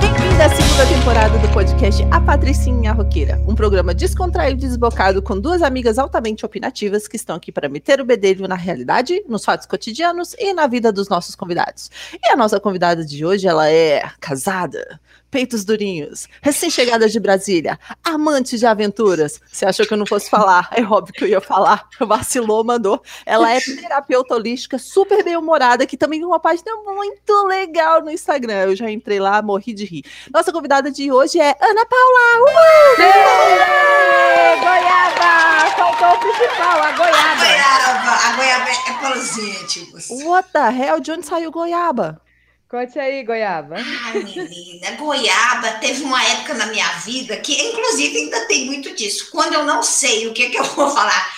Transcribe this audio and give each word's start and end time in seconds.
Bem-vinda 0.00 0.46
à 0.46 0.48
segunda 0.48 0.86
temporada 0.86 1.38
do 1.38 1.52
podcast 1.52 2.02
A 2.10 2.18
Patricinha 2.18 2.92
Roqueira, 2.92 3.38
um 3.46 3.54
programa 3.54 3.92
descontraído 3.92 4.64
e 4.64 4.68
desbocado 4.68 5.20
com 5.20 5.38
duas 5.38 5.60
amigas 5.60 5.98
altamente 5.98 6.46
opinativas 6.46 7.06
que 7.06 7.16
estão 7.16 7.36
aqui 7.36 7.52
para 7.52 7.68
meter 7.68 8.00
o 8.00 8.06
bedelho 8.06 8.48
na 8.48 8.54
realidade, 8.54 9.22
nos 9.28 9.44
fatos 9.44 9.66
cotidianos 9.66 10.34
e 10.38 10.54
na 10.54 10.66
vida 10.66 10.90
dos 10.90 11.10
nossos 11.10 11.34
convidados. 11.34 11.90
E 12.14 12.32
a 12.32 12.36
nossa 12.36 12.58
convidada 12.58 13.04
de 13.04 13.22
hoje, 13.22 13.46
ela 13.46 13.68
é 13.68 14.02
casada, 14.18 14.98
peitos 15.30 15.64
durinhos, 15.64 16.26
recém-chegada 16.40 17.08
de 17.08 17.20
Brasília, 17.20 17.78
amante 18.02 18.56
de 18.58 18.66
aventuras. 18.66 19.40
Você 19.50 19.66
achou 19.66 19.86
que 19.86 19.92
eu 19.92 19.98
não 19.98 20.06
fosse 20.06 20.28
falar? 20.30 20.68
É 20.72 20.82
óbvio 20.82 21.12
que 21.14 21.24
eu 21.24 21.28
ia 21.28 21.40
falar. 21.40 21.86
Vacilou, 22.00 22.64
mandou. 22.64 23.02
Ela 23.26 23.52
é 23.54 23.60
terapeuta 23.60 24.34
holística, 24.34 24.78
super 24.78 25.22
bem-humorada, 25.24 25.86
que 25.86 25.96
também 25.96 26.18
tem 26.20 26.26
uma 26.26 26.40
página 26.40 26.72
muito 26.84 27.46
legal 27.46 28.02
no 28.02 28.10
Instagram. 28.10 28.64
Eu 28.64 28.76
já 28.76 28.90
entrei 28.90 29.18
lá, 29.20 29.42
morri 29.42 29.74
de 29.74 29.84
rir. 29.84 30.04
Nossa 30.32 30.52
convidada 30.52 30.90
de 30.90 31.10
hoje 31.12 31.38
é 31.40 31.54
Ana 31.60 31.84
Paula. 31.86 32.40
Uhul! 32.40 33.04
Ei, 33.04 34.60
goiaba! 34.60 35.70
Faltou 35.76 36.08
o 36.08 36.18
principal, 36.20 36.80
a 36.82 36.88
A 36.88 36.92
goiaba. 36.92 37.36
goiaba, 37.36 38.12
a 38.12 38.32
goiaba 38.36 38.70
é 38.70 39.12
presente. 39.12 39.92
What 40.24 40.48
the 40.52 40.70
hell? 40.70 41.00
De 41.00 41.12
onde 41.12 41.26
saiu 41.26 41.50
goiaba? 41.50 42.20
Conte 42.68 42.98
aí, 42.98 43.24
goiaba. 43.24 43.76
Ai, 43.76 44.22
menina, 44.22 44.90
goiaba 44.92 45.78
teve 45.78 46.02
uma 46.02 46.22
época 46.22 46.52
na 46.52 46.66
minha 46.66 46.86
vida 46.98 47.34
que, 47.38 47.54
inclusive, 47.54 48.18
ainda 48.18 48.46
tem 48.46 48.66
muito 48.66 48.94
disso. 48.94 49.30
Quando 49.30 49.54
eu 49.54 49.64
não 49.64 49.82
sei 49.82 50.26
o 50.26 50.34
que, 50.34 50.50
que 50.50 50.58
eu 50.58 50.64
vou 50.64 50.90
falar, 50.90 51.32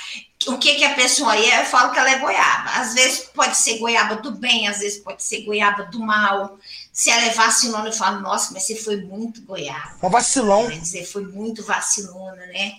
o 0.48 0.58
que, 0.58 0.74
que 0.74 0.84
a 0.84 0.94
pessoa 0.94 1.36
é, 1.36 1.60
eu 1.60 1.66
falo 1.66 1.92
que 1.92 2.00
ela 2.00 2.10
é 2.10 2.18
goiaba. 2.18 2.70
Às 2.70 2.94
vezes 2.94 3.20
pode 3.32 3.56
ser 3.56 3.78
goiaba 3.78 4.16
do 4.16 4.32
bem, 4.32 4.66
às 4.66 4.80
vezes 4.80 4.98
pode 4.98 5.22
ser 5.22 5.42
goiaba 5.42 5.84
do 5.84 6.00
mal. 6.00 6.58
Se 6.92 7.10
ela 7.10 7.26
é 7.26 7.30
vacilona, 7.30 7.88
eu 7.88 7.92
falo, 7.92 8.20
nossa, 8.20 8.52
mas 8.52 8.64
você 8.64 8.74
foi 8.74 8.96
muito 8.96 9.42
goiaba. 9.42 9.98
Um 10.02 10.10
vacilão. 10.10 10.68
Quer 10.68 10.80
dizer, 10.80 11.04
foi 11.04 11.26
muito 11.26 11.62
vacilona, 11.62 12.44
né? 12.46 12.72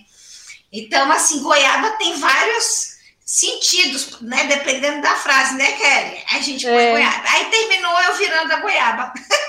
Então, 0.70 1.10
assim, 1.10 1.42
goiaba 1.42 1.92
tem 1.92 2.18
vários 2.18 2.91
sentidos, 3.24 4.20
né? 4.20 4.44
Dependendo 4.46 5.02
da 5.02 5.14
frase, 5.16 5.56
né, 5.56 5.72
Kelly? 5.72 6.22
A 6.34 6.40
gente 6.40 6.68
põe 6.70 6.84
É. 6.84 6.86
goiaba. 6.86 7.22
Aí 7.28 7.44
terminou 7.46 8.00
eu 8.02 8.14
virando 8.16 8.52
a 8.52 8.56
goiaba. 8.60 9.12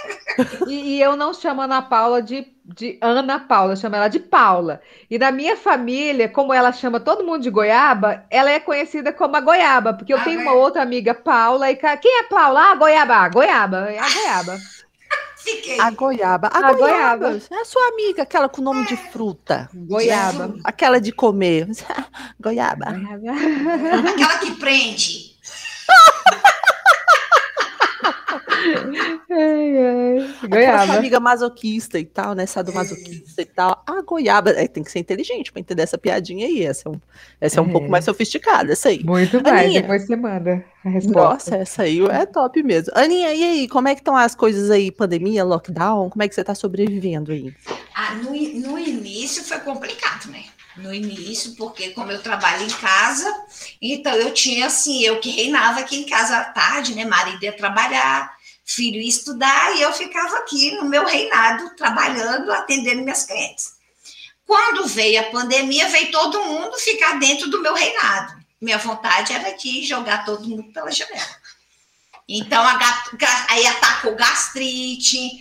E, 0.65 0.97
e 0.97 1.01
eu 1.01 1.15
não 1.17 1.33
chamo 1.33 1.61
Ana 1.61 1.81
Paula 1.81 2.21
de, 2.21 2.47
de 2.63 2.97
Ana 3.01 3.39
Paula, 3.39 3.73
eu 3.73 3.77
chamo 3.77 3.95
ela 3.95 4.07
de 4.07 4.19
Paula. 4.19 4.81
E 5.09 5.19
na 5.19 5.31
minha 5.31 5.57
família, 5.57 6.29
como 6.29 6.53
ela 6.53 6.71
chama 6.71 6.99
todo 7.01 7.23
mundo 7.25 7.41
de 7.43 7.49
goiaba, 7.49 8.25
ela 8.29 8.49
é 8.49 8.59
conhecida 8.61 9.11
como 9.11 9.35
a 9.35 9.41
goiaba, 9.41 9.93
porque 9.93 10.13
eu 10.13 10.17
Ah, 10.17 10.23
tenho 10.23 10.39
é? 10.39 10.41
uma 10.41 10.53
outra 10.53 10.81
amiga, 10.81 11.13
Paula, 11.13 11.69
e 11.69 11.75
quem 11.75 12.19
é 12.19 12.23
Paula? 12.23 12.71
Ah, 12.71 12.75
goiaba, 12.75 13.27
goiaba, 13.29 13.91
é 13.91 13.99
a 13.99 14.09
goiaba. 14.09 14.63
Fiquei. 15.43 15.79
A 15.79 15.91
goiaba. 15.91 16.47
A, 16.47 16.57
A 16.69 16.73
goiaba. 16.73 17.29
goiaba. 17.29 17.41
É 17.51 17.61
a 17.61 17.65
sua 17.65 17.85
amiga, 17.89 18.23
aquela 18.23 18.47
com 18.47 18.61
nome 18.61 18.85
de 18.85 18.95
fruta. 18.95 19.69
Goiaba. 19.73 20.55
Aquela 20.63 21.01
de 21.01 21.11
comer. 21.11 21.67
goiaba. 22.39 22.85
Aquela 22.87 24.37
que 24.39 24.51
prende. 24.53 25.33
Goiaba. 30.47 30.93
amiga 30.95 31.19
masoquista 31.19 31.99
e 31.99 32.05
tal, 32.05 32.33
né? 32.33 32.45
Sadomasoquista 32.45 33.41
e 33.41 33.45
tal. 33.45 33.83
A 33.87 34.01
goiaba. 34.01 34.51
É, 34.51 34.67
tem 34.67 34.83
que 34.83 34.91
ser 34.91 34.99
inteligente 34.99 35.51
pra 35.51 35.59
entender 35.59 35.83
essa 35.83 35.97
piadinha 35.97 36.45
aí. 36.45 36.63
Essa 36.65 36.87
é 36.87 36.91
um, 36.91 36.99
essa 37.41 37.59
é 37.59 37.63
um 37.63 37.69
É. 37.69 37.71
pouco 37.71 37.89
mais 37.89 38.05
sofisticada, 38.05 38.71
essa 38.73 38.89
aí. 38.89 39.03
Muito 39.03 39.41
mais, 39.41 39.65
Aninha. 39.65 39.81
depois 39.81 40.05
você 40.05 40.15
manda 40.15 40.63
a 40.85 40.89
resposta. 40.89 41.19
Nossa, 41.21 41.55
essa 41.57 41.83
aí 41.83 41.99
é 42.05 42.25
top 42.25 42.61
mesmo. 42.63 42.91
Aninha, 42.95 43.33
e 43.33 43.43
aí? 43.43 43.67
Como 43.67 43.87
é 43.87 43.95
que 43.95 44.01
estão 44.01 44.15
as 44.15 44.35
coisas 44.35 44.69
aí? 44.69 44.91
Pandemia, 44.91 45.43
lockdown? 45.43 46.09
Como 46.09 46.23
é 46.23 46.27
que 46.27 46.35
você 46.35 46.43
tá 46.43 46.55
sobrevivendo 46.55 47.31
aí? 47.31 47.53
Ah, 47.95 48.15
no, 48.15 48.35
i- 48.35 48.59
no 48.59 48.77
início 48.77 49.43
foi 49.43 49.59
complicado, 49.59 50.29
né? 50.29 50.43
No 50.77 50.93
início, 50.93 51.55
porque 51.55 51.91
como 51.91 52.11
eu 52.11 52.21
trabalho 52.21 52.63
em 52.63 52.69
casa, 52.69 53.31
então 53.81 54.13
eu 54.15 54.33
tinha 54.33 54.65
assim, 54.65 55.03
eu 55.03 55.19
que 55.19 55.29
reinava 55.29 55.81
aqui 55.81 55.97
em 55.97 56.05
casa 56.05 56.37
à 56.37 56.43
tarde, 56.45 56.95
né? 56.95 57.05
Marido 57.05 57.43
ia 57.43 57.55
trabalhar, 57.55 58.35
filho 58.65 58.99
ia 58.99 59.07
estudar, 59.07 59.75
e 59.75 59.81
eu 59.81 59.93
ficava 59.93 60.37
aqui 60.39 60.71
no 60.71 60.85
meu 60.85 61.05
reinado, 61.05 61.75
trabalhando, 61.75 62.51
atendendo 62.51 63.03
minhas 63.03 63.23
clientes. 63.23 63.73
Quando 64.45 64.87
veio 64.87 65.19
a 65.21 65.31
pandemia, 65.31 65.89
veio 65.89 66.11
todo 66.11 66.43
mundo 66.43 66.77
ficar 66.77 67.19
dentro 67.19 67.49
do 67.49 67.61
meu 67.61 67.73
reinado. 67.73 68.43
Minha 68.59 68.77
vontade 68.77 69.33
era 69.33 69.51
de 69.55 69.83
jogar 69.85 70.25
todo 70.25 70.47
mundo 70.47 70.71
pela 70.71 70.91
janela. 70.91 71.43
Então, 72.27 72.63
a 72.63 72.79
aí 73.49 73.67
atacou 73.67 74.15
gastrite, 74.15 75.31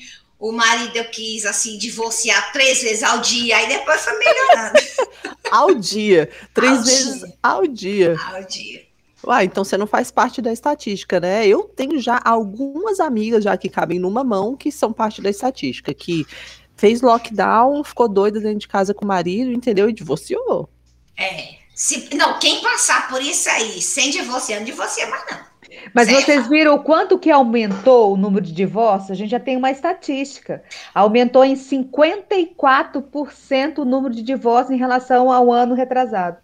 o 0.43 0.51
marido 0.51 0.97
eu 0.97 1.05
quis, 1.05 1.47
assim, 1.47 1.79
divorciar 1.79 2.53
três 2.53 2.83
vezes 2.83 3.05
ao 3.05 3.21
dia, 3.21 3.57
aí 3.57 3.69
depois 3.69 4.01
foi 4.01 4.19
melhorando 4.19 4.81
Ao 5.53 5.73
dia. 5.73 6.29
Três 6.53 6.79
Ao 6.79 6.85
vezes 6.85 7.19
dia. 7.21 7.35
ao 7.41 7.67
dia. 7.69 8.17
ao 8.21 8.45
dia. 8.45 8.83
Uai, 9.25 9.45
então 9.45 9.63
você 9.63 9.77
não 9.79 9.87
faz 9.87 10.11
parte 10.11 10.43
da 10.43 10.53
estatística, 10.53 11.21
né? 11.21 11.47
Eu 11.47 11.63
tenho 11.63 12.01
já 12.01 12.21
algumas 12.25 12.99
amigas 12.99 13.45
já 13.45 13.57
que 13.57 13.69
cabem 13.69 14.01
numa 14.01 14.25
mão 14.25 14.57
que 14.57 14.73
são 14.73 14.93
parte 14.93 15.23
da 15.23 15.31
estatística, 15.31 15.95
que 15.95 16.27
fez 16.75 17.03
lockdown, 17.03 17.85
ficou 17.85 18.09
doida 18.09 18.41
dentro 18.41 18.59
de 18.59 18.67
casa 18.67 18.93
com 18.93 19.05
o 19.05 19.09
marido, 19.09 19.53
entendeu? 19.53 19.89
E 19.89 19.93
divorciou. 19.93 20.69
É. 21.17 21.55
Se, 21.73 22.13
não, 22.17 22.41
quem 22.41 22.61
passar 22.61 23.09
por 23.09 23.23
isso 23.23 23.49
aí 23.49 23.81
sem 23.81 24.11
divorciar, 24.11 24.59
não 24.59 24.67
divorcia 24.67 25.07
mais 25.07 25.25
não. 25.31 25.52
Mas 25.95 26.11
vocês 26.11 26.49
viram 26.49 26.75
o 26.75 26.83
quanto 26.83 27.19
que 27.19 27.31
aumentou 27.31 28.15
o 28.15 28.17
número 28.17 28.45
de 28.45 28.53
divórcios? 28.53 29.11
A 29.11 29.15
gente 29.15 29.31
já 29.31 29.41
tem 29.41 29.57
uma 29.57 29.71
estatística. 29.71 30.63
Aumentou 30.95 31.45
em 31.45 31.55
54% 31.55 33.79
o 33.79 33.85
número 33.85 34.15
de 34.15 34.23
divórcios 34.23 34.75
em 34.75 34.79
relação 34.79 35.31
ao 35.31 35.53
ano 35.53 35.75
retrasado. 35.75 36.39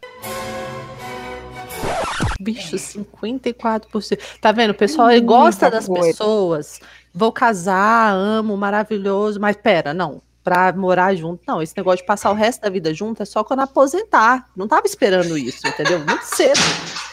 Bicho, 2.41 2.77
54%. 2.77 4.19
Tá 4.41 4.53
vendo? 4.53 4.71
O 4.71 4.75
pessoal 4.75 5.11
ele 5.11 5.21
gosta 5.21 5.71
das 5.71 5.87
coisa. 5.87 6.09
pessoas. 6.09 6.81
Vou 7.13 7.33
casar, 7.33 8.15
amo, 8.15 8.57
maravilhoso, 8.57 9.41
mas 9.41 9.57
pera, 9.57 9.93
não. 9.93 10.23
Pra 10.43 10.73
morar 10.73 11.15
junto, 11.15 11.43
não. 11.47 11.61
Esse 11.61 11.77
negócio 11.77 11.99
de 11.99 12.07
passar 12.07 12.31
o 12.31 12.35
resto 12.35 12.63
da 12.63 12.71
vida 12.71 12.95
junto 12.95 13.23
é 13.23 13.27
só 13.27 13.45
quando 13.45 13.61
aposentar. 13.61 14.49
Não 14.57 14.67
tava 14.67 14.87
esperando 14.87 15.37
isso, 15.37 15.67
entendeu? 15.67 15.99
Muito 15.99 16.23
cedo. 16.23 16.59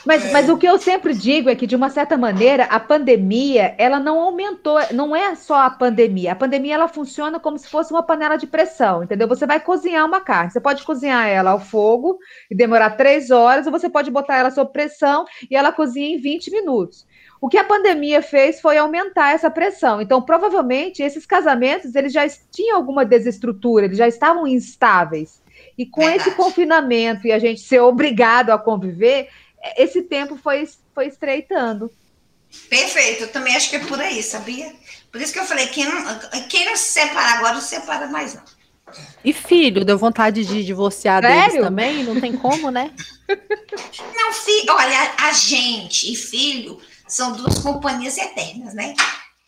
Mas, 0.06 0.32
mas 0.32 0.48
o 0.48 0.58
que 0.58 0.68
eu 0.68 0.78
sempre 0.78 1.14
digo 1.14 1.50
é 1.50 1.56
que, 1.56 1.66
de 1.66 1.76
uma 1.76 1.90
certa 1.90 2.16
maneira, 2.16 2.66
a 2.66 2.80
pandemia, 2.80 3.74
ela 3.78 4.00
não 4.00 4.20
aumentou, 4.20 4.78
não 4.94 5.16
é 5.16 5.34
só 5.34 5.56
a 5.62 5.70
pandemia. 5.70 6.34
A 6.34 6.36
pandemia, 6.36 6.76
ela 6.76 6.88
funciona 6.88 7.40
como 7.40 7.58
se 7.58 7.68
fosse 7.68 7.92
uma 7.92 8.04
panela 8.04 8.38
de 8.38 8.46
pressão, 8.46 9.04
entendeu? 9.04 9.28
Você 9.28 9.48
vai 9.48 9.60
cozinhar 9.60 10.06
uma 10.06 10.22
carne, 10.22 10.52
você 10.52 10.62
pode 10.62 10.84
cozinhar 10.84 11.28
ela 11.28 11.52
ao 11.52 11.60
fogo 11.60 12.20
e 12.52 12.56
demorar 12.56 12.92
três 12.92 13.32
horas, 13.32 13.66
ou 13.66 13.72
você 13.72 13.90
pode 13.90 14.12
botar 14.12 14.38
ela 14.38 14.52
sob 14.52 14.72
pressão 14.72 15.26
e 15.50 15.56
ela 15.56 15.72
cozinha 15.72 16.16
em 16.16 16.22
20 16.22 16.52
minutos. 16.52 17.08
O 17.42 17.50
que 17.50 17.58
a 17.58 17.64
pandemia 17.64 18.22
fez 18.22 18.62
foi 18.62 18.78
aumentar 18.78 19.34
essa 19.34 19.50
pressão. 19.50 20.02
Então, 20.02 20.22
provavelmente, 20.22 21.04
esses 21.04 21.26
casamentos, 21.26 21.94
eles 21.94 22.14
já 22.14 22.28
tinham 22.52 22.78
alguma 22.78 23.06
desestrutura, 23.06 23.86
eles 23.86 23.98
já 23.98 24.08
estavam 24.08 24.48
instáveis. 24.48 25.42
E 25.78 25.86
com 25.86 26.02
esse 26.02 26.30
Verdade. 26.30 26.36
confinamento 26.36 27.28
e 27.28 27.32
a 27.32 27.40
gente 27.40 27.62
ser 27.62 27.82
obrigado 27.82 28.52
a 28.52 28.58
conviver, 28.58 29.30
esse 29.78 30.02
tempo 30.04 30.38
foi, 30.38 30.68
foi 30.94 31.08
estreitando. 31.08 31.92
Perfeito, 32.70 33.24
eu 33.24 33.32
também 33.32 33.56
acho 33.56 33.70
que 33.70 33.76
é 33.76 33.80
por 33.80 34.00
aí, 34.00 34.24
sabia? 34.24 34.72
Por 35.12 35.20
isso 35.20 35.34
que 35.34 35.40
eu 35.40 35.46
falei, 35.46 35.68
quem 35.68 35.86
não, 35.86 36.20
quem 36.50 36.66
não 36.66 36.76
se 36.76 36.94
separa 36.94 37.38
agora, 37.38 37.54
não 37.56 37.62
se 37.62 37.76
separa 37.76 38.08
mais 38.08 38.34
não. 38.34 38.44
E 39.24 39.34
filho, 39.34 39.84
deu 39.84 39.98
vontade 39.98 40.46
de 40.46 40.64
divorciar 40.64 41.22
Sério? 41.22 41.52
deles 41.52 41.66
também? 41.66 42.04
Não 42.04 42.20
tem 42.22 42.38
como, 42.38 42.70
né? 42.70 42.92
Não, 43.28 44.32
filho, 44.34 44.74
olha, 44.74 45.14
a 45.18 45.34
gente 45.34 46.12
e 46.12 46.16
filho 46.16 46.80
são 47.08 47.34
duas 47.34 47.60
companhias 47.60 48.18
eternas, 48.18 48.74
né? 48.74 48.94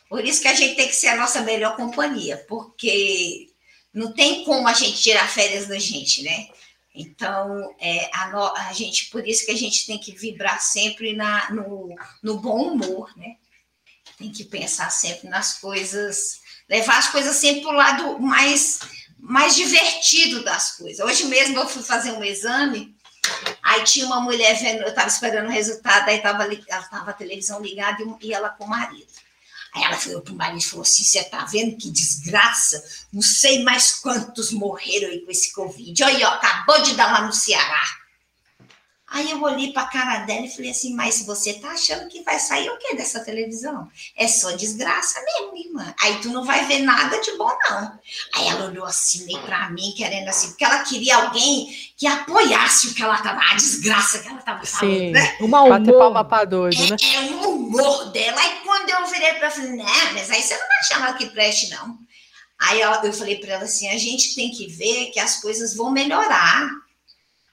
Por 0.09 0.23
isso 0.23 0.41
que 0.41 0.47
a 0.47 0.53
gente 0.53 0.75
tem 0.75 0.87
que 0.87 0.95
ser 0.95 1.07
a 1.07 1.15
nossa 1.17 1.41
melhor 1.41 1.75
companhia, 1.75 2.37
porque 2.47 3.49
não 3.93 4.13
tem 4.13 4.43
como 4.43 4.67
a 4.67 4.73
gente 4.73 5.01
tirar 5.01 5.27
férias 5.27 5.67
da 5.67 5.77
gente, 5.77 6.23
né? 6.23 6.47
Então, 6.95 7.75
é, 7.79 8.09
a, 8.13 8.29
no- 8.29 8.55
a 8.55 8.73
gente, 8.73 9.09
por 9.09 9.27
isso 9.27 9.45
que 9.45 9.51
a 9.51 9.57
gente 9.57 9.85
tem 9.85 9.99
que 9.99 10.13
vibrar 10.13 10.59
sempre 10.61 11.13
na, 11.13 11.51
no, 11.51 11.95
no 12.23 12.37
bom 12.39 12.71
humor, 12.71 13.11
né? 13.15 13.35
Tem 14.17 14.31
que 14.31 14.43
pensar 14.45 14.89
sempre 14.89 15.29
nas 15.29 15.59
coisas, 15.59 16.39
levar 16.67 16.97
as 16.97 17.09
coisas 17.09 17.35
sempre 17.35 17.61
para 17.61 17.71
o 17.71 17.75
lado 17.75 18.19
mais, 18.19 18.79
mais 19.19 19.55
divertido 19.55 20.43
das 20.43 20.75
coisas. 20.77 21.05
Hoje 21.05 21.25
mesmo 21.25 21.55
eu 21.59 21.67
fui 21.67 21.83
fazer 21.83 22.11
um 22.13 22.23
exame, 22.23 22.95
aí 23.61 23.83
tinha 23.83 24.05
uma 24.05 24.21
mulher 24.21 24.57
vendo, 24.59 24.81
eu 24.81 24.89
estava 24.89 25.07
esperando 25.07 25.47
o 25.47 25.51
resultado, 25.51 26.09
aí 26.09 26.17
estava 26.17 26.43
ela 26.43 26.83
tava 26.83 27.11
a 27.11 27.13
televisão 27.13 27.61
ligada 27.61 28.01
e, 28.01 28.27
e 28.27 28.33
ela 28.33 28.49
com 28.49 28.65
o 28.65 28.69
marido. 28.69 29.07
Aí 29.73 29.83
ela 29.83 29.97
falou 29.97 30.21
para 30.21 30.33
o 30.33 30.35
marido 30.35 30.61
e 30.61 30.65
falou 30.65 30.83
assim: 30.83 31.03
você 31.03 31.19
está 31.19 31.45
vendo 31.45 31.77
que 31.77 31.91
desgraça? 31.91 32.83
Não 33.11 33.21
sei 33.21 33.63
mais 33.63 33.93
quantos 33.93 34.51
morreram 34.51 35.09
aí 35.09 35.19
com 35.21 35.31
esse 35.31 35.53
Covid. 35.53 36.03
Olha, 36.03 36.29
ó, 36.29 36.33
acabou 36.33 36.81
de 36.81 36.95
dar 36.95 37.11
lá 37.11 37.21
no 37.21 37.33
Ceará. 37.33 37.83
Aí 39.09 39.31
eu 39.31 39.41
olhei 39.41 39.71
para 39.71 39.83
a 39.83 39.87
cara 39.87 40.25
dela 40.25 40.45
e 40.45 40.53
falei 40.53 40.71
assim: 40.71 40.93
Mas 40.93 41.25
você 41.25 41.53
tá 41.53 41.69
achando 41.69 42.09
que 42.09 42.23
vai 42.23 42.37
sair 42.39 42.69
o 42.69 42.77
quê 42.77 42.93
dessa 42.93 43.21
televisão? 43.21 43.89
É 44.17 44.27
só 44.27 44.51
desgraça 44.51 45.21
mesmo, 45.23 45.57
irmã. 45.57 45.95
Aí 46.01 46.19
tu 46.19 46.29
não 46.29 46.43
vai 46.43 46.65
ver 46.65 46.79
nada 46.79 47.17
de 47.21 47.31
bom, 47.37 47.49
não. 47.69 47.99
Aí 48.35 48.47
ela 48.49 48.65
olhou 48.65 48.85
assim 48.85 49.25
meio 49.25 49.41
para 49.43 49.69
mim, 49.69 49.93
querendo 49.95 50.27
assim, 50.27 50.49
porque 50.49 50.65
ela 50.65 50.83
queria 50.83 51.15
alguém 51.15 51.73
que 51.95 52.05
apoiasse 52.05 52.87
o 52.87 52.93
que 52.93 53.01
ela 53.01 53.17
tava, 53.19 53.39
a 53.39 53.55
desgraça 53.55 54.19
que 54.19 54.27
ela 54.27 54.41
tava 54.41 54.65
falando, 54.65 54.93
Sim, 54.93 55.11
né? 55.11 55.37
Uma 55.39 55.61
humor. 55.61 55.79
Bater 55.79 55.97
palma 55.97 56.25
pra 56.25 56.43
doido, 56.43 56.89
né? 56.89 56.97
É, 57.01 57.15
é 57.15 57.21
um 57.21 57.49
humor 57.49 58.11
dela. 58.11 58.41
Aí 58.41 58.59
quando 58.65 58.89
eu 58.89 59.07
virei 59.07 59.33
para 59.35 59.45
ela, 59.47 59.51
falei: 59.51 59.71
Né, 59.71 60.11
mas 60.13 60.29
aí 60.29 60.41
você 60.41 60.57
não 60.57 60.67
vai 60.67 60.83
chamar 60.83 61.17
que 61.17 61.27
preste, 61.27 61.69
não. 61.69 61.97
Aí 62.59 62.81
eu, 62.81 62.91
eu 62.91 63.13
falei 63.13 63.37
para 63.37 63.53
ela 63.53 63.63
assim: 63.63 63.87
a 63.87 63.97
gente 63.97 64.35
tem 64.35 64.51
que 64.51 64.67
ver 64.67 65.11
que 65.11 65.19
as 65.19 65.39
coisas 65.39 65.73
vão 65.73 65.91
melhorar 65.91 66.69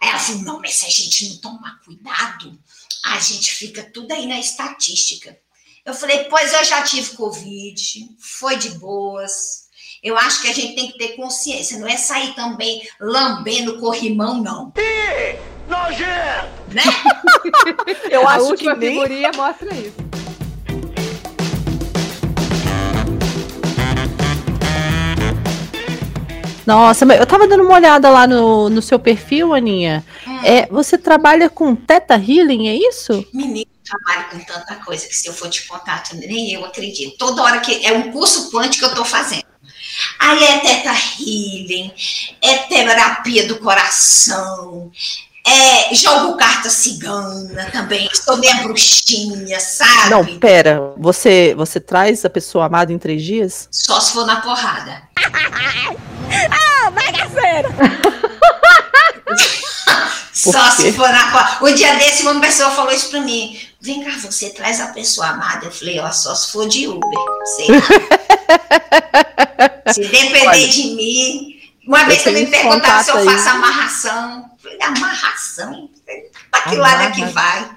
ela 0.08 0.18
falou: 0.18 0.42
não, 0.42 0.60
mas 0.60 0.74
se 0.74 0.86
a 0.86 0.90
gente 0.90 1.28
não 1.28 1.36
tomar 1.38 1.80
cuidado, 1.84 2.58
a 3.04 3.18
gente 3.18 3.52
fica 3.52 3.82
tudo 3.82 4.12
aí 4.12 4.26
na 4.26 4.38
estatística. 4.38 5.36
Eu 5.84 5.94
falei: 5.94 6.24
pois 6.24 6.52
eu 6.52 6.64
já 6.64 6.82
tive 6.82 7.16
Covid, 7.16 8.08
foi 8.18 8.56
de 8.56 8.70
boas. 8.70 9.64
Eu 10.02 10.18
acho 10.18 10.42
que 10.42 10.48
a 10.48 10.52
gente 10.52 10.74
tem 10.74 10.92
que 10.92 10.98
ter 10.98 11.16
consciência, 11.16 11.78
não 11.78 11.88
é 11.88 11.96
sair 11.96 12.34
também 12.34 12.86
lambendo 13.00 13.80
corrimão, 13.80 14.42
não. 14.42 14.72
Ih, 14.76 15.38
nojento! 15.66 16.74
Né? 16.74 16.82
eu 18.10 18.28
acho 18.28 18.54
que 18.54 18.68
a 18.68 18.74
nem... 18.74 18.90
figurinha 18.90 19.30
mostra 19.34 19.74
isso. 19.74 20.13
Nossa, 26.66 27.04
eu 27.04 27.26
tava 27.26 27.46
dando 27.46 27.62
uma 27.64 27.74
olhada 27.74 28.08
lá 28.08 28.26
no, 28.26 28.70
no 28.70 28.80
seu 28.80 28.98
perfil, 28.98 29.54
Aninha. 29.54 30.04
Hum. 30.26 30.40
É, 30.44 30.66
você 30.66 30.96
trabalha 30.96 31.50
com 31.50 31.74
Teta 31.74 32.14
Healing, 32.14 32.68
é 32.68 32.74
isso? 32.74 33.26
Menino, 33.32 33.70
trabalho 33.84 34.30
com 34.30 34.38
tanta 34.40 34.76
coisa 34.76 35.06
que 35.06 35.14
se 35.14 35.28
eu 35.28 35.34
for 35.34 35.48
te 35.48 35.66
contar, 35.66 36.02
nem 36.14 36.52
eu 36.52 36.64
acredito. 36.64 37.16
Toda 37.18 37.42
hora 37.42 37.60
que 37.60 37.84
é 37.84 37.92
um 37.92 38.10
curso 38.12 38.50
quântico 38.50 38.84
que 38.84 38.90
eu 38.90 38.94
tô 38.94 39.04
fazendo. 39.04 39.44
Aí 40.18 40.42
é 40.42 40.58
Teta 40.58 40.92
Healing, 41.20 41.92
é 42.42 42.58
terapia 42.58 43.46
do 43.46 43.58
coração, 43.58 44.90
é, 45.46 45.94
jogo 45.94 46.38
carta 46.38 46.70
cigana 46.70 47.70
também, 47.70 48.08
sou 48.14 48.38
minha 48.38 48.62
bruxinha, 48.62 49.60
sabe? 49.60 50.10
Não, 50.10 50.24
pera, 50.38 50.94
você, 50.96 51.54
você 51.54 51.78
traz 51.78 52.24
a 52.24 52.30
pessoa 52.30 52.64
amada 52.64 52.92
em 52.92 52.98
três 52.98 53.22
dias? 53.22 53.68
Só 53.70 54.00
se 54.00 54.12
for 54.12 54.26
na 54.26 54.40
porrada. 54.40 55.02
ah, 56.50 56.90
bagaceira! 56.90 57.68
Só 60.32 60.70
se 60.72 60.92
for 60.92 61.08
na 61.08 61.30
porrada. 61.30 61.64
O 61.64 61.72
dia 61.72 61.94
desse, 61.96 62.22
uma 62.22 62.40
pessoa 62.40 62.70
falou 62.70 62.92
isso 62.92 63.08
pra 63.08 63.20
mim. 63.20 63.58
Vem 63.80 64.02
cá, 64.02 64.18
você 64.18 64.50
traz 64.50 64.80
a 64.80 64.88
pessoa 64.88 65.28
amada. 65.28 65.66
Eu 65.66 65.70
falei, 65.70 66.00
ó, 66.00 66.10
só 66.10 66.34
se 66.34 66.50
for 66.50 66.68
de 66.68 66.88
Uber. 66.88 67.18
Sei 67.56 67.66
se 69.92 70.00
depender 70.00 70.48
Olha, 70.48 70.68
de 70.68 70.82
mim. 70.94 71.60
Uma 71.86 72.04
vez 72.04 72.24
também 72.24 72.46
me 72.46 72.50
perguntaram 72.50 73.04
se 73.04 73.10
eu 73.10 73.24
faço 73.24 73.48
amarração. 73.48 74.50
Amarração? 74.80 75.90
Pra 76.50 76.62
que 76.62 76.76
lado 76.76 77.02
é 77.02 77.10
que 77.10 77.24
vai? 77.26 77.70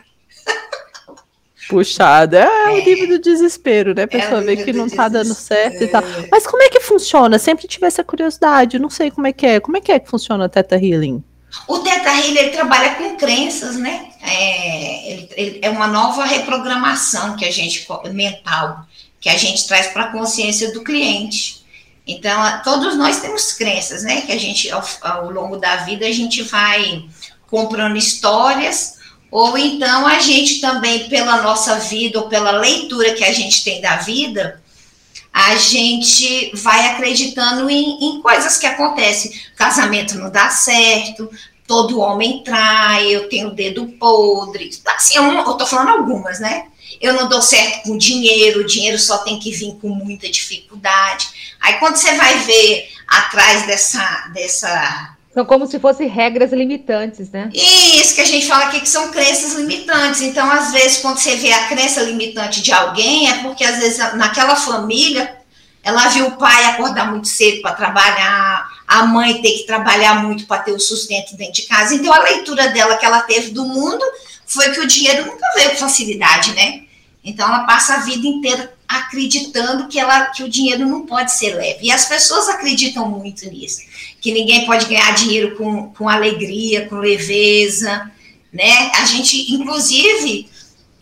Puxada. 1.69 2.39
É, 2.39 2.43
é, 2.43 2.69
o 2.69 2.85
nível 2.85 3.07
do 3.07 3.19
desespero, 3.19 3.93
né? 3.93 4.03
A 4.03 4.05
é 4.05 4.07
pessoa 4.07 4.41
é 4.41 4.43
vê 4.43 4.57
que 4.57 4.71
não 4.71 4.89
tá 4.89 5.09
dando 5.09 5.33
certo 5.33 5.83
e 5.83 5.87
tal. 5.87 6.01
Mas 6.31 6.47
como 6.47 6.63
é 6.63 6.69
que 6.69 6.79
funciona? 6.79 7.37
Sempre 7.37 7.67
tive 7.67 7.85
essa 7.85 8.03
curiosidade. 8.03 8.79
Não 8.79 8.89
sei 8.89 9.11
como 9.11 9.27
é 9.27 9.33
que 9.33 9.45
é. 9.45 9.59
Como 9.59 9.75
é 9.77 9.81
que 9.81 9.91
é 9.91 9.99
que 9.99 10.09
funciona 10.09 10.45
o 10.45 10.49
Teta 10.49 10.75
Healing? 10.75 11.23
O 11.67 11.79
Teta 11.79 12.09
Healing 12.09 12.37
ele 12.37 12.49
trabalha 12.51 12.95
com 12.95 13.17
crenças, 13.17 13.75
né? 13.75 14.09
É, 14.21 15.11
ele, 15.11 15.29
ele, 15.35 15.59
é 15.61 15.69
uma 15.69 15.87
nova 15.87 16.25
reprogramação 16.25 17.35
que 17.35 17.45
a 17.45 17.51
gente 17.51 17.85
mental 18.13 18.85
que 19.19 19.29
a 19.29 19.37
gente 19.37 19.67
traz 19.67 19.87
para 19.87 20.05
a 20.05 20.11
consciência 20.11 20.71
do 20.71 20.83
cliente. 20.83 21.56
Então, 22.07 22.61
todos 22.63 22.95
nós 22.95 23.19
temos 23.19 23.51
crenças, 23.51 24.03
né? 24.03 24.21
Que 24.21 24.31
a 24.31 24.39
gente, 24.39 24.71
ao, 24.71 24.83
ao 25.01 25.29
longo 25.29 25.57
da 25.57 25.77
vida, 25.77 26.05
a 26.05 26.11
gente 26.11 26.41
vai 26.43 27.05
comprando 27.47 27.97
histórias, 27.97 28.95
ou 29.29 29.57
então 29.57 30.07
a 30.07 30.19
gente 30.19 30.61
também, 30.61 31.09
pela 31.09 31.41
nossa 31.41 31.75
vida, 31.79 32.19
ou 32.19 32.29
pela 32.29 32.51
leitura 32.51 33.13
que 33.13 33.23
a 33.23 33.33
gente 33.33 33.63
tem 33.63 33.81
da 33.81 33.97
vida, 33.97 34.61
a 35.33 35.55
gente 35.55 36.51
vai 36.55 36.87
acreditando 36.87 37.69
em, 37.69 38.05
em 38.05 38.21
coisas 38.21 38.57
que 38.57 38.65
acontecem. 38.65 39.31
Casamento 39.55 40.17
não 40.17 40.31
dá 40.31 40.49
certo, 40.49 41.29
todo 41.67 41.99
homem 41.99 42.41
trai, 42.43 43.07
eu 43.13 43.27
tenho 43.27 43.51
dedo 43.51 43.85
podre. 43.99 44.69
Assim, 44.87 45.17
eu, 45.17 45.53
tô 45.53 45.67
falando 45.67 45.89
algumas, 45.89 46.39
né? 46.39 46.67
Eu 46.99 47.13
não 47.13 47.29
dou 47.29 47.41
certo 47.41 47.83
com 47.83 47.97
dinheiro, 47.97 48.61
o 48.61 48.65
dinheiro 48.65 48.97
só 48.97 49.19
tem 49.19 49.39
que 49.39 49.51
vir 49.51 49.75
com 49.81 49.89
muita 49.89 50.29
dificuldade. 50.29 51.55
Aí 51.59 51.73
quando 51.75 51.95
você 51.95 52.13
vai 52.15 52.37
ver 52.39 52.89
atrás 53.07 53.65
dessa. 53.65 54.29
dessa 54.33 55.17
são 55.33 55.45
como 55.45 55.67
se 55.67 55.79
fossem 55.79 56.07
regras 56.07 56.51
limitantes, 56.51 57.29
né? 57.29 57.51
Isso 57.53 58.15
que 58.15 58.21
a 58.21 58.25
gente 58.25 58.47
fala 58.47 58.65
aqui 58.65 58.79
que 58.79 58.89
são 58.89 59.11
crenças 59.11 59.53
limitantes. 59.53 60.21
Então, 60.21 60.49
às 60.49 60.71
vezes, 60.71 60.97
quando 60.97 61.19
você 61.19 61.35
vê 61.35 61.53
a 61.53 61.67
crença 61.67 62.01
limitante 62.01 62.59
de 62.59 62.71
alguém, 62.71 63.29
é 63.29 63.43
porque, 63.43 63.63
às 63.63 63.77
vezes, 63.77 63.99
naquela 64.15 64.55
família, 64.55 65.37
ela 65.83 66.07
viu 66.07 66.25
o 66.25 66.37
pai 66.37 66.65
acordar 66.65 67.11
muito 67.11 67.27
cedo 67.27 67.61
para 67.61 67.75
trabalhar, 67.75 68.67
a 68.87 69.05
mãe 69.05 69.39
ter 69.39 69.51
que 69.51 69.67
trabalhar 69.67 70.23
muito 70.23 70.47
para 70.47 70.63
ter 70.63 70.71
o 70.71 70.79
sustento 70.79 71.37
dentro 71.37 71.53
de 71.53 71.67
casa. 71.67 71.93
Então, 71.93 72.11
a 72.11 72.23
leitura 72.23 72.69
dela 72.69 72.97
que 72.97 73.05
ela 73.05 73.21
teve 73.21 73.51
do 73.51 73.63
mundo 73.63 74.03
foi 74.47 74.71
que 74.71 74.79
o 74.79 74.87
dinheiro 74.87 75.27
nunca 75.27 75.45
veio 75.55 75.71
com 75.71 75.77
facilidade, 75.77 76.53
né? 76.53 76.83
Então, 77.23 77.45
ela 77.45 77.65
passa 77.65 77.95
a 77.95 77.99
vida 77.99 78.25
inteira 78.25 78.73
acreditando 78.87 79.89
que, 79.89 79.99
ela, 79.99 80.27
que 80.27 80.43
o 80.43 80.49
dinheiro 80.49 80.87
não 80.87 81.05
pode 81.05 81.33
ser 81.33 81.53
leve. 81.55 81.79
E 81.81 81.91
as 81.91 82.05
pessoas 82.05 82.47
acreditam 82.47 83.09
muito 83.09 83.49
nisso, 83.49 83.81
que 84.21 84.31
ninguém 84.31 84.65
pode 84.65 84.85
ganhar 84.85 85.13
dinheiro 85.13 85.57
com, 85.57 85.91
com 85.93 86.07
alegria, 86.07 86.87
com 86.87 86.95
leveza, 86.95 88.09
né? 88.53 88.91
A 88.95 89.05
gente, 89.05 89.53
inclusive, 89.53 90.49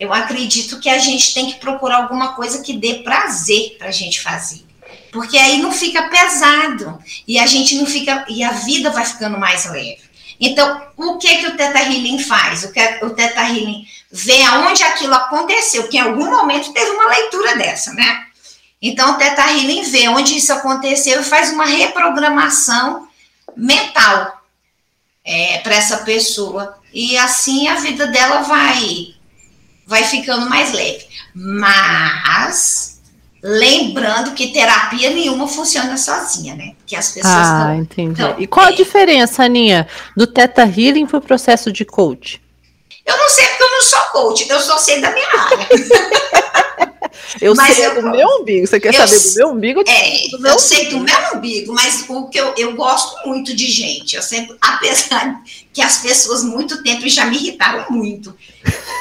eu 0.00 0.12
acredito 0.12 0.80
que 0.80 0.88
a 0.88 0.98
gente 0.98 1.32
tem 1.32 1.46
que 1.46 1.60
procurar 1.60 2.02
alguma 2.02 2.34
coisa 2.34 2.60
que 2.60 2.76
dê 2.76 2.94
prazer 2.94 3.76
para 3.78 3.88
a 3.88 3.92
gente 3.92 4.20
fazer. 4.20 4.66
Porque 5.12 5.38
aí 5.38 5.62
não 5.62 5.72
fica 5.72 6.08
pesado 6.08 6.98
e 7.26 7.38
a 7.38 7.46
gente 7.46 7.76
não 7.76 7.86
fica 7.86 8.26
e 8.28 8.42
a 8.42 8.50
vida 8.50 8.90
vai 8.90 9.04
ficando 9.04 9.38
mais 9.38 9.64
leve. 9.70 10.05
Então, 10.40 10.82
o 10.96 11.18
que 11.18 11.36
que 11.38 11.46
o 11.46 11.56
Teta 11.56 11.78
Healing 11.78 12.18
faz? 12.18 12.64
O 12.64 12.72
que 12.72 12.80
o 13.02 13.10
Teta 13.10 13.42
Healing 13.42 13.86
vê 14.10 14.42
aonde 14.42 14.82
aquilo 14.82 15.14
aconteceu, 15.14 15.88
que 15.88 15.96
em 15.96 16.00
algum 16.00 16.30
momento 16.30 16.72
teve 16.72 16.90
uma 16.90 17.08
leitura 17.08 17.56
dessa, 17.56 17.92
né? 17.94 18.26
Então, 18.80 19.12
o 19.12 19.14
Teta 19.14 19.42
Healing 19.42 19.82
vê 19.84 20.08
onde 20.08 20.36
isso 20.36 20.52
aconteceu 20.52 21.20
e 21.20 21.24
faz 21.24 21.50
uma 21.50 21.64
reprogramação 21.64 23.08
mental 23.56 24.42
é, 25.24 25.58
para 25.58 25.74
essa 25.74 25.98
pessoa. 25.98 26.78
E 26.92 27.16
assim 27.18 27.68
a 27.68 27.76
vida 27.76 28.06
dela 28.06 28.42
vai, 28.42 29.14
vai 29.86 30.04
ficando 30.04 30.48
mais 30.48 30.72
leve. 30.72 31.06
Mas 31.34 32.95
Lembrando 33.48 34.32
que 34.32 34.48
terapia 34.48 35.10
nenhuma 35.10 35.46
funciona 35.46 35.96
sozinha, 35.96 36.56
né? 36.56 36.72
Que 36.84 36.96
as 36.96 37.12
pessoas. 37.12 37.32
Ah, 37.32 37.66
tão, 37.66 37.76
entendi. 37.76 38.20
Tão, 38.20 38.34
e 38.40 38.46
qual 38.46 38.66
a 38.66 38.72
diferença, 38.72 39.44
Aninha, 39.44 39.86
do 40.16 40.26
Teta 40.26 40.62
Healing 40.62 41.06
para 41.06 41.18
o 41.18 41.22
processo 41.22 41.70
de 41.70 41.84
coach? 41.84 42.42
Eu 43.06 43.16
não 43.16 43.28
sei 43.28 43.46
porque 43.46 43.62
eu 43.62 43.70
não 43.70 43.82
sou 43.82 44.00
coach, 44.10 44.50
eu 44.50 44.60
só 44.60 44.78
sei 44.78 45.00
da 45.00 45.12
minha 45.12 45.28
área. 45.28 45.68
eu 47.40 47.54
mas 47.54 47.76
sei 47.76 47.86
eu, 47.86 48.02
do 48.02 48.10
meu 48.10 48.28
umbigo. 48.40 48.66
Você 48.66 48.80
quer 48.80 48.92
saber 48.92 49.16
do 49.16 49.34
meu 49.36 49.48
umbigo? 49.50 49.84
É, 49.86 50.28
do 50.28 50.40
meu 50.40 50.50
eu 50.50 50.56
umbigo. 50.56 50.58
sei 50.58 50.88
do 50.88 50.98
meu 50.98 51.16
umbigo, 51.34 51.72
mas 51.72 52.04
o 52.08 52.28
que 52.28 52.40
eu, 52.40 52.52
eu 52.56 52.74
gosto 52.74 53.28
muito 53.28 53.54
de 53.54 53.70
gente. 53.70 54.16
Eu 54.16 54.22
sempre, 54.22 54.56
apesar 54.60 55.40
que 55.72 55.80
as 55.80 55.98
pessoas 55.98 56.42
muito 56.42 56.82
tempo 56.82 57.08
já 57.08 57.26
me 57.26 57.36
irritaram 57.36 57.86
muito, 57.90 58.36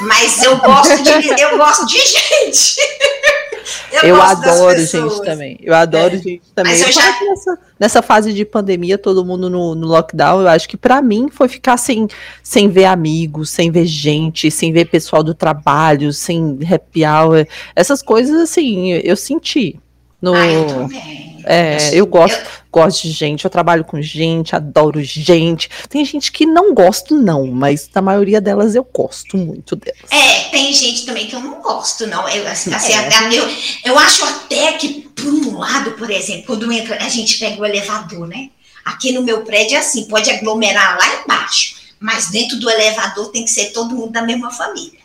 mas 0.02 0.44
eu 0.44 0.56
gosto 0.58 1.02
de, 1.02 1.42
eu 1.42 1.58
gosto 1.58 1.88
de 1.88 1.98
gente. 2.06 2.76
Eu, 3.92 4.10
eu 4.10 4.22
adoro 4.22 4.80
gente 4.80 5.22
também. 5.24 5.58
Eu 5.62 5.74
adoro 5.74 6.16
é. 6.16 6.18
gente 6.18 6.44
também. 6.54 6.74
Mas 6.74 6.82
eu, 6.82 6.88
eu 6.88 6.94
já... 6.94 7.20
nessa, 7.22 7.60
nessa, 7.80 8.02
fase 8.02 8.34
de 8.34 8.46
pandemia, 8.46 8.98
todo 8.98 9.26
mundo 9.26 9.50
no, 9.50 9.76
no 9.76 9.88
lockdown, 9.88 10.42
eu 10.42 10.48
acho 10.48 10.68
que 10.68 10.78
para 10.78 11.02
mim 11.02 11.30
foi 11.32 11.48
ficar 11.48 11.78
sem, 11.78 12.08
sem 12.44 12.70
ver 12.70 12.86
amigos, 12.86 13.50
sem 13.50 13.72
ver 13.72 13.86
gente, 13.86 14.52
sem 14.52 14.72
ver 14.72 14.86
pessoal 14.86 15.24
do 15.24 15.34
trabalho, 15.34 16.14
sem 16.14 16.60
happy 16.70 17.06
hour. 17.06 17.48
Essas 17.76 18.02
coisas, 18.02 18.40
assim, 18.40 18.92
eu 18.92 19.16
senti. 19.16 19.80
No, 20.26 20.34
ah, 20.34 20.48
eu 20.48 20.66
também. 20.66 21.38
É, 21.46 21.94
eu 21.94 22.08
gosto, 22.08 22.40
eu... 22.40 22.48
gosto 22.72 23.04
de 23.04 23.12
gente, 23.12 23.46
eu 23.46 23.52
trabalho 23.52 23.86
com 23.86 24.02
gente, 24.02 24.56
adoro 24.56 25.00
gente. 25.04 25.70
Tem 25.88 26.04
gente 26.04 26.32
que 26.32 26.48
não 26.48 26.74
gosto, 26.74 27.14
não, 27.14 27.46
mas 27.46 27.88
a 27.94 28.02
maioria 28.02 28.42
delas 28.42 28.74
eu 28.74 28.84
gosto 28.84 29.38
muito 29.38 29.76
delas. 29.76 30.10
É, 30.10 30.50
tem 30.50 30.74
gente 30.74 31.06
também 31.06 31.28
que 31.28 31.36
eu 31.36 31.40
não 31.40 31.62
gosto, 31.62 32.08
não. 32.08 32.28
Eu, 32.28 32.48
assim, 32.48 32.74
assim 32.74 32.94
é. 32.94 33.38
eu, 33.38 33.48
eu 33.86 34.00
acho 34.00 34.26
até 34.26 34.74
que, 34.74 35.08
por 35.16 35.32
um 35.32 35.60
lado, 35.60 35.92
por 35.92 36.10
exemplo, 36.10 36.46
quando 36.48 36.72
entra, 36.72 36.98
a 37.06 37.10
gente 37.10 37.38
pega 37.38 37.62
o 37.62 37.66
elevador, 37.68 38.28
né? 38.28 38.50
Aqui 38.84 39.12
no 39.12 39.22
meu 39.22 39.42
prédio 39.42 39.76
é 39.76 39.80
assim, 39.80 40.06
pode 40.06 40.32
aglomerar 40.32 40.98
lá 40.98 41.22
embaixo. 41.22 41.76
mas 42.00 42.32
dentro 42.32 42.60
do 42.60 42.68
elevador 42.68 43.30
tem 43.30 43.46
que 43.46 43.52
ser 43.52 43.66
todo 43.66 43.94
mundo 43.94 44.12
da 44.12 44.24
mesma 44.24 44.50
família. 44.50 45.05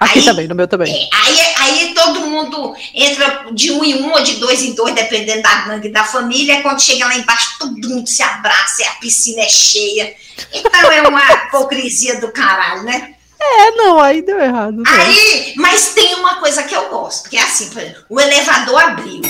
Aqui 0.00 0.20
Aí- 0.20 0.24
também, 0.24 0.48
no 0.48 0.54
meu 0.54 0.66
também. 0.66 0.90
É, 0.90 1.08
aí, 1.12 1.40
aí 1.58 1.94
todo 1.94 2.20
mundo 2.20 2.74
entra 2.94 3.48
de 3.52 3.70
um 3.70 3.84
em 3.84 4.02
um 4.02 4.10
ou 4.12 4.22
de 4.22 4.36
dois 4.36 4.62
em 4.62 4.72
dois, 4.74 4.94
dependendo 4.94 5.42
da 5.42 5.54
gangue 5.66 5.90
da 5.90 6.04
família. 6.04 6.62
Quando 6.62 6.80
chega 6.80 7.04
lá 7.04 7.14
embaixo, 7.14 7.58
todo 7.58 7.76
mundo 7.86 8.08
se 8.08 8.22
abraça 8.22 8.82
a 8.86 8.92
piscina 8.92 9.42
é 9.42 9.48
cheia. 9.48 10.14
Então 10.54 10.90
é 10.90 11.06
uma 11.06 11.22
hipocrisia 11.32 12.18
do 12.18 12.32
caralho, 12.32 12.82
né? 12.84 13.14
É, 13.38 13.70
não, 13.72 14.00
aí 14.00 14.22
deu 14.22 14.40
errado. 14.40 14.82
né? 14.82 14.84
Aí, 14.86 15.54
mas 15.56 15.92
tem 15.94 16.14
uma 16.14 16.36
coisa 16.36 16.62
que 16.62 16.74
eu 16.74 16.88
gosto, 16.88 17.28
que 17.28 17.36
é 17.36 17.42
assim, 17.42 17.66
exemplo, 17.66 18.04
o 18.08 18.18
elevador 18.20 18.80
abriu. 18.82 19.20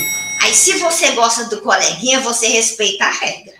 Aí, 0.41 0.53
se 0.53 0.73
você 0.79 1.11
gosta 1.11 1.45
do 1.45 1.61
coleguinha, 1.61 2.19
você 2.21 2.47
respeita 2.47 3.05
a 3.05 3.11
regra. 3.11 3.53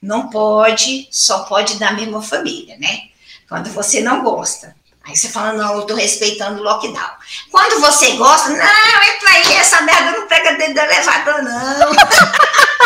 Não 0.00 0.28
pode, 0.28 1.08
só 1.10 1.40
pode 1.44 1.78
da 1.78 1.92
mesma 1.92 2.22
família, 2.22 2.76
né? 2.78 3.02
Quando 3.48 3.70
você 3.70 4.00
não 4.00 4.22
gosta. 4.22 4.74
Aí 5.06 5.14
você 5.14 5.28
fala, 5.28 5.52
não, 5.52 5.76
eu 5.76 5.82
tô 5.82 5.94
respeitando 5.94 6.60
o 6.60 6.62
lockdown. 6.62 7.10
Quando 7.50 7.80
você 7.80 8.12
gosta, 8.12 8.48
não, 8.48 8.56
entra 8.56 9.30
aí, 9.30 9.52
essa 9.56 9.82
merda 9.82 10.18
não 10.18 10.26
pega 10.26 10.54
dentro 10.54 10.74
do 10.74 10.80
elevador, 10.80 11.42
não. 11.42 11.92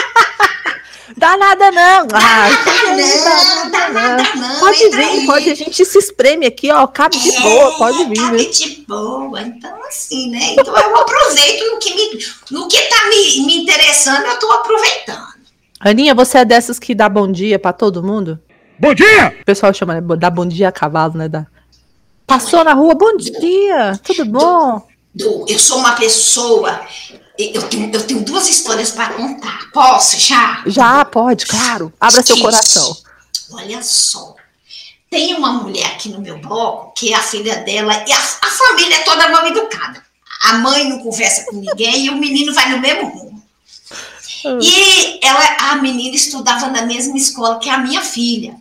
Dá 1.16 1.36
nada 1.36 1.70
não. 1.72 2.06
Ah, 2.12 2.48
não, 3.64 3.70
dá 3.72 3.88
nada 3.88 4.22
não. 4.36 4.60
Pode 4.60 4.84
entra 4.84 4.98
vir, 5.00 5.08
aí. 5.08 5.26
pode. 5.26 5.50
A 5.50 5.54
gente 5.54 5.84
se 5.84 5.98
espreme 5.98 6.46
aqui, 6.46 6.70
ó. 6.70 6.86
Cabe 6.86 7.18
de 7.18 7.34
É, 7.34 7.40
boa, 7.40 7.76
pode 7.76 8.04
vir, 8.04 8.16
cabe 8.16 8.36
né? 8.36 8.44
de 8.44 8.84
boa. 8.86 9.40
Então, 9.40 9.84
assim, 9.84 10.30
né? 10.30 10.52
Então, 10.52 10.76
eu 10.76 10.96
aproveito 10.96 11.72
no 11.72 11.78
que, 11.78 11.94
me, 11.94 12.24
no 12.52 12.68
que 12.68 12.78
tá 12.82 13.08
me, 13.08 13.46
me 13.46 13.62
interessando, 13.62 14.26
eu 14.26 14.38
tô 14.38 14.50
aproveitando. 14.52 15.26
Aninha, 15.80 16.14
você 16.14 16.38
é 16.38 16.44
dessas 16.44 16.78
que 16.78 16.94
dá 16.94 17.08
bom 17.08 17.30
dia 17.30 17.58
pra 17.58 17.72
todo 17.72 18.02
mundo? 18.02 18.38
Bom 18.78 18.94
dia! 18.94 19.34
O 19.40 19.44
pessoal 19.44 19.74
chama, 19.74 19.94
né? 19.94 20.16
Dá 20.16 20.30
bom 20.30 20.46
dia 20.46 20.68
a 20.68 20.72
cavalo, 20.72 21.14
né? 21.16 21.28
Dá. 21.28 21.46
Passou 22.28 22.62
na 22.62 22.74
rua, 22.74 22.94
bom 22.94 23.16
dia, 23.16 23.98
tudo 24.04 24.26
bom? 24.26 24.86
Do- 25.14 25.46
eu 25.48 25.58
sou 25.58 25.78
uma 25.78 25.92
pessoa. 25.92 26.78
Eu 27.38 27.62
tenho, 27.70 27.90
eu 27.90 28.06
tenho 28.06 28.20
duas 28.22 28.46
histórias 28.50 28.90
para 28.90 29.14
contar. 29.14 29.70
Posso 29.72 30.18
já? 30.20 30.62
Já, 30.66 31.04
pode, 31.06 31.46
claro. 31.46 31.90
Abra 31.98 32.22
seu 32.22 32.36
coração. 32.38 32.94
Olha 33.52 33.82
só. 33.82 34.34
Tem 35.10 35.34
uma 35.36 35.54
mulher 35.54 35.86
aqui 35.86 36.10
no 36.10 36.20
meu 36.20 36.38
bloco 36.38 36.92
que 36.94 37.14
é 37.14 37.16
a 37.16 37.22
filha 37.22 37.56
dela, 37.64 38.04
e 38.06 38.12
a, 38.12 38.18
a 38.18 38.50
família 38.50 38.96
é 38.96 39.04
toda 39.04 39.30
mal 39.30 39.46
educada. 39.46 40.02
A 40.42 40.52
mãe 40.58 40.86
não 40.86 40.98
conversa 40.98 41.46
com 41.46 41.56
ninguém 41.56 42.04
e 42.04 42.10
o 42.10 42.16
menino 42.16 42.52
vai 42.52 42.68
no 42.70 42.78
mesmo 42.78 43.08
rumo. 43.08 43.42
E 44.62 45.18
ela, 45.26 45.72
a 45.72 45.76
menina 45.76 46.14
estudava 46.14 46.68
na 46.68 46.82
mesma 46.82 47.16
escola 47.16 47.58
que 47.58 47.70
a 47.70 47.78
minha 47.78 48.02
filha. 48.02 48.54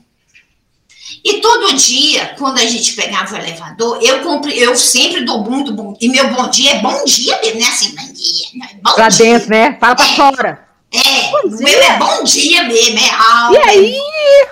E 1.30 1.42
todo 1.42 1.74
dia, 1.76 2.34
quando 2.38 2.58
a 2.58 2.66
gente 2.66 2.94
pegava 2.94 3.34
o 3.36 3.38
elevador, 3.38 4.00
eu 4.02 4.22
compre, 4.22 4.58
eu 4.58 4.78
sempre 4.78 5.26
dou 5.26 5.44
muito 5.44 5.74
bom. 5.74 5.94
E 6.00 6.08
meu 6.08 6.30
bom 6.30 6.48
dia 6.50 6.72
é 6.72 6.80
bom 6.80 7.04
dia 7.04 7.38
mesmo, 7.42 7.60
né? 7.60 7.68
Assim, 7.68 7.94
bom 7.94 8.14
dia. 8.14 8.48
não 8.56 8.66
é 8.66 8.74
Bom 8.76 8.94
Pra 8.94 9.10
dia. 9.10 9.26
dentro, 9.26 9.50
né? 9.50 9.78
Fala 9.78 9.96
pra 9.98 10.06
fora. 10.06 10.68
É, 10.90 11.46
o 11.46 11.50
meu 11.50 11.68
é 11.84 11.98
bom 11.98 12.24
dia 12.24 12.64
mesmo, 12.64 12.98
é 12.98 13.10
alto. 13.10 13.56
E 13.56 13.58
aí? 13.58 13.98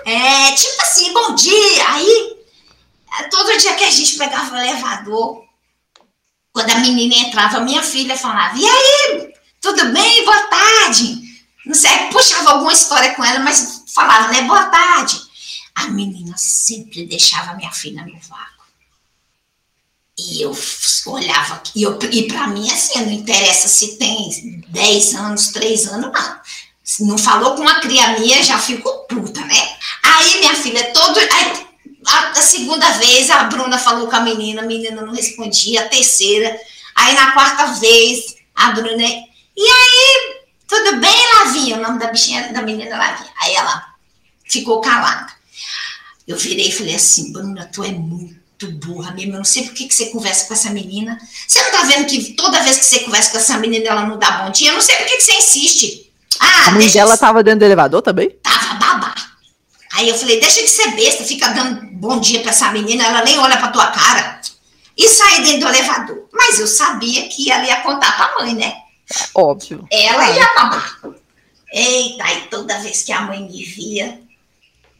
É, 0.04 0.52
tipo 0.52 0.82
assim, 0.82 1.14
bom 1.14 1.34
dia. 1.34 1.88
Aí, 1.88 2.36
todo 3.30 3.56
dia 3.58 3.72
que 3.72 3.84
a 3.84 3.90
gente 3.90 4.18
pegava 4.18 4.54
o 4.54 4.58
elevador, 4.58 5.44
quando 6.52 6.70
a 6.72 6.78
menina 6.80 7.14
entrava, 7.14 7.60
minha 7.60 7.82
filha 7.82 8.18
falava, 8.18 8.54
e 8.58 8.66
aí, 8.66 9.32
tudo 9.62 9.82
bem? 9.94 10.24
Boa 10.26 10.42
tarde. 10.48 11.20
Não 11.64 11.74
sei, 11.74 11.90
puxava 12.12 12.50
alguma 12.50 12.74
história 12.74 13.14
com 13.14 13.24
ela, 13.24 13.38
mas 13.38 13.82
falava, 13.94 14.28
né? 14.30 14.42
Boa 14.42 14.64
tarde. 14.66 15.24
A 15.76 15.88
menina 15.88 16.34
sempre 16.38 17.06
deixava 17.06 17.54
minha 17.54 17.70
filha 17.70 18.02
no 18.02 18.18
vácuo. 18.18 18.56
E 20.18 20.40
eu 20.40 20.56
olhava, 21.08 21.62
e, 21.74 21.84
e 21.84 22.26
para 22.26 22.46
mim, 22.46 22.70
assim, 22.70 22.98
não 23.00 23.12
interessa 23.12 23.68
se 23.68 23.98
tem 23.98 24.64
10 24.68 25.14
anos, 25.14 25.48
3 25.48 25.86
anos, 25.88 26.10
não. 26.10 26.40
Se 26.82 27.04
não 27.04 27.18
falou 27.18 27.54
com 27.54 27.60
uma 27.60 27.80
cria 27.80 28.18
minha, 28.18 28.42
já 28.42 28.58
fico 28.58 28.90
puta, 29.06 29.40
né? 29.42 29.76
Aí 30.02 30.38
minha 30.38 30.54
filha, 30.54 30.92
todo. 30.94 31.18
Aí, 31.18 31.66
a, 32.06 32.30
a 32.30 32.42
segunda 32.42 32.88
vez 32.92 33.30
a 33.30 33.44
Bruna 33.44 33.78
falou 33.78 34.08
com 34.08 34.16
a 34.16 34.20
menina, 34.20 34.62
a 34.62 34.66
menina 34.66 35.02
não 35.02 35.12
respondia, 35.12 35.82
a 35.82 35.88
terceira. 35.88 36.58
Aí 36.94 37.14
na 37.14 37.32
quarta 37.32 37.66
vez, 37.74 38.36
a 38.54 38.70
Bruna. 38.70 39.02
E 39.02 39.62
aí, 39.62 40.40
tudo 40.66 40.96
bem, 40.96 41.34
Lavinha? 41.34 41.76
O 41.76 41.82
nome 41.82 41.98
da 41.98 42.06
bichinha 42.06 42.50
da 42.54 42.62
menina 42.62 42.94
é 42.94 42.96
Lavinha. 42.96 43.30
Aí 43.42 43.54
ela 43.54 43.94
ficou 44.48 44.80
calada. 44.80 45.35
Eu 46.26 46.36
virei 46.36 46.68
e 46.68 46.72
falei 46.72 46.94
assim, 46.94 47.32
Bruna, 47.32 47.64
tu 47.72 47.84
é 47.84 47.92
muito 47.92 48.70
burra 48.84 49.12
mesmo. 49.12 49.32
Eu 49.34 49.38
não 49.38 49.44
sei 49.44 49.64
por 49.64 49.74
que, 49.74 49.86
que 49.86 49.94
você 49.94 50.06
conversa 50.06 50.46
com 50.46 50.54
essa 50.54 50.70
menina. 50.70 51.18
Você 51.46 51.62
não 51.62 51.70
tá 51.70 51.82
vendo 51.82 52.06
que 52.06 52.32
toda 52.34 52.62
vez 52.62 52.78
que 52.78 52.84
você 52.84 53.00
conversa 53.00 53.30
com 53.30 53.38
essa 53.38 53.58
menina, 53.58 53.86
ela 53.88 54.06
não 54.06 54.18
dá 54.18 54.42
bom 54.42 54.50
dia? 54.50 54.70
Eu 54.70 54.74
não 54.74 54.80
sei 54.82 54.96
por 54.96 55.06
que, 55.06 55.16
que 55.16 55.22
você 55.22 55.32
insiste. 55.34 56.12
Ah, 56.40 56.68
A 56.68 56.70
mãe 56.72 56.88
dela 56.90 57.16
tava 57.16 57.42
dentro 57.42 57.60
do 57.60 57.64
elevador 57.64 58.02
também? 58.02 58.30
tava 58.42 58.74
babá. 58.74 59.14
Aí 59.92 60.08
eu 60.08 60.14
falei, 60.18 60.38
deixa 60.40 60.60
de 60.60 60.68
ser 60.68 60.90
besta, 60.94 61.24
fica 61.24 61.48
dando 61.48 61.80
bom 61.92 62.20
dia 62.20 62.40
pra 62.40 62.50
essa 62.50 62.70
menina, 62.70 63.04
ela 63.06 63.24
nem 63.24 63.38
olha 63.38 63.56
pra 63.56 63.68
tua 63.68 63.86
cara. 63.86 64.40
E 64.96 65.08
saí 65.08 65.42
dentro 65.42 65.60
do 65.60 65.68
elevador. 65.68 66.28
Mas 66.32 66.58
eu 66.58 66.66
sabia 66.66 67.28
que 67.28 67.50
ela 67.50 67.64
ia 67.64 67.76
contar 67.82 68.16
pra 68.16 68.34
mãe, 68.44 68.54
né? 68.54 68.74
Óbvio. 69.34 69.86
Ela 69.90 70.30
ia 70.32 70.54
babar. 70.54 70.98
Eita, 71.72 72.24
aí 72.24 72.42
toda 72.50 72.78
vez 72.80 73.02
que 73.02 73.12
a 73.12 73.22
mãe 73.22 73.42
me 73.48 73.64
via, 73.64 74.20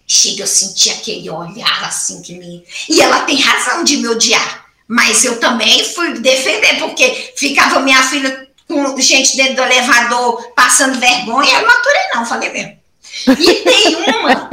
chega, 0.06 0.42
eu 0.42 0.46
sentia 0.46 0.92
aquele 0.94 1.28
olhar 1.28 1.84
assim 1.84 2.22
que 2.22 2.38
me. 2.38 2.64
E 2.88 3.00
ela 3.00 3.22
tem 3.22 3.40
razão 3.40 3.82
de 3.84 3.96
me 3.96 4.08
odiar. 4.08 4.66
Mas 4.88 5.25
eu 5.25 5.40
também 5.40 5.84
fui 5.84 6.20
defender, 6.20 6.78
porque 6.78 7.34
ficava 7.36 7.80
minha 7.80 8.02
filha 8.04 8.48
com 8.68 9.00
gente 9.00 9.36
dentro 9.36 9.56
do 9.56 9.62
elevador 9.62 10.52
passando 10.54 11.00
vergonha. 11.00 11.58
Eu 11.58 11.66
não 11.66 11.70
aturei, 11.70 12.08
não, 12.14 12.26
falei 12.26 12.50
mesmo. 12.50 12.78
E 13.26 13.54
tem 13.62 13.96
uma. 13.96 14.50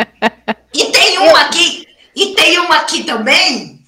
e 0.74 0.86
tem 0.86 1.17
uma 1.29 1.41
aqui. 1.41 1.88
E 2.15 2.33
tem 2.33 2.60
uma 2.60 2.77
aqui 2.77 3.03
também. 3.03 3.79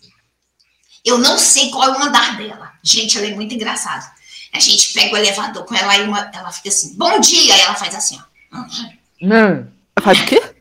Eu 1.03 1.17
não 1.17 1.37
sei 1.37 1.69
qual 1.69 1.83
é 1.83 1.97
o 1.97 2.03
andar 2.03 2.37
dela. 2.37 2.71
Gente, 2.83 3.17
ela 3.17 3.27
é 3.27 3.31
muito 3.31 3.53
engraçada. 3.53 4.05
A 4.53 4.59
gente 4.59 4.93
pega 4.93 5.13
o 5.13 5.17
elevador 5.17 5.65
com 5.65 5.75
ela 5.75 5.97
e 5.97 6.03
uma, 6.03 6.31
ela 6.33 6.51
fica 6.51 6.69
assim, 6.69 6.95
bom 6.95 7.19
dia, 7.19 7.55
e 7.55 7.61
ela 7.61 7.75
faz 7.75 7.93
assim, 7.93 8.19
ó. 8.19 8.57
Hum. 9.21 9.67
Faz 10.01 10.19
o 10.19 10.25
quê? 10.25 10.54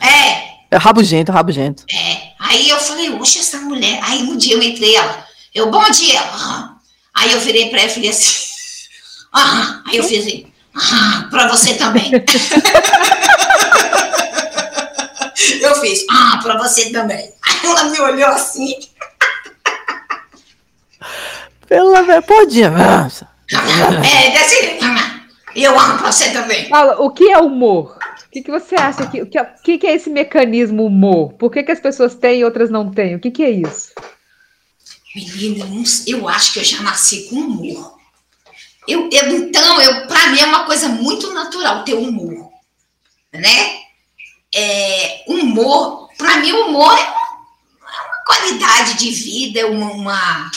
É, 0.00 0.56
É 0.70 0.76
rabugento, 0.76 1.32
rabugento. 1.32 1.84
é. 1.90 2.26
Aí 2.38 2.68
eu 2.68 2.78
falei, 2.78 3.10
oxe, 3.10 3.38
essa 3.38 3.58
mulher. 3.58 3.98
Aí 4.02 4.22
um 4.22 4.36
dia 4.36 4.54
eu 4.54 4.62
entrei 4.62 4.94
ela, 4.94 5.24
eu, 5.54 5.70
bom 5.70 5.82
dia. 5.90 6.20
Aham. 6.20 6.76
Aí 7.14 7.32
eu 7.32 7.40
virei 7.40 7.70
pra 7.70 7.80
ela 7.80 7.88
e 7.90 7.94
falei 7.94 8.10
assim, 8.10 8.46
aham. 9.34 9.82
Aí 9.86 9.96
eu 9.96 10.04
fiz 10.04 10.26
assim, 10.26 10.46
aham, 10.76 11.28
pra 11.30 11.48
você 11.48 11.74
também. 11.74 12.10
eu 15.60 15.74
fiz, 15.80 16.04
ah, 16.10 16.38
pra 16.42 16.56
você 16.58 16.90
também. 16.90 17.32
Aí 17.46 17.58
ela 17.70 17.84
me 17.84 18.00
olhou 18.00 18.28
assim, 18.28 18.74
Pela 21.68 22.02
ve- 22.02 22.22
Podinha. 22.22 22.70
Nossa. 22.70 23.26
é, 23.52 24.30
desse 24.30 24.60
jeito. 24.60 24.84
E 25.54 25.64
eu 25.64 25.78
amo 25.78 25.98
pra 25.98 26.12
você 26.12 26.30
também. 26.30 26.68
Fala, 26.68 27.00
o 27.00 27.10
que 27.10 27.28
é 27.32 27.38
humor? 27.38 27.95
Que, 28.36 28.42
que 28.42 28.50
você 28.50 28.74
acha 28.74 29.06
que 29.06 29.22
o 29.22 29.26
que, 29.62 29.78
que, 29.78 29.86
é 29.86 29.94
esse 29.94 30.10
mecanismo 30.10 30.84
humor? 30.84 31.32
Por 31.32 31.50
que, 31.50 31.62
que 31.62 31.72
as 31.72 31.80
pessoas 31.80 32.14
têm 32.14 32.40
e 32.40 32.44
outras 32.44 32.68
não 32.68 32.90
têm? 32.90 33.14
O 33.16 33.18
que, 33.18 33.30
que 33.30 33.42
é 33.42 33.50
isso? 33.50 33.92
Menina, 35.14 35.64
eu, 36.06 36.28
acho 36.28 36.52
que 36.52 36.58
eu 36.58 36.64
já 36.64 36.82
nasci 36.82 37.30
com 37.30 37.36
humor. 37.36 37.98
Eu, 38.86 39.08
eu, 39.10 39.36
então, 39.38 39.80
eu, 39.80 40.06
para 40.06 40.28
mim 40.28 40.38
é 40.38 40.44
uma 40.44 40.66
coisa 40.66 40.86
muito 40.86 41.32
natural 41.32 41.82
ter 41.82 41.94
humor, 41.94 42.50
né? 43.32 43.80
É, 44.54 45.24
humor, 45.26 46.10
para 46.18 46.36
mim, 46.36 46.52
humor 46.52 46.92
é 46.92 47.04
uma, 47.04 47.90
é 47.90 48.06
uma 48.06 48.24
qualidade 48.26 48.98
de 48.98 49.10
vida, 49.12 49.60
é 49.60 49.64
uma. 49.64 49.92
uma- 49.92 50.50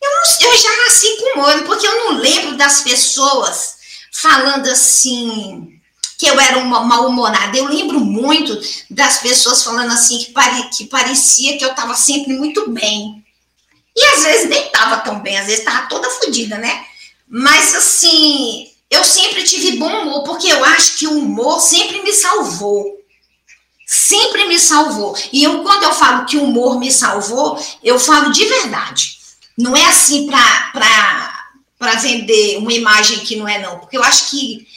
eu, 0.00 0.08
não- 0.08 0.50
eu 0.52 0.56
já 0.56 0.76
nasci 0.84 1.16
com 1.16 1.40
humor, 1.40 1.64
porque 1.64 1.84
eu 1.84 1.98
não 2.04 2.18
lembro 2.18 2.56
das 2.56 2.82
pessoas 2.82 3.78
falando 4.12 4.68
assim 4.68 5.71
que 6.22 6.28
eu 6.28 6.38
era 6.38 6.58
uma 6.58 6.84
mal-humorada. 6.84 7.58
Eu 7.58 7.64
lembro 7.64 7.98
muito 7.98 8.56
das 8.88 9.18
pessoas 9.18 9.64
falando 9.64 9.90
assim 9.90 10.18
que, 10.18 10.30
pare, 10.30 10.68
que 10.68 10.84
parecia 10.84 11.58
que 11.58 11.64
eu 11.64 11.70
estava 11.70 11.96
sempre 11.96 12.32
muito 12.34 12.70
bem. 12.70 13.24
E 13.96 14.04
às 14.04 14.22
vezes 14.22 14.48
nem 14.48 14.68
tava 14.68 14.98
tão 14.98 15.18
bem, 15.18 15.36
às 15.36 15.46
vezes 15.46 15.64
tava 15.64 15.88
toda 15.88 16.08
fodida, 16.10 16.58
né? 16.58 16.86
Mas 17.28 17.74
assim, 17.74 18.70
eu 18.88 19.02
sempre 19.02 19.42
tive 19.42 19.78
bom 19.78 19.90
humor, 20.02 20.22
porque 20.22 20.46
eu 20.46 20.64
acho 20.64 20.96
que 20.96 21.08
o 21.08 21.18
humor 21.18 21.60
sempre 21.60 22.00
me 22.04 22.12
salvou. 22.12 23.00
Sempre 23.84 24.46
me 24.46 24.60
salvou. 24.60 25.18
E 25.32 25.42
eu, 25.42 25.64
quando 25.64 25.82
eu 25.82 25.92
falo 25.92 26.24
que 26.24 26.36
o 26.36 26.44
humor 26.44 26.78
me 26.78 26.92
salvou, 26.92 27.60
eu 27.82 27.98
falo 27.98 28.30
de 28.30 28.44
verdade. 28.44 29.18
Não 29.58 29.76
é 29.76 29.84
assim 29.86 30.28
para 30.28 31.94
vender 32.00 32.58
uma 32.58 32.72
imagem 32.72 33.18
que 33.18 33.34
não 33.34 33.48
é, 33.48 33.58
não. 33.58 33.80
Porque 33.80 33.96
eu 33.96 34.04
acho 34.04 34.30
que 34.30 34.70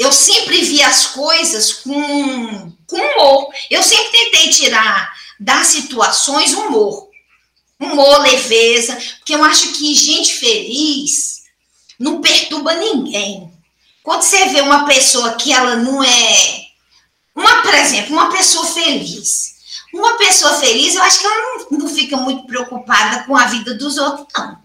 eu 0.00 0.10
sempre 0.10 0.62
vi 0.62 0.82
as 0.82 1.08
coisas 1.08 1.74
com, 1.74 2.72
com 2.86 2.96
humor. 2.96 3.52
Eu 3.70 3.82
sempre 3.82 4.10
tentei 4.10 4.48
tirar 4.48 5.12
das 5.38 5.66
situações 5.66 6.54
humor. 6.54 7.10
Humor, 7.78 8.20
leveza, 8.22 8.98
porque 9.18 9.34
eu 9.34 9.44
acho 9.44 9.74
que 9.74 9.94
gente 9.94 10.36
feliz 10.36 11.42
não 11.98 12.22
perturba 12.22 12.74
ninguém. 12.76 13.52
Quando 14.02 14.22
você 14.22 14.46
vê 14.46 14.62
uma 14.62 14.86
pessoa 14.86 15.34
que 15.34 15.52
ela 15.52 15.76
não 15.76 16.02
é. 16.02 16.64
Uma, 17.36 17.60
por 17.60 17.74
exemplo, 17.74 18.14
uma 18.14 18.32
pessoa 18.32 18.64
feliz. 18.64 19.56
Uma 19.92 20.16
pessoa 20.16 20.54
feliz, 20.54 20.94
eu 20.94 21.02
acho 21.02 21.20
que 21.20 21.26
ela 21.26 21.36
não, 21.36 21.78
não 21.78 21.88
fica 21.88 22.16
muito 22.16 22.46
preocupada 22.46 23.24
com 23.24 23.36
a 23.36 23.44
vida 23.46 23.74
dos 23.74 23.98
outros, 23.98 24.26
não. 24.34 24.58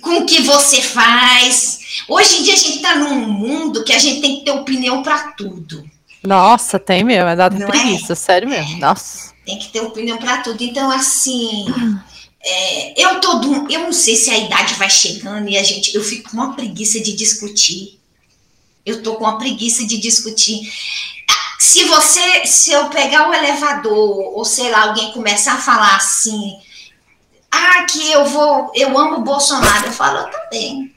Com 0.00 0.18
o 0.18 0.26
que 0.26 0.42
você 0.42 0.82
faz. 0.82 1.78
Hoje 2.08 2.38
em 2.38 2.42
dia 2.42 2.54
a 2.54 2.56
gente 2.56 2.76
está 2.76 2.96
num 2.96 3.28
mundo 3.28 3.84
que 3.84 3.92
a 3.92 3.98
gente 3.98 4.20
tem 4.20 4.38
que 4.38 4.44
ter 4.44 4.50
opinião 4.50 5.02
para 5.02 5.32
tudo. 5.32 5.84
Nossa, 6.22 6.78
tem 6.78 7.04
mesmo, 7.04 7.28
é 7.28 7.36
dado 7.36 7.58
Não 7.58 7.66
preguiça, 7.66 8.14
sério 8.14 8.48
mesmo. 8.48 8.78
Nossa. 8.78 9.32
Tem 9.44 9.58
que 9.58 9.68
ter 9.68 9.80
opinião 9.80 10.16
para 10.18 10.38
tudo. 10.38 10.62
Então, 10.62 10.90
assim, 10.90 11.66
é, 12.42 13.02
eu 13.02 13.20
todo, 13.20 13.70
eu 13.70 13.80
não 13.80 13.92
sei 13.92 14.16
se 14.16 14.30
a 14.30 14.38
idade 14.38 14.74
vai 14.74 14.90
chegando 14.90 15.48
e 15.48 15.56
a 15.56 15.62
gente, 15.62 15.94
eu 15.94 16.02
fico 16.02 16.30
com 16.30 16.36
uma 16.36 16.54
preguiça 16.54 16.98
de 16.98 17.12
discutir. 17.12 18.00
Eu 18.84 19.02
tô 19.02 19.14
com 19.14 19.24
uma 19.24 19.38
preguiça 19.38 19.86
de 19.86 19.98
discutir. 19.98 20.60
Se 21.58 21.84
você, 21.84 22.46
se 22.46 22.72
eu 22.72 22.90
pegar 22.90 23.28
o 23.28 23.34
elevador 23.34 24.36
ou 24.36 24.44
sei 24.44 24.70
lá, 24.70 24.88
alguém 24.88 25.12
começar 25.12 25.54
a 25.54 25.62
falar 25.62 25.96
assim, 25.96 26.56
ah, 27.54 27.84
que 27.84 28.10
eu 28.10 28.24
vou, 28.26 28.72
eu 28.74 28.96
amo 28.98 29.16
o 29.16 29.22
Bolsonaro, 29.22 29.86
eu 29.86 29.92
falo, 29.92 30.18
eu 30.18 30.30
também. 30.30 30.92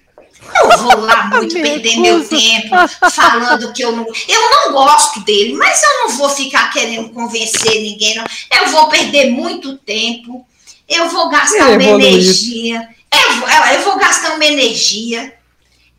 Eu 0.62 0.78
vou 0.78 1.00
lá 1.02 1.28
muito 1.34 1.56
Me 1.56 1.62
perder 1.62 1.98
meu 1.98 2.28
tempo 2.28 2.76
falando 3.12 3.74
que 3.74 3.84
eu 3.84 3.92
não. 3.92 4.06
Eu 4.28 4.52
não 4.52 4.72
gosto 4.72 5.20
dele, 5.22 5.54
mas 5.54 5.82
eu 5.84 6.00
não 6.00 6.10
vou 6.10 6.30
ficar 6.30 6.72
querendo 6.72 7.10
convencer 7.10 7.82
ninguém, 7.82 8.16
não. 8.16 8.26
Eu 8.52 8.70
vou 8.70 8.88
perder 8.88 9.32
muito 9.32 9.78
tempo, 9.78 10.46
eu 10.88 11.10
vou 11.10 11.30
gastar 11.30 11.72
Ele 11.72 11.76
uma 11.76 11.84
evoluiu. 11.84 12.08
energia. 12.08 12.90
Eu 13.12 13.34
vou, 13.36 13.50
eu 13.50 13.82
vou 13.84 13.98
gastar 13.98 14.36
uma 14.36 14.46
energia 14.46 15.34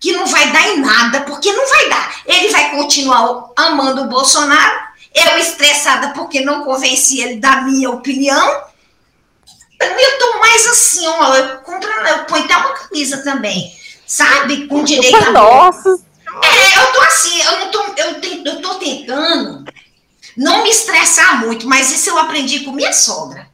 que 0.00 0.12
não 0.12 0.26
vai 0.26 0.52
dar 0.52 0.68
em 0.68 0.80
nada, 0.80 1.22
porque 1.22 1.52
não 1.52 1.68
vai 1.68 1.88
dar. 1.88 2.22
Ele 2.26 2.48
vai 2.48 2.70
continuar 2.70 3.50
amando 3.56 4.02
o 4.02 4.08
Bolsonaro, 4.08 4.78
eu 5.14 5.38
estressada 5.38 6.08
porque 6.10 6.40
não 6.40 6.64
convenci 6.64 7.20
ele 7.20 7.36
da 7.36 7.62
minha 7.62 7.90
opinião. 7.90 8.67
Eu 9.80 10.18
tô 10.18 10.38
mais 10.40 10.66
assim, 10.66 11.06
ó, 11.06 11.34
eu, 11.36 11.58
compro, 11.58 11.88
eu 11.90 12.24
ponho 12.24 12.44
até 12.44 12.56
uma 12.56 12.72
camisa 12.74 13.18
também, 13.22 13.72
sabe? 14.06 14.66
Com 14.66 14.82
direito 14.82 15.16
a 15.16 15.30
Nossa, 15.30 16.00
é, 16.42 16.78
eu 16.80 16.92
tô 16.92 17.00
assim, 17.02 17.40
eu 17.42 17.58
não 17.60 17.70
tô, 17.70 17.82
eu, 17.96 18.20
te- 18.20 18.42
eu 18.44 18.60
tô 18.62 18.74
tentando 18.76 19.64
não 20.36 20.62
me 20.62 20.70
estressar 20.70 21.40
muito, 21.40 21.66
mas 21.68 21.90
isso 21.92 22.10
eu 22.10 22.18
aprendi 22.18 22.60
com 22.60 22.72
minha 22.72 22.92
sogra. 22.92 23.48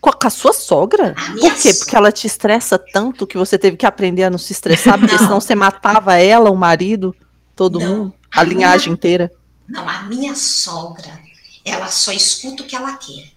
com 0.00 0.10
a, 0.10 0.12
com 0.12 0.26
a 0.26 0.30
sua 0.30 0.52
sogra? 0.52 1.14
A 1.16 1.28
minha 1.30 1.50
Por 1.52 1.60
quê? 1.62 1.74
Porque 1.74 1.96
ela 1.96 2.10
te 2.12 2.26
estressa 2.26 2.78
tanto 2.78 3.26
que 3.26 3.36
você 3.38 3.58
teve 3.58 3.76
que 3.76 3.86
aprender 3.86 4.24
a 4.24 4.30
não 4.30 4.38
se 4.38 4.52
estressar, 4.52 4.98
porque 4.98 5.12
Não. 5.14 5.18
senão 5.24 5.40
você 5.40 5.54
matava 5.54 6.14
ela, 6.16 6.50
o 6.50 6.56
marido, 6.56 7.14
todo 7.54 7.78
Não. 7.80 7.86
mundo, 7.88 8.14
a 8.32 8.42
linhagem 8.44 8.92
inteira. 8.92 9.30
Não, 9.68 9.88
a 9.88 10.02
minha 10.04 10.34
sogra, 10.34 11.20
ela 11.64 11.88
só 11.88 12.10
escuta 12.12 12.62
o 12.62 12.66
que 12.66 12.74
ela 12.76 12.96
quer. 12.96 13.30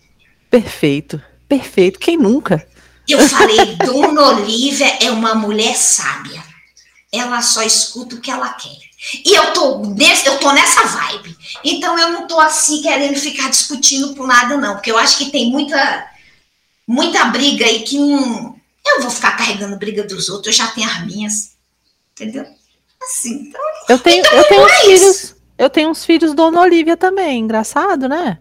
Perfeito, 0.50 1.22
perfeito. 1.52 2.00
Quem 2.00 2.16
nunca? 2.16 2.66
Eu 3.06 3.28
falei, 3.28 3.76
Dona 3.76 4.30
Olivia 4.30 4.88
é 5.04 5.12
uma 5.12 5.36
mulher 5.36 5.76
sábia. 5.76 6.42
Ela 7.12 7.42
só 7.42 7.62
escuta 7.62 8.16
o 8.16 8.22
que 8.22 8.32
ela 8.32 8.48
quer. 8.54 8.78
E 9.26 9.36
eu 9.36 9.52
tô, 9.52 9.80
nesse, 9.80 10.28
eu 10.28 10.40
tô 10.40 10.50
nessa 10.54 10.86
vibe. 10.86 11.36
Então 11.62 12.00
eu 12.00 12.12
não 12.12 12.26
tô 12.26 12.40
assim 12.40 12.82
querendo 12.82 13.18
ficar 13.18 13.50
discutindo 13.50 14.16
por 14.16 14.26
nada, 14.26 14.56
não. 14.56 14.76
Porque 14.76 14.90
eu 14.90 14.98
acho 14.98 15.18
que 15.18 15.30
tem 15.30 15.52
muita, 15.52 16.08
muita 16.88 17.26
briga 17.26 17.66
aí 17.66 17.82
que 17.82 17.98
não. 17.98 18.56
Eu 18.88 19.02
vou 19.02 19.12
ficar 19.12 19.36
carregando 19.36 19.76
briga 19.76 20.04
dos 20.04 20.30
outros, 20.30 20.48
eu 20.48 20.66
já 20.66 20.72
tenho 20.72 20.88
as 20.88 21.06
minhas. 21.06 21.52
Entendeu? 22.14 22.46
Assim, 23.04 23.48
então. 23.48 23.62
Eu 23.90 24.00
tenho, 24.00 24.26
eu 24.26 24.44
tenho 24.46 24.66
uns 24.66 24.72
é 24.72 24.82
filhos. 24.84 25.36
Eu 25.58 25.70
tenho 25.70 25.90
uns 25.90 26.06
filhos 26.06 26.34
Dona 26.34 26.62
Olivia 26.62 26.96
também, 26.96 27.40
engraçado, 27.40 28.08
né? 28.08 28.40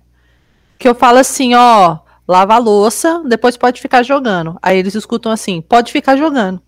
Que 0.79 0.89
eu 0.89 0.95
falo 0.95 1.19
assim, 1.19 1.55
ó, 1.55 1.99
lava 2.31 2.55
a 2.55 2.59
louça, 2.59 3.23
depois 3.27 3.57
pode 3.57 3.81
ficar 3.81 4.05
jogando. 4.05 4.57
Aí 4.63 4.79
eles 4.79 4.95
escutam 4.95 5.33
assim, 5.33 5.61
pode 5.61 5.91
ficar 5.91 6.17
jogando. 6.17 6.63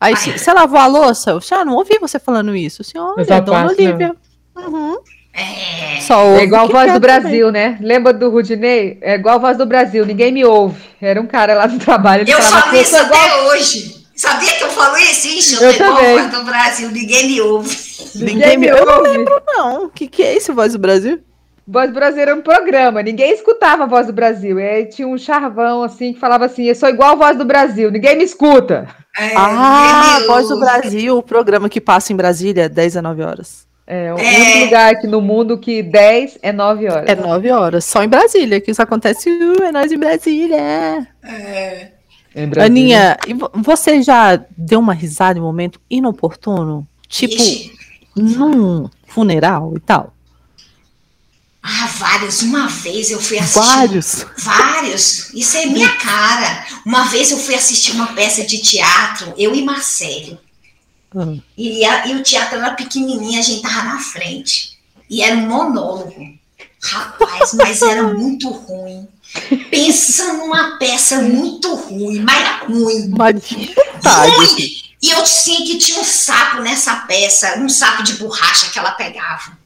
Aí, 0.00 0.16
se, 0.16 0.36
você 0.36 0.52
lavou 0.52 0.78
a 0.78 0.86
louça? 0.86 1.30
Eu 1.30 1.40
ah, 1.52 1.64
não 1.64 1.74
ouvi 1.74 1.98
você 2.00 2.18
falando 2.18 2.54
isso. 2.54 2.82
Assim, 2.82 2.98
olha, 2.98 3.20
Essa 3.20 3.40
Dona 3.40 3.68
Olivia. 3.68 4.14
Uhum. 4.56 4.98
É, 5.32 6.00
Só 6.00 6.20
É 6.36 6.42
igual 6.42 6.64
a 6.64 6.66
voz 6.66 6.92
do 6.92 7.00
também. 7.00 7.00
Brasil, 7.00 7.52
né? 7.52 7.78
Lembra 7.80 8.12
do 8.12 8.28
Rudinei? 8.28 8.98
É 9.00 9.14
igual 9.14 9.36
a 9.36 9.38
voz 9.38 9.56
do 9.56 9.66
Brasil, 9.66 10.04
ninguém 10.04 10.32
me 10.32 10.44
ouve. 10.44 10.80
Era 11.00 11.20
um 11.20 11.26
cara 11.26 11.54
lá 11.54 11.68
no 11.68 11.78
trabalho. 11.78 12.22
Ele 12.22 12.32
eu 12.32 12.42
falava 12.42 12.62
falo 12.62 12.76
eu 12.76 12.82
isso 12.82 12.90
sou 12.90 13.06
igual. 13.06 13.20
até 13.20 13.42
hoje. 13.42 14.06
Sabia 14.16 14.52
que 14.52 14.64
eu 14.64 14.68
falo 14.70 14.96
isso? 14.96 15.28
Ixi, 15.28 15.54
eu, 15.54 15.70
Eu 15.70 15.78
também. 15.78 16.18
a 16.18 16.22
voz 16.22 16.32
do 16.32 16.44
Brasil, 16.44 16.90
ninguém 16.90 17.26
me 17.28 17.40
ouve. 17.40 17.76
Ninguém 18.16 18.58
me 18.58 18.66
me 18.66 18.72
ouve. 18.72 19.18
ouve. 19.18 19.42
Não, 19.46 19.84
o 19.84 19.90
que, 19.90 20.08
que 20.08 20.24
é 20.24 20.34
esse 20.34 20.50
Voz 20.50 20.72
do 20.72 20.78
Brasil? 20.78 21.20
Voz 21.70 21.90
do 21.90 21.94
Brasil 21.94 22.22
era 22.22 22.34
um 22.34 22.40
programa, 22.40 23.02
ninguém 23.02 23.30
escutava 23.34 23.84
a 23.84 23.86
voz 23.86 24.06
do 24.06 24.12
Brasil. 24.12 24.58
E 24.58 24.62
aí 24.66 24.86
tinha 24.86 25.06
um 25.06 25.18
charvão 25.18 25.82
assim 25.82 26.14
que 26.14 26.18
falava 26.18 26.46
assim: 26.46 26.64
Eu 26.64 26.74
sou 26.74 26.88
igual 26.88 27.12
a 27.12 27.14
voz 27.16 27.36
do 27.36 27.44
Brasil, 27.44 27.90
ninguém 27.90 28.16
me 28.16 28.24
escuta. 28.24 28.88
É, 29.18 29.36
ah, 29.36 30.20
Voz 30.26 30.48
do. 30.48 30.58
Brasil, 30.58 31.18
o 31.18 31.22
programa 31.22 31.68
que 31.68 31.80
passa 31.80 32.12
em 32.12 32.16
Brasília, 32.16 32.68
10 32.68 32.96
a 32.96 33.02
9 33.02 33.22
horas. 33.22 33.66
É 33.86 34.12
o 34.14 34.18
É. 34.18 34.22
único 34.22 34.58
lugar 34.64 34.92
aqui 34.94 35.06
no 35.06 35.20
mundo 35.20 35.58
que 35.58 35.82
10 35.82 36.38
é 36.42 36.52
9 36.52 36.88
horas. 36.88 37.04
É 37.08 37.14
9 37.14 37.50
horas, 37.50 37.84
só 37.84 38.02
em 38.02 38.08
Brasília, 38.08 38.60
que 38.60 38.70
isso 38.70 38.80
acontece, 38.82 39.28
uh, 39.30 39.62
é 39.64 39.72
nós 39.72 39.90
em 39.92 39.98
Brasília. 39.98 41.06
É. 41.22 41.88
Em 42.36 42.46
Brasília. 42.48 42.64
Aninha, 42.64 43.16
e 43.26 43.34
vo- 43.34 43.50
você 43.54 44.00
já 44.02 44.38
deu 44.56 44.78
uma 44.80 44.92
risada 44.94 45.38
em 45.38 45.42
um 45.42 45.46
momento 45.46 45.80
inoportuno? 45.90 46.86
Tipo, 47.08 47.34
Ixi. 47.34 47.72
num 48.16 48.88
funeral 49.06 49.72
e 49.76 49.80
tal? 49.80 50.12
Ah, 51.62 51.86
vários. 51.98 52.42
Uma 52.42 52.66
vez 52.68 53.10
eu 53.10 53.20
fui 53.20 53.38
assistir. 53.38 53.58
Vários. 53.60 54.26
Vários. 54.38 55.34
Isso 55.34 55.56
é 55.56 55.66
minha 55.66 55.90
cara. 55.96 56.66
Uma 56.86 57.04
vez 57.04 57.30
eu 57.30 57.38
fui 57.38 57.54
assistir 57.54 57.92
uma 57.92 58.08
peça 58.14 58.44
de 58.44 58.58
teatro, 58.58 59.34
eu 59.36 59.54
e 59.54 59.62
Marcelo. 59.62 60.38
Ah. 61.16 61.34
E, 61.56 61.84
a- 61.84 62.06
e 62.06 62.14
o 62.16 62.22
teatro 62.22 62.58
era 62.58 62.72
pequenininho, 62.72 63.38
a 63.38 63.42
gente 63.42 63.62
tava 63.62 63.82
na 63.84 63.98
frente. 63.98 64.78
E 65.10 65.22
era 65.22 65.34
um 65.36 65.46
monólogo. 65.48 66.14
Rapaz, 66.82 67.54
mas 67.54 67.82
era 67.82 68.02
muito 68.14 68.48
ruim. 68.50 69.08
Pensa 69.70 70.32
numa 70.34 70.78
peça 70.78 71.20
muito 71.20 71.74
ruim, 71.74 72.20
mas 72.20 72.62
ruim. 72.66 73.12
Dificuldade. 73.34 74.30
Ruim. 74.36 74.70
E 75.02 75.10
eu 75.10 75.26
sei 75.26 75.56
que 75.58 75.78
tinha 75.78 76.00
um 76.00 76.04
sapo 76.04 76.60
nessa 76.62 76.94
peça, 76.96 77.58
um 77.58 77.68
sapo 77.68 78.02
de 78.02 78.14
borracha 78.14 78.70
que 78.70 78.78
ela 78.78 78.92
pegava. 78.92 79.57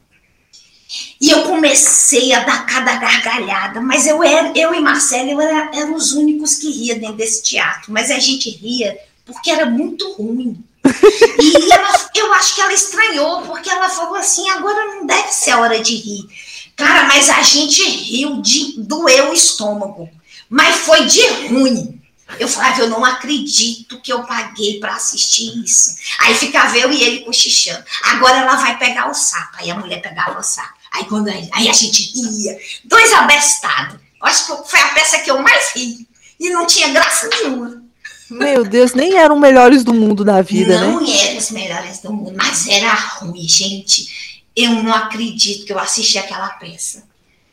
E 1.23 1.29
eu 1.29 1.43
comecei 1.43 2.33
a 2.33 2.41
dar 2.41 2.65
cada 2.65 2.97
gargalhada, 2.97 3.79
mas 3.79 4.05
eu, 4.05 4.21
era, 4.21 4.51
eu 4.57 4.75
e 4.75 4.81
Marcelo 4.81 5.31
eu 5.31 5.39
era, 5.39 5.71
eram 5.73 5.95
os 5.95 6.11
únicos 6.11 6.55
que 6.55 6.69
ria 6.69 6.99
dentro 6.99 7.15
desse 7.15 7.41
teatro. 7.41 7.93
Mas 7.93 8.11
a 8.11 8.19
gente 8.19 8.49
ria 8.49 8.99
porque 9.25 9.49
era 9.49 9.65
muito 9.65 10.11
ruim. 10.15 10.61
E 11.39 11.71
ela, 11.71 12.09
eu 12.13 12.33
acho 12.33 12.53
que 12.53 12.59
ela 12.59 12.73
estranhou, 12.73 13.43
porque 13.43 13.69
ela 13.69 13.87
falou 13.87 14.15
assim: 14.15 14.49
agora 14.49 14.95
não 14.95 15.05
deve 15.05 15.29
ser 15.29 15.51
a 15.51 15.61
hora 15.61 15.79
de 15.79 15.95
rir. 15.95 16.27
Cara, 16.75 17.07
mas 17.07 17.29
a 17.29 17.41
gente 17.41 17.81
riu 17.81 18.41
de 18.41 18.81
doer 18.81 19.29
o 19.29 19.33
estômago. 19.33 20.09
Mas 20.49 20.75
foi 20.75 21.05
de 21.05 21.25
ruim. 21.47 22.01
Eu 22.37 22.49
falava, 22.49 22.81
eu 22.81 22.89
não 22.89 23.05
acredito 23.05 24.01
que 24.01 24.11
eu 24.11 24.23
paguei 24.23 24.77
para 24.81 24.95
assistir 24.95 25.57
isso. 25.63 25.95
Aí 26.19 26.35
ficava 26.35 26.77
eu 26.77 26.91
e 26.91 27.01
ele 27.01 27.19
cochichando. 27.21 27.85
Agora 28.03 28.39
ela 28.39 28.57
vai 28.57 28.77
pegar 28.77 29.09
o 29.09 29.13
sapo. 29.13 29.55
Aí 29.59 29.71
a 29.71 29.75
mulher 29.75 30.01
pegava 30.01 30.37
o 30.37 30.43
sapo. 30.43 30.82
Aí, 30.93 31.05
quando 31.05 31.29
a, 31.29 31.33
aí 31.53 31.67
a 31.67 31.73
gente 31.73 32.11
ria. 32.13 32.57
Dois 32.85 33.11
abestados. 33.13 33.99
Acho 34.21 34.45
que 34.45 34.69
foi 34.69 34.79
a 34.79 34.89
peça 34.89 35.19
que 35.19 35.31
eu 35.31 35.41
mais 35.41 35.71
ri. 35.75 36.07
E 36.39 36.49
não 36.49 36.65
tinha 36.65 36.89
graça 36.89 37.27
nenhuma. 37.29 37.83
Meu 38.29 38.63
Deus, 38.63 38.93
nem 38.93 39.17
eram 39.17 39.39
melhores 39.39 39.83
do 39.83 39.93
mundo 39.93 40.23
da 40.23 40.41
vida, 40.41 40.79
né? 40.79 40.87
não 40.87 41.05
eram 41.05 41.37
os 41.37 41.51
melhores 41.51 41.99
do 41.99 42.11
mundo, 42.11 42.33
mas 42.35 42.67
era 42.67 42.93
ruim, 42.93 43.47
gente. 43.47 44.41
Eu 44.55 44.71
não 44.83 44.93
acredito 44.93 45.65
que 45.65 45.73
eu 45.73 45.79
assisti 45.79 46.17
aquela 46.17 46.49
peça. 46.49 47.03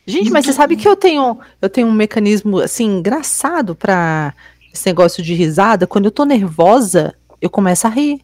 Gente, 0.05 0.31
mas 0.31 0.45
você 0.45 0.53
sabe 0.53 0.75
que 0.75 0.87
eu 0.87 0.95
tenho, 0.95 1.39
eu 1.61 1.69
tenho 1.69 1.87
um 1.87 1.91
mecanismo 1.91 2.59
assim 2.59 2.85
engraçado 2.85 3.75
pra 3.75 4.33
esse 4.73 4.85
negócio 4.85 5.21
de 5.21 5.33
risada. 5.33 5.85
Quando 5.85 6.05
eu 6.05 6.11
tô 6.11 6.25
nervosa, 6.25 7.13
eu 7.39 7.49
começo 7.49 7.85
a 7.85 7.89
rir. 7.89 8.21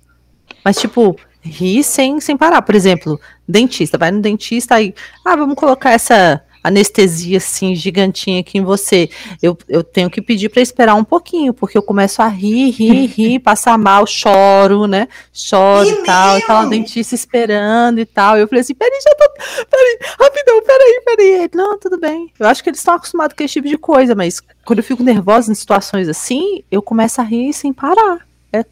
Mas 0.64 0.78
tipo, 0.78 1.16
rir 1.48 1.84
sem, 1.84 2.20
sem 2.20 2.38
parar. 2.38 2.62
Por 2.62 2.76
exemplo, 2.76 3.20
dentista, 3.48 3.98
vai 3.98 4.12
no 4.12 4.22
dentista 4.22 4.76
aí, 4.76 4.94
ah, 5.26 5.36
vamos 5.36 5.56
colocar 5.56 5.92
essa 5.92 6.42
anestesia 6.68 7.38
assim 7.38 7.74
gigantinha 7.74 8.42
aqui 8.42 8.58
em 8.58 8.64
você. 8.64 9.10
Eu, 9.42 9.58
eu 9.68 9.84
tenho 9.84 10.10
que 10.10 10.22
pedir 10.22 10.50
para 10.50 10.62
esperar 10.62 10.96
um 10.96 11.04
pouquinho, 11.04 11.54
porque 11.54 11.78
eu 11.78 11.82
começo 11.82 12.22
a 12.22 12.28
rir, 12.28 12.72
rir, 12.72 13.06
rir, 13.08 13.40
passar 13.44 13.78
mal, 13.78 14.06
choro, 14.06 14.86
né? 14.86 15.08
Choro 15.32 15.90
e 15.90 16.04
tal, 16.04 16.38
e 16.38 16.42
tá 16.42 16.54
lá 16.62 16.66
dentista 16.66 17.16
esperando 17.16 18.00
e 18.00 18.06
tal. 18.06 18.38
Eu 18.38 18.48
falei 18.48 18.62
assim: 18.62 18.76
peraí, 18.76 19.00
já 19.02 19.16
tô. 19.16 19.66
Peraí, 19.70 19.98
rapidão, 20.20 20.62
peraí, 20.64 21.02
peraí. 21.06 21.50
Não, 21.54 21.80
tudo 21.80 22.00
bem. 22.00 22.32
Eu 22.40 22.48
acho 22.48 22.64
que 22.64 22.70
eles 22.70 22.80
estão 22.80 22.96
acostumados 22.96 23.36
com 23.36 23.44
esse 23.44 23.54
tipo 23.54 23.68
de 23.68 23.78
coisa, 23.78 24.14
mas 24.14 24.42
quando 24.66 24.80
eu 24.80 24.84
fico 24.84 25.04
nervosa 25.04 25.52
em 25.52 25.56
situações 25.56 26.10
assim, 26.10 26.64
eu 26.70 26.82
começo 26.82 27.22
a 27.22 27.24
rir 27.24 27.54
sem 27.54 27.72
parar. 27.72 28.26
É 28.52 28.66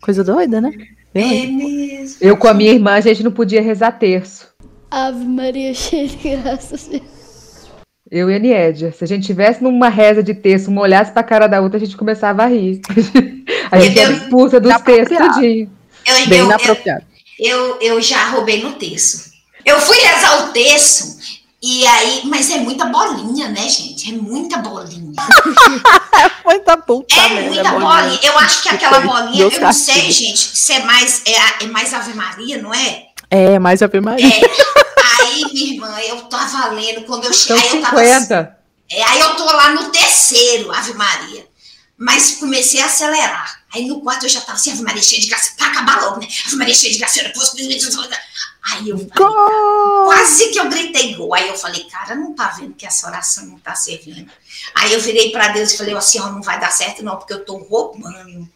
coisa 0.00 0.22
doida, 0.24 0.60
né? 0.60 0.72
É 1.14 1.46
mesmo. 1.46 2.16
Eu 2.20 2.36
com 2.36 2.48
a 2.48 2.54
minha 2.54 2.72
irmã, 2.72 2.92
a 2.92 3.00
gente 3.00 3.22
não 3.22 3.32
podia 3.32 3.60
rezar 3.60 3.92
terço. 3.92 4.48
Ave 4.90 5.24
Maria, 5.24 5.72
cheia 5.74 6.08
de 6.08 6.16
graça, 6.16 6.76
eu 8.12 8.30
e 8.30 8.34
a 8.34 8.38
Niédia. 8.38 8.92
Se 8.92 9.02
a 9.02 9.06
gente 9.06 9.24
tivesse 9.24 9.64
numa 9.64 9.88
reza 9.88 10.22
de 10.22 10.34
texto, 10.34 10.68
uma 10.68 10.82
olhasse 10.82 11.10
pra 11.10 11.22
cara 11.22 11.46
da 11.46 11.62
outra, 11.62 11.78
a 11.78 11.80
gente 11.80 11.96
começava 11.96 12.42
a 12.42 12.46
rir. 12.46 12.82
a 13.72 13.80
gente 13.80 13.98
era 13.98 14.12
expulsa 14.12 14.60
dos 14.60 14.76
textos 14.82 15.16
tudinho. 15.16 15.70
Eu, 16.04 16.26
Bem 16.26 16.40
eu, 16.40 16.44
inapropriado. 16.44 17.06
Eu, 17.40 17.80
eu 17.80 18.02
já 18.02 18.28
roubei 18.28 18.62
no 18.62 18.72
texto. 18.72 19.32
Eu 19.64 19.80
fui 19.80 19.96
rezar 19.96 20.44
o 20.44 20.52
texto, 20.52 21.16
e 21.62 21.86
aí, 21.86 22.22
mas 22.24 22.50
é 22.50 22.58
muita 22.58 22.86
bolinha, 22.86 23.48
né, 23.48 23.68
gente? 23.68 24.10
É 24.10 24.16
muita 24.16 24.58
bolinha. 24.58 25.12
é 26.12 26.30
muita 26.48 26.76
puta 26.76 27.14
É 27.14 27.28
muita 27.28 27.70
bolinha. 27.70 27.88
bolinha. 27.88 28.20
Eu 28.22 28.38
acho 28.38 28.62
que 28.62 28.68
aquela 28.68 29.00
bolinha, 29.00 29.44
eu 29.44 29.60
não 29.60 29.72
sei, 29.72 30.10
gente, 30.10 30.38
se 30.38 30.72
é 30.72 30.80
mais, 30.84 31.22
é, 31.24 31.64
é 31.64 31.66
mais 31.68 31.94
Ave 31.94 32.14
Maria, 32.14 32.60
não 32.60 32.74
é? 32.74 33.04
É, 33.30 33.58
mais 33.60 33.80
Ave 33.80 34.00
Maria. 34.00 34.26
É. 34.26 34.40
Aí, 35.22 35.44
minha 35.52 35.74
irmã, 35.74 35.98
eu 36.00 36.22
tava 36.22 36.68
lendo 36.70 37.02
quando 37.02 37.24
eu 37.26 37.32
cheguei. 37.32 37.64
Então, 37.78 37.90
50. 37.90 38.58
é, 38.90 39.02
aí 39.04 39.20
eu 39.20 39.36
tô 39.36 39.44
lá 39.44 39.70
no 39.70 39.90
terceiro, 39.90 40.72
Ave 40.72 40.94
Maria. 40.94 41.46
Mas 41.96 42.32
comecei 42.32 42.80
a 42.82 42.86
acelerar. 42.86 43.62
Aí 43.72 43.86
no 43.86 44.00
quarto 44.00 44.24
eu 44.24 44.28
já 44.28 44.40
tava 44.40 44.54
assim, 44.54 44.72
Ave 44.72 44.82
Maria 44.82 45.02
cheia 45.02 45.20
de 45.20 45.28
graça, 45.28 45.52
pra 45.56 45.68
acabar 45.68 46.02
logo, 46.02 46.20
né? 46.20 46.26
Ave 46.46 46.56
Maria 46.56 46.74
cheia 46.74 46.92
de 46.92 46.98
graça. 46.98 47.20
Aí 48.64 48.90
eu 48.90 49.08
quase 49.16 50.50
que 50.50 50.60
eu 50.60 50.68
gritei 50.68 51.14
gol. 51.14 51.34
Aí 51.34 51.48
eu 51.48 51.56
falei, 51.56 51.84
cara, 51.84 52.14
não 52.14 52.32
tá 52.32 52.48
vendo 52.48 52.74
que 52.74 52.86
essa 52.86 53.08
oração 53.08 53.46
não 53.46 53.58
tá 53.58 53.74
servindo. 53.74 54.30
Aí 54.74 54.92
eu 54.92 55.00
virei 55.00 55.32
para 55.32 55.48
Deus 55.48 55.72
e 55.72 55.78
falei 55.78 55.94
assim, 55.96 56.20
ó, 56.20 56.30
não 56.30 56.42
vai 56.42 56.60
dar 56.60 56.70
certo 56.70 57.02
não, 57.02 57.16
porque 57.16 57.32
eu 57.32 57.44
tô 57.44 57.56
roubando. 57.56 58.48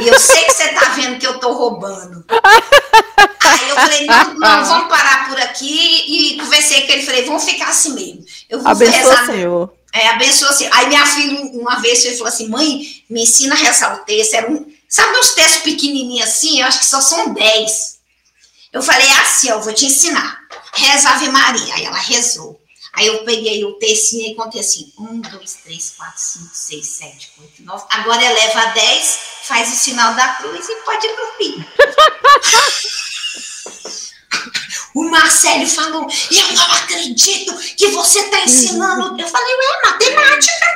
E 0.00 0.06
eu 0.06 0.18
sei 0.18 0.44
que 0.44 0.52
você 0.52 0.68
tá 0.68 0.90
vendo 0.90 1.18
que 1.18 1.26
eu 1.26 1.40
tô 1.40 1.52
roubando. 1.52 2.24
Aí 2.28 3.68
eu 3.68 3.74
falei, 3.74 4.06
não, 4.06 4.34
não, 4.34 4.64
vamos 4.64 4.88
parar 4.88 5.28
por 5.28 5.40
aqui. 5.40 6.04
E 6.06 6.36
conversei 6.38 6.86
com 6.86 6.92
ele, 6.92 7.02
falei, 7.02 7.24
vamos 7.24 7.44
ficar 7.44 7.68
assim 7.68 7.94
mesmo. 7.94 8.24
Eu 8.48 8.60
vou 8.60 8.70
abençoa 8.70 8.96
rezar. 8.96 9.26
Senhor. 9.26 9.74
É, 9.92 10.08
abençoa 10.08 10.52
Senhor. 10.52 10.72
Aí 10.72 10.86
minha 10.86 11.04
filha, 11.04 11.40
uma 11.60 11.80
vez, 11.80 12.04
ele 12.04 12.16
falou 12.16 12.32
assim, 12.32 12.48
mãe, 12.48 13.02
me 13.10 13.24
ensina 13.24 13.56
a 13.56 13.58
rezar 13.58 13.96
o 13.96 14.04
texto. 14.04 14.34
Era 14.34 14.48
um, 14.48 14.72
sabe 14.88 15.18
uns 15.18 15.30
textos 15.30 15.62
pequenininhos 15.62 16.28
assim? 16.28 16.60
Eu 16.60 16.68
acho 16.68 16.78
que 16.78 16.86
só 16.86 17.00
são 17.00 17.34
dez. 17.34 17.97
Eu 18.72 18.82
falei, 18.82 19.08
assim, 19.12 19.48
eu 19.48 19.60
vou 19.60 19.72
te 19.72 19.86
ensinar. 19.86 20.40
Reza 20.74 21.10
Ave 21.10 21.28
Maria. 21.30 21.74
Aí 21.74 21.84
ela 21.84 21.98
rezou. 21.98 22.60
Aí 22.94 23.06
eu 23.06 23.24
peguei 23.24 23.64
o 23.64 23.74
textinho 23.74 24.32
e 24.32 24.34
contei 24.34 24.60
assim: 24.60 24.92
um, 24.98 25.20
dois, 25.20 25.54
três, 25.62 25.94
quatro, 25.96 26.20
cinco, 26.20 26.50
seis, 26.52 26.86
sete, 26.86 27.32
oito, 27.40 27.62
nove. 27.62 27.84
Agora 27.90 28.22
eleva 28.22 28.60
a 28.60 28.66
dez, 28.72 29.18
faz 29.44 29.72
o 29.72 29.76
sinal 29.76 30.14
da 30.14 30.34
cruz 30.34 30.68
e 30.68 30.74
pode 30.76 31.06
dormir. 31.08 31.68
O 34.98 35.08
Marcelo 35.08 35.64
falou: 35.64 36.08
Eu 36.28 36.56
não 36.56 36.72
acredito 36.72 37.56
que 37.76 37.86
você 37.86 38.18
está 38.18 38.42
ensinando. 38.42 39.20
Eu 39.20 39.28
falei: 39.28 39.54
É 39.54 39.90
matemática. 39.90 40.66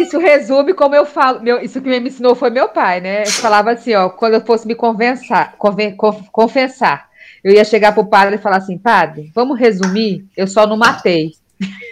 Isso 0.00 0.18
resume 0.18 0.74
como 0.74 0.96
eu 0.96 1.06
falo. 1.06 1.40
Meu, 1.40 1.62
isso 1.62 1.80
que 1.80 1.88
me 1.88 2.08
ensinou 2.08 2.34
foi 2.34 2.50
meu 2.50 2.68
pai, 2.68 3.00
né? 3.00 3.22
Ele 3.22 3.30
falava 3.30 3.70
assim: 3.70 3.94
ó, 3.94 4.08
quando 4.08 4.34
eu 4.34 4.44
fosse 4.44 4.66
me 4.66 4.74
convencer, 4.74 5.52
conven, 5.56 5.96
confessar, 6.32 7.08
eu 7.44 7.54
ia 7.54 7.64
chegar 7.64 7.92
pro 7.92 8.08
padre 8.08 8.34
e 8.34 8.38
falar 8.38 8.56
assim: 8.56 8.76
Padre, 8.76 9.30
vamos 9.32 9.56
resumir? 9.56 10.26
Eu 10.36 10.48
só 10.48 10.66
não 10.66 10.76
matei. 10.76 11.30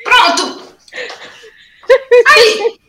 Pronto! 0.02 0.74
Aí! 2.26 2.79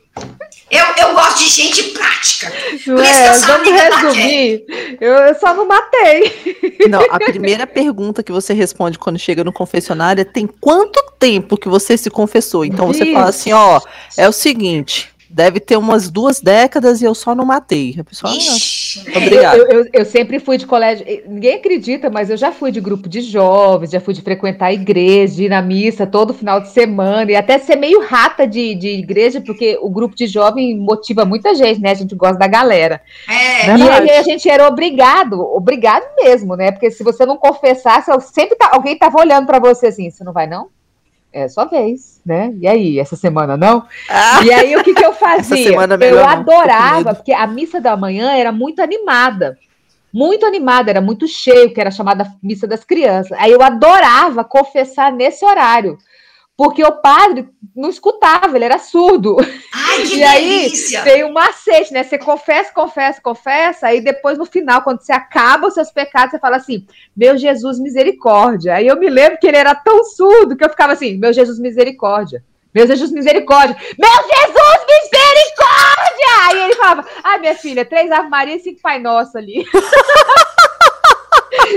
Eu, 0.71 0.85
eu 0.97 1.13
gosto 1.13 1.39
de 1.39 1.49
gente 1.49 1.83
prática. 1.89 2.49
Por 2.85 3.03
é, 3.03 3.37
vamos 3.39 3.69
resumir. 3.69 4.65
Eu, 5.01 5.13
eu, 5.13 5.35
só 5.35 5.53
não 5.53 5.67
matei. 5.67 6.79
Não, 6.89 7.01
a 7.09 7.19
primeira 7.19 7.67
pergunta 7.67 8.23
que 8.23 8.31
você 8.31 8.53
responde 8.53 8.97
quando 8.97 9.19
chega 9.19 9.43
no 9.43 9.51
confessionário 9.51 10.21
é: 10.21 10.25
tem 10.25 10.47
quanto 10.47 11.03
tempo 11.19 11.57
que 11.57 11.67
você 11.67 11.97
se 11.97 12.09
confessou? 12.09 12.63
Então 12.63 12.87
você 12.87 13.03
Isso. 13.03 13.13
fala 13.13 13.29
assim: 13.29 13.51
ó, 13.51 13.81
é 14.15 14.29
o 14.29 14.31
seguinte, 14.31 15.09
deve 15.33 15.59
ter 15.59 15.77
umas 15.77 16.09
duas 16.09 16.41
décadas 16.41 17.01
e 17.01 17.05
eu 17.05 17.15
só 17.15 17.33
não 17.33 17.45
matei. 17.45 17.95
A 17.99 18.03
pessoa, 18.03 18.31
ah, 18.31 19.17
obrigada. 19.17 19.57
Eu, 19.57 19.67
eu, 19.67 19.89
eu, 19.93 20.05
sempre 20.05 20.39
fui 20.39 20.57
de 20.57 20.65
colégio, 20.65 21.05
ninguém 21.27 21.55
acredita, 21.55 22.09
mas 22.09 22.29
eu 22.29 22.37
já 22.37 22.51
fui 22.51 22.71
de 22.71 22.81
grupo 22.81 23.07
de 23.07 23.21
jovens, 23.21 23.91
já 23.91 23.99
fui 23.99 24.13
de 24.13 24.21
frequentar 24.21 24.67
a 24.67 24.73
igreja, 24.73 25.35
de 25.35 25.45
ir 25.45 25.49
na 25.49 25.61
missa 25.61 26.05
todo 26.05 26.33
final 26.33 26.59
de 26.59 26.69
semana, 26.69 27.31
e 27.31 27.35
até 27.35 27.57
ser 27.57 27.75
meio 27.75 28.01
rata 28.01 28.45
de, 28.45 28.75
de 28.75 28.89
igreja, 28.89 29.41
porque 29.41 29.77
o 29.81 29.89
grupo 29.89 30.15
de 30.15 30.27
jovem 30.27 30.77
motiva 30.77 31.23
muita 31.23 31.55
gente, 31.55 31.79
né? 31.79 31.91
A 31.91 31.95
gente 31.95 32.15
gosta 32.15 32.37
da 32.37 32.47
galera. 32.47 33.01
É, 33.27 33.77
e 33.77 33.89
aí 33.89 34.09
a 34.11 34.23
gente 34.23 34.49
era 34.49 34.67
obrigado, 34.67 35.39
obrigado 35.39 36.03
mesmo, 36.17 36.55
né? 36.55 36.71
Porque 36.71 36.91
se 36.91 37.03
você 37.03 37.25
não 37.25 37.37
confessasse, 37.37 38.11
sempre 38.33 38.55
tá, 38.55 38.69
alguém 38.73 38.97
tava 38.97 39.19
olhando 39.19 39.45
para 39.45 39.59
você 39.59 39.87
assim, 39.87 40.09
você 40.09 40.23
não 40.23 40.33
vai 40.33 40.47
não? 40.47 40.69
É 41.33 41.47
sua 41.47 41.65
vez, 41.65 42.21
né? 42.25 42.53
E 42.59 42.67
aí, 42.67 42.99
essa 42.99 43.15
semana 43.15 43.55
não? 43.55 43.85
Ah, 44.09 44.41
e 44.43 44.51
aí, 44.51 44.75
o 44.75 44.83
que, 44.83 44.93
que 44.93 45.05
eu 45.05 45.13
fazia? 45.15 45.71
eu 46.01 46.25
adorava, 46.25 47.15
porque 47.15 47.33
a 47.33 47.47
missa 47.47 47.79
da 47.79 47.95
manhã 47.95 48.31
era 48.33 48.51
muito 48.51 48.81
animada. 48.81 49.57
Muito 50.13 50.45
animada, 50.45 50.89
era 50.89 50.99
muito 50.99 51.25
cheio, 51.25 51.73
que 51.73 51.79
era 51.79 51.89
chamada 51.89 52.29
missa 52.43 52.67
das 52.67 52.83
crianças. 52.83 53.37
Aí 53.39 53.51
eu 53.51 53.61
adorava 53.61 54.43
confessar 54.43 55.11
nesse 55.11 55.45
horário 55.45 55.97
porque 56.61 56.83
o 56.83 56.91
padre 56.91 57.49
não 57.75 57.89
escutava, 57.89 58.55
ele 58.55 58.65
era 58.65 58.77
surdo. 58.77 59.35
Ai, 59.73 60.03
que 60.03 60.13
e 60.13 60.19
delícia. 60.19 61.01
aí 61.01 61.11
tem 61.11 61.23
um 61.23 61.33
macete, 61.33 61.91
né? 61.91 62.03
Você 62.03 62.19
confessa, 62.19 62.71
confessa, 62.71 63.19
confessa, 63.19 63.87
aí 63.87 63.99
depois 63.99 64.37
no 64.37 64.45
final, 64.45 64.83
quando 64.83 65.01
você 65.01 65.11
acaba 65.11 65.69
os 65.69 65.73
seus 65.73 65.89
pecados, 65.89 66.29
você 66.29 66.37
fala 66.37 66.57
assim: 66.57 66.85
Meu 67.17 67.35
Jesus, 67.35 67.79
misericórdia. 67.79 68.75
Aí 68.75 68.85
eu 68.85 68.95
me 68.95 69.09
lembro 69.09 69.39
que 69.39 69.47
ele 69.47 69.57
era 69.57 69.73
tão 69.73 70.03
surdo 70.03 70.55
que 70.55 70.63
eu 70.63 70.69
ficava 70.69 70.93
assim: 70.93 71.17
Meu 71.17 71.33
Jesus, 71.33 71.57
misericórdia. 71.57 72.43
Meu 72.75 72.85
Jesus, 72.85 73.11
misericórdia. 73.11 73.75
Meu 73.97 74.11
Jesus, 74.11 74.85
misericórdia! 74.87 76.27
Aí 76.43 76.61
ele 76.61 76.75
falava: 76.75 77.07
Ai, 77.23 77.39
minha 77.39 77.55
filha, 77.55 77.83
três 77.83 78.11
Ave 78.11 78.29
Maria 78.29 78.57
e 78.57 78.59
cinco 78.59 78.81
Pai 78.83 78.99
Nosso 78.99 79.35
ali. 79.35 79.65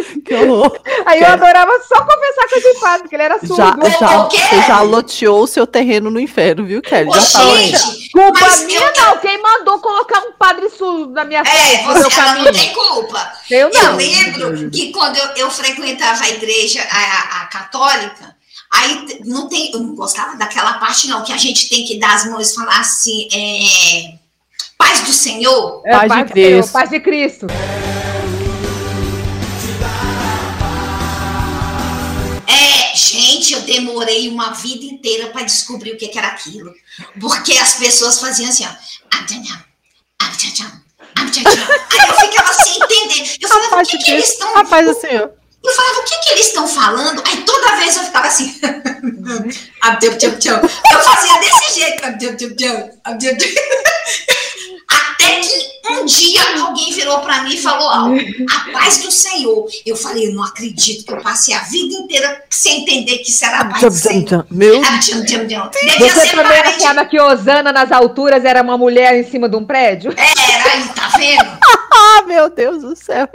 que 0.24 0.34
horror. 0.34 0.78
Aí 1.06 1.20
eu 1.20 1.28
adorava 1.28 1.72
só 1.86 2.04
conversar 2.04 2.48
com 2.48 2.56
esse 2.56 2.80
padre, 2.80 3.02
porque 3.02 3.16
ele 3.16 3.22
era 3.22 3.38
surdo. 3.38 3.56
Já, 3.56 3.98
já, 3.98 4.28
você 4.28 4.62
já 4.66 4.80
loteou 4.82 5.42
o 5.42 5.46
seu 5.46 5.66
terreno 5.66 6.10
no 6.10 6.20
inferno, 6.20 6.64
viu, 6.64 6.82
Kelly? 6.82 7.10
Já 7.10 7.38
tá 7.38 7.56
gente, 7.56 8.10
Culpa 8.10 8.56
minha 8.66 8.92
não, 8.96 9.18
quem 9.18 9.42
mandou 9.42 9.78
colocar 9.80 10.20
um 10.20 10.32
padre 10.32 10.68
surdo 10.70 11.12
na 11.12 11.24
minha 11.24 11.44
frente? 11.44 11.74
É, 11.74 11.84
você 11.84 12.20
ela 12.20 12.34
não 12.36 12.52
tem 12.52 12.72
culpa. 12.72 13.32
Eu, 13.50 13.70
não. 13.70 13.82
eu 13.82 13.96
lembro 13.96 14.70
que 14.70 14.92
quando 14.92 15.16
eu, 15.16 15.26
eu 15.36 15.50
frequentava 15.50 16.24
a 16.24 16.28
igreja, 16.30 16.82
a, 16.90 17.42
a 17.42 17.46
católica, 17.46 18.34
Aí 18.74 19.20
não 19.24 19.48
tem, 19.48 19.70
eu 19.72 19.78
não 19.78 19.94
gostava 19.94 20.36
daquela 20.36 20.74
parte, 20.74 21.06
não, 21.06 21.22
que 21.22 21.32
a 21.32 21.36
gente 21.36 21.68
tem 21.68 21.84
que 21.84 21.98
dar 22.00 22.14
as 22.14 22.24
mãos 22.26 22.50
e 22.50 22.54
falar 22.56 22.80
assim, 22.80 23.28
é, 23.32 24.18
paz 24.76 25.02
do 25.02 25.12
Senhor. 25.12 25.80
É, 25.86 25.92
paz, 25.92 26.08
paz 26.08 26.26
de 26.26 26.32
Cristo. 26.32 26.66
Senhor, 26.66 26.72
paz 26.72 26.90
de 26.90 27.00
Cristo. 27.00 27.46
Gente, 33.44 33.52
eu 33.52 33.60
demorei 33.60 34.28
uma 34.28 34.52
vida 34.52 34.86
inteira 34.86 35.26
para 35.28 35.42
descobrir 35.42 35.92
o 35.92 35.98
que, 35.98 36.08
que, 36.08 36.18
era 36.18 36.28
aquilo. 36.28 36.72
Porque 37.20 37.52
as 37.58 37.74
pessoas 37.74 38.18
faziam 38.18 38.48
assim, 38.48 38.64
ó. 38.64 38.70
Aí 41.12 42.08
eu 42.08 42.14
ficava 42.14 42.54
sem 42.54 42.76
entender. 42.76 43.36
Eu 43.40 43.48
falava, 43.48 43.82
o 43.82 43.86
que, 43.86 43.98
que 43.98 44.10
eles 44.12 44.30
estão. 44.30 44.54
Rapaz, 44.54 44.88
assim, 44.88 45.08
ó. 45.08 45.28
Eu 45.62 45.72
falava, 45.74 46.00
o 46.00 46.04
que, 46.04 46.18
que 46.18 46.30
eles 46.30 46.46
estão 46.46 46.66
falando? 46.66 47.22
Aí 47.26 47.42
toda 47.44 47.76
vez 47.76 47.96
eu 47.96 48.04
ficava 48.04 48.28
assim. 48.28 48.58
eu 50.90 51.00
fazia 51.00 51.38
desse 51.40 51.74
jeito. 51.80 52.02
Até 55.24 55.40
que 55.40 55.74
um 55.90 56.04
dia 56.04 56.40
alguém 56.60 56.92
virou 56.92 57.20
para 57.20 57.42
mim 57.42 57.54
e 57.54 57.58
falou 57.60 57.88
algo. 57.88 58.16
A 58.50 58.72
paz 58.72 58.98
do 58.98 59.10
Senhor. 59.10 59.66
Eu 59.84 59.96
falei, 59.96 60.28
eu 60.28 60.34
não 60.34 60.42
acredito 60.42 61.04
que 61.04 61.12
eu 61.12 61.20
passei 61.20 61.54
a 61.54 61.60
vida 61.60 61.94
inteira 61.94 62.44
sem 62.50 62.82
entender 62.82 63.18
que 63.18 63.30
isso 63.30 63.44
era 63.44 63.60
a 63.60 63.64
paz 63.66 63.82
do 63.82 63.90
Senhor. 63.90 64.46
Meu 64.50 64.82
Você 65.98 66.28
também 66.28 66.60
achava 66.60 67.04
que 67.04 67.20
Osana 67.20 67.72
nas 67.72 67.92
alturas 67.92 68.44
era 68.44 68.62
uma 68.62 68.78
mulher 68.78 69.18
em 69.18 69.28
cima 69.28 69.48
de 69.48 69.56
um 69.56 69.64
prédio? 69.64 70.12
Era, 70.16 70.72
aí, 70.72 70.88
tá 70.94 71.08
vendo? 71.16 71.58
ah, 71.92 72.22
meu 72.26 72.50
Deus 72.50 72.82
do 72.82 72.96
céu. 72.96 73.28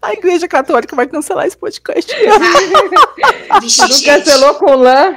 A 0.00 0.12
igreja 0.12 0.46
católica 0.46 0.94
vai 0.94 1.06
cancelar 1.06 1.46
esse 1.46 1.56
podcast. 1.56 2.12
Vixe, 3.60 3.80
não 3.80 4.02
cancelou 4.02 4.54
com 4.54 4.74
lã? 4.74 5.16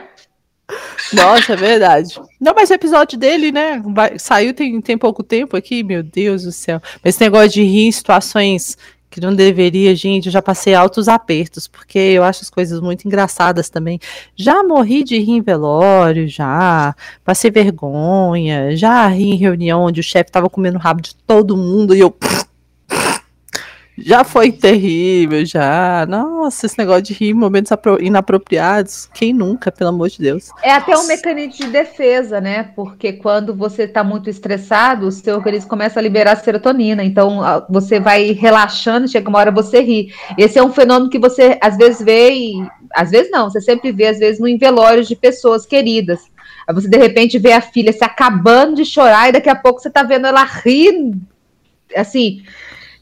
Nossa, 1.13 1.53
é 1.53 1.56
verdade. 1.56 2.19
Não, 2.39 2.53
mas 2.53 2.69
o 2.69 2.73
episódio 2.73 3.17
dele, 3.17 3.51
né? 3.51 3.82
vai- 3.86 4.19
saiu 4.19 4.53
tem, 4.53 4.80
tem 4.82 4.97
pouco 4.97 5.23
tempo 5.23 5.56
aqui, 5.56 5.84
meu 5.84 6.03
Deus 6.03 6.43
do 6.43 6.51
céu. 6.51 6.82
Mas 7.03 7.15
esse 7.15 7.23
negócio 7.23 7.49
de 7.49 7.63
rir 7.63 7.88
em 7.88 7.91
situações 7.91 8.77
que 9.10 9.21
não 9.21 9.34
deveria, 9.34 9.95
gente, 9.95 10.25
eu 10.25 10.32
já 10.32 10.41
passei 10.41 10.75
altos 10.75 11.08
apertos, 11.08 11.65
porque 11.67 11.97
eu 11.97 12.23
acho 12.23 12.41
as 12.43 12.49
coisas 12.49 12.82
muito 12.82 13.08
engraçadas 13.08 13.69
também. 13.69 13.99
Já 14.36 14.62
morri 14.63 15.03
de 15.03 15.17
rir 15.17 15.32
em 15.38 15.41
velório, 15.41 16.27
já. 16.27 16.93
Passei 17.23 17.49
vergonha, 17.49 18.75
já 18.75 19.08
ri 19.08 19.30
em 19.32 19.36
reunião 19.38 19.84
onde 19.84 20.01
o 20.01 20.03
chefe 20.03 20.30
tava 20.32 20.49
comendo 20.49 20.77
rabo 20.77 21.01
de 21.01 21.15
todo 21.25 21.56
mundo 21.56 21.95
e 21.95 21.99
eu. 22.01 22.15
Já 23.99 24.23
foi 24.23 24.51
terrível, 24.51 25.43
já. 25.43 26.05
Nossa, 26.07 26.67
esse 26.67 26.77
negócio 26.77 27.01
de 27.01 27.13
rir 27.13 27.29
em 27.29 27.33
momentos 27.33 27.71
apro- 27.71 28.01
inapropriados. 28.01 29.10
Quem 29.12 29.33
nunca, 29.33 29.71
pelo 29.71 29.89
amor 29.89 30.10
de 30.10 30.19
Deus? 30.19 30.49
É 30.62 30.71
até 30.71 30.91
um 30.91 30.97
Nossa. 30.97 31.07
mecanismo 31.07 31.65
de 31.65 31.71
defesa, 31.71 32.39
né? 32.39 32.71
Porque 32.75 33.13
quando 33.13 33.55
você 33.55 33.83
está 33.83 34.03
muito 34.03 34.29
estressado, 34.29 35.07
o 35.07 35.12
seu 35.12 35.36
organismo 35.36 35.69
começa 35.69 35.99
a 35.99 36.03
liberar 36.03 36.36
serotonina. 36.36 37.03
Então, 37.03 37.39
você 37.67 37.99
vai 37.99 38.33
relaxando, 38.33 39.07
chega 39.07 39.27
uma 39.29 39.39
hora 39.39 39.51
você 39.51 39.81
ri. 39.81 40.13
Esse 40.38 40.60
é 40.60 40.63
um 40.63 40.71
fenômeno 40.71 41.10
que 41.10 41.17
você 41.17 41.57
às 41.60 41.75
vezes 41.75 41.99
vê 41.99 42.31
e 42.31 42.67
às 42.93 43.10
vezes 43.10 43.31
não, 43.31 43.49
você 43.49 43.60
sempre 43.60 43.91
vê 43.91 44.07
às 44.07 44.19
vezes 44.19 44.39
no 44.39 44.47
em 44.47 44.57
velórios 44.57 45.07
de 45.07 45.15
pessoas 45.15 45.65
queridas. 45.65 46.19
Aí 46.67 46.75
você 46.75 46.88
de 46.88 46.97
repente 46.97 47.39
vê 47.39 47.53
a 47.53 47.62
filha 47.62 47.91
se 47.91 48.03
acabando 48.03 48.75
de 48.75 48.86
chorar 48.86 49.29
e 49.29 49.31
daqui 49.31 49.49
a 49.49 49.55
pouco 49.55 49.81
você 49.81 49.88
está 49.88 50.03
vendo 50.03 50.27
ela 50.27 50.43
rir 50.43 51.15
assim, 51.95 52.43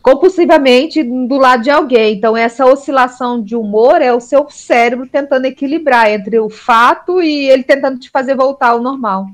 compulsivamente 0.05 1.01
do 1.01 1.35
lado 1.35 1.63
de 1.63 1.71
alguém. 1.71 2.13
Então, 2.13 2.37
essa 2.37 2.63
oscilação 2.63 3.41
de 3.41 3.55
humor 3.55 4.03
é 4.03 4.13
o 4.13 4.19
seu 4.19 4.47
cérebro 4.51 5.07
tentando 5.07 5.45
equilibrar 5.45 6.11
entre 6.11 6.37
o 6.37 6.47
fato 6.47 7.23
e 7.23 7.49
ele 7.49 7.63
tentando 7.63 7.97
te 7.97 8.11
fazer 8.11 8.35
voltar 8.35 8.69
ao 8.69 8.81
normal. 8.83 9.25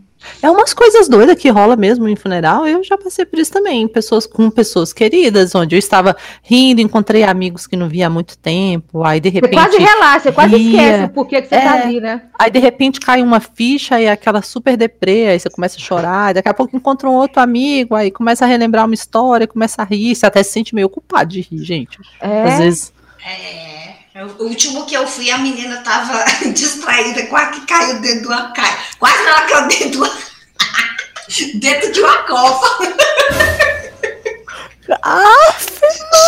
É 0.42 0.50
umas 0.50 0.74
coisas 0.74 1.08
doidas 1.08 1.36
que 1.38 1.50
rola 1.50 1.76
mesmo 1.76 2.08
em 2.08 2.16
funeral. 2.16 2.68
Eu 2.68 2.84
já 2.84 2.98
passei 2.98 3.26
por 3.26 3.40
isso 3.40 3.52
também. 3.52 3.88
Pessoas 3.88 4.26
com 4.28 4.50
pessoas 4.50 4.94
queridas, 4.94 5.54
onde 5.56 5.76
eu 5.76 5.80
estava 5.80 6.16
rindo, 6.44 6.82
encontrei 6.82 7.24
amigos 7.24 7.66
que 7.68 7.76
não 7.76 7.88
via 7.90 8.08
há 8.08 8.10
muito 8.10 8.38
tempo. 8.38 9.04
Aí, 9.04 9.20
de 9.20 9.30
Você 9.30 9.36
repente. 9.36 9.54
quase 9.54 9.78
relaxa, 9.78 10.20
você 10.24 10.32
quase 10.32 10.56
esquece 10.56 11.04
o 11.06 11.10
porquê 11.10 11.42
que 11.42 11.48
você 11.48 11.56
tá 11.56 11.78
É. 11.78 11.84
ali, 11.84 12.00
né? 12.00 12.22
Aí 12.40 12.50
de 12.52 12.60
repente 12.60 13.00
cai 13.00 13.22
uma 13.22 13.40
ficha 13.40 14.00
e 14.00 14.06
é 14.06 14.12
aquela 14.12 14.42
super 14.42 14.76
deprê, 14.78 15.28
aí 15.28 15.40
você 15.40 15.50
começa 15.50 15.78
a 15.78 15.80
chorar, 15.80 16.34
daqui 16.34 16.50
a 16.50 16.54
pouco 16.54 16.76
encontra 16.76 17.10
um 17.10 17.14
outro 17.14 17.42
amigo, 17.42 17.96
aí 17.96 18.10
começa 18.12 18.46
a 18.46 18.48
relembrar 18.48 18.86
uma 18.86 18.94
história, 18.96 19.48
começa 19.48 19.82
a 19.82 19.86
rir, 19.86 20.16
você 20.16 20.26
até 20.26 20.42
se 20.44 20.52
sente 20.52 20.74
meio 20.76 20.90
culpado 20.90 21.30
de 21.32 21.42
rir, 21.42 21.64
gente. 21.64 21.98
É. 22.20 22.44
Às 22.44 22.58
vezes. 22.60 22.94
É, 23.24 23.71
o 24.16 24.44
último 24.44 24.86
que 24.86 24.96
eu 24.96 25.08
fui, 25.08 25.32
a 25.32 25.38
menina 25.38 25.78
tava 25.78 26.24
distraída, 26.54 27.26
quase 27.28 27.60
que 27.60 27.66
caiu 27.66 28.02
dentro 28.02 28.22
de 28.22 28.28
uma. 28.28 28.54
Quase 29.00 29.26
ela 29.26 29.42
caiu 29.42 29.68
dentro 29.68 29.90
de 29.90 29.98
uma, 29.98 30.18
dentro 31.60 31.92
de 31.92 32.02
uma 32.02 32.18
copa. 32.24 32.68
Ah, 35.04 35.56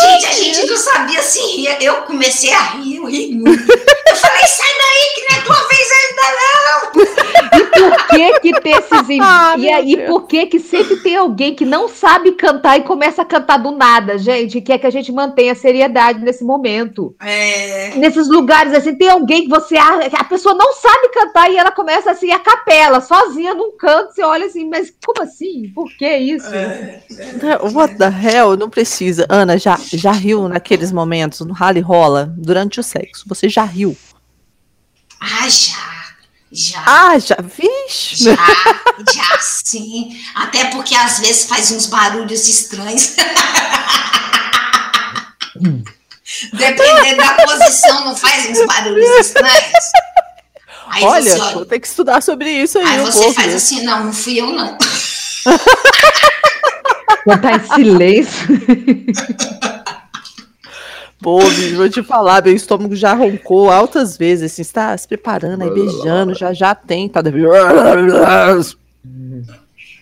Gente, 0.04 0.26
a 0.26 0.32
gente 0.32 0.66
não 0.66 0.76
sabia 0.76 1.22
se 1.22 1.40
ria. 1.40 1.82
Eu 1.82 2.02
comecei 2.02 2.52
a 2.52 2.62
rir, 2.62 2.96
eu 2.96 3.06
ri 3.06 3.34
muito. 3.34 3.62
Eu 3.62 4.16
falei, 4.16 4.46
sai 4.46 4.68
daí, 4.68 5.14
que 5.14 5.20
não 5.28 5.38
é 5.38 5.40
tua 5.42 5.68
vez 5.68 5.88
ainda 6.00 6.22
não. 6.44 7.34
Por 7.74 8.06
que 8.08 8.40
que 8.40 8.60
tem 8.60 8.72
esses... 8.72 8.94
Ah, 9.20 9.54
e 9.58 9.96
Deus. 9.96 10.08
por 10.08 10.26
que 10.26 10.46
que 10.46 10.60
sempre 10.60 10.96
tem 11.02 11.16
alguém 11.16 11.54
que 11.54 11.64
não 11.64 11.88
sabe 11.88 12.32
cantar 12.32 12.78
e 12.78 12.82
começa 12.82 13.22
a 13.22 13.24
cantar 13.24 13.58
do 13.58 13.70
nada, 13.70 14.18
gente? 14.18 14.60
Quer 14.60 14.78
que 14.78 14.86
a 14.86 14.90
gente 14.90 15.10
mantenha 15.12 15.52
a 15.52 15.56
seriedade 15.56 16.20
nesse 16.20 16.44
momento. 16.44 17.14
É, 17.20 17.92
Nesses 17.96 18.28
lugares, 18.28 18.72
assim, 18.72 18.94
tem 18.94 19.08
alguém 19.08 19.44
que 19.44 19.48
você... 19.48 19.76
A, 19.76 20.06
a 20.20 20.24
pessoa 20.24 20.54
não 20.54 20.72
sabe 20.74 21.08
cantar 21.08 21.50
e 21.50 21.56
ela 21.56 21.70
começa, 21.70 22.10
assim, 22.10 22.30
a 22.30 22.38
capela, 22.38 23.00
sozinha 23.00 23.54
num 23.54 23.76
canto. 23.76 24.14
Você 24.14 24.22
olha 24.22 24.46
assim, 24.46 24.68
mas 24.68 24.92
como 25.04 25.22
assim? 25.22 25.70
Por 25.74 25.90
que 25.96 26.16
isso? 26.16 26.48
what 27.72 27.96
the 27.96 28.06
hell? 28.06 28.56
Não 28.56 28.70
precisa. 28.70 29.26
Ana, 29.28 29.58
já, 29.58 29.76
já 29.96 30.12
riu 30.12 30.48
naqueles 30.48 30.92
momentos 30.92 31.40
no 31.40 31.52
rally 31.52 31.80
rola 31.80 32.32
durante 32.36 32.80
o 32.80 32.82
sexo? 32.82 33.24
Você 33.26 33.48
já 33.48 33.64
riu? 33.64 33.96
ah, 35.20 35.48
já. 35.48 35.94
Já. 36.54 36.82
Ah, 36.86 37.18
já, 37.18 37.36
vixe. 37.42 38.22
Já, 38.24 38.36
já 39.12 39.38
sim. 39.40 40.16
Até 40.36 40.66
porque 40.66 40.94
às 40.94 41.18
vezes 41.18 41.46
faz 41.46 41.72
uns 41.72 41.86
barulhos 41.86 42.48
estranhos. 42.48 43.16
Dependendo 46.52 47.16
da 47.16 47.34
posição, 47.44 48.04
não 48.04 48.14
faz 48.16 48.50
uns 48.50 48.64
barulhos 48.66 49.26
estranhos. 49.26 49.84
Aí 50.86 51.02
Olha, 51.02 51.36
você, 51.36 51.54
vou 51.54 51.66
ter 51.66 51.80
que 51.80 51.88
estudar 51.88 52.22
sobre 52.22 52.48
isso 52.50 52.78
aí 52.78 52.84
aí 52.86 53.00
um 53.00 53.06
você 53.06 53.18
pouco. 53.18 53.34
faz 53.34 53.52
assim, 53.52 53.82
não, 53.82 54.04
não 54.04 54.12
fui 54.12 54.40
eu 54.40 54.52
não. 54.52 54.78
Tá 57.42 57.56
em 57.56 57.74
silêncio. 57.74 58.48
Pô, 61.24 61.38
bicho, 61.38 61.76
vou 61.76 61.88
te 61.88 62.02
falar, 62.02 62.44
meu 62.44 62.54
estômago 62.54 62.94
já 62.94 63.14
roncou 63.14 63.70
altas 63.70 64.14
vezes, 64.14 64.52
assim, 64.52 64.60
está 64.60 64.94
se 64.94 65.08
preparando 65.08 65.62
aí, 65.62 65.70
beijando, 65.70 66.34
já 66.34 66.52
já 66.52 66.74
tem, 66.74 67.08
tá? 67.08 67.22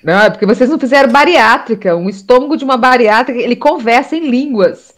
Não, 0.03 0.19
é 0.19 0.31
porque 0.31 0.45
vocês 0.45 0.69
não 0.69 0.81
fizeram 0.81 1.13
bariátrica. 1.13 1.95
Um 1.95 2.09
estômago 2.09 2.57
de 2.57 2.65
uma 2.65 2.77
bariátrica, 2.77 3.41
ele 3.41 3.55
conversa 3.55 4.17
em 4.17 4.29
línguas. 4.29 4.93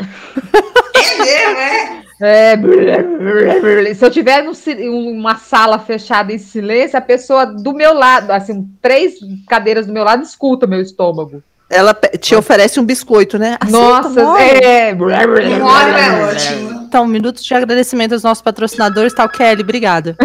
É 0.95 1.19
mesmo, 1.19 1.59
é? 1.59 2.05
É, 2.23 2.57
se 3.95 4.03
eu 4.03 4.11
tiver 4.11 4.43
num 4.43 4.55
uma 5.11 5.37
sala 5.37 5.79
fechada 5.79 6.33
em 6.33 6.39
silêncio, 6.39 6.97
a 6.97 7.03
pessoa 7.03 7.45
do 7.45 7.75
meu 7.75 7.93
lado, 7.93 8.31
assim, 8.31 8.67
três 8.81 9.17
cadeiras 9.47 9.87
do 9.87 9.93
meu 9.93 10.05
lado, 10.05 10.23
escuta 10.23 10.67
meu 10.67 10.81
estômago. 10.81 11.43
Ela 11.71 11.95
te 12.21 12.35
oferece 12.35 12.79
um 12.79 12.85
biscoito, 12.85 13.39
né? 13.39 13.57
Aceita, 13.59 13.79
Nossa, 13.79 14.21
é. 14.39 14.91
É 14.91 16.25
ótimo. 16.25 16.85
Então, 16.95 17.05
um 17.05 17.09
minuto 17.09 17.43
de 17.43 17.55
agradecimento 17.55 18.13
aos 18.13 18.23
nossos 18.23 18.41
patrocinadores, 18.41 19.13
tal 19.13 19.29
Kelly, 19.29 19.63
obrigada. 19.63 20.17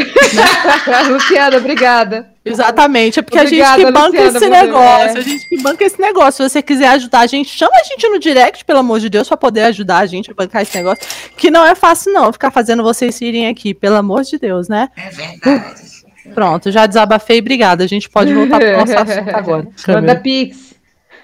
Luciana, 1.10 1.58
obrigada. 1.58 2.30
Exatamente, 2.46 3.20
é 3.20 3.22
porque 3.24 3.40
a 3.40 3.42
Obrigada, 3.42 3.78
gente 3.78 3.86
que 3.86 3.92
banca 3.92 4.24
Luciana, 4.24 4.38
esse 4.38 4.50
negócio, 4.50 5.18
é. 5.18 5.20
a 5.20 5.22
gente 5.22 5.50
que 5.50 5.62
banca 5.64 5.84
esse 5.84 6.00
negócio. 6.00 6.44
Se 6.44 6.50
você 6.50 6.62
quiser 6.62 6.90
ajudar 6.90 7.22
a 7.22 7.28
gente, 7.28 7.50
chama 7.50 7.72
a 7.74 7.84
gente 7.84 8.08
no 8.08 8.20
direct, 8.20 8.64
pelo 8.66 8.80
amor 8.80 9.00
de 9.00 9.10
Deus, 9.10 9.28
pra 9.28 9.36
poder 9.36 9.64
ajudar 9.64 9.98
a 9.98 10.06
gente 10.06 10.30
a 10.30 10.34
bancar 10.36 10.62
esse 10.62 10.78
negócio, 10.78 11.04
que 11.36 11.50
não 11.50 11.66
é 11.66 11.74
fácil 11.74 12.14
não, 12.14 12.32
ficar 12.32 12.52
fazendo 12.52 12.84
vocês 12.84 13.20
irem 13.20 13.48
aqui, 13.48 13.74
pelo 13.74 13.96
amor 13.96 14.22
de 14.24 14.38
Deus, 14.38 14.68
né? 14.68 14.90
É 14.96 15.10
verdade. 15.10 15.90
Pronto, 16.36 16.72
já 16.72 16.86
desabafei, 16.86 17.40
obrigada. 17.40 17.84
A 17.84 17.88
gente 17.88 18.08
pode 18.08 18.32
voltar 18.32 18.60
pro 18.60 18.78
nosso 18.78 18.94
assunto 18.94 19.36
agora. 19.36 19.68
Manda 19.88 20.16
pix. 20.18 20.70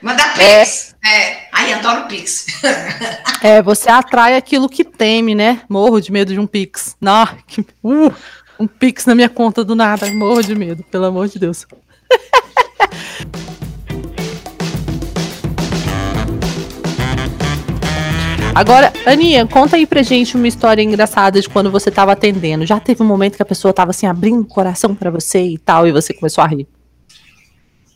Manda 0.05 0.23
Pix. 0.35 0.95
É. 1.03 1.47
Ai, 1.51 1.73
adoro 1.73 2.05
Pix. 2.07 2.45
É, 3.41 3.59
você 3.61 3.89
atrai 3.89 4.37
aquilo 4.37 4.69
que 4.69 4.83
teme, 4.83 5.35
né? 5.35 5.61
Morro 5.69 5.99
de 5.99 6.11
medo 6.11 6.33
de 6.33 6.39
um 6.39 6.47
Pix. 6.47 6.95
Não, 6.99 7.27
que, 7.45 7.61
uh, 7.83 8.11
um 8.59 8.65
Pix 8.65 9.05
na 9.05 9.13
minha 9.13 9.29
conta 9.29 9.63
do 9.63 9.75
nada. 9.75 10.07
Morro 10.11 10.41
de 10.41 10.55
medo, 10.55 10.83
pelo 10.89 11.05
amor 11.05 11.27
de 11.27 11.37
Deus. 11.37 11.67
Agora, 18.53 18.93
Aninha, 19.05 19.45
conta 19.45 19.75
aí 19.75 19.85
pra 19.85 20.01
gente 20.01 20.35
uma 20.35 20.47
história 20.47 20.81
engraçada 20.81 21.39
de 21.41 21.49
quando 21.49 21.69
você 21.69 21.91
tava 21.91 22.13
atendendo. 22.13 22.65
Já 22.65 22.79
teve 22.79 23.03
um 23.03 23.07
momento 23.07 23.35
que 23.35 23.43
a 23.43 23.45
pessoa 23.45 23.73
tava 23.73 23.91
assim, 23.91 24.07
abrindo 24.07 24.41
o 24.41 24.45
coração 24.45 24.95
pra 24.95 25.11
você 25.11 25.41
e 25.41 25.57
tal, 25.57 25.87
e 25.87 25.91
você 25.91 26.13
começou 26.13 26.43
a 26.43 26.47
rir. 26.47 26.67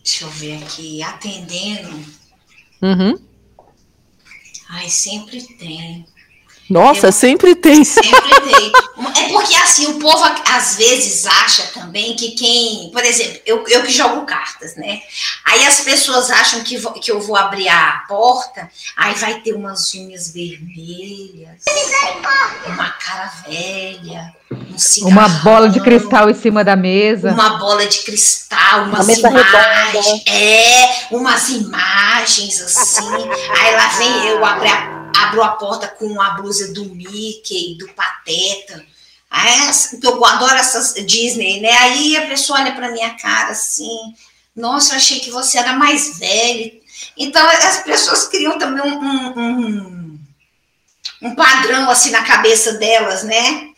Deixa 0.09 0.25
eu 0.25 0.31
ver 0.31 0.63
aqui. 0.63 1.03
Atendendo. 1.03 2.03
Uhum. 2.81 3.19
Ai, 4.67 4.89
sempre 4.89 5.39
tem. 5.57 6.03
Nossa, 6.69 7.07
Eu- 7.07 7.11
sempre 7.11 7.55
tem. 7.55 7.83
Sempre 7.85 8.41
tem. 8.41 8.71
É 9.17 9.29
porque 9.29 9.55
assim, 9.55 9.87
o 9.87 9.93
povo 9.99 10.23
às 10.49 10.75
vezes 10.75 11.25
acha 11.25 11.63
também 11.73 12.15
que 12.15 12.31
quem. 12.31 12.89
Por 12.91 13.03
exemplo, 13.03 13.39
eu, 13.45 13.63
eu 13.67 13.81
que 13.83 13.91
jogo 13.91 14.25
cartas, 14.25 14.75
né? 14.75 14.99
Aí 15.45 15.65
as 15.65 15.79
pessoas 15.81 16.29
acham 16.29 16.61
que, 16.63 16.77
vo- 16.77 16.93
que 16.93 17.11
eu 17.11 17.19
vou 17.19 17.35
abrir 17.35 17.67
a 17.69 18.03
porta, 18.07 18.69
aí 18.95 19.13
vai 19.15 19.39
ter 19.41 19.53
umas 19.53 19.93
unhas 19.95 20.31
vermelhas, 20.31 21.61
uma 22.67 22.89
cara 22.89 23.31
velha, 23.47 24.33
um 24.51 24.77
cigarrão, 24.77 25.11
Uma 25.17 25.29
bola 25.29 25.69
de 25.69 25.79
cristal 25.79 26.29
em 26.29 26.33
cima 26.35 26.63
da 26.63 26.75
mesa. 26.75 27.31
Uma 27.31 27.57
bola 27.57 27.85
de 27.87 27.99
cristal, 27.99 28.83
umas 28.83 29.07
mesa 29.07 29.29
imagens. 29.29 30.21
É, 30.27 31.07
umas 31.11 31.49
imagens 31.49 32.61
assim. 32.61 33.07
Aí 33.59 33.75
lá 33.75 33.87
vem 33.97 34.27
eu, 34.27 34.45
abro 34.45 34.67
a, 34.69 34.98
abro 35.25 35.43
a 35.43 35.49
porta 35.49 35.87
com 35.87 36.21
a 36.21 36.31
blusa 36.31 36.73
do 36.73 36.85
Mickey, 36.85 37.75
do 37.77 37.87
Pateta. 37.89 38.83
Aí, 39.29 39.69
essa- 39.69 39.97
que 39.97 40.07
eu 40.07 40.23
adoro 40.25 40.55
essas 40.55 40.93
Disney, 41.05 41.61
né? 41.61 41.71
Aí 41.71 42.17
a 42.17 42.27
pessoa 42.27 42.59
olha 42.59 42.73
pra 42.73 42.91
minha 42.91 43.11
cara 43.15 43.51
assim. 43.51 44.13
Nossa, 44.55 44.93
eu 44.93 44.97
achei 44.97 45.19
que 45.19 45.29
você 45.31 45.57
era 45.57 45.73
mais 45.73 46.17
velho. 46.17 46.79
Então 47.15 47.47
as 47.47 47.83
pessoas 47.83 48.27
criam 48.27 48.57
também 48.57 48.81
um, 48.83 48.99
um, 48.99 49.39
um- 49.39 50.19
um 51.21 51.35
padrão 51.35 51.89
assim 51.89 52.11
na 52.11 52.23
cabeça 52.23 52.73
delas, 52.73 53.23
né? 53.23 53.68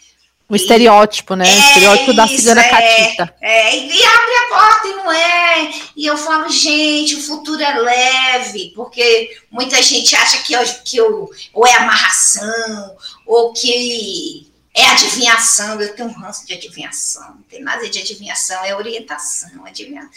O 0.52 0.56
estereótipo, 0.56 1.34
né? 1.34 1.46
o 1.46 1.60
estereótipo 1.60 2.14
da 2.14 2.28
cigana 2.28 2.62
é, 2.62 2.70
catita. 2.70 3.36
É, 3.40 3.78
e 3.78 4.06
abre 4.06 4.36
a 4.36 4.50
porta 4.50 4.88
e 4.90 4.94
não 4.96 5.12
é. 5.12 5.72
E 5.96 6.06
eu 6.06 6.18
falo, 6.18 6.50
gente, 6.50 7.16
o 7.16 7.22
futuro 7.22 7.64
é 7.64 7.74
leve, 7.80 8.74
porque 8.76 9.38
muita 9.50 9.82
gente 9.82 10.14
acha 10.14 10.40
que, 10.40 10.52
eu, 10.52 10.62
que 10.84 10.98
eu, 10.98 11.30
ou 11.54 11.66
é 11.66 11.74
amarração, 11.76 12.98
ou 13.26 13.54
que 13.54 14.52
é 14.76 14.88
adivinhação. 14.88 15.80
Eu 15.80 15.96
tenho 15.96 16.10
um 16.10 16.14
ranço 16.14 16.46
de 16.46 16.54
adivinhação. 16.54 17.36
Não 17.36 17.44
tem 17.44 17.62
nada 17.62 17.90
de 17.90 18.00
adivinhação, 18.00 18.62
é 18.66 18.76
orientação. 18.76 19.66
Adivinhação. 19.66 20.12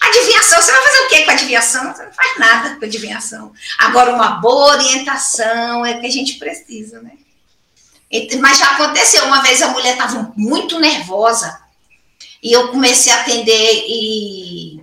Adivinhação, 0.00 0.60
você 0.60 0.72
vai 0.72 0.82
fazer 0.82 0.98
o 0.98 1.08
que 1.08 1.22
com 1.22 1.30
adivinhação? 1.30 1.94
Você 1.94 2.04
não 2.04 2.12
faz 2.12 2.38
nada 2.38 2.76
com 2.76 2.84
adivinhação. 2.84 3.52
Agora, 3.78 4.12
uma 4.12 4.40
boa 4.40 4.72
orientação 4.72 5.86
é 5.86 6.00
que 6.00 6.06
a 6.06 6.10
gente 6.10 6.34
precisa, 6.34 7.00
né? 7.00 7.12
Mas 8.40 8.58
já 8.58 8.66
aconteceu, 8.72 9.24
uma 9.24 9.42
vez 9.42 9.62
a 9.62 9.68
mulher 9.68 9.92
estava 9.92 10.32
muito 10.36 10.78
nervosa 10.78 11.60
e 12.42 12.52
eu 12.52 12.68
comecei 12.68 13.12
a 13.12 13.20
atender 13.20 13.84
e 13.88 14.82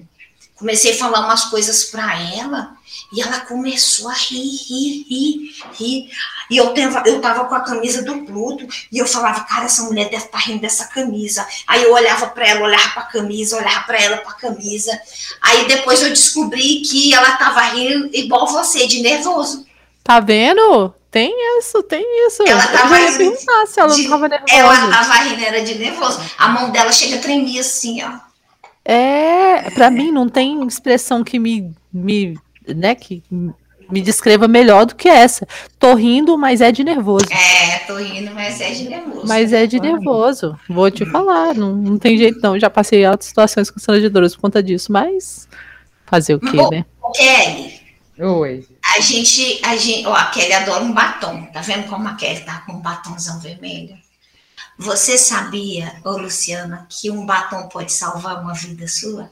comecei 0.55 0.93
a 0.93 0.97
falar 0.97 1.21
umas 1.21 1.45
coisas 1.45 1.85
para 1.85 2.19
ela 2.33 2.73
e 3.13 3.21
ela 3.21 3.41
começou 3.41 4.09
a 4.09 4.13
rir, 4.13 4.57
rir, 4.67 5.05
rir, 5.07 5.55
rir. 5.73 6.11
E 6.49 6.57
eu 6.57 6.73
tava, 6.73 7.07
eu 7.07 7.21
tava 7.21 7.45
com 7.45 7.55
a 7.55 7.61
camisa 7.61 8.03
do 8.03 8.25
Pluto 8.25 8.67
e 8.91 8.97
eu 8.97 9.05
falava, 9.05 9.41
cara, 9.41 9.65
essa 9.65 9.83
mulher 9.83 10.09
deve 10.09 10.25
estar 10.25 10.37
tá 10.37 10.45
rindo 10.45 10.61
dessa 10.61 10.87
camisa. 10.87 11.47
Aí 11.67 11.83
eu 11.83 11.93
olhava 11.93 12.27
para 12.27 12.47
ela, 12.47 12.61
olhava 12.61 12.89
para 12.89 13.03
a 13.03 13.07
camisa, 13.07 13.57
olhava 13.57 13.83
para 13.85 14.01
ela, 14.01 14.17
para 14.17 14.31
a 14.31 14.35
camisa. 14.35 14.99
Aí 15.41 15.67
depois 15.67 16.01
eu 16.01 16.09
descobri 16.09 16.81
que 16.81 17.13
ela 17.13 17.31
tava 17.37 17.61
rindo 17.61 18.09
igual 18.13 18.47
você, 18.47 18.87
de 18.87 19.01
nervoso. 19.01 19.65
Tá 20.03 20.19
vendo? 20.19 20.93
Tem 21.11 21.33
isso, 21.57 21.81
tem 21.83 22.05
isso. 22.27 22.43
Ela 22.43 22.65
tava 22.67 22.99
eu 22.99 23.11
ia 23.11 23.17
perguntar 23.17 23.65
se 23.65 23.79
ela 23.79 23.95
de, 23.95 24.03
não 24.03 24.09
tava 24.11 24.27
nervosa. 24.27 24.53
Ela 24.53 24.89
tava 24.89 25.13
rindo, 25.23 25.43
era 25.43 25.61
de 25.61 25.75
nervoso. 25.75 26.21
A 26.37 26.49
mão 26.49 26.69
dela 26.69 26.91
chega 26.91 27.15
a 27.15 27.19
tremer 27.19 27.59
assim, 27.59 28.03
ó. 28.03 28.11
É, 28.85 29.69
pra 29.71 29.89
mim 29.89 30.11
não 30.11 30.29
tem 30.29 30.65
expressão 30.65 31.23
que 31.23 31.37
me, 31.37 31.71
me, 31.91 32.37
né, 32.67 32.95
que 32.95 33.23
me 33.89 34.01
descreva 34.01 34.47
melhor 34.47 34.85
do 34.85 34.95
que 34.95 35.09
essa. 35.09 35.47
Tô 35.79 35.95
rindo, 35.95 36.37
mas 36.37 36.61
é 36.61 36.71
de 36.71 36.83
nervoso. 36.83 37.25
É, 37.31 37.79
tô 37.79 37.95
rindo, 37.95 38.31
mas 38.33 38.61
é 38.61 38.71
de 38.71 38.89
nervoso. 38.89 39.27
Mas 39.27 39.51
é 39.53 39.65
de 39.65 39.79
nervoso. 39.79 40.57
Vou 40.69 40.89
te 40.91 41.05
falar, 41.05 41.55
não, 41.55 41.75
não 41.75 41.97
tem 41.97 42.17
jeito 42.17 42.39
não. 42.41 42.59
Já 42.59 42.69
passei 42.69 43.03
altas 43.03 43.27
situações 43.27 43.69
constrangedoras 43.71 44.35
por 44.35 44.41
conta 44.41 44.61
disso, 44.61 44.91
mas 44.91 45.47
fazer 46.05 46.35
o 46.35 46.39
quê, 46.39 46.57
Ô, 46.57 46.69
né? 46.69 46.85
Kelly, 47.15 47.78
Oi. 48.19 48.67
a 48.83 48.99
gente, 48.99 49.61
a 49.63 49.75
gente, 49.77 50.05
ó, 50.05 50.13
a 50.13 50.25
Kelly 50.25 50.53
adora 50.53 50.83
um 50.83 50.91
batom. 50.93 51.45
Tá 51.53 51.61
vendo 51.61 51.87
como 51.87 52.07
a 52.07 52.15
Kelly 52.15 52.41
tá 52.41 52.61
com 52.65 52.73
um 52.73 52.81
batomzão 52.81 53.39
vermelho? 53.39 53.97
Você 54.77 55.17
sabia, 55.17 55.99
ô 56.03 56.11
Luciana, 56.11 56.87
que 56.89 57.09
um 57.09 57.25
batom 57.25 57.67
pode 57.69 57.91
salvar 57.91 58.41
uma 58.41 58.53
vida 58.53 58.87
sua? 58.87 59.29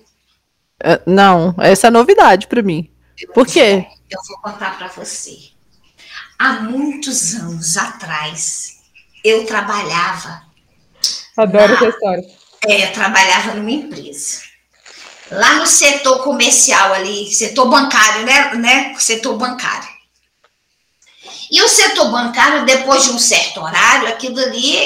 É, 0.81 1.01
Não, 1.05 1.55
essa 1.57 1.87
é 1.87 1.91
novidade 1.91 2.47
pra 2.47 2.61
mim. 2.61 2.89
Por 3.33 3.45
quê? 3.47 3.87
Eu 4.09 4.19
vou 4.27 4.37
contar 4.41 4.77
para 4.77 4.87
você. 4.89 5.37
Há 6.39 6.53
muitos 6.61 7.33
anos 7.35 7.75
atrás, 7.77 8.77
eu 9.23 9.45
trabalhava, 9.45 10.43
Adoro 11.35 11.73
essa 11.73 11.87
história. 11.87 12.23
é, 12.65 12.87
eu 12.87 12.93
trabalhava 12.93 13.53
numa 13.55 13.71
empresa. 13.71 14.46
Lá 15.31 15.55
no 15.55 15.67
setor 15.67 16.23
comercial 16.23 16.93
ali, 16.93 17.31
setor 17.33 17.67
bancário, 17.69 18.25
né? 18.25 18.53
né? 18.55 18.95
Setor 18.97 19.37
bancário. 19.37 19.87
E 21.51 21.61
o 21.61 21.67
setor 21.67 22.09
bancário, 22.11 22.65
depois 22.65 23.03
de 23.05 23.11
um 23.11 23.19
certo 23.19 23.61
horário, 23.61 24.07
aquilo 24.07 24.39
ali 24.39 24.77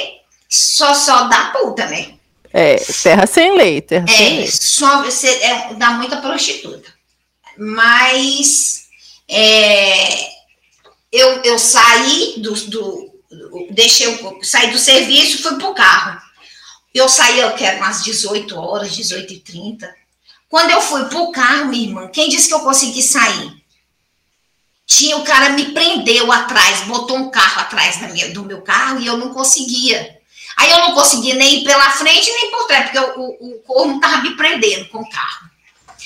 só 0.49 0.93
só 0.93 1.23
dá 1.27 1.51
puta, 1.51 1.86
né? 1.88 2.13
É, 2.54 2.75
terra 2.75 3.25
sem 3.25 3.56
lei, 3.56 3.82
terra 3.82 4.08
sem 4.08 4.25
É, 4.27 4.30
lei. 4.41 4.51
só 4.51 5.04
você 5.04 5.27
é, 5.27 5.73
dá 5.75 5.91
muita 5.91 6.17
prostituta. 6.17 6.91
Mas 7.58 8.86
é, 9.27 10.25
eu, 11.12 11.41
eu 11.43 11.58
saí 11.60 12.36
do, 12.39 12.54
do, 12.67 13.12
deixei 13.71 14.08
o- 14.08 14.43
saí 14.43 14.71
do 14.71 14.77
serviço 14.80 15.38
e 15.38 15.41
fui 15.41 15.56
pro 15.58 15.73
carro. 15.73 16.19
Eu 16.93 17.08
saí, 17.08 17.39
eu 17.39 17.54
quero 17.54 17.77
umas 17.77 18.04
18 18.04 18.58
horas, 18.60 18.93
18 18.95 19.34
e 19.34 19.39
30. 19.39 19.95
Quando 20.51 20.69
eu 20.71 20.81
fui 20.81 21.05
pro 21.05 21.31
carro, 21.31 21.67
minha 21.69 21.87
irmã, 21.87 22.07
quem 22.09 22.27
disse 22.27 22.49
que 22.49 22.53
eu 22.53 22.59
consegui 22.59 23.01
sair? 23.01 23.53
Tinha 24.85 25.15
o 25.15 25.23
cara 25.23 25.51
me 25.51 25.71
prendeu 25.71 26.29
atrás, 26.29 26.81
botou 26.81 27.15
um 27.15 27.31
carro 27.31 27.61
atrás 27.61 28.01
da 28.01 28.09
minha- 28.09 28.33
do 28.33 28.43
meu 28.43 28.61
carro 28.61 28.99
e 28.99 29.07
eu 29.07 29.15
não 29.17 29.33
conseguia. 29.33 30.17
Aí 30.57 30.69
eu 30.69 30.79
não 30.79 30.93
conseguia 30.93 31.35
nem 31.35 31.61
ir 31.61 31.63
pela 31.63 31.89
frente 31.91 32.29
nem 32.29 32.51
por 32.51 32.67
trás, 32.67 32.89
porque 32.91 32.99
o, 32.99 33.21
o, 33.21 33.51
o 33.55 33.59
corno 33.65 33.95
estava 33.95 34.21
me 34.21 34.35
prendendo 34.35 34.89
com 34.89 34.97
o 34.99 35.09
carro. 35.09 35.49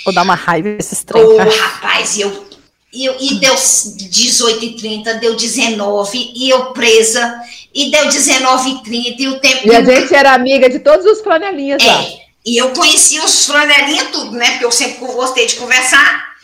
Vou 0.06 0.14
dar 0.14 0.22
uma 0.22 0.36
raiva 0.36 0.70
desses 0.70 1.04
trem. 1.04 1.24
Ô, 1.24 1.38
cara. 1.38 1.50
rapaz, 1.50 2.16
e 2.16 2.22
eu, 2.22 2.48
eu. 2.94 3.18
E 3.20 3.40
deu 3.40 3.56
18 3.56 4.64
e 4.64 4.76
30, 4.76 5.16
deu 5.16 5.36
19, 5.36 6.34
e 6.36 6.48
eu 6.52 6.66
presa, 6.72 7.42
e 7.74 7.90
deu 7.90 8.06
19 8.08 8.70
e 8.70 8.84
30, 8.84 9.30
o 9.32 9.40
tempo. 9.40 9.68
E 9.68 9.76
a 9.76 9.84
gente 9.84 10.14
era 10.14 10.36
amiga 10.36 10.70
de 10.70 10.78
todos 10.78 11.04
os 11.08 11.22
flanelinhas 11.22 11.84
lá. 11.84 12.25
E 12.46 12.58
eu 12.58 12.72
conhecia 12.74 13.24
os 13.24 13.46
flanelinhas 13.46 14.10
tudo, 14.12 14.32
né? 14.32 14.52
Porque 14.52 14.66
eu 14.66 14.72
sempre 14.72 15.06
gostei 15.06 15.48
de 15.48 15.56
conversar. 15.56 16.36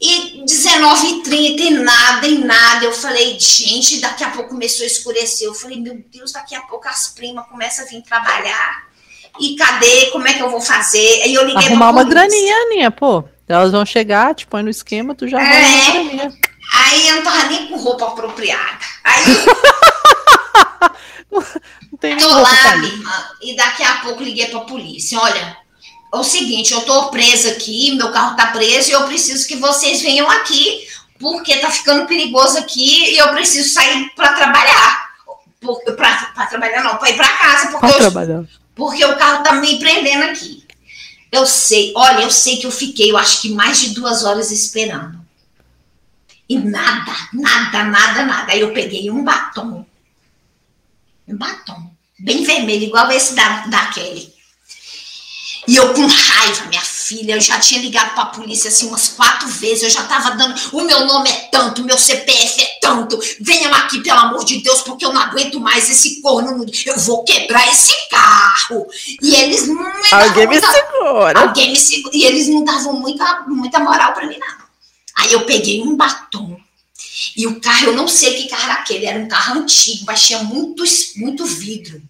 E 0.00 0.42
19 0.46 1.06
e 1.08 1.22
30 1.22 1.62
e 1.62 1.70
nada, 1.70 2.26
e 2.26 2.38
nada. 2.38 2.84
Eu 2.84 2.92
falei, 2.92 3.36
gente, 3.38 4.00
daqui 4.00 4.24
a 4.24 4.30
pouco 4.30 4.50
começou 4.50 4.84
a 4.84 4.86
escurecer. 4.86 5.46
Eu 5.46 5.54
falei, 5.54 5.78
meu 5.80 6.02
Deus, 6.10 6.32
daqui 6.32 6.54
a 6.54 6.60
pouco 6.62 6.88
as 6.88 7.08
primas 7.08 7.46
começam 7.48 7.84
a 7.84 7.88
vir 7.88 8.00
trabalhar. 8.02 8.88
E 9.38 9.56
cadê? 9.56 10.06
Como 10.06 10.26
é 10.26 10.34
que 10.34 10.42
eu 10.42 10.50
vou 10.50 10.60
fazer? 10.60 11.22
Aí 11.22 11.34
eu 11.34 11.44
liguei 11.44 11.66
Arrumar 11.66 11.90
uma 11.90 12.04
graninha, 12.04 12.54
Aninha, 12.66 12.90
pô. 12.90 13.24
Elas 13.48 13.72
vão 13.72 13.84
chegar, 13.84 14.34
te 14.34 14.46
põe 14.46 14.62
no 14.62 14.70
esquema, 14.70 15.14
tu 15.14 15.26
já 15.28 15.40
É. 15.40 15.90
graninha. 15.92 16.32
Aí 16.72 17.08
eu 17.08 17.16
não 17.16 17.22
tava 17.24 17.44
nem 17.46 17.66
com 17.66 17.76
roupa 17.76 18.06
apropriada. 18.06 18.78
Aí 19.04 19.24
tem 22.00 22.16
tô 22.16 22.28
lá, 22.28 22.76
minha 22.76 22.92
irmã, 22.92 23.24
e 23.42 23.54
daqui 23.56 23.82
a 23.82 23.96
pouco 23.96 24.22
liguei 24.22 24.46
pra 24.46 24.60
polícia. 24.60 25.18
Olha, 25.18 25.56
é 26.12 26.16
o 26.16 26.24
seguinte, 26.24 26.72
eu 26.72 26.80
tô 26.82 27.08
presa 27.10 27.50
aqui, 27.50 27.92
meu 27.94 28.10
carro 28.10 28.36
tá 28.36 28.46
preso 28.48 28.90
e 28.90 28.92
eu 28.92 29.04
preciso 29.04 29.46
que 29.46 29.56
vocês 29.56 30.00
venham 30.02 30.28
aqui, 30.30 30.86
porque 31.18 31.56
tá 31.58 31.70
ficando 31.70 32.06
perigoso 32.06 32.58
aqui 32.58 33.12
e 33.14 33.18
eu 33.18 33.28
preciso 33.28 33.68
sair 33.72 34.10
pra 34.16 34.32
trabalhar. 34.32 35.10
Pra 36.34 36.46
trabalhar 36.46 36.82
não, 36.82 36.96
pra 36.96 37.10
ir 37.10 37.16
pra 37.16 37.28
casa, 37.28 37.66
porque, 37.68 37.78
Pra 37.86 37.90
eu- 37.90 37.98
trabalhar. 37.98 38.44
porque 38.74 39.04
o 39.04 39.16
carro 39.16 39.42
tá 39.42 39.52
me 39.54 39.78
prendendo 39.78 40.24
aqui. 40.24 40.64
Eu 41.30 41.46
sei, 41.46 41.92
olha, 41.94 42.22
eu 42.22 42.30
sei 42.30 42.56
que 42.56 42.66
eu 42.66 42.72
fiquei, 42.72 43.10
eu 43.12 43.18
acho 43.18 43.40
que 43.42 43.50
mais 43.50 43.78
de 43.78 43.90
duas 43.90 44.24
horas 44.24 44.50
esperando. 44.50 45.20
E 46.48 46.58
nada, 46.58 47.12
nada, 47.32 47.84
nada, 47.84 48.22
nada. 48.24 48.52
Aí 48.52 48.60
eu 48.60 48.72
peguei 48.72 49.08
um 49.10 49.22
batom. 49.22 49.86
Um 51.30 51.36
batom. 51.36 51.90
Bem 52.18 52.42
vermelho, 52.44 52.84
igual 52.84 53.10
esse 53.12 53.34
da, 53.34 53.66
da 53.66 53.86
Kelly. 53.86 54.30
E 55.68 55.76
eu 55.76 55.92
com 55.94 56.06
raiva, 56.06 56.66
minha 56.66 56.80
filha, 56.80 57.34
eu 57.34 57.40
já 57.40 57.58
tinha 57.60 57.80
ligado 57.80 58.14
pra 58.14 58.26
polícia 58.26 58.68
assim 58.68 58.88
umas 58.88 59.08
quatro 59.08 59.46
vezes, 59.48 59.82
eu 59.84 59.90
já 59.90 60.02
tava 60.04 60.30
dando, 60.32 60.54
o 60.72 60.82
meu 60.82 61.04
nome 61.06 61.28
é 61.30 61.48
tanto, 61.52 61.82
o 61.82 61.84
meu 61.84 61.98
CPF 61.98 62.60
é 62.62 62.78
tanto, 62.80 63.18
venham 63.40 63.72
aqui, 63.74 64.00
pelo 64.02 64.18
amor 64.20 64.44
de 64.44 64.62
Deus, 64.62 64.80
porque 64.82 65.04
eu 65.04 65.12
não 65.12 65.20
aguento 65.20 65.60
mais 65.60 65.88
esse 65.90 66.20
corno, 66.22 66.64
eu 66.86 66.98
vou 67.00 67.24
quebrar 67.24 67.66
esse 67.68 67.92
carro. 68.10 68.86
E 69.22 69.34
eles 69.34 69.66
não 69.68 69.74
me 69.74 70.12
Alguém 70.12 70.46
me 70.46 70.60
muita- 70.60 70.72
segura. 70.72 71.40
Alguém 71.40 71.70
me 71.70 71.76
segura. 71.76 72.16
E 72.16 72.24
eles 72.24 72.48
não 72.48 72.64
davam 72.64 72.94
muita, 72.94 73.44
muita 73.46 73.80
moral 73.80 74.12
pra 74.12 74.26
mim, 74.26 74.38
não. 74.38 74.60
Aí 75.18 75.32
eu 75.32 75.44
peguei 75.44 75.82
um 75.82 75.96
batom. 75.96 76.58
E 77.36 77.46
o 77.46 77.60
carro, 77.60 77.86
eu 77.86 77.92
não 77.96 78.08
sei 78.08 78.34
que 78.34 78.48
carro 78.48 78.64
era 78.64 78.74
aquele, 78.74 79.06
era 79.06 79.18
um 79.18 79.28
carro 79.28 79.60
antigo, 79.60 80.04
mas 80.06 80.22
tinha 80.22 80.42
muito, 80.42 80.82
muito 81.16 81.44
vidro. 81.44 82.00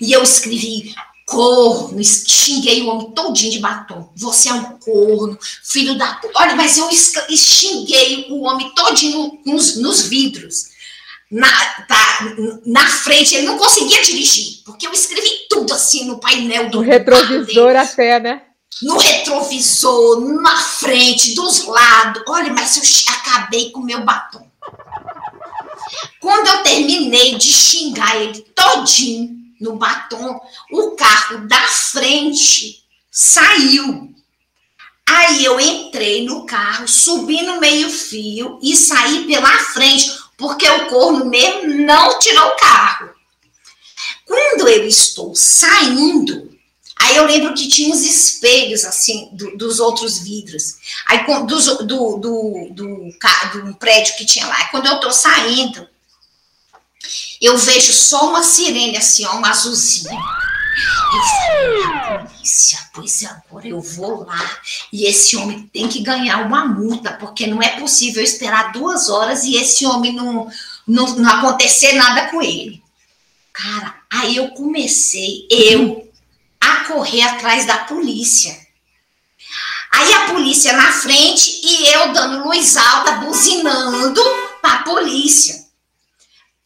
E 0.00 0.12
eu 0.12 0.22
escrevi 0.22 0.94
corno, 1.24 2.02
xinguei 2.02 2.82
o 2.82 2.88
homem 2.88 3.10
todinho 3.12 3.52
de 3.52 3.58
batom. 3.58 4.10
Você 4.16 4.48
é 4.48 4.54
um 4.54 4.78
corno, 4.78 5.38
filho 5.62 5.96
da. 5.96 6.14
pu-". 6.14 6.30
Olha, 6.34 6.56
mas 6.56 6.78
eu 6.78 6.88
xinguei 6.90 8.26
o 8.30 8.42
homem 8.42 8.74
todinho 8.74 9.38
nos, 9.44 9.76
nos 9.76 10.02
vidros. 10.02 10.68
Na, 11.30 11.50
tá, 11.86 12.26
na 12.64 12.86
frente, 12.86 13.34
ele 13.34 13.46
não 13.46 13.58
conseguia 13.58 14.02
dirigir, 14.02 14.62
porque 14.64 14.86
eu 14.86 14.92
escrevi 14.92 15.28
tudo 15.50 15.74
assim 15.74 16.06
no 16.06 16.18
painel 16.18 16.70
do 16.70 16.80
retrovisor 16.80 17.76
até, 17.76 18.18
né? 18.18 18.47
No 18.82 18.96
retrovisor, 18.96 20.20
na 20.20 20.56
frente, 20.56 21.34
dos 21.34 21.64
lados. 21.64 22.22
Olha, 22.28 22.52
mas 22.52 22.76
eu 22.76 23.14
acabei 23.14 23.70
com 23.70 23.80
meu 23.80 24.04
batom. 24.04 24.46
Quando 26.20 26.46
eu 26.46 26.62
terminei 26.62 27.36
de 27.36 27.50
xingar 27.50 28.16
ele 28.16 28.40
todinho 28.54 29.36
no 29.60 29.76
batom, 29.76 30.40
o 30.70 30.92
carro 30.92 31.46
da 31.48 31.60
frente 31.62 32.84
saiu. 33.10 34.14
Aí 35.08 35.44
eu 35.44 35.58
entrei 35.58 36.24
no 36.24 36.44
carro, 36.44 36.86
subi 36.86 37.42
no 37.42 37.58
meio-fio 37.58 38.58
e 38.62 38.76
saí 38.76 39.26
pela 39.26 39.58
frente, 39.58 40.12
porque 40.36 40.68
o 40.68 40.86
corno 40.86 41.24
mesmo 41.24 41.86
não 41.86 42.18
tirou 42.18 42.46
o 42.46 42.56
carro. 42.56 43.10
Quando 44.26 44.68
eu 44.68 44.86
estou 44.86 45.34
saindo, 45.34 46.50
aí 47.00 47.16
eu 47.16 47.26
lembro 47.26 47.54
que 47.54 47.68
tinha 47.68 47.92
uns 47.94 48.04
espelhos, 48.04 48.84
assim, 48.84 49.28
do, 49.32 49.56
dos 49.56 49.80
outros 49.80 50.18
vidros. 50.18 50.76
Aí, 51.06 51.24
do, 51.26 51.44
do, 51.46 52.16
do, 52.18 52.68
do, 52.72 53.74
prédio 53.78 54.16
que 54.16 54.24
tinha 54.24 54.46
lá. 54.46 54.64
Quando 54.66 54.86
eu 54.86 54.94
estou 54.94 55.12
saindo, 55.12 55.88
eu 57.40 57.56
vejo 57.56 57.92
só 57.92 58.28
uma 58.28 58.42
sirene, 58.42 58.96
assim, 58.96 59.24
ó, 59.24 59.36
um 59.36 59.44
azulzinho. 59.44 60.10
Eu 60.10 61.22
falei, 61.22 62.28
polícia, 62.48 62.78
pois 62.94 63.24
agora 63.24 63.66
eu 63.66 63.80
vou 63.80 64.24
lá 64.24 64.60
e 64.92 65.04
esse 65.06 65.36
homem 65.36 65.68
tem 65.72 65.88
que 65.88 66.00
ganhar 66.00 66.46
uma 66.46 66.64
multa, 66.66 67.12
porque 67.14 67.46
não 67.46 67.62
é 67.62 67.78
possível 67.80 68.22
esperar 68.22 68.72
duas 68.72 69.08
horas 69.08 69.44
e 69.44 69.56
esse 69.56 69.84
homem 69.86 70.14
não, 70.14 70.50
não, 70.86 71.16
não 71.16 71.30
acontecer 71.30 71.94
nada 71.94 72.30
com 72.30 72.40
ele. 72.40 72.82
Cara, 73.52 73.94
aí 74.10 74.36
eu 74.36 74.48
comecei, 74.50 75.46
eu, 75.50 76.07
correr 76.88 77.22
atrás 77.22 77.66
da 77.66 77.78
polícia. 77.84 78.58
Aí 79.92 80.12
a 80.14 80.26
polícia 80.26 80.72
na 80.72 80.92
frente 80.92 81.60
e 81.62 81.86
eu 81.94 82.12
dando 82.12 82.44
luz 82.44 82.76
alta, 82.76 83.12
buzinando 83.12 84.22
para 84.60 84.80
a 84.80 84.82
polícia. 84.82 85.66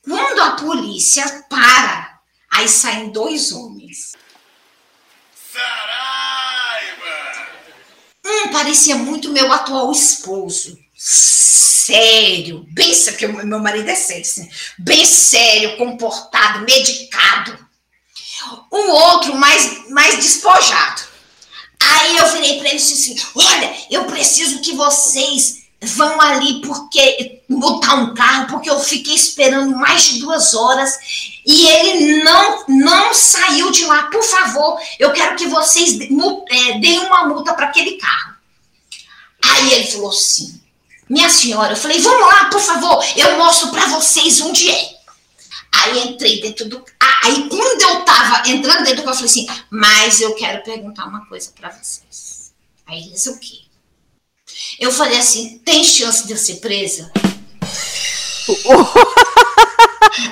Quando 0.02 0.40
a 0.40 0.52
polícia 0.52 1.44
para, 1.48 2.18
aí 2.50 2.68
saem 2.68 3.10
dois 3.10 3.52
homens. 3.52 4.16
Saraiva! 5.52 6.32
Um 8.24 8.48
parecia 8.50 8.96
muito 8.96 9.30
meu 9.30 9.52
atual 9.52 9.92
esposo 9.92 10.76
sério, 11.84 12.64
bem 12.70 12.94
sério, 12.94 13.18
porque 13.18 13.44
meu 13.44 13.58
marido 13.58 13.88
é 13.88 13.94
sério, 13.94 14.22
assim, 14.22 14.48
bem 14.78 15.04
sério, 15.04 15.76
comportado, 15.76 16.60
medicado. 16.60 17.58
Um 18.72 18.90
outro 18.90 19.34
mais, 19.36 19.88
mais 19.90 20.16
despojado. 20.16 21.03
Aí 21.80 22.16
eu 22.16 22.32
virei 22.32 22.59
para 22.59 22.68
ele 22.68 22.76
e 22.76 22.80
disse 22.80 23.12
assim: 23.12 23.26
Olha, 23.34 23.76
eu 23.90 24.05
preciso 24.05 24.61
que 24.61 24.74
vocês 24.74 25.62
vão 25.82 26.20
ali 26.20 26.61
porque 26.61 27.43
botar 27.49 27.95
um 27.97 28.14
carro, 28.14 28.47
porque 28.47 28.70
eu 28.70 28.78
fiquei 28.78 29.14
esperando 29.14 29.76
mais 29.76 30.05
de 30.05 30.20
duas 30.20 30.55
horas 30.55 30.97
e 31.45 31.66
ele 31.66 32.22
não 32.22 32.64
não 32.68 33.14
saiu 33.14 33.70
de 33.70 33.84
lá. 33.84 34.05
Por 34.05 34.22
favor, 34.22 34.80
eu 34.99 35.12
quero 35.12 35.36
que 35.36 35.47
vocês 35.47 35.99
é, 36.01 36.78
deem 36.78 37.01
uma 37.01 37.26
multa 37.26 37.53
para 37.55 37.66
aquele 37.66 37.93
carro. 37.93 38.34
Aí 39.43 39.72
ele 39.72 39.86
falou 39.86 40.11
assim: 40.11 40.61
minha 41.09 41.28
senhora, 41.28 41.72
eu 41.72 41.76
falei, 41.76 42.01
vamos 42.01 42.26
lá, 42.26 42.47
por 42.47 42.61
favor, 42.61 43.05
eu 43.16 43.36
mostro 43.36 43.68
para 43.68 43.86
vocês 43.86 44.40
onde 44.40 44.70
é. 44.70 44.90
Aí 45.72 46.09
entrei 46.09 46.40
dentro 46.40 46.68
do. 46.68 46.84
Aí 47.24 47.48
quando 47.48 47.82
eu 47.82 48.04
tava 48.04 48.48
entrando 48.48 48.78
dentro 48.84 48.96
do 48.96 49.02
carro, 49.04 49.10
eu 49.10 49.14
falei 49.14 49.30
assim, 49.30 49.46
mas 49.70 50.20
eu 50.20 50.34
quero 50.34 50.62
perguntar 50.62 51.06
uma 51.06 51.24
coisa 51.26 51.50
para 51.58 51.70
vocês. 51.70 52.52
Aí 52.86 53.06
eles, 53.06 53.26
o 53.26 53.38
quê? 53.38 53.58
Eu 54.80 54.90
falei 54.92 55.18
assim, 55.18 55.58
tem 55.58 55.84
chance 55.84 56.26
de 56.26 56.32
eu 56.32 56.38
ser 56.38 56.56
presa? 56.56 57.10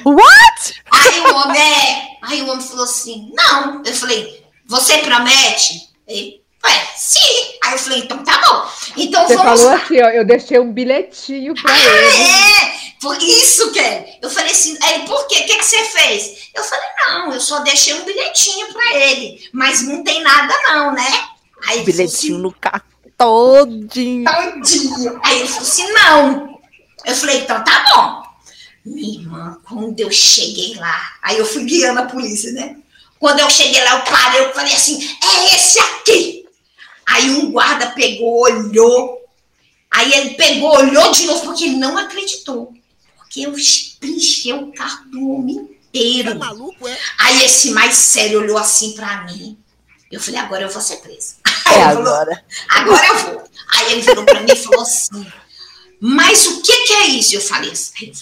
What? 0.04 0.74
Aí 0.90 1.20
o 1.20 1.34
homem, 1.36 1.60
é. 1.60 2.08
Aí 2.22 2.42
o 2.42 2.50
homem 2.50 2.66
falou 2.66 2.84
assim, 2.84 3.32
não. 3.34 3.82
Eu 3.84 3.94
falei, 3.94 4.44
você 4.66 4.98
promete? 4.98 5.88
Ele, 6.06 6.40
Ué, 6.66 6.88
sim. 6.96 7.18
Aí 7.64 7.72
eu 7.72 7.78
falei, 7.78 8.00
então 8.00 8.22
tá 8.22 8.38
bom. 8.40 8.70
Então 8.96 9.26
Você 9.26 9.36
vamos 9.36 9.60
falou 9.60 9.76
lá. 9.76 9.82
assim, 9.82 10.02
ó, 10.02 10.08
eu 10.10 10.24
deixei 10.26 10.58
um 10.58 10.72
bilhetinho 10.72 11.54
pra 11.54 11.72
Ah, 11.72 11.78
ele. 11.88 12.22
é! 12.22 12.79
Por 13.00 13.20
isso, 13.22 13.72
Kelly. 13.72 14.18
Eu 14.20 14.28
falei 14.28 14.52
assim, 14.52 14.76
aí 14.82 14.96
ele, 14.96 15.06
por 15.06 15.26
quê? 15.26 15.36
O 15.36 15.46
que, 15.46 15.56
que 15.56 15.64
você 15.64 15.82
fez? 15.84 16.50
Eu 16.54 16.62
falei, 16.62 16.88
não, 17.06 17.32
eu 17.32 17.40
só 17.40 17.60
deixei 17.60 17.94
um 17.94 18.04
bilhetinho 18.04 18.70
pra 18.72 18.94
ele. 18.94 19.48
Mas 19.52 19.82
não 19.82 20.04
tem 20.04 20.22
nada, 20.22 20.54
não, 20.68 20.92
né? 20.92 21.28
Aí 21.66 21.82
Bilhetinho 21.82 22.34
falou 22.34 22.50
no 22.50 22.52
carro 22.52 22.82
todinho. 23.16 24.28
assim, 24.28 24.88
todinho. 24.88 25.20
Aí 25.22 25.38
ele 25.40 25.48
falou 25.48 25.62
assim, 25.62 25.92
não. 25.92 26.60
Eu 27.06 27.14
falei, 27.14 27.38
então 27.38 27.64
tá 27.64 27.84
bom. 27.94 28.30
Minha 28.84 29.20
irmã, 29.20 29.58
quando 29.66 29.98
eu 30.00 30.10
cheguei 30.10 30.74
lá, 30.76 31.14
aí 31.22 31.38
eu 31.38 31.46
fui 31.46 31.64
guiando 31.64 32.00
a 32.00 32.06
polícia, 32.06 32.52
né? 32.52 32.76
Quando 33.18 33.40
eu 33.40 33.50
cheguei 33.50 33.82
lá, 33.84 33.98
eu 33.98 34.04
parei, 34.04 34.40
eu 34.40 34.52
falei 34.54 34.74
assim, 34.74 34.98
é 35.22 35.54
esse 35.54 35.78
aqui. 35.78 36.46
Aí 37.06 37.30
um 37.30 37.50
guarda 37.50 37.90
pegou, 37.90 38.42
olhou. 38.42 39.18
Aí 39.90 40.12
ele 40.12 40.30
pegou, 40.34 40.76
olhou 40.76 41.12
de 41.12 41.26
novo, 41.26 41.44
porque 41.44 41.64
ele 41.64 41.76
não 41.76 41.96
acreditou. 41.98 42.72
Porque 43.30 43.46
eu 43.46 43.54
preenchi 44.00 44.52
o 44.52 44.72
carro 44.72 45.04
do 45.04 45.30
homem 45.30 45.78
inteiro. 45.94 46.36
maluco, 46.36 46.88
é? 46.88 46.98
Aí 47.16 47.44
esse 47.44 47.70
mais 47.70 47.94
sério 47.94 48.40
olhou 48.40 48.58
assim 48.58 48.90
pra 48.90 49.22
mim. 49.22 49.56
Eu 50.10 50.20
falei, 50.20 50.40
agora 50.40 50.64
eu 50.64 50.68
vou 50.68 50.82
ser 50.82 50.96
presa. 50.96 51.36
É 51.46 51.70
falou, 51.70 52.00
agora. 52.00 52.44
agora 52.68 53.06
eu 53.06 53.18
vou. 53.18 53.44
Aí 53.72 53.92
ele 53.92 54.00
virou 54.00 54.24
pra 54.24 54.40
mim 54.40 54.50
e 54.52 54.56
falou 54.56 54.80
assim, 54.80 55.24
mas 56.00 56.44
o 56.48 56.60
que 56.60 56.86
que 56.86 56.92
é 56.92 57.06
isso? 57.06 57.36
Eu 57.36 57.40
falei 57.40 57.70
assim, 57.70 58.12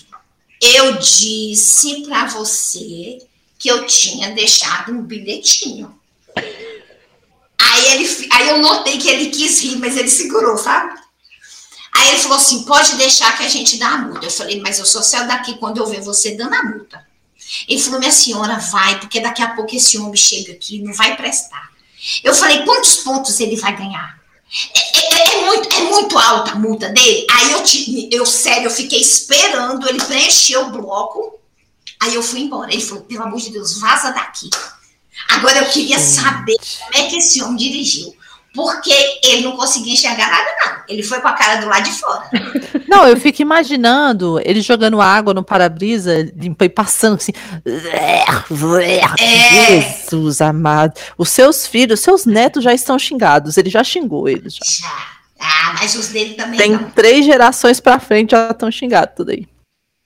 eu 0.61 0.98
disse 0.98 2.02
pra 2.02 2.26
você 2.26 3.16
que 3.59 3.68
eu 3.70 3.86
tinha 3.86 4.34
deixado 4.34 4.92
um 4.92 5.00
bilhetinho. 5.00 5.98
Aí, 6.36 7.92
ele, 7.92 8.28
aí 8.30 8.48
eu 8.50 8.59
notei 8.59 8.98
que 8.98 9.09
ele 9.09 9.30
quis 9.30 9.62
rir, 9.62 9.76
mas 9.76 9.96
ele 9.96 10.11
segurou, 10.11 10.59
sabe? 10.59 10.97
Aí 11.93 12.09
ele 12.11 12.18
falou 12.18 12.36
assim: 12.36 12.62
pode 12.64 12.95
deixar 12.97 13.36
que 13.36 13.45
a 13.45 13.49
gente 13.49 13.76
dá 13.78 13.89
a 13.91 13.99
multa. 13.99 14.26
Eu 14.26 14.30
falei, 14.30 14.61
mas 14.61 14.78
eu 14.78 14.86
só 14.86 15.03
saio 15.03 15.26
daqui 15.28 15.57
quando 15.59 15.78
eu 15.78 15.86
ver 15.86 16.01
você 16.01 16.36
dando 16.36 16.55
a 16.55 16.62
multa. 16.62 17.07
Ele 17.68 17.80
falou: 17.80 17.99
minha 17.99 18.12
senhora, 18.12 18.59
vai, 18.59 18.99
porque 19.01 19.20
daqui 19.20 19.43
a 19.43 19.49
pouco 19.55 19.74
esse 19.74 19.99
homem 19.99 20.16
chega 20.16 20.53
aqui, 20.53 20.80
não 20.82 20.93
vai 20.93 21.16
prestar. 21.16 21.68
Eu 22.22 22.34
falei: 22.34 22.62
quantos 22.64 22.97
pontos 22.97 23.39
ele 23.41 23.57
vai 23.57 23.76
ganhar? 23.76 24.18
É, 24.74 25.14
é- 25.14 25.39
é 25.39 25.45
muito, 25.47 25.74
é 25.74 25.80
muito 25.91 26.16
alta 26.18 26.53
a 26.53 26.55
multa 26.55 26.89
dele. 26.89 27.26
Aí 27.30 27.53
eu, 27.53 27.62
te- 27.62 28.09
eu, 28.12 28.24
sério, 28.24 28.66
eu 28.66 28.70
fiquei 28.70 29.01
esperando 29.01 29.86
ele 29.89 30.03
preencher 30.03 30.57
o 30.59 30.70
bloco. 30.70 31.39
Aí 32.01 32.14
eu 32.14 32.22
fui 32.22 32.41
embora. 32.41 32.72
Ele 32.72 32.82
falou: 32.82 33.05
pelo 33.05 33.24
amor 33.24 33.41
de 33.41 33.51
Deus, 33.51 33.78
vaza 33.80 34.11
daqui. 34.11 34.49
Agora 35.30 35.59
eu 35.59 35.66
queria 35.70 35.99
saber 35.99 36.57
como 36.93 37.05
é 37.05 37.09
que 37.11 37.16
esse 37.16 37.43
homem 37.43 37.57
dirigiu. 37.57 38.14
Porque 38.55 38.92
ele 39.22 39.42
não 39.42 39.57
conseguia 39.57 39.92
enxergar 39.92 40.28
nada, 40.30 40.49
não. 40.64 40.82
Ele 40.88 41.03
foi 41.03 41.20
com 41.20 41.28
a 41.28 41.32
cara 41.32 41.61
do 41.61 41.68
lado 41.68 41.84
de 41.84 41.92
fora. 41.92 42.28
Não, 42.88 43.07
eu 43.07 43.16
fico 43.20 43.42
imaginando 43.42 44.40
ele 44.42 44.62
jogando 44.62 45.01
água 45.03 45.34
no 45.34 45.44
para-brisa 45.44 46.32
e 46.61 46.68
passando 46.70 47.16
assim. 47.16 47.32
É. 47.92 48.24
Jesus 49.80 50.40
amado. 50.40 50.99
Os 51.18 51.28
seus 51.28 51.66
filhos, 51.66 52.01
seus 52.01 52.24
netos 52.24 52.64
já 52.64 52.72
estão 52.72 52.99
xingados. 52.99 53.57
Ele 53.59 53.68
já 53.68 53.84
xingou 53.84 54.28
eles. 54.28 54.55
Já. 54.55 54.88
Já. 54.88 54.96
Ah, 55.40 55.74
mas 55.78 55.94
os 55.94 56.09
dele 56.09 56.34
também 56.34 56.59
Tem 56.59 56.72
não. 56.72 56.90
três 56.90 57.24
gerações 57.24 57.78
pra 57.78 58.01
frente 58.01 58.32
já 58.32 58.51
estão 58.51 58.70
xingados 58.70 59.14
tudo 59.16 59.30
aí. 59.30 59.46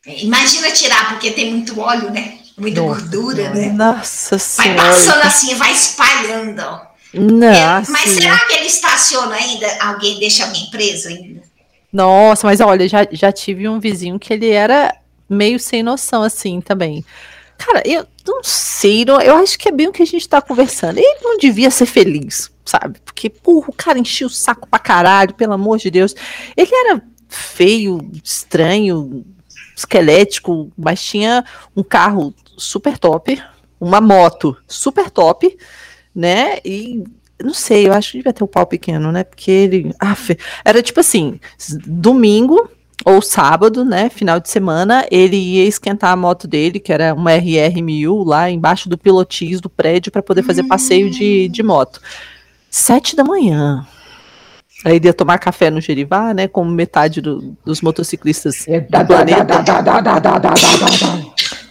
Imagina 0.06 0.70
tirar, 0.72 1.10
porque 1.10 1.30
tem 1.30 1.52
muito 1.52 1.78
óleo, 1.80 2.10
né? 2.10 2.38
Muita 2.58 2.82
Nossa, 2.82 3.00
gordura, 3.00 3.50
né? 3.50 3.72
Nossa 3.72 4.36
Vai 4.58 4.74
passando 4.74 5.00
senhora. 5.00 5.26
assim, 5.26 5.54
vai 5.54 5.72
espalhando. 5.72 6.60
ó. 6.60 6.91
É, 7.14 7.90
mas 7.90 8.08
será 8.10 8.38
que 8.46 8.52
ele 8.54 8.66
estaciona 8.66 9.34
ainda? 9.34 9.66
Alguém 9.80 10.18
deixa 10.18 10.44
alguém 10.46 10.70
preso 10.70 11.08
ainda? 11.08 11.42
Nossa, 11.92 12.46
mas 12.46 12.60
olha, 12.60 12.88
já, 12.88 13.06
já 13.10 13.30
tive 13.30 13.68
um 13.68 13.78
vizinho 13.78 14.18
que 14.18 14.32
ele 14.32 14.50
era 14.50 14.94
meio 15.28 15.58
sem 15.60 15.82
noção 15.82 16.22
assim 16.22 16.60
também. 16.60 17.04
Cara, 17.58 17.82
eu 17.84 18.06
não 18.26 18.42
sei, 18.42 19.04
não- 19.04 19.20
eu 19.20 19.36
acho 19.36 19.58
que 19.58 19.68
é 19.68 19.72
bem 19.72 19.88
o 19.88 19.92
que 19.92 20.02
a 20.02 20.06
gente 20.06 20.28
tá 20.28 20.40
conversando. 20.40 20.98
Ele 20.98 21.18
não 21.22 21.36
devia 21.36 21.70
ser 21.70 21.86
feliz, 21.86 22.50
sabe? 22.64 22.98
Porque, 23.04 23.28
porra, 23.28 23.66
o 23.68 23.72
cara 23.74 23.98
enchia 23.98 24.26
o 24.26 24.30
saco 24.30 24.66
pra 24.66 24.78
caralho, 24.78 25.34
pelo 25.34 25.52
amor 25.52 25.78
de 25.78 25.90
Deus. 25.90 26.14
Ele 26.56 26.74
era 26.74 27.02
feio, 27.28 28.10
estranho, 28.24 29.24
esquelético, 29.76 30.72
mas 30.76 31.02
tinha 31.04 31.44
um 31.76 31.82
carro 31.82 32.34
super 32.56 32.98
top, 32.98 33.40
uma 33.80 34.00
moto 34.00 34.56
super 34.66 35.10
top, 35.10 35.56
né? 36.14 36.58
E 36.64 37.02
não 37.42 37.54
sei, 37.54 37.88
eu 37.88 37.92
acho 37.92 38.12
que 38.12 38.18
devia 38.18 38.32
ter 38.32 38.44
um 38.44 38.46
pau 38.48 38.66
pequeno, 38.66 39.10
né? 39.10 39.24
Porque 39.24 39.50
ele. 39.50 39.94
Aff, 39.98 40.36
era 40.64 40.82
tipo 40.82 41.00
assim: 41.00 41.40
domingo 41.86 42.68
ou 43.04 43.20
sábado, 43.20 43.84
né? 43.84 44.08
Final 44.08 44.38
de 44.38 44.48
semana, 44.48 45.04
ele 45.10 45.36
ia 45.36 45.64
esquentar 45.66 46.12
a 46.12 46.16
moto 46.16 46.46
dele, 46.46 46.78
que 46.78 46.92
era 46.92 47.12
uma 47.14 47.32
RR1000, 47.32 48.24
lá 48.24 48.48
embaixo 48.50 48.88
do 48.88 48.96
pilotis 48.96 49.60
do 49.60 49.68
prédio, 49.68 50.12
para 50.12 50.22
poder 50.22 50.42
fazer 50.44 50.62
passeio 50.64 51.10
de, 51.10 51.48
de 51.48 51.62
moto. 51.62 52.00
Sete 52.70 53.16
da 53.16 53.24
manhã. 53.24 53.84
Aí 54.84 54.96
ele 54.96 55.06
ia 55.06 55.14
tomar 55.14 55.38
café 55.38 55.70
no 55.70 55.80
Gerivá, 55.80 56.32
né? 56.34 56.48
Como 56.48 56.70
metade 56.70 57.20
do- 57.20 57.56
dos 57.64 57.80
motociclistas 57.80 58.66
É, 58.66 58.80
do 58.80 59.06
planeta. 59.06 59.44
dá, 59.44 59.80
dá, 59.80 60.00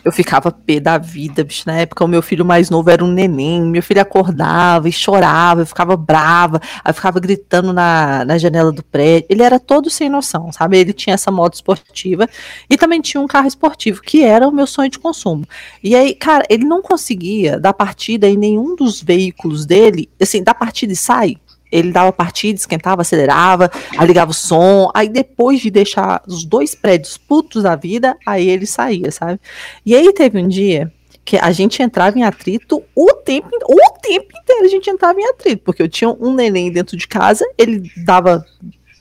Eu 0.04 0.12
ficava 0.12 0.52
pé 0.52 0.80
da 0.80 0.98
vida, 0.98 1.44
bicho. 1.44 1.64
Na 1.66 1.78
época, 1.78 2.04
o 2.04 2.08
meu 2.08 2.22
filho 2.22 2.44
mais 2.44 2.70
novo 2.70 2.90
era 2.90 3.04
um 3.04 3.12
neném. 3.12 3.62
Meu 3.62 3.84
filho 3.84 4.02
acordava 4.02 4.90
e 4.90 4.92
chorava, 4.92 5.62
eu 5.62 5.66
ficava 5.66 5.96
brava, 5.96 6.60
eu 6.86 6.94
ficava 6.94 7.20
gritando 7.20 7.72
na, 7.72 8.26
na 8.26 8.38
janela 8.38 8.72
do 8.72 8.84
prédio. 8.84 9.28
Ele 9.30 9.44
era 9.44 9.60
todo 9.60 9.90
sem 9.90 10.10
noção, 10.10 10.52
sabe? 10.52 10.78
Ele 10.78 10.94
tinha 10.94 11.14
essa 11.14 11.32
moto 11.32 11.54
esportiva 11.54 12.28
e 12.70 12.78
também 12.78 13.00
tinha 13.02 13.22
um 13.22 13.28
carro 13.28 13.48
esportivo, 13.48 14.02
que 14.02 14.24
era 14.24 14.48
o 14.48 14.52
meu 14.52 14.66
sonho 14.66 14.90
de 14.90 15.00
consumo. 15.00 15.46
E 15.84 15.96
aí, 15.96 16.16
cara, 16.16 16.44
ele 16.50 16.66
não 16.66 16.82
conseguia 16.82 17.60
dar 17.60 17.74
partida 17.74 18.28
em 18.28 18.38
nenhum 18.38 18.76
dos 18.76 19.02
veículos 19.02 19.66
dele, 19.66 20.10
assim, 20.20 20.44
dar 20.44 20.56
partida 20.56 20.94
e 20.94 20.96
sai 20.96 21.38
ele 21.72 21.92
dava 21.92 22.12
partida, 22.12 22.60
esquentava, 22.60 23.02
acelerava, 23.02 23.72
aí 23.98 24.08
ligava 24.08 24.32
o 24.32 24.34
som, 24.34 24.92
aí 24.94 25.08
depois 25.08 25.60
de 25.60 25.72
deixar 25.72 26.22
os 26.28 26.44
dois 26.44 26.76
prédios 26.76 27.18
putos 27.18 27.64
da 27.64 27.76
vida, 27.76 28.18
aí 28.26 28.50
ele 28.50 28.66
saía, 28.66 29.12
sabe? 29.12 29.40
E 29.86 29.96
aí 29.96 30.12
teve 30.14 30.38
um 30.40 30.48
dia 30.48 30.92
que 31.24 31.38
a 31.38 31.52
gente 31.52 31.82
entrava 31.82 32.18
em 32.18 32.24
atrito 32.24 32.84
o 32.96 33.14
tempo, 33.14 33.50
o 33.64 34.00
tempo 34.02 34.28
inteiro 34.38 34.66
a 34.66 34.68
gente 34.68 34.90
entrava 34.90 35.20
em 35.20 35.26
atrito, 35.26 35.64
porque 35.64 35.82
eu 35.82 35.88
tinha 35.88 36.10
um 36.10 36.34
neném 36.34 36.72
dentro 36.72 36.98
de 36.98 37.08
casa, 37.08 37.46
ele 37.58 37.90
dava 38.06 38.46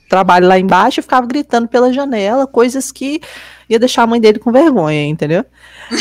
trabalho 0.07 0.47
lá 0.47 0.59
embaixo 0.59 0.99
e 0.99 1.03
ficava 1.03 1.25
gritando 1.25 1.67
pela 1.67 1.91
janela, 1.91 2.45
coisas 2.45 2.91
que 2.91 3.21
ia 3.69 3.79
deixar 3.79 4.03
a 4.03 4.07
mãe 4.07 4.19
dele 4.19 4.39
com 4.39 4.51
vergonha, 4.51 5.05
entendeu? 5.05 5.45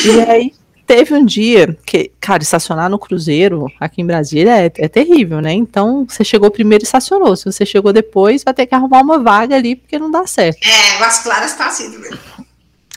E 0.05 0.21
aí 0.21 0.53
teve 0.91 1.15
um 1.15 1.25
dia 1.25 1.79
que, 1.87 2.11
cara, 2.21 2.43
estacionar 2.43 2.91
no 2.91 2.99
cruzeiro 2.99 3.71
aqui 3.79 4.03
em 4.03 4.05
Brasília 4.05 4.67
é, 4.67 4.73
é, 4.77 4.89
terrível, 4.89 5.41
né? 5.41 5.53
Então, 5.53 6.05
você 6.09 6.25
chegou 6.25 6.51
primeiro 6.51 6.83
e 6.83 6.85
estacionou. 6.85 7.37
Se 7.37 7.45
você 7.45 7.65
chegou 7.65 7.93
depois, 7.93 8.43
vai 8.43 8.53
ter 8.53 8.67
que 8.67 8.75
arrumar 8.75 9.01
uma 9.01 9.17
vaga 9.21 9.55
ali, 9.55 9.77
porque 9.77 10.01
não 10.01 10.11
dá 10.11 10.27
certo. 10.27 10.59
É, 10.67 10.97
Águas 10.97 11.21
Claras 11.21 11.55
tá 11.55 11.69
assim 11.69 11.97
mesmo. 11.97 12.19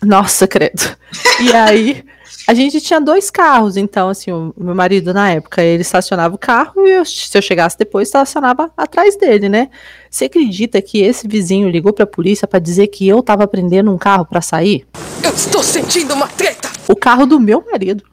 Nossa, 0.02 0.48
credo. 0.48 0.98
E 1.40 1.54
aí, 1.54 2.04
a 2.48 2.56
gente 2.56 2.82
tinha 2.82 3.00
dois 3.00 3.30
carros, 3.30 3.78
então, 3.78 4.10
assim, 4.10 4.32
o 4.32 4.52
meu 4.58 4.74
marido, 4.74 5.14
na 5.14 5.30
época, 5.30 5.62
ele 5.62 5.84
estacionava 5.84 6.34
o 6.34 6.40
carro 6.40 6.88
e 6.88 6.94
eu, 6.94 7.06
se 7.06 7.38
eu 7.38 7.44
chegasse 7.44 7.78
depois, 7.78 8.08
estacionava 8.08 8.72
atrás 8.76 9.16
dele, 9.16 9.50
né? 9.50 9.70
Você 10.10 10.26
acredita 10.26 10.82
que 10.82 11.00
esse 11.04 11.28
vizinho 11.28 11.70
ligou 11.70 11.94
pra 11.94 12.08
polícia 12.08 12.48
para 12.48 12.58
dizer 12.58 12.88
que 12.88 13.08
eu 13.08 13.22
tava 13.22 13.48
prendendo 13.48 13.92
um 13.92 14.00
carro 14.00 14.26
para 14.26 14.42
sair? 14.42 14.84
Eu 15.24 15.32
estou 15.32 15.64
sentindo 15.64 16.14
uma 16.14 16.28
treta! 16.28 16.70
O 16.88 16.96
carro 16.96 17.26
do 17.26 17.40
meu 17.40 17.64
marido. 17.72 18.04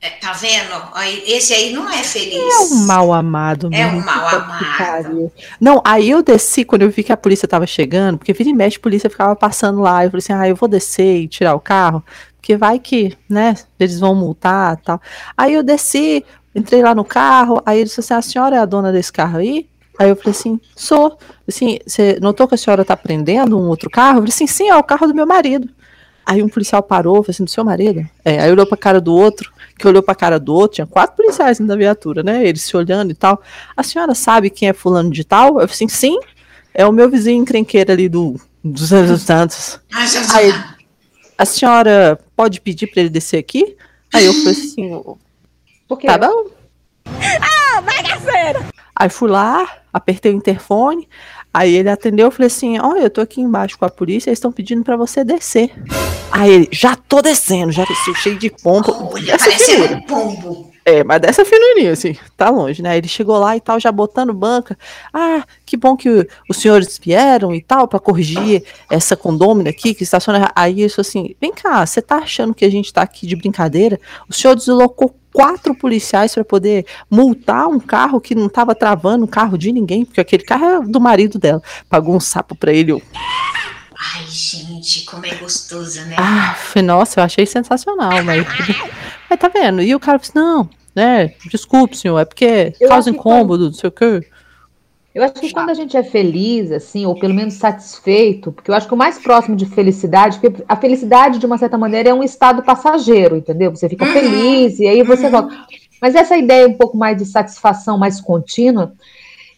É, 0.00 0.10
tá 0.10 0.32
vendo? 0.32 0.70
Esse 1.26 1.52
aí 1.52 1.72
não 1.72 1.90
é 1.90 2.04
feliz. 2.04 2.38
É 2.38 2.58
um 2.72 2.86
mal 2.86 3.12
amado. 3.12 3.68
É 3.72 3.84
um 3.84 4.00
mal 4.00 4.28
amado. 4.28 5.32
Não, 5.60 5.82
aí 5.84 6.08
eu 6.08 6.22
desci 6.22 6.64
quando 6.64 6.82
eu 6.82 6.90
vi 6.90 7.02
que 7.02 7.12
a 7.12 7.16
polícia 7.16 7.48
tava 7.48 7.66
chegando, 7.66 8.16
porque 8.16 8.32
vira 8.32 8.48
e 8.48 8.52
mexe 8.52 8.76
a 8.76 8.80
polícia 8.80 9.10
ficava 9.10 9.34
passando 9.34 9.80
lá. 9.80 10.04
Eu 10.04 10.10
falei 10.10 10.18
assim: 10.20 10.32
ah, 10.32 10.48
eu 10.48 10.54
vou 10.54 10.68
descer 10.68 11.22
e 11.22 11.28
tirar 11.28 11.56
o 11.56 11.60
carro, 11.60 12.04
porque 12.36 12.56
vai 12.56 12.78
que, 12.78 13.18
né, 13.28 13.56
eles 13.80 13.98
vão 13.98 14.14
multar 14.14 14.76
tal. 14.76 15.02
Aí 15.36 15.54
eu 15.54 15.64
desci, 15.64 16.24
entrei 16.54 16.80
lá 16.80 16.94
no 16.94 17.04
carro, 17.04 17.60
aí 17.66 17.78
ele 17.78 17.86
disse 17.86 17.98
assim: 17.98 18.14
a 18.14 18.22
senhora 18.22 18.54
é 18.54 18.60
a 18.60 18.64
dona 18.64 18.92
desse 18.92 19.12
carro 19.12 19.38
aí? 19.38 19.68
Aí 19.98 20.08
eu 20.10 20.14
falei 20.14 20.30
assim: 20.30 20.60
sou. 20.76 21.18
Assim, 21.48 21.80
você 21.84 22.18
notou 22.20 22.46
que 22.46 22.54
a 22.54 22.58
senhora 22.58 22.84
tá 22.84 22.96
prendendo 22.96 23.58
um 23.58 23.66
outro 23.66 23.90
carro? 23.90 24.18
Eu 24.18 24.22
falei 24.22 24.32
assim: 24.32 24.46
sim, 24.46 24.68
é 24.68 24.76
o 24.76 24.84
carro 24.84 25.08
do 25.08 25.14
meu 25.14 25.26
marido. 25.26 25.68
Aí 26.28 26.42
um 26.42 26.48
policial 26.48 26.82
parou, 26.82 27.14
falou 27.22 27.30
assim, 27.30 27.42
do 27.42 27.48
seu 27.48 27.64
marido? 27.64 28.06
É, 28.22 28.38
aí 28.38 28.52
olhou 28.52 28.66
pra 28.66 28.76
cara 28.76 29.00
do 29.00 29.14
outro, 29.14 29.50
que 29.78 29.88
olhou 29.88 30.02
pra 30.02 30.14
cara 30.14 30.38
do 30.38 30.52
outro, 30.54 30.74
tinha 30.74 30.86
quatro 30.86 31.16
policiais 31.16 31.58
na 31.58 31.74
viatura, 31.74 32.22
né? 32.22 32.46
Eles 32.46 32.60
se 32.60 32.76
olhando 32.76 33.10
e 33.12 33.14
tal. 33.14 33.40
A 33.74 33.82
senhora 33.82 34.14
sabe 34.14 34.50
quem 34.50 34.68
é 34.68 34.74
fulano 34.74 35.10
de 35.10 35.24
tal? 35.24 35.46
Eu 35.46 35.66
falei 35.66 35.72
assim, 35.72 35.88
sim, 35.88 36.20
é 36.74 36.84
o 36.84 36.92
meu 36.92 37.08
vizinho 37.08 37.40
encrenqueiro 37.40 37.90
ali 37.90 38.10
do, 38.10 38.38
dos 38.62 38.92
anos 38.92 39.22
Santos. 39.22 39.80
Aí, 40.34 40.52
a 41.38 41.46
senhora 41.46 42.20
pode 42.36 42.60
pedir 42.60 42.88
para 42.88 43.00
ele 43.00 43.08
descer 43.08 43.38
aqui? 43.38 43.74
Aí 44.12 44.26
eu 44.26 44.34
falei 44.34 44.50
assim, 44.52 45.02
Por 45.88 45.98
quê? 45.98 46.08
tá 46.08 46.18
bom. 46.18 46.50
Ah, 47.06 47.80
bagaceira! 47.80 48.66
Aí 48.94 49.08
fui 49.08 49.30
lá, 49.30 49.78
apertei 49.92 50.30
o 50.30 50.36
interfone, 50.36 51.08
aí 51.58 51.74
ele 51.74 51.90
atendeu, 51.90 52.26
eu 52.26 52.30
falei 52.30 52.46
assim, 52.46 52.78
olha, 52.78 53.00
eu 53.00 53.10
tô 53.10 53.20
aqui 53.20 53.40
embaixo 53.40 53.76
com 53.76 53.84
a 53.84 53.90
polícia, 53.90 54.30
eles 54.30 54.38
estão 54.38 54.52
pedindo 54.52 54.84
para 54.84 54.96
você 54.96 55.24
descer. 55.24 55.72
Aí 56.30 56.52
ele, 56.52 56.68
já 56.70 56.94
tô 56.94 57.20
descendo, 57.20 57.72
já 57.72 57.84
desci 57.84 58.14
cheio 58.14 58.38
de 58.38 58.48
pompa. 58.48 58.92
Olha, 58.92 59.36
parecendo 59.36 59.94
um 59.94 60.00
pombo. 60.02 60.70
É, 60.88 61.04
mas 61.04 61.20
dessa 61.20 61.44
finurinha, 61.44 61.92
assim, 61.92 62.16
tá 62.34 62.48
longe, 62.48 62.80
né? 62.80 62.96
Ele 62.96 63.08
chegou 63.08 63.38
lá 63.38 63.54
e 63.54 63.60
tal, 63.60 63.78
já 63.78 63.92
botando 63.92 64.32
banca. 64.32 64.74
Ah, 65.12 65.44
que 65.66 65.76
bom 65.76 65.94
que 65.94 66.26
os 66.48 66.56
senhores 66.56 66.98
vieram 66.98 67.54
e 67.54 67.60
tal, 67.60 67.86
para 67.86 68.00
corrigir 68.00 68.64
essa 68.88 69.14
condômina 69.14 69.68
aqui 69.68 69.92
que 69.92 70.02
estaciona. 70.02 70.50
Aí 70.56 70.82
isso 70.82 70.98
assim, 70.98 71.36
vem 71.38 71.52
cá, 71.52 71.84
você 71.84 72.00
tá 72.00 72.16
achando 72.16 72.54
que 72.54 72.64
a 72.64 72.70
gente 72.70 72.90
tá 72.90 73.02
aqui 73.02 73.26
de 73.26 73.36
brincadeira? 73.36 74.00
O 74.30 74.32
senhor 74.32 74.54
deslocou 74.56 75.14
quatro 75.30 75.74
policiais 75.74 76.32
para 76.32 76.42
poder 76.42 76.86
multar 77.10 77.68
um 77.68 77.78
carro 77.78 78.18
que 78.18 78.34
não 78.34 78.46
estava 78.46 78.74
travando 78.74 79.26
o 79.26 79.28
carro 79.28 79.58
de 79.58 79.70
ninguém, 79.70 80.06
porque 80.06 80.22
aquele 80.22 80.42
carro 80.42 80.64
é 80.64 80.80
do 80.80 80.98
marido 80.98 81.38
dela. 81.38 81.62
Pagou 81.90 82.16
um 82.16 82.20
sapo 82.20 82.54
para 82.54 82.72
ele. 82.72 82.92
Eu... 82.92 83.02
Ai, 84.14 84.24
gente, 84.26 85.04
como 85.04 85.26
é 85.26 85.34
gostoso, 85.34 86.00
né? 86.06 86.16
Ah, 86.18 86.56
nossa, 86.82 87.20
eu 87.20 87.24
achei 87.24 87.44
sensacional, 87.44 88.24
mas, 88.24 88.46
mas 89.28 89.38
tá 89.38 89.48
vendo? 89.48 89.82
E 89.82 89.94
o 89.94 90.00
cara 90.00 90.16
disse, 90.16 90.34
não, 90.34 90.70
né, 90.94 91.34
desculpe, 91.50 91.96
senhor, 91.96 92.18
é 92.18 92.24
porque 92.24 92.72
Eu 92.80 92.88
causa 92.88 93.10
incômodo, 93.10 93.66
não 93.66 93.72
sei 93.72 93.88
o 93.88 93.92
quê. 93.92 94.26
Eu 95.14 95.24
acho 95.24 95.34
que 95.34 95.52
quando 95.52 95.70
a 95.70 95.74
gente 95.74 95.96
é 95.96 96.02
feliz, 96.02 96.70
assim, 96.70 97.04
ou 97.04 97.18
pelo 97.18 97.34
menos 97.34 97.54
satisfeito, 97.54 98.52
porque 98.52 98.70
eu 98.70 98.74
acho 98.74 98.86
que 98.86 98.94
o 98.94 98.96
mais 98.96 99.18
próximo 99.18 99.56
de 99.56 99.66
felicidade, 99.66 100.38
porque 100.38 100.62
a 100.68 100.76
felicidade, 100.76 101.38
de 101.38 101.46
uma 101.46 101.58
certa 101.58 101.76
maneira, 101.76 102.10
é 102.10 102.14
um 102.14 102.22
estado 102.22 102.62
passageiro, 102.62 103.36
entendeu? 103.36 103.74
Você 103.74 103.88
fica 103.88 104.06
feliz 104.06 104.78
e 104.78 104.86
aí 104.86 105.02
você 105.02 105.28
volta. 105.28 105.66
Mas 106.00 106.14
essa 106.14 106.36
ideia 106.36 106.68
um 106.68 106.74
pouco 106.74 106.96
mais 106.96 107.16
de 107.16 107.24
satisfação 107.24 107.98
mais 107.98 108.20
contínua, 108.20 108.92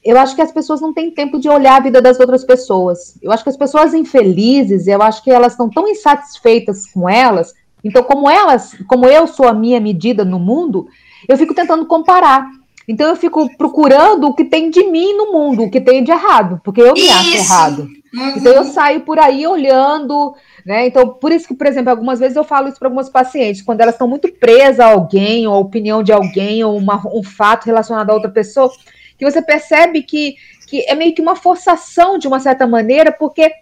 eu 0.02 0.18
acho 0.18 0.34
que 0.34 0.40
as 0.40 0.50
pessoas 0.50 0.80
não 0.80 0.94
têm 0.94 1.10
tempo 1.10 1.38
de 1.38 1.48
olhar 1.48 1.76
a 1.76 1.82
vida 1.82 2.00
das 2.00 2.18
outras 2.18 2.44
pessoas. 2.44 3.18
Eu 3.20 3.30
acho 3.30 3.42
que 3.42 3.50
as 3.50 3.56
pessoas 3.56 3.92
infelizes, 3.92 4.86
eu 4.86 5.02
acho 5.02 5.22
que 5.22 5.30
elas 5.30 5.52
estão 5.52 5.68
tão 5.68 5.86
insatisfeitas 5.86 6.86
com 6.90 7.08
elas. 7.08 7.52
Então, 7.84 8.02
como 8.02 8.30
elas, 8.30 8.74
como 8.88 9.04
eu 9.06 9.26
sou 9.26 9.46
a 9.46 9.52
minha 9.52 9.80
medida 9.80 10.24
no 10.24 10.38
mundo, 10.38 10.88
eu 11.28 11.36
fico 11.36 11.54
tentando 11.54 11.86
comparar. 11.86 12.46
Então 12.88 13.08
eu 13.08 13.16
fico 13.16 13.48
procurando 13.56 14.26
o 14.26 14.34
que 14.34 14.44
tem 14.44 14.68
de 14.68 14.84
mim 14.84 15.16
no 15.16 15.32
mundo, 15.32 15.62
o 15.64 15.70
que 15.70 15.80
tem 15.80 16.02
de 16.02 16.10
errado, 16.10 16.60
porque 16.64 16.80
eu 16.80 16.92
me 16.92 17.08
acho 17.08 17.28
Isso. 17.28 17.36
errado. 17.36 17.88
Uhum. 18.12 18.28
Então 18.36 18.52
eu 18.52 18.64
saio 18.64 19.00
por 19.02 19.18
aí 19.18 19.46
olhando, 19.46 20.34
né? 20.66 20.88
Então, 20.88 21.08
por 21.08 21.30
isso 21.30 21.46
que, 21.46 21.54
por 21.54 21.68
exemplo, 21.68 21.90
algumas 21.90 22.18
vezes 22.18 22.36
eu 22.36 22.42
falo 22.42 22.68
isso 22.68 22.78
para 22.78 22.88
algumas 22.88 23.08
pacientes, 23.08 23.62
quando 23.62 23.80
elas 23.80 23.94
estão 23.94 24.08
muito 24.08 24.32
presas 24.32 24.80
a 24.80 24.86
alguém, 24.90 25.46
ou 25.46 25.54
a 25.54 25.58
opinião 25.58 26.02
de 26.02 26.12
alguém, 26.12 26.64
ou 26.64 26.76
uma- 26.76 27.00
um 27.14 27.22
fato 27.22 27.66
relacionado 27.66 28.10
a 28.10 28.14
outra 28.14 28.30
pessoa, 28.30 28.72
que 29.16 29.24
você 29.24 29.40
percebe 29.40 30.02
que, 30.02 30.34
que 30.66 30.80
é 30.88 30.94
meio 30.96 31.14
que 31.14 31.22
uma 31.22 31.36
forçação 31.36 32.18
de 32.18 32.26
uma 32.26 32.40
certa 32.40 32.66
maneira, 32.66 33.12
porque 33.12 33.52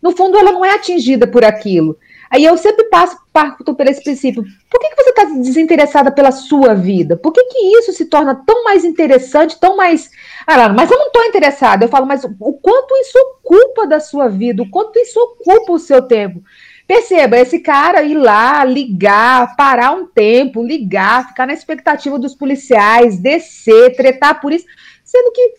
no 0.00 0.12
fundo 0.12 0.38
ela 0.38 0.52
não 0.52 0.64
é 0.64 0.70
atingida 0.74 1.26
por 1.26 1.44
aquilo. 1.44 1.98
Aí 2.30 2.44
eu 2.44 2.56
sempre 2.56 2.84
passo, 2.84 3.16
parto 3.32 3.74
por 3.74 3.86
esse 3.86 4.02
princípio. 4.02 4.44
Por 4.70 4.80
que, 4.80 4.90
que 4.90 5.02
você 5.02 5.10
está 5.10 5.24
desinteressada 5.24 6.10
pela 6.10 6.30
sua 6.30 6.74
vida? 6.74 7.16
Por 7.16 7.32
que, 7.32 7.42
que 7.44 7.58
isso 7.78 7.92
se 7.92 8.04
torna 8.04 8.34
tão 8.34 8.64
mais 8.64 8.84
interessante, 8.84 9.58
tão 9.58 9.76
mais. 9.76 10.10
Ah, 10.46 10.68
mas 10.68 10.90
eu 10.90 10.98
não 10.98 11.06
estou 11.06 11.24
interessada. 11.24 11.84
Eu 11.84 11.88
falo, 11.88 12.06
mas 12.06 12.24
o 12.24 12.52
quanto 12.54 12.94
isso 12.96 13.18
ocupa 13.18 13.86
da 13.86 14.00
sua 14.00 14.28
vida, 14.28 14.62
o 14.62 14.70
quanto 14.70 14.98
isso 14.98 15.18
ocupa 15.18 15.72
o 15.72 15.78
seu 15.78 16.02
tempo. 16.02 16.42
Perceba, 16.86 17.38
esse 17.38 17.60
cara 17.60 18.02
ir 18.02 18.14
lá, 18.14 18.64
ligar, 18.64 19.54
parar 19.56 19.92
um 19.92 20.06
tempo, 20.06 20.64
ligar, 20.64 21.28
ficar 21.28 21.46
na 21.46 21.52
expectativa 21.52 22.18
dos 22.18 22.34
policiais, 22.34 23.18
descer, 23.18 23.94
tretar 23.94 24.40
por 24.40 24.52
isso, 24.52 24.64
sendo 25.04 25.30
que 25.32 25.54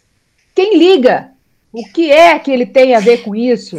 quem 0.55 0.75
liga? 0.75 1.29
O 1.71 1.83
que 1.93 2.11
é 2.11 2.37
que 2.39 2.49
ele 2.49 2.65
tem 2.65 2.95
a 2.95 2.99
ver 2.99 3.21
com 3.21 3.35
isso? 3.35 3.77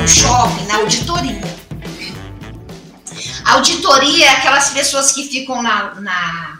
No 0.00 0.08
shopping, 0.08 0.64
na 0.66 0.76
auditoria. 0.76 1.40
A 3.44 3.52
auditoria 3.54 4.26
é 4.26 4.28
aquelas 4.30 4.70
pessoas 4.70 5.12
que 5.12 5.28
ficam 5.28 5.62
na, 5.62 5.94
na- 5.96 6.58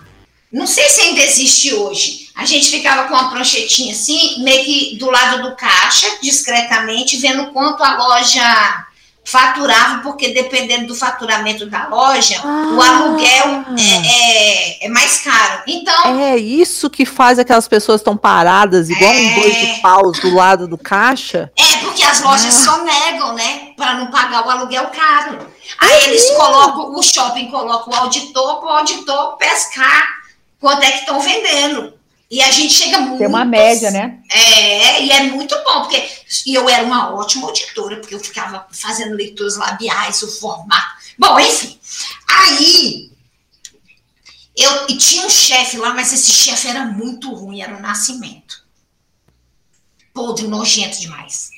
Não 0.53 0.67
sei 0.67 0.89
se 0.89 1.01
ainda 1.01 1.21
existe 1.23 1.73
hoje. 1.75 2.29
A 2.35 2.45
gente 2.45 2.69
ficava 2.71 3.05
com 3.09 3.15
uma 3.15 3.31
pranchetinha 3.31 3.93
assim, 3.93 4.43
meio 4.43 4.65
que 4.65 4.97
do 4.99 5.11
lado 5.11 5.43
do 5.43 5.57
caixa, 5.57 6.07
discretamente, 6.23 7.17
vendo 7.19 7.47
quanto 7.53 7.83
a 7.83 7.97
loja 7.97 8.87
faturava, 9.25 10.03
porque 10.03 10.29
dependendo 10.33 10.87
do 10.89 10.95
faturamento 10.95 11.67
da 11.67 11.87
loja, 11.89 12.41
o 12.45 12.81
Ah. 12.81 12.89
aluguel 12.89 13.65
é, 13.79 14.07
é- 14.83 14.87
é 14.87 14.89
mais 14.89 15.19
caro. 15.23 15.63
Então, 15.67 16.19
É 16.21 16.37
isso 16.37 16.89
que 16.91 17.05
faz 17.05 17.39
aquelas 17.39 17.69
pessoas 17.69 18.01
estão 18.01 18.17
paradas, 18.17 18.89
igual 18.91 19.13
um 19.13 19.35
dois 19.41 19.55
de 19.57 19.81
paus 19.81 20.19
do 20.21 20.35
lado 20.35 20.67
do 20.67 20.77
caixa. 20.79 21.51
É, 21.57 21.77
porque 21.79 22.03
as 22.03 22.21
lojas 22.23 22.55
só 22.55 22.83
negam, 22.83 23.35
né? 23.35 23.73
Para 23.77 23.95
não 23.95 24.11
pagar 24.11 24.47
o 24.47 24.51
aluguel 24.51 24.87
caro. 24.89 25.39
Aí 25.79 26.05
eles 26.05 26.31
colocam, 26.33 26.95
o 26.97 27.03
shopping 27.03 27.51
coloca 27.51 27.91
o 27.91 27.95
auditor 27.95 28.61
para 28.61 28.67
o 28.69 28.77
auditor 28.79 29.37
pescar 29.37 30.09
quanto 30.61 30.83
é 30.83 30.91
que 30.91 30.99
estão 31.01 31.21
vendendo. 31.21 31.95
E 32.31 32.41
a 32.41 32.51
gente 32.51 32.73
chega 32.73 33.01
muito. 33.01 33.19
Tem 33.19 33.27
uma 33.27 33.45
média, 33.45 33.91
né? 33.91 34.21
É, 34.31 35.03
e 35.03 35.11
é 35.11 35.25
muito 35.25 35.55
bom, 35.65 35.83
porque 35.83 36.09
e 36.47 36.55
eu 36.55 36.69
era 36.69 36.85
uma 36.85 37.13
ótima 37.15 37.49
auditora, 37.49 37.97
porque 37.97 38.15
eu 38.15 38.21
ficava 38.21 38.69
fazendo 38.71 39.17
leituras 39.17 39.57
labiais, 39.57 40.23
o 40.23 40.31
formato. 40.39 40.95
Bom, 41.19 41.41
enfim. 41.41 41.77
Aí 42.29 43.11
eu 44.57 44.87
e 44.89 44.97
tinha 44.97 45.27
um 45.27 45.31
chefe 45.31 45.77
lá, 45.77 45.93
mas 45.93 46.13
esse 46.13 46.33
chefe 46.33 46.69
era 46.69 46.85
muito 46.85 47.35
ruim, 47.35 47.63
era 47.63 47.77
o 47.77 47.81
Nascimento. 47.81 48.65
Podre, 50.15 50.47
nojento 50.47 51.01
demais. 51.01 51.51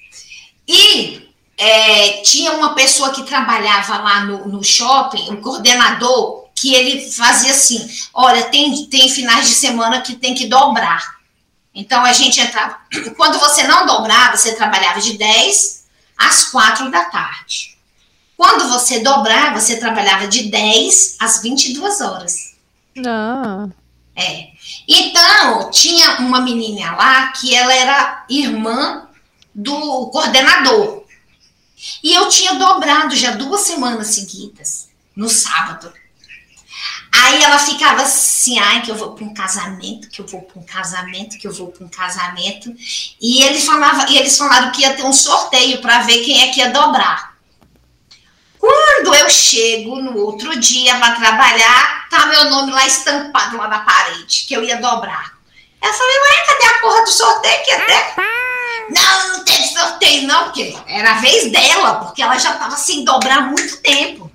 E 0.66 1.28
é, 1.58 2.22
tinha 2.22 2.52
uma 2.52 2.74
pessoa 2.74 3.10
que 3.10 3.24
trabalhava 3.24 3.98
lá 3.98 4.24
no, 4.24 4.48
no 4.48 4.64
shopping, 4.64 5.30
um 5.30 5.40
coordenador, 5.42 6.41
que 6.62 6.72
ele 6.72 7.10
fazia 7.10 7.50
assim: 7.50 7.90
olha, 8.14 8.44
tem, 8.44 8.86
tem 8.86 9.08
finais 9.08 9.48
de 9.48 9.54
semana 9.54 10.00
que 10.00 10.14
tem 10.14 10.32
que 10.32 10.46
dobrar. 10.46 11.16
Então 11.74 12.04
a 12.04 12.12
gente 12.12 12.40
entrava. 12.40 12.78
Quando 13.16 13.40
você 13.40 13.64
não 13.64 13.84
dobrava, 13.84 14.36
você 14.36 14.54
trabalhava 14.54 15.00
de 15.00 15.18
10 15.18 15.84
às 16.16 16.44
4 16.44 16.88
da 16.88 17.04
tarde. 17.06 17.76
Quando 18.36 18.68
você 18.68 19.00
dobrava, 19.00 19.60
você 19.60 19.76
trabalhava 19.76 20.28
de 20.28 20.44
10 20.44 21.16
às 21.18 21.42
22 21.42 22.00
horas. 22.00 22.54
Ah. 23.04 23.68
É. 24.14 24.48
Então, 24.86 25.70
tinha 25.70 26.18
uma 26.18 26.40
menina 26.40 26.94
lá 26.94 27.28
que 27.32 27.54
ela 27.54 27.74
era 27.74 28.24
irmã 28.28 29.08
do 29.52 30.06
coordenador. 30.10 31.02
E 32.02 32.12
eu 32.14 32.28
tinha 32.28 32.54
dobrado 32.54 33.16
já 33.16 33.32
duas 33.32 33.62
semanas 33.62 34.08
seguidas, 34.08 34.88
no 35.16 35.28
sábado. 35.28 35.92
Aí 37.14 37.42
ela 37.42 37.58
ficava 37.58 38.02
assim, 38.02 38.58
ai, 38.58 38.80
que 38.80 38.90
eu 38.90 38.94
vou 38.94 39.12
para 39.12 39.24
um 39.24 39.34
casamento, 39.34 40.08
que 40.08 40.20
eu 40.20 40.26
vou 40.26 40.42
para 40.42 40.58
um 40.58 40.64
casamento, 40.64 41.38
que 41.38 41.46
eu 41.46 41.52
vou 41.52 41.68
para 41.68 41.84
um 41.84 41.88
casamento. 41.88 42.74
E 43.20 43.42
ele 43.42 43.60
falava, 43.60 44.10
e 44.10 44.16
eles 44.16 44.36
falaram 44.38 44.72
que 44.72 44.80
ia 44.80 44.94
ter 44.94 45.04
um 45.04 45.12
sorteio 45.12 45.82
para 45.82 46.02
ver 46.02 46.24
quem 46.24 46.42
é 46.42 46.52
que 46.52 46.60
ia 46.60 46.70
dobrar. 46.70 47.36
Quando 48.58 49.14
eu 49.14 49.28
chego 49.28 49.96
no 49.96 50.16
outro 50.18 50.58
dia 50.58 50.96
para 50.98 51.16
trabalhar, 51.16 52.08
tá 52.08 52.26
meu 52.26 52.48
nome 52.48 52.72
lá 52.72 52.86
estampado 52.86 53.56
lá 53.56 53.68
na 53.68 53.80
parede, 53.80 54.44
que 54.46 54.54
eu 54.54 54.64
ia 54.64 54.80
dobrar. 54.80 55.32
Eu 55.82 55.92
falei, 55.92 56.16
ué, 56.16 56.44
cadê 56.46 56.66
a 56.66 56.80
porra 56.80 57.02
do 57.02 57.10
sorteio? 57.10 57.64
Que 57.64 57.72
até... 57.72 58.14
Não, 58.88 59.32
não 59.32 59.44
teve 59.44 59.66
sorteio, 59.66 60.26
não, 60.26 60.44
porque 60.44 60.76
era 60.86 61.12
a 61.12 61.20
vez 61.20 61.50
dela, 61.50 61.96
porque 61.96 62.22
ela 62.22 62.38
já 62.38 62.52
estava 62.52 62.76
sem 62.76 63.04
dobrar 63.04 63.38
há 63.38 63.42
muito 63.42 63.78
tempo. 63.82 64.30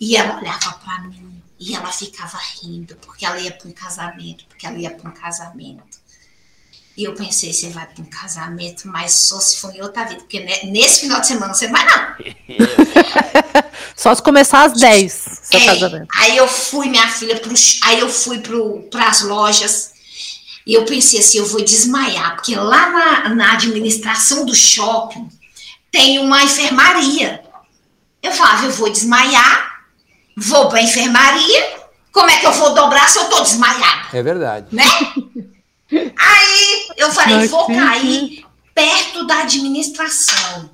E 0.00 0.16
ela 0.16 0.38
olhava 0.38 0.72
para 0.84 1.00
mim 1.00 1.23
e 1.64 1.74
ela 1.74 1.90
ficava 1.90 2.38
rindo, 2.60 2.94
porque 2.96 3.24
ela 3.24 3.40
ia 3.40 3.50
para 3.50 3.66
um 3.66 3.72
casamento, 3.72 4.44
porque 4.46 4.66
ela 4.66 4.76
ia 4.76 4.90
para 4.90 5.08
um 5.08 5.14
casamento. 5.14 5.98
E 6.94 7.04
eu 7.04 7.14
pensei, 7.14 7.54
você 7.54 7.70
vai 7.70 7.86
para 7.86 8.02
um 8.02 8.06
casamento, 8.06 8.86
mas 8.86 9.12
só 9.14 9.40
se 9.40 9.56
for 9.56 9.74
em 9.74 9.80
outra 9.80 10.04
vida, 10.04 10.20
porque 10.20 10.40
nesse 10.64 11.00
final 11.00 11.22
de 11.22 11.26
semana 11.26 11.54
você 11.54 11.68
vai 11.68 11.84
não. 11.86 12.14
Só 13.96 14.14
se 14.14 14.22
começar 14.22 14.64
às 14.64 14.72
10, 14.74 15.12
seu 15.44 15.60
É, 15.60 15.66
casamento. 15.66 16.08
Aí 16.16 16.36
eu 16.36 16.46
fui, 16.46 16.88
minha 16.88 17.08
filha, 17.08 17.38
pro, 17.40 17.54
aí 17.84 18.00
eu 18.00 18.10
fui 18.10 18.40
para 18.90 19.08
as 19.08 19.22
lojas 19.22 19.92
e 20.66 20.74
eu 20.74 20.84
pensei 20.84 21.20
assim, 21.20 21.38
eu 21.38 21.46
vou 21.46 21.64
desmaiar, 21.64 22.34
porque 22.34 22.54
lá 22.54 22.90
na, 22.90 23.34
na 23.34 23.52
administração 23.54 24.44
do 24.44 24.54
shopping 24.54 25.28
tem 25.90 26.18
uma 26.18 26.42
enfermaria. 26.42 27.42
Eu 28.22 28.32
falava, 28.32 28.66
eu 28.66 28.72
vou 28.72 28.90
desmaiar, 28.90 29.73
vou 30.36 30.68
para 30.68 30.78
a 30.78 30.82
enfermaria, 30.82 31.76
como 32.12 32.30
é 32.30 32.36
que 32.38 32.46
eu 32.46 32.52
vou 32.52 32.74
dobrar 32.74 33.08
se 33.08 33.18
eu 33.18 33.24
tô 33.26 33.40
desmaiada? 33.40 34.08
É 34.12 34.22
verdade. 34.22 34.66
né? 34.72 34.84
Aí 35.92 36.86
eu 36.96 37.10
falei, 37.12 37.36
Mas 37.36 37.50
vou 37.50 37.66
sim, 37.66 37.74
cair 37.76 38.44
perto 38.74 39.26
da 39.26 39.40
administração, 39.40 40.70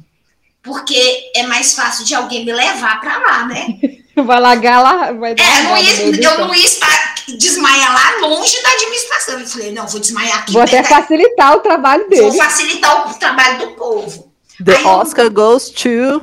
porque 0.62 1.30
é 1.34 1.42
mais 1.44 1.74
fácil 1.74 2.04
de 2.04 2.14
alguém 2.14 2.44
me 2.44 2.52
levar 2.52 3.00
para 3.00 3.18
lá, 3.18 3.46
né? 3.46 3.66
Vai 4.16 4.38
largar 4.40 4.82
lá, 4.82 5.12
vai 5.12 5.34
dar 5.34 5.42
É, 5.42 5.60
eu 5.60 5.64
não 5.64 5.76
ia, 5.78 6.06
eu 6.06 6.30
campo. 6.30 6.40
não 6.48 6.54
ia 6.54 6.66
estar, 6.66 7.14
desmaiar 7.38 7.94
lá 7.94 8.26
longe 8.26 8.60
da 8.62 8.68
administração. 8.72 9.38
Eu 9.40 9.46
falei, 9.46 9.72
não, 9.72 9.86
vou 9.86 9.98
desmaiar 10.00 10.40
aqui. 10.40 10.52
Vou 10.52 10.60
até 10.60 10.82
facilitar 10.82 11.56
o 11.56 11.60
trabalho 11.60 12.02
vou 12.02 12.10
dele. 12.10 12.36
facilitar 12.36 13.08
o 13.10 13.14
trabalho 13.14 13.58
do 13.60 13.68
povo. 13.76 14.30
The 14.62 14.76
Aí 14.76 14.82
eu- 14.82 14.88
Oscar 14.90 15.30
goes 15.30 15.70
to. 15.70 16.22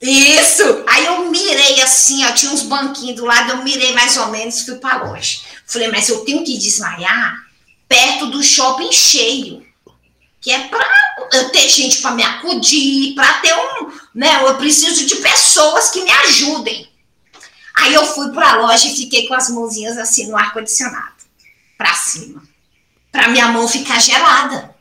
Isso! 0.00 0.84
Aí 0.86 1.06
eu 1.06 1.30
mirei 1.30 1.80
assim, 1.82 2.24
ó, 2.24 2.32
tinha 2.32 2.52
uns 2.52 2.62
banquinhos 2.62 3.16
do 3.16 3.24
lado, 3.24 3.50
eu 3.50 3.64
mirei 3.64 3.92
mais 3.92 4.16
ou 4.16 4.28
menos, 4.28 4.62
fui 4.62 4.76
para 4.76 5.04
loja. 5.04 5.40
Falei, 5.66 5.88
mas 5.88 6.08
eu 6.08 6.24
tenho 6.24 6.44
que 6.44 6.56
desmaiar 6.56 7.36
perto 7.88 8.26
do 8.26 8.42
shopping 8.42 8.92
cheio. 8.92 9.66
Que 10.40 10.52
é 10.52 10.68
para 10.68 10.86
eu 11.32 11.50
ter 11.50 11.68
gente 11.68 12.00
para 12.00 12.12
me 12.12 12.22
acudir, 12.22 13.14
para 13.14 13.40
ter 13.40 13.52
um, 13.54 13.90
né, 14.14 14.40
eu 14.44 14.54
preciso 14.56 15.04
de 15.04 15.16
pessoas 15.16 15.90
que 15.90 16.02
me 16.02 16.10
ajudem. 16.10 16.88
Aí 17.76 17.92
eu 17.92 18.06
fui 18.06 18.30
para 18.30 18.52
a 18.52 18.56
loja 18.56 18.86
e 18.86 18.96
fiquei 18.96 19.26
com 19.26 19.34
as 19.34 19.48
mãozinhas 19.50 19.98
assim 19.98 20.28
no 20.28 20.36
ar 20.36 20.52
condicionado, 20.52 21.14
para 21.76 21.94
cima, 21.94 22.42
para 23.10 23.28
minha 23.28 23.48
mão 23.48 23.66
ficar 23.66 24.00
gelada. 24.00 24.74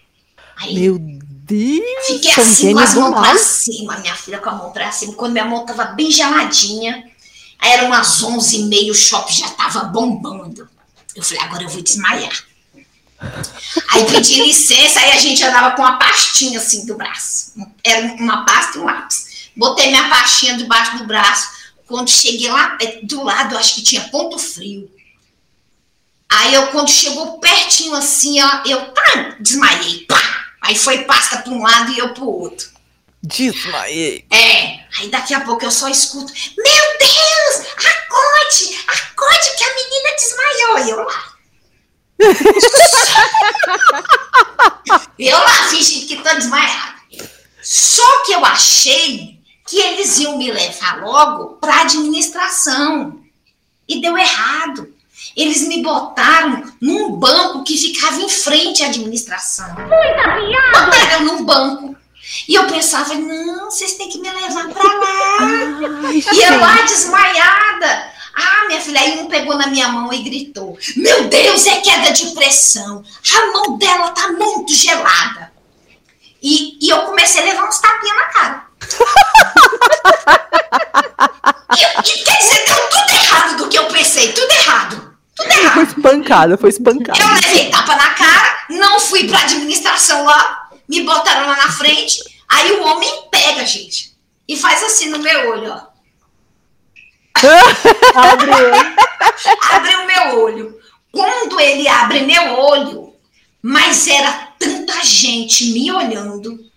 Aí 0.57 0.75
Meu 0.75 0.99
Deus! 1.47 2.05
Fiquei 2.07 2.31
assim 2.31 2.73
com 2.73 2.79
as 2.79 2.93
mãos 2.93 3.11
mal. 3.11 3.21
pra 3.21 3.37
cima, 3.37 3.97
minha 3.99 4.15
filha 4.15 4.37
com 4.39 4.49
a 4.49 4.55
mão 4.55 4.71
pra 4.71 4.91
cima. 4.91 5.13
Quando 5.13 5.31
minha 5.31 5.45
mão 5.45 5.65
tava 5.65 5.85
bem 5.85 6.11
geladinha, 6.11 7.09
aí 7.57 7.71
eram 7.71 7.87
umas 7.87 8.21
11 8.21 8.55
e 8.55 8.63
meia, 8.65 8.91
o 8.91 8.95
shopping 8.95 9.33
já 9.33 9.49
tava 9.51 9.85
bombando. 9.85 10.69
Eu 11.15 11.23
falei, 11.23 11.41
agora 11.41 11.63
eu 11.63 11.69
vou 11.69 11.81
desmaiar. 11.81 12.43
Aí 13.89 14.05
pedi 14.05 14.43
licença, 14.43 14.99
aí 14.99 15.11
a 15.11 15.17
gente 15.17 15.41
andava 15.43 15.75
com 15.75 15.81
uma 15.81 15.97
pastinha 15.97 16.59
assim 16.59 16.85
do 16.85 16.95
braço. 16.95 17.53
Era 17.83 18.05
uma 18.15 18.43
pasta 18.43 18.77
e 18.77 18.81
um 18.81 18.85
lápis. 18.85 19.49
Botei 19.55 19.87
minha 19.87 20.09
pastinha 20.09 20.57
debaixo 20.57 20.97
do 20.97 21.05
braço. 21.05 21.49
Quando 21.87 22.09
cheguei 22.09 22.51
lá 22.51 22.77
eh, 22.81 22.99
do 23.03 23.23
lado, 23.23 23.57
acho 23.57 23.75
que 23.75 23.81
tinha 23.81 24.01
ponto 24.09 24.37
frio. 24.37 24.91
Aí 26.29 26.53
eu, 26.53 26.67
quando 26.67 26.89
chegou 26.89 27.39
pertinho 27.39 27.95
assim, 27.95 28.41
ó, 28.41 28.63
eu 28.65 28.93
tá, 28.93 29.37
desmaiei. 29.39 30.05
Pá! 30.05 30.46
Aí 30.61 30.77
foi 30.77 31.05
pasta 31.05 31.39
para 31.39 31.51
um 31.51 31.61
lado 31.61 31.91
e 31.91 31.99
eu 31.99 32.13
pro 32.13 32.25
outro. 32.25 32.69
Desmaiei. 33.21 34.25
É, 34.31 34.85
aí 34.99 35.09
daqui 35.09 35.33
a 35.33 35.41
pouco 35.41 35.65
eu 35.65 35.71
só 35.71 35.89
escuto: 35.89 36.31
Meu 36.57 36.97
Deus, 36.99 37.67
acorde, 37.75 38.77
acorde 38.87 39.57
que 39.57 39.63
a 39.63 39.75
menina 39.75 40.15
desmaiou. 40.15 40.79
E 40.79 40.89
eu 40.89 41.03
lá. 41.03 41.33
eu 45.19 45.37
lá, 45.37 45.69
fingindo 45.69 46.07
que 46.07 46.15
tô 46.17 46.33
desmaiada. 46.35 46.97
Só 47.61 48.23
que 48.23 48.31
eu 48.31 48.43
achei 48.45 49.37
que 49.67 49.77
eles 49.77 50.17
iam 50.19 50.37
me 50.37 50.51
levar 50.51 51.01
logo 51.01 51.57
pra 51.57 51.81
administração. 51.81 53.21
E 53.87 54.01
deu 54.01 54.17
errado. 54.17 54.91
Eles 55.37 55.67
me 55.67 55.83
botaram 55.83 56.63
num 56.81 57.11
banco 57.11 57.63
que 57.63 57.77
ficava 57.77 58.19
em 58.19 58.27
frente 58.27 58.81
à 58.81 58.87
administração. 58.87 59.67
Botaram 60.73 61.11
eu 61.11 61.21
num 61.21 61.45
banco. 61.45 61.95
E 62.47 62.55
eu 62.55 62.65
pensava, 62.65 63.13
não, 63.13 63.69
vocês 63.69 63.93
têm 63.93 64.09
que 64.09 64.17
me 64.17 64.27
levar 64.29 64.67
pra 64.67 64.83
lá. 64.83 65.37
Ai, 65.39 66.23
E 66.33 66.41
eu 66.41 66.59
lá 66.59 66.81
desmaiada. 66.81 68.11
Ah, 68.35 68.65
minha 68.67 68.81
filha, 68.81 68.99
aí 68.99 69.19
um 69.19 69.27
pegou 69.27 69.55
na 69.55 69.67
minha 69.67 69.89
mão 69.89 70.11
e 70.11 70.23
gritou: 70.23 70.75
Meu 70.95 71.25
Deus, 71.25 71.67
é 71.67 71.81
queda 71.81 72.11
de 72.11 72.31
pressão. 72.31 73.03
A 73.35 73.45
mão 73.51 73.77
dela 73.77 74.09
tá 74.11 74.29
muito 74.31 74.73
gelada. 74.73 75.51
E, 76.41 76.79
e 76.81 76.89
eu 76.89 77.03
comecei 77.03 77.41
a 77.41 77.45
levar 77.45 77.67
uns 77.67 77.77
tapinhas 77.79 78.17
na 78.17 78.25
cara. 78.25 78.65
e, 81.77 81.81
e 81.81 82.23
quer 82.23 82.37
dizer, 82.37 82.65
deu 82.65 82.89
tudo 82.89 83.09
errado 83.11 83.57
do 83.57 83.67
que 83.69 83.77
eu 83.77 83.85
pensei, 83.87 84.31
tudo 84.33 84.51
errado. 84.51 85.06
Tudo 85.37 85.51
errado. 85.51 85.73
Foi 85.73 85.83
espancada, 85.83 86.57
foi 86.57 86.69
espancada. 86.69 87.19
Eu 87.19 87.27
levei 87.27 87.69
tapa 87.69 87.95
na 87.95 88.09
cara, 88.09 88.65
não 88.71 88.99
fui 88.99 89.27
pra 89.27 89.39
administração 89.39 90.25
lá, 90.25 90.69
me 90.89 91.03
botaram 91.03 91.47
lá 91.47 91.55
na 91.55 91.71
frente. 91.71 92.19
Aí 92.49 92.71
o 92.73 92.83
homem 92.83 93.23
pega, 93.31 93.65
gente, 93.65 94.13
e 94.47 94.57
faz 94.57 94.83
assim 94.83 95.09
no 95.09 95.19
meu 95.19 95.49
olho, 95.51 95.71
ó. 95.71 95.97
Abre 98.15 98.51
Abre 99.71 99.95
o 99.95 100.07
meu 100.07 100.39
olho. 100.41 100.79
Quando 101.11 101.59
ele 101.59 101.87
abre 101.87 102.21
meu 102.21 102.53
olho, 102.53 103.13
mas 103.61 104.07
era 104.07 104.31
tanta 104.57 105.03
gente 105.03 105.65
me 105.71 105.91
olhando. 105.91 106.67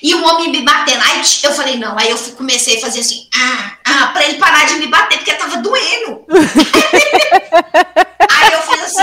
E 0.00 0.14
o 0.14 0.24
homem 0.24 0.50
me 0.50 0.62
batendo. 0.62 1.02
Aí 1.02 1.22
eu 1.42 1.52
falei, 1.52 1.76
não. 1.76 1.98
Aí 1.98 2.10
eu 2.10 2.18
comecei 2.36 2.78
a 2.78 2.80
fazer 2.80 3.00
assim, 3.00 3.28
ah, 3.34 3.76
ah, 3.84 4.06
pra 4.08 4.24
ele 4.24 4.38
parar 4.38 4.66
de 4.66 4.76
me 4.76 4.86
bater, 4.86 5.18
porque 5.18 5.34
tava 5.34 5.56
doendo. 5.58 6.24
aí 7.52 8.52
eu 8.52 8.62
fiz 8.62 8.82
assim, 8.84 9.02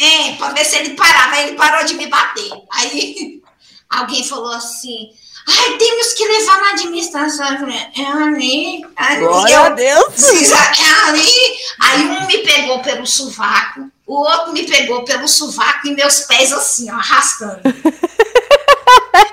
é, 0.00 0.30
é, 0.30 0.36
pra 0.36 0.50
ver 0.50 0.64
se 0.64 0.76
ele 0.76 0.94
parava. 0.94 1.34
Aí 1.34 1.48
ele 1.48 1.56
parou 1.56 1.84
de 1.84 1.94
me 1.94 2.06
bater. 2.06 2.50
Aí 2.72 3.42
alguém 3.90 4.24
falou 4.24 4.52
assim, 4.52 5.10
Ai, 5.48 5.76
temos 5.78 6.12
que 6.14 6.26
levar 6.26 6.60
na 6.60 6.70
administração. 6.70 7.48
Eu 7.52 7.58
falei, 7.60 7.76
é 7.76 8.04
ali, 8.04 8.84
ali. 8.96 9.24
Glória 9.24 9.54
eu, 9.54 9.62
a 9.62 9.68
Deus. 9.70 10.06
É 10.78 11.08
ali. 11.08 11.30
Aí 11.80 12.02
um 12.02 12.26
me 12.26 12.38
pegou 12.38 12.82
pelo 12.82 13.06
sovaco, 13.06 13.88
o 14.06 14.14
outro 14.14 14.52
me 14.52 14.64
pegou 14.64 15.04
pelo 15.04 15.28
sovaco 15.28 15.86
e 15.86 15.94
meus 15.94 16.20
pés 16.20 16.52
assim, 16.52 16.90
ó, 16.90 16.94
arrastando. 16.94 17.60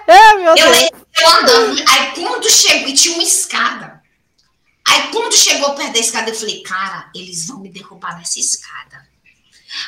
Eu, 0.08 0.56
eu 0.56 1.30
andando. 1.30 1.84
Aí 1.90 2.12
quando 2.16 2.50
chegou, 2.50 2.90
e 2.90 2.94
tinha 2.94 3.16
uma 3.16 3.24
escada. 3.24 3.93
Aí 4.88 5.12
quando 5.12 5.34
chegou 5.34 5.74
perto 5.76 5.94
da 5.94 6.00
escada, 6.00 6.30
eu 6.30 6.36
falei, 6.36 6.62
cara, 6.62 7.10
eles 7.16 7.48
vão 7.48 7.60
me 7.60 7.70
derrubar 7.70 8.18
nessa 8.18 8.40
escada. 8.40 9.08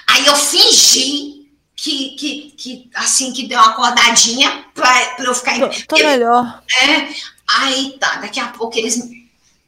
Aí 0.07 0.25
eu 0.25 0.35
fingi 0.35 1.49
que, 1.75 2.11
que, 2.11 2.51
que 2.57 2.89
assim, 2.95 3.33
que 3.33 3.47
deu 3.47 3.59
uma 3.59 3.71
acordadinha 3.71 4.65
pra, 4.73 5.05
pra 5.15 5.25
eu 5.25 5.35
ficar 5.35 5.59
Tô, 5.59 5.69
tô 5.87 5.95
melhor. 5.97 6.63
é, 6.75 7.13
aí 7.47 7.97
tá, 7.99 8.15
daqui 8.17 8.39
a 8.39 8.47
pouco 8.47 8.77
eles 8.77 8.97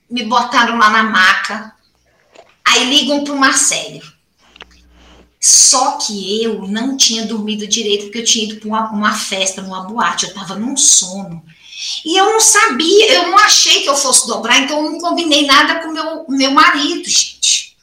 me 0.10 0.24
botaram 0.24 0.78
lá 0.78 0.90
na 0.90 1.04
maca. 1.04 1.74
Aí 2.66 2.90
ligam 2.90 3.24
pro 3.24 3.38
Marcelo. 3.38 4.02
Só 5.40 5.98
que 5.98 6.44
eu 6.44 6.68
não 6.68 6.98
tinha 6.98 7.26
dormido 7.26 7.68
direito, 7.68 8.06
porque 8.06 8.20
eu 8.20 8.26
tinha 8.26 8.46
ido 8.46 8.60
para 8.60 8.68
uma, 8.68 8.90
uma 8.92 9.14
festa, 9.14 9.62
numa 9.62 9.84
boate, 9.84 10.26
eu 10.26 10.34
tava 10.34 10.56
num 10.56 10.76
sono. 10.76 11.44
E 12.04 12.18
eu 12.18 12.26
não 12.26 12.40
sabia, 12.40 13.14
eu 13.14 13.28
não 13.28 13.38
achei 13.38 13.84
que 13.84 13.90
eu 13.90 13.96
fosse 13.96 14.26
dobrar, 14.26 14.60
então 14.60 14.84
eu 14.84 14.92
não 14.92 15.00
combinei 15.00 15.46
nada 15.46 15.76
com 15.76 15.92
meu 15.92 16.26
meu 16.28 16.52
marido, 16.52 17.08
gente. 17.08 17.78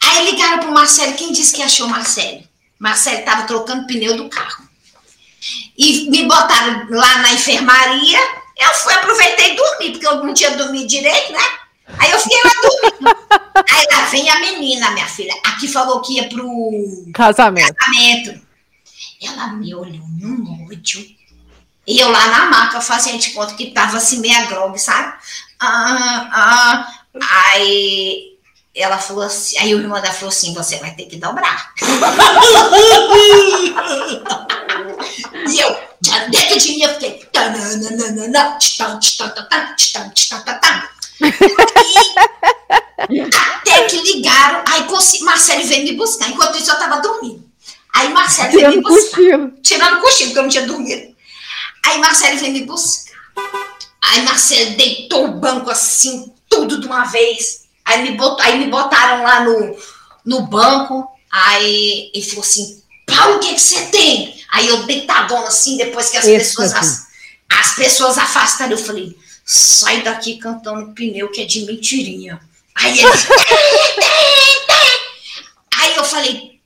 Aí 0.00 0.30
ligaram 0.30 0.60
pro 0.60 0.72
Marcelo, 0.72 1.14
quem 1.14 1.32
disse 1.32 1.54
que 1.54 1.62
achou 1.62 1.86
o 1.86 1.90
Marcelo? 1.90 2.42
Marcelo 2.78 3.18
estava 3.18 3.42
trocando 3.46 3.86
pneu 3.86 4.16
do 4.16 4.28
carro. 4.28 4.68
E 5.76 6.08
me 6.10 6.24
botaram 6.24 6.86
lá 6.90 7.18
na 7.18 7.32
enfermaria, 7.32 8.18
eu 8.56 8.74
fui, 8.74 8.92
aproveitei 8.92 9.52
e 9.52 9.56
dormi, 9.56 9.90
porque 9.92 10.06
eu 10.06 10.24
não 10.24 10.34
tinha 10.34 10.56
dormido 10.56 10.86
direito, 10.86 11.32
né? 11.32 11.58
Aí 11.98 12.10
eu 12.10 12.18
fiquei 12.18 12.38
lá 12.44 12.52
dormindo. 12.62 13.16
Aí 13.70 13.86
lá 13.90 14.04
vem 14.06 14.28
a 14.28 14.40
menina, 14.40 14.90
minha 14.92 15.06
filha. 15.06 15.34
Aqui 15.44 15.66
falou 15.66 16.00
que 16.00 16.14
ia 16.14 16.28
pro 16.28 16.46
Casamento. 17.14 17.74
casamento. 17.74 18.40
Ela 19.22 19.48
me 19.48 19.74
olhou 19.74 20.06
num 20.20 20.66
ódio. 20.66 21.17
E 21.88 21.98
eu 21.98 22.10
lá 22.10 22.26
na 22.28 22.46
maca 22.50 22.82
fazendo 22.82 23.18
de 23.18 23.30
conta 23.30 23.54
que 23.54 23.70
tava 23.70 23.96
assim 23.96 24.20
meia 24.20 24.44
grog, 24.44 24.78
sabe? 24.78 25.14
Ah, 25.58 26.28
ah. 26.30 26.86
Aí 27.54 28.36
ela 28.74 28.98
falou 28.98 29.22
assim, 29.24 29.56
aí 29.56 29.74
o 29.74 29.78
irmão 29.78 29.98
dela 29.98 30.12
falou 30.12 30.28
assim, 30.28 30.52
você 30.52 30.76
vai 30.76 30.90
ter 30.94 31.06
que 31.06 31.16
dobrar. 31.16 31.72
e 35.48 35.58
eu, 35.60 35.76
dentro 36.30 36.58
de 36.58 36.72
mim, 36.72 36.82
eu 36.82 36.90
fiquei. 36.90 37.26
Até 43.34 43.84
que 43.84 43.96
ligaram, 44.12 44.62
aí 44.68 44.84
consegui- 44.84 45.24
Marcelo 45.24 45.64
veio 45.64 45.84
me 45.84 45.92
buscar. 45.94 46.28
Enquanto 46.28 46.58
isso, 46.58 46.70
eu 46.70 46.78
tava 46.78 47.00
dormindo. 47.00 47.42
Aí 47.94 48.10
Marcelo 48.10 48.52
veio 48.52 48.70
me 48.72 48.82
buscar 48.82 49.16
cochilo. 49.16 49.52
tirando 49.62 50.00
cochilo, 50.02 50.28
porque 50.28 50.38
eu 50.38 50.42
não 50.42 50.50
tinha 50.50 50.66
dormido. 50.66 51.16
Aí 51.84 51.98
Marcelo 51.98 52.38
veio 52.38 52.52
me 52.52 52.64
buscar. 52.64 53.18
Aí 54.02 54.22
Marcelo 54.22 54.76
deitou 54.76 55.26
o 55.26 55.32
banco 55.32 55.70
assim, 55.70 56.32
tudo 56.48 56.80
de 56.80 56.86
uma 56.86 57.04
vez. 57.04 57.66
Aí 57.84 58.02
me, 58.02 58.16
bot, 58.16 58.40
aí 58.42 58.58
me 58.58 58.66
botaram 58.66 59.22
lá 59.22 59.44
no, 59.44 59.76
no 60.24 60.42
banco. 60.42 61.08
Aí 61.30 62.10
ele 62.14 62.24
falou 62.24 62.44
assim: 62.44 62.82
Paulo, 63.06 63.36
o 63.36 63.40
que, 63.40 63.54
que 63.54 63.60
você 63.60 63.86
tem? 63.86 64.38
Aí 64.50 64.68
eu 64.68 64.84
deitadona 64.84 65.48
assim, 65.48 65.76
depois 65.76 66.10
que 66.10 66.16
as 66.16 66.24
Esse 66.24 66.56
pessoas, 66.56 66.74
as, 66.74 67.06
as 67.50 67.74
pessoas 67.74 68.18
afastaram, 68.18 68.72
eu 68.72 68.78
falei: 68.78 69.16
sai 69.44 70.02
daqui 70.02 70.38
cantando 70.38 70.92
pneu 70.92 71.30
que 71.30 71.40
é 71.40 71.44
de 71.44 71.64
mentirinha. 71.64 72.40
Aí 72.74 72.98
ele. 72.98 73.08
aí 75.76 75.96
eu 75.96 76.04
falei: 76.04 76.60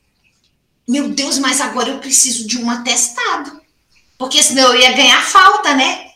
meu 0.88 1.08
Deus, 1.08 1.38
mas 1.38 1.60
agora 1.60 1.90
eu 1.90 1.98
preciso 1.98 2.46
de 2.46 2.58
um 2.58 2.70
atestado. 2.70 3.61
Porque 4.22 4.40
senão 4.40 4.72
eu 4.72 4.80
ia 4.80 4.92
ganhar 4.92 5.20
falta, 5.20 5.74
né? 5.74 6.12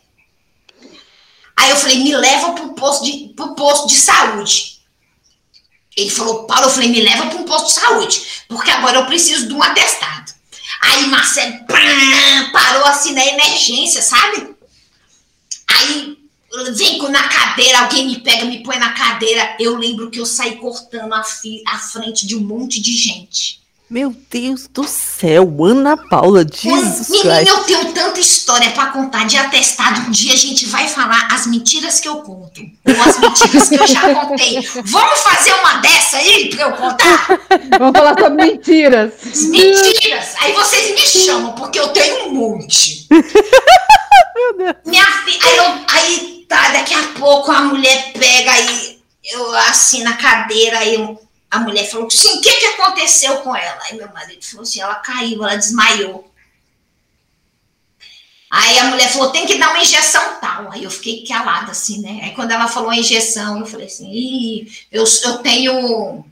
Aí 1.56 1.70
eu 1.70 1.76
falei, 1.76 1.98
me 2.04 2.14
leva 2.14 2.52
para 2.52 2.68
posto 2.68 3.04
de, 3.04 3.32
pro 3.34 3.56
posto 3.56 3.88
de 3.88 3.96
saúde. 3.96 4.80
Ele 5.96 6.08
falou, 6.08 6.44
Paulo, 6.44 6.66
eu 6.66 6.70
falei, 6.70 6.88
me 6.88 7.00
leva 7.00 7.26
para 7.26 7.36
um 7.36 7.42
posto 7.42 7.66
de 7.66 7.72
saúde, 7.72 8.22
porque 8.46 8.70
agora 8.70 8.98
eu 8.98 9.06
preciso 9.06 9.48
de 9.48 9.54
um 9.54 9.60
atestado. 9.60 10.32
Aí 10.82 11.08
Marcelo 11.08 11.66
pá, 11.66 11.80
parou 12.52 12.84
assim 12.84 13.12
na 13.12 13.26
emergência, 13.26 14.00
sabe? 14.00 14.54
Aí 15.66 16.16
vem 16.74 16.98
com- 16.98 17.08
na 17.08 17.26
cadeira, 17.26 17.80
alguém 17.80 18.06
me 18.06 18.20
pega, 18.20 18.44
me 18.44 18.62
põe 18.62 18.78
na 18.78 18.92
cadeira. 18.92 19.56
Eu 19.58 19.76
lembro 19.76 20.12
que 20.12 20.20
eu 20.20 20.26
saí 20.26 20.58
cortando 20.58 21.12
a, 21.12 21.24
a 21.66 21.78
frente 21.80 22.24
de 22.24 22.36
um 22.36 22.40
monte 22.40 22.80
de 22.80 22.96
gente. 22.96 23.65
Meu 23.88 24.12
Deus 24.28 24.66
do 24.66 24.82
céu, 24.82 25.64
Ana 25.64 25.96
Paula, 25.96 26.44
Jesus 26.44 27.08
Menina, 27.08 27.36
Christ. 27.36 27.48
eu 27.48 27.64
tenho 27.64 27.92
tanta 27.92 28.18
história 28.18 28.70
para 28.72 28.86
contar 28.90 29.26
de 29.28 29.36
atestado. 29.36 30.00
Um 30.00 30.10
dia 30.10 30.32
a 30.32 30.36
gente 30.36 30.66
vai 30.66 30.88
falar 30.88 31.28
as 31.30 31.46
mentiras 31.46 32.00
que 32.00 32.08
eu 32.08 32.16
conto. 32.16 32.62
Ou 32.84 33.02
as 33.08 33.16
mentiras 33.20 33.68
que 33.68 33.76
eu 33.76 33.86
já 33.86 34.12
contei. 34.12 34.60
Vamos 34.86 35.20
fazer 35.20 35.52
uma 35.54 35.74
dessa 35.74 36.16
aí 36.16 36.50
para 36.50 36.62
eu 36.64 36.72
contar? 36.72 37.26
Vamos 37.78 37.96
falar 37.96 38.18
sobre 38.20 38.44
mentiras. 38.44 39.12
Mentiras! 39.50 40.34
Aí 40.40 40.52
vocês 40.52 40.90
me 40.92 41.06
chamam, 41.06 41.52
porque 41.52 41.78
eu 41.78 41.86
tenho 41.88 42.26
um 42.26 42.34
monte. 42.34 43.06
Minha 44.84 45.04
filha. 45.04 45.38
Aí, 45.44 45.56
eu- 45.58 45.84
aí 45.88 46.44
tá, 46.48 46.70
daqui 46.72 46.92
a 46.94 47.02
pouco 47.20 47.52
a 47.52 47.62
mulher 47.62 48.12
pega 48.18 48.50
aí, 48.50 48.98
eu 49.24 49.54
assim 49.58 50.02
na 50.02 50.14
cadeira, 50.14 50.78
aí 50.78 50.94
eu- 50.96 51.20
a 51.56 51.60
mulher 51.60 51.88
falou 51.88 52.06
assim: 52.06 52.38
o 52.38 52.40
que, 52.40 52.52
que 52.52 52.66
aconteceu 52.66 53.38
com 53.38 53.54
ela? 53.54 53.78
Aí 53.84 53.96
meu 53.96 54.12
marido 54.12 54.44
falou 54.44 54.62
assim: 54.62 54.80
ela 54.80 54.96
caiu, 54.96 55.42
ela 55.42 55.56
desmaiou. 55.56 56.30
Aí 58.50 58.78
a 58.78 58.84
mulher 58.84 59.10
falou: 59.10 59.30
tem 59.30 59.46
que 59.46 59.58
dar 59.58 59.70
uma 59.70 59.82
injeção 59.82 60.38
tal. 60.40 60.70
Aí 60.70 60.84
eu 60.84 60.90
fiquei 60.90 61.24
calada 61.24 61.72
assim, 61.72 62.00
né? 62.00 62.20
Aí 62.22 62.34
quando 62.34 62.52
ela 62.52 62.68
falou 62.68 62.92
injeção, 62.92 63.58
eu 63.58 63.66
falei 63.66 63.86
assim: 63.86 64.10
Ih, 64.12 64.70
eu, 64.92 65.04
eu 65.24 65.38
tenho. 65.38 66.24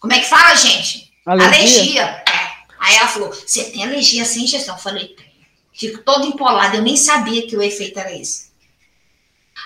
Como 0.00 0.12
é 0.12 0.20
que 0.20 0.28
fala, 0.28 0.54
gente? 0.54 1.12
Alergia. 1.26 2.02
É. 2.02 2.54
Aí 2.78 2.96
ela 2.96 3.08
falou: 3.08 3.32
Você 3.32 3.64
tem 3.64 3.84
alergia 3.84 4.22
a 4.22 4.24
essa 4.24 4.38
injeção? 4.38 4.76
Eu 4.76 4.82
falei: 4.82 5.08
Tenho. 5.08 5.34
Fico 5.72 6.02
toda 6.02 6.26
empolada. 6.26 6.76
Eu 6.76 6.82
nem 6.82 6.96
sabia 6.96 7.46
que 7.46 7.56
o 7.56 7.62
efeito 7.62 7.98
era 7.98 8.12
esse. 8.14 8.52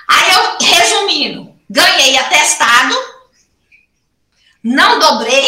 Aí 0.09 0.32
eu, 0.32 0.66
resumindo, 0.66 1.55
ganhei 1.68 2.16
atestado, 2.16 2.95
não 4.68 4.98
dobrei 4.98 5.46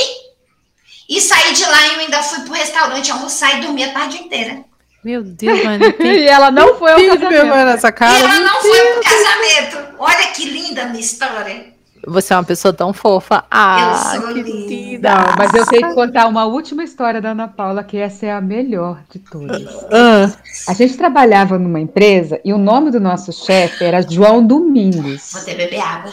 e 1.09 1.21
saí 1.21 1.53
de 1.53 1.65
lá 1.65 1.87
e 1.89 1.95
eu 1.95 2.01
ainda 2.01 2.23
fui 2.23 2.41
pro 2.45 2.53
restaurante 2.55 3.11
almoçar 3.11 3.59
e 3.59 3.61
dormi 3.63 3.85
a 3.85 3.93
tarde 3.93 4.19
inteira. 4.19 4.65
Meu 5.03 5.23
Deus, 5.23 5.59
tem 5.99 6.07
E 6.19 6.27
ela 6.27 6.51
não 6.51 6.77
foi 6.79 6.93
ao 6.93 6.99
casamento. 6.99 7.29
vergonha 7.31 7.65
nessa 7.65 7.89
e 7.89 7.93
cara. 7.93 8.19
ela 8.19 8.41
não 8.41 8.61
foi 8.61 8.81
pro 8.93 9.03
casamento. 9.03 9.95
Olha 9.99 10.27
que 10.35 10.45
linda 10.49 10.83
a 10.83 10.87
minha 10.87 11.01
história. 11.01 11.79
Você 12.07 12.33
é 12.33 12.37
uma 12.37 12.45
pessoa 12.45 12.73
tão 12.73 12.95
fofa. 12.95 13.45
Ah, 13.51 14.13
Eu 14.15 14.21
sou 14.23 14.29
que 14.35 14.43
linda. 14.43 14.69
linda. 14.69 15.15
Não, 15.15 15.37
mas 15.37 15.53
eu 15.53 15.67
tenho 15.67 15.89
que 15.89 15.95
contar 15.95 16.27
uma 16.29 16.47
última 16.47 16.83
história 16.83 17.21
da 17.21 17.31
Ana 17.33 17.47
Paula, 17.49 17.85
que 17.85 17.99
essa 17.99 18.25
é 18.25 18.33
a 18.33 18.41
melhor 18.41 19.01
de 19.11 19.19
todas. 19.19 19.63
Ah, 19.93 20.33
A 20.69 20.73
gente 20.73 20.97
trabalhava 20.97 21.59
numa 21.59 21.79
empresa 21.81 22.41
e 22.43 22.55
o 22.55 22.59
nome 22.59 22.91
do 22.91 22.99
nosso 23.01 23.33
chefe 23.35 23.85
era 23.85 24.01
João 24.01 24.47
Domingos. 24.47 25.31
Vou 25.33 25.43
ter 25.45 25.55
beber 25.57 25.81
água. 25.81 26.11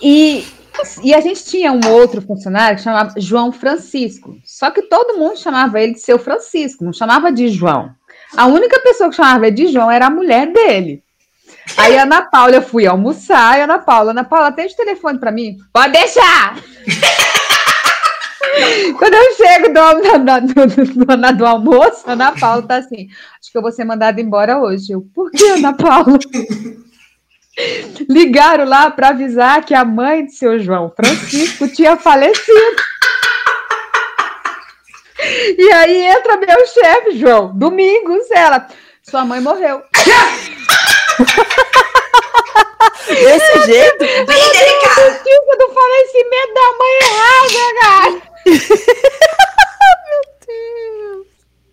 E, 0.00 0.46
e 1.02 1.14
a 1.14 1.20
gente 1.20 1.44
tinha 1.44 1.72
um 1.72 1.80
outro 1.90 2.20
funcionário 2.20 2.76
que 2.76 2.82
chamava 2.82 3.14
João 3.16 3.52
Francisco. 3.52 4.36
Só 4.44 4.70
que 4.70 4.82
todo 4.82 5.16
mundo 5.18 5.38
chamava 5.38 5.80
ele 5.80 5.94
de 5.94 6.00
seu 6.00 6.18
Francisco, 6.18 6.84
não 6.84 6.92
chamava 6.92 7.32
de 7.32 7.48
João. 7.48 7.90
A 8.36 8.46
única 8.46 8.78
pessoa 8.80 9.10
que 9.10 9.16
chamava 9.16 9.46
ele 9.46 9.56
de 9.56 9.68
João 9.68 9.90
era 9.90 10.06
a 10.06 10.10
mulher 10.10 10.52
dele. 10.52 11.02
Aí 11.76 11.96
a 11.96 12.02
Ana 12.02 12.22
Paula, 12.22 12.56
eu 12.56 12.62
fui 12.62 12.86
almoçar, 12.86 13.58
e 13.58 13.62
a 13.62 13.64
Ana 13.64 13.78
Paula, 13.78 14.10
Ana 14.10 14.24
Paula, 14.24 14.48
atende 14.48 14.74
o 14.74 14.76
telefone 14.76 15.18
para 15.18 15.32
mim? 15.32 15.56
Pode 15.72 15.92
deixar! 15.92 16.58
Quando 18.98 19.14
eu 19.14 19.34
chego 19.34 19.72
do, 19.72 19.80
do, 21.04 21.36
do 21.36 21.46
almoço, 21.46 22.02
a 22.06 22.12
Ana 22.12 22.32
Paula 22.32 22.62
tá 22.62 22.76
assim, 22.76 23.08
acho 23.40 23.50
que 23.50 23.58
eu 23.58 23.62
vou 23.62 23.72
ser 23.72 23.84
mandada 23.84 24.20
embora 24.20 24.60
hoje. 24.60 24.92
Eu, 24.92 25.00
por 25.14 25.30
que, 25.30 25.44
Ana 25.44 25.72
Paula? 25.72 26.18
Ligaram 28.08 28.64
lá 28.64 28.90
para 28.90 29.10
avisar 29.10 29.64
que 29.64 29.74
a 29.74 29.84
mãe 29.84 30.26
de 30.26 30.32
seu 30.32 30.58
João 30.58 30.92
Francisco 30.94 31.68
tinha 31.68 31.96
falecido. 31.96 32.76
E 35.56 35.72
aí 35.72 36.02
entra 36.02 36.36
meu 36.36 36.66
chefe, 36.66 37.18
João, 37.18 37.56
Domingos, 37.56 38.30
ela, 38.30 38.66
sua 39.02 39.24
mãe 39.24 39.40
morreu. 39.40 39.82
desse 43.08 43.66
jeito? 43.66 43.98
Bem 43.98 44.26
delicado. 44.26 45.00
Notícia 45.00 45.56
do 45.58 45.68
falecimento 45.72 46.54
da 46.54 46.72
mãe 46.78 46.94
errada, 47.02 47.62
cara. 47.80 48.22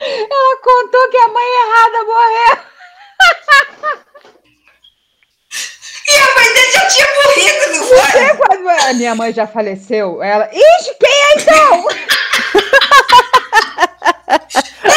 Ela 0.03 0.55
contou 0.63 1.09
que 1.09 1.17
a 1.17 1.27
mãe 1.27 1.47
errada 1.63 2.03
morreu. 2.03 2.57
Minha 6.11 6.35
mãe 6.35 6.71
já 6.71 6.85
tinha 6.87 7.07
morrido, 7.15 7.77
não 7.77 7.83
foi? 7.85 7.97
Você, 7.97 8.35
quando 8.35 8.69
a 8.69 8.93
minha 8.93 9.15
mãe 9.15 9.33
já 9.33 9.47
faleceu, 9.47 10.21
ela. 10.21 10.49
Ixi, 10.51 10.95
quem 10.99 11.09
é 11.09 11.33
então? 11.39 11.87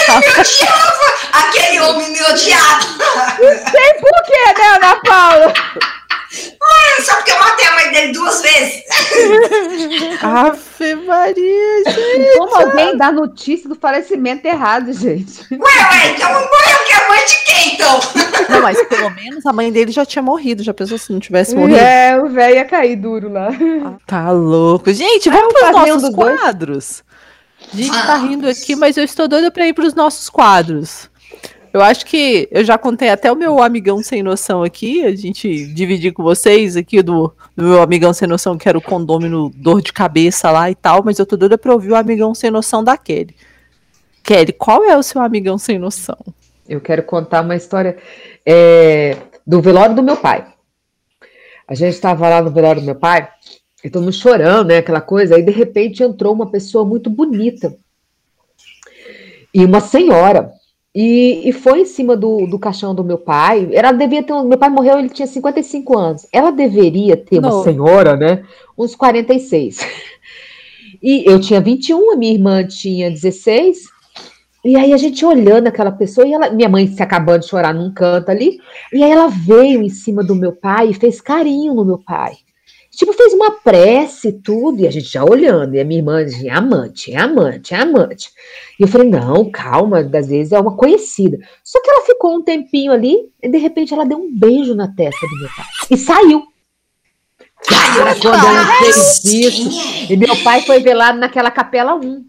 Ele 0.04 0.20
me 0.20 0.40
odiava! 0.40 1.14
Aquele 1.32 1.80
homem 1.80 2.10
me 2.10 2.22
odiava! 2.22 2.84
Tem 3.38 3.58
sei 3.70 3.94
porquê, 3.94 4.52
né, 4.58 4.66
Ana 4.76 4.96
Paula? 4.96 5.52
Só 7.04 7.14
porque 7.16 7.32
eu 7.32 7.38
matei 7.38 7.66
a 7.66 7.72
mãe 7.74 7.90
dele 7.92 8.12
duas 8.12 8.40
vezes. 8.40 8.82
Ave 10.22 10.94
Maria, 11.06 11.82
gente. 11.86 12.38
Como 12.38 12.54
alguém 12.56 12.96
dá 12.96 13.10
notícia 13.12 13.68
do 13.68 13.74
falecimento 13.74 14.46
errado, 14.46 14.92
gente? 14.92 15.42
Ué, 15.52 15.58
ué, 15.58 16.10
então 16.14 16.28
morreu 16.30 16.78
que 16.86 16.92
é 16.94 17.08
mãe 17.08 17.24
de 17.26 17.36
quem, 17.44 17.74
então? 17.74 18.00
Não, 18.48 18.62
mas 18.62 18.82
pelo 18.86 19.10
menos 19.10 19.44
a 19.44 19.52
mãe 19.52 19.70
dele 19.72 19.90
já 19.92 20.04
tinha 20.06 20.22
morrido. 20.22 20.62
Já 20.62 20.72
pensou 20.72 20.96
se 20.98 21.12
não 21.12 21.20
tivesse 21.20 21.54
morrido? 21.54 21.78
É, 21.78 22.16
o 22.20 22.28
velho 22.28 22.54
ia 22.56 22.64
cair 22.64 22.96
duro 22.96 23.30
lá. 23.30 23.48
Tá 24.06 24.30
louco. 24.30 24.92
Gente, 24.92 25.28
Ah, 25.28 25.32
vamos 25.32 25.52
para 25.54 25.66
os 25.68 25.72
nossos 25.76 26.02
dos 26.02 26.14
dois. 26.14 26.40
quadros. 26.40 27.02
A 27.72 27.76
gente 27.76 27.90
tá 27.90 28.14
Vamos. 28.16 28.30
rindo 28.30 28.48
aqui, 28.48 28.76
mas 28.76 28.96
eu 28.96 29.04
estou 29.04 29.26
doida 29.26 29.50
para 29.50 29.66
ir 29.66 29.72
para 29.72 29.86
os 29.86 29.94
nossos 29.94 30.28
quadros. 30.30 31.10
Eu 31.74 31.82
acho 31.82 32.06
que 32.06 32.46
eu 32.52 32.64
já 32.64 32.78
contei 32.78 33.08
até 33.08 33.32
o 33.32 33.34
meu 33.34 33.60
amigão 33.60 34.00
sem 34.00 34.22
noção 34.22 34.62
aqui. 34.62 35.04
A 35.04 35.12
gente 35.16 35.66
dividir 35.74 36.12
com 36.12 36.22
vocês 36.22 36.76
aqui 36.76 37.02
do, 37.02 37.34
do 37.56 37.64
meu 37.64 37.82
amigão 37.82 38.12
sem 38.12 38.28
noção, 38.28 38.56
que 38.56 38.68
era 38.68 38.78
o 38.78 38.80
condômino 38.80 39.50
dor 39.56 39.82
de 39.82 39.92
cabeça 39.92 40.52
lá 40.52 40.70
e 40.70 40.76
tal. 40.76 41.02
Mas 41.04 41.18
eu 41.18 41.26
tô 41.26 41.36
doida 41.36 41.58
pra 41.58 41.72
ouvir 41.72 41.90
o 41.90 41.96
amigão 41.96 42.32
sem 42.32 42.48
noção 42.48 42.84
da 42.84 42.96
Kelly. 42.96 43.34
Kelly, 44.22 44.52
qual 44.52 44.84
é 44.84 44.96
o 44.96 45.02
seu 45.02 45.20
amigão 45.20 45.58
sem 45.58 45.76
noção? 45.76 46.16
Eu 46.68 46.80
quero 46.80 47.02
contar 47.02 47.40
uma 47.40 47.56
história 47.56 47.98
é, 48.46 49.16
do 49.44 49.60
velório 49.60 49.96
do 49.96 50.02
meu 50.02 50.16
pai. 50.16 50.46
A 51.66 51.74
gente 51.74 51.94
estava 51.94 52.28
lá 52.28 52.40
no 52.40 52.52
velório 52.52 52.82
do 52.82 52.86
meu 52.86 52.94
pai, 52.94 53.28
e 53.82 53.90
todo 53.90 54.04
mundo 54.04 54.12
chorando, 54.12 54.68
né? 54.68 54.76
Aquela 54.76 55.00
coisa. 55.00 55.34
Aí, 55.34 55.42
de 55.42 55.50
repente, 55.50 56.04
entrou 56.04 56.34
uma 56.34 56.48
pessoa 56.48 56.84
muito 56.84 57.10
bonita. 57.10 57.76
E 59.52 59.64
uma 59.64 59.80
senhora. 59.80 60.52
E, 60.94 61.48
e 61.48 61.52
foi 61.52 61.80
em 61.80 61.84
cima 61.84 62.16
do, 62.16 62.46
do 62.46 62.58
caixão 62.58 62.94
do 62.94 63.02
meu 63.02 63.18
pai. 63.18 63.68
Ela 63.72 63.90
devia 63.90 64.22
ter. 64.22 64.32
Meu 64.44 64.56
pai 64.56 64.68
morreu, 64.68 64.98
ele 64.98 65.08
tinha 65.08 65.26
55 65.26 65.98
anos. 65.98 66.26
Ela 66.32 66.52
deveria 66.52 67.16
ter, 67.16 67.38
uma 67.40 67.48
Novo. 67.48 67.64
senhora, 67.64 68.16
né? 68.16 68.44
Uns 68.78 68.94
46. 68.94 69.78
E 71.02 71.28
eu 71.30 71.38
tinha 71.40 71.60
21, 71.60 72.12
a 72.12 72.16
minha 72.16 72.32
irmã 72.32 72.64
tinha 72.66 73.10
16. 73.10 73.92
E 74.64 74.76
aí 74.76 74.94
a 74.94 74.96
gente 74.96 75.22
olhando 75.22 75.66
aquela 75.66 75.92
pessoa, 75.92 76.26
e 76.26 76.32
ela, 76.32 76.48
minha 76.48 76.68
mãe 76.68 76.86
se 76.86 77.02
acabando 77.02 77.40
de 77.40 77.48
chorar 77.48 77.74
num 77.74 77.92
canto 77.92 78.30
ali, 78.30 78.58
e 78.90 79.04
aí 79.04 79.10
ela 79.10 79.28
veio 79.28 79.82
em 79.82 79.90
cima 79.90 80.24
do 80.24 80.34
meu 80.34 80.52
pai 80.52 80.88
e 80.88 80.94
fez 80.94 81.20
carinho 81.20 81.74
no 81.74 81.84
meu 81.84 81.98
pai. 81.98 82.32
Tipo, 82.96 83.12
fez 83.12 83.32
uma 83.32 83.50
prece 83.50 84.28
e 84.28 84.32
tudo, 84.32 84.80
e 84.80 84.86
a 84.86 84.90
gente 84.90 85.06
já 85.06 85.24
olhando, 85.24 85.74
e 85.74 85.80
a 85.80 85.84
minha 85.84 86.00
irmã 86.00 86.24
dizia, 86.24 86.52
é 86.52 86.54
amante, 86.54 87.12
é 87.12 87.18
amante, 87.18 87.74
é 87.74 87.78
amante. 87.78 88.30
E 88.78 88.82
eu 88.82 88.88
falei, 88.88 89.08
não, 89.08 89.50
calma, 89.50 89.98
às 89.98 90.28
vezes 90.28 90.52
é 90.52 90.60
uma 90.60 90.76
conhecida. 90.76 91.38
Só 91.62 91.80
que 91.82 91.90
ela 91.90 92.04
ficou 92.04 92.34
um 92.34 92.42
tempinho 92.42 92.92
ali, 92.92 93.16
e 93.42 93.48
de 93.48 93.58
repente 93.58 93.92
ela 93.92 94.04
deu 94.04 94.18
um 94.18 94.30
beijo 94.32 94.74
na 94.74 94.88
testa 94.88 95.26
do 95.26 95.38
meu 95.38 95.48
pai. 95.48 95.66
E 95.90 95.96
saiu. 95.96 96.42
Cara, 97.66 98.14
quando 98.20 98.46
ela 98.46 98.66
fez 98.78 99.24
isso, 99.24 100.12
e 100.12 100.16
meu 100.16 100.36
pai 100.42 100.62
foi 100.62 100.80
velado 100.80 101.18
naquela 101.18 101.50
capela 101.50 101.94
1, 101.94 102.24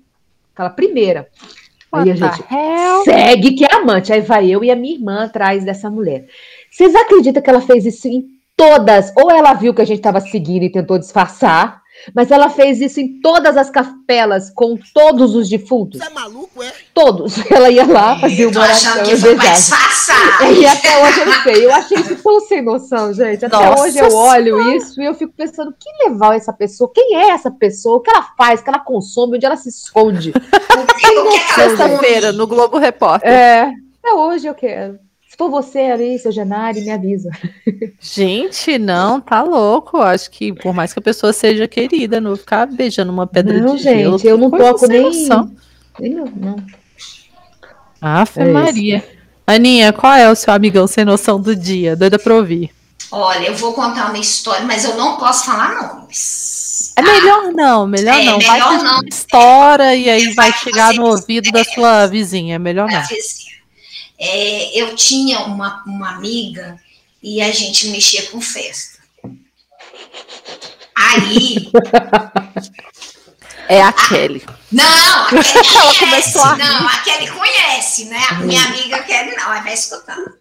aquela 0.54 0.70
primeira. 0.70 1.28
Aí 1.92 2.12
a 2.12 2.16
gente, 2.16 2.44
hell? 2.52 3.04
segue 3.04 3.54
que 3.54 3.64
é 3.64 3.74
amante. 3.74 4.12
Aí 4.12 4.22
vai 4.22 4.50
eu 4.50 4.64
e 4.64 4.72
a 4.72 4.76
minha 4.76 4.96
irmã 4.96 5.24
atrás 5.24 5.64
dessa 5.64 5.90
mulher. 5.90 6.28
Vocês 6.70 6.94
acreditam 6.94 7.42
que 7.42 7.50
ela 7.50 7.62
fez 7.62 7.86
isso 7.86 8.08
em 8.08 8.35
todas? 8.56 9.12
Ou 9.16 9.32
ela 9.32 9.54
viu 9.54 9.74
que 9.74 9.82
a 9.82 9.86
gente 9.86 9.98
estava 9.98 10.20
seguindo 10.20 10.64
e 10.64 10.72
tentou 10.72 10.98
disfarçar, 10.98 11.82
mas 12.14 12.30
ela 12.30 12.50
fez 12.50 12.82
isso 12.82 13.00
em 13.00 13.20
todas 13.22 13.58
as 13.58 13.70
capelas 13.70 14.52
com 14.52 14.78
todos 14.94 15.34
os 15.34 15.50
defuntos. 15.50 16.00
Você 16.00 16.08
é 16.08 16.14
maluco, 16.14 16.62
é? 16.62 16.72
Todos. 16.94 17.36
Ela 17.50 17.70
ia 17.70 17.86
lá, 17.86 18.20
tô 18.20 18.28
uma 18.50 18.62
oração 18.62 19.04
que 19.04 19.14
e 19.14 19.18
beijava. 19.18 19.54
disfarçar. 19.54 20.16
E 20.56 20.66
até 20.66 21.04
hoje 21.04 21.20
eu 21.20 21.26
não 21.26 21.44
sei. 21.44 21.66
Eu 21.66 21.74
achei 21.74 21.98
isso 21.98 22.16
tão 22.18 22.40
sem 22.42 22.62
noção, 22.62 23.14
gente. 23.14 23.46
Até 23.46 23.56
Nossa 23.56 23.84
hoje 23.84 23.98
eu 23.98 24.14
olho 24.14 24.76
isso 24.76 25.02
e 25.02 25.06
eu 25.06 25.14
fico 25.14 25.34
pensando: 25.36 25.74
que 25.74 25.90
levar 26.08 26.36
essa 26.36 26.54
pessoa? 26.54 26.92
Quem 26.94 27.16
é 27.16 27.30
essa 27.30 27.50
pessoa? 27.50 27.98
O 27.98 28.02
que 28.02 28.12
ela 28.12 28.24
faz? 28.38 28.60
O 28.60 28.64
que 28.64 28.70
ela 28.70 28.80
consome? 28.80 29.38
Onde 29.38 29.46
ela 29.46 29.58
se 29.58 29.70
esconde? 29.70 30.34
Sexta-feira, 31.56 32.32
no 32.32 32.46
Globo 32.46 32.78
Repórter. 32.78 33.30
É, 33.30 33.72
até 34.04 34.14
hoje 34.14 34.48
eu 34.48 34.54
quero. 34.54 35.00
Se 35.28 35.38
for 35.38 35.50
você 35.50 35.80
ali, 35.80 36.18
seu 36.20 36.32
Genari, 36.32 36.82
me 36.82 36.92
avisa. 36.92 37.30
Gente, 38.00 38.78
não, 38.78 39.20
tá 39.20 39.42
louco. 39.44 39.98
Acho 40.02 40.30
que 40.32 40.54
por 40.54 40.74
mais 40.74 40.94
que 40.94 41.00
a 41.00 41.02
pessoa 41.02 41.34
seja 41.34 41.68
querida, 41.68 42.22
não 42.22 42.32
vou 42.32 42.38
ficar 42.38 42.66
beijando 42.68 43.12
uma 43.12 43.28
pedra 43.28 43.60
Não, 43.60 43.76
de 43.76 43.84
gelo. 43.84 44.18
gente, 44.18 44.28
eu 44.28 44.38
não 44.38 44.50
coisa 44.50 44.66
toco 44.74 44.88
nem. 44.88 45.02
noção. 45.02 45.52
nem 46.00 46.14
não, 46.14 46.26
não. 46.26 46.56
Ave 48.02 48.32
É 48.40 48.44
isso. 48.44 48.54
Maria. 48.54 49.04
Aninha, 49.48 49.94
qual 49.94 50.14
é 50.14 50.30
o 50.30 50.36
seu 50.36 50.54
amigão 50.54 50.88
sem 50.88 51.04
noção 51.06 51.40
do 51.40 51.56
dia? 51.56 51.96
Doida 51.96 52.18
pra 52.18 52.34
ouvir. 52.36 52.72
Olha, 53.12 53.48
eu 53.48 53.56
vou 53.56 53.74
contar 53.74 54.10
uma 54.10 54.18
história, 54.18 54.66
mas 54.66 54.84
eu 54.84 54.96
não 54.96 55.18
posso 55.18 55.46
falar 55.46 55.76
nomes. 55.76 56.94
É 56.98 57.02
melhor 57.02 57.52
não, 57.54 57.86
melhor 57.88 58.16
É, 58.20 58.26
não. 58.26 58.38
melhor 58.38 58.60
vai 58.60 58.78
que 58.78 58.84
não. 58.84 59.02
estoura 59.08 59.96
e 59.96 60.10
aí 60.10 60.34
vai 60.34 60.50
Vai 60.52 60.60
chegar 60.60 60.94
no 60.94 61.06
ouvido 61.08 61.52
da 61.52 61.64
sua 61.64 62.08
vizinha. 62.08 62.56
É 62.56 62.60
melhor 62.60 62.90
não. 62.90 63.02
Vizinha. 63.02 63.55
É, 64.18 64.80
eu 64.80 64.96
tinha 64.96 65.40
uma, 65.42 65.84
uma 65.86 66.12
amiga 66.16 66.80
e 67.22 67.42
a 67.42 67.52
gente 67.52 67.88
mexia 67.88 68.24
com 68.28 68.40
festa. 68.40 69.00
Aí, 70.96 71.72
É 73.68 73.82
a 73.82 73.92
Kelly. 73.92 74.44
não, 74.72 74.84
a 75.26 75.30
Kelly 75.30 75.68
Ela 75.68 75.82
conhece, 75.82 76.00
começou 76.00 76.44
a 76.44 76.58
não, 76.58 76.88
a 76.88 76.98
Kelly 77.00 77.28
conhece, 77.30 78.06
né? 78.06 78.24
A 78.30 78.36
minha 78.36 78.64
amiga 78.64 79.04
Kelly 79.04 79.36
não, 79.36 79.44
ela 79.44 79.62
vai 79.62 79.74
escutando. 79.74 80.34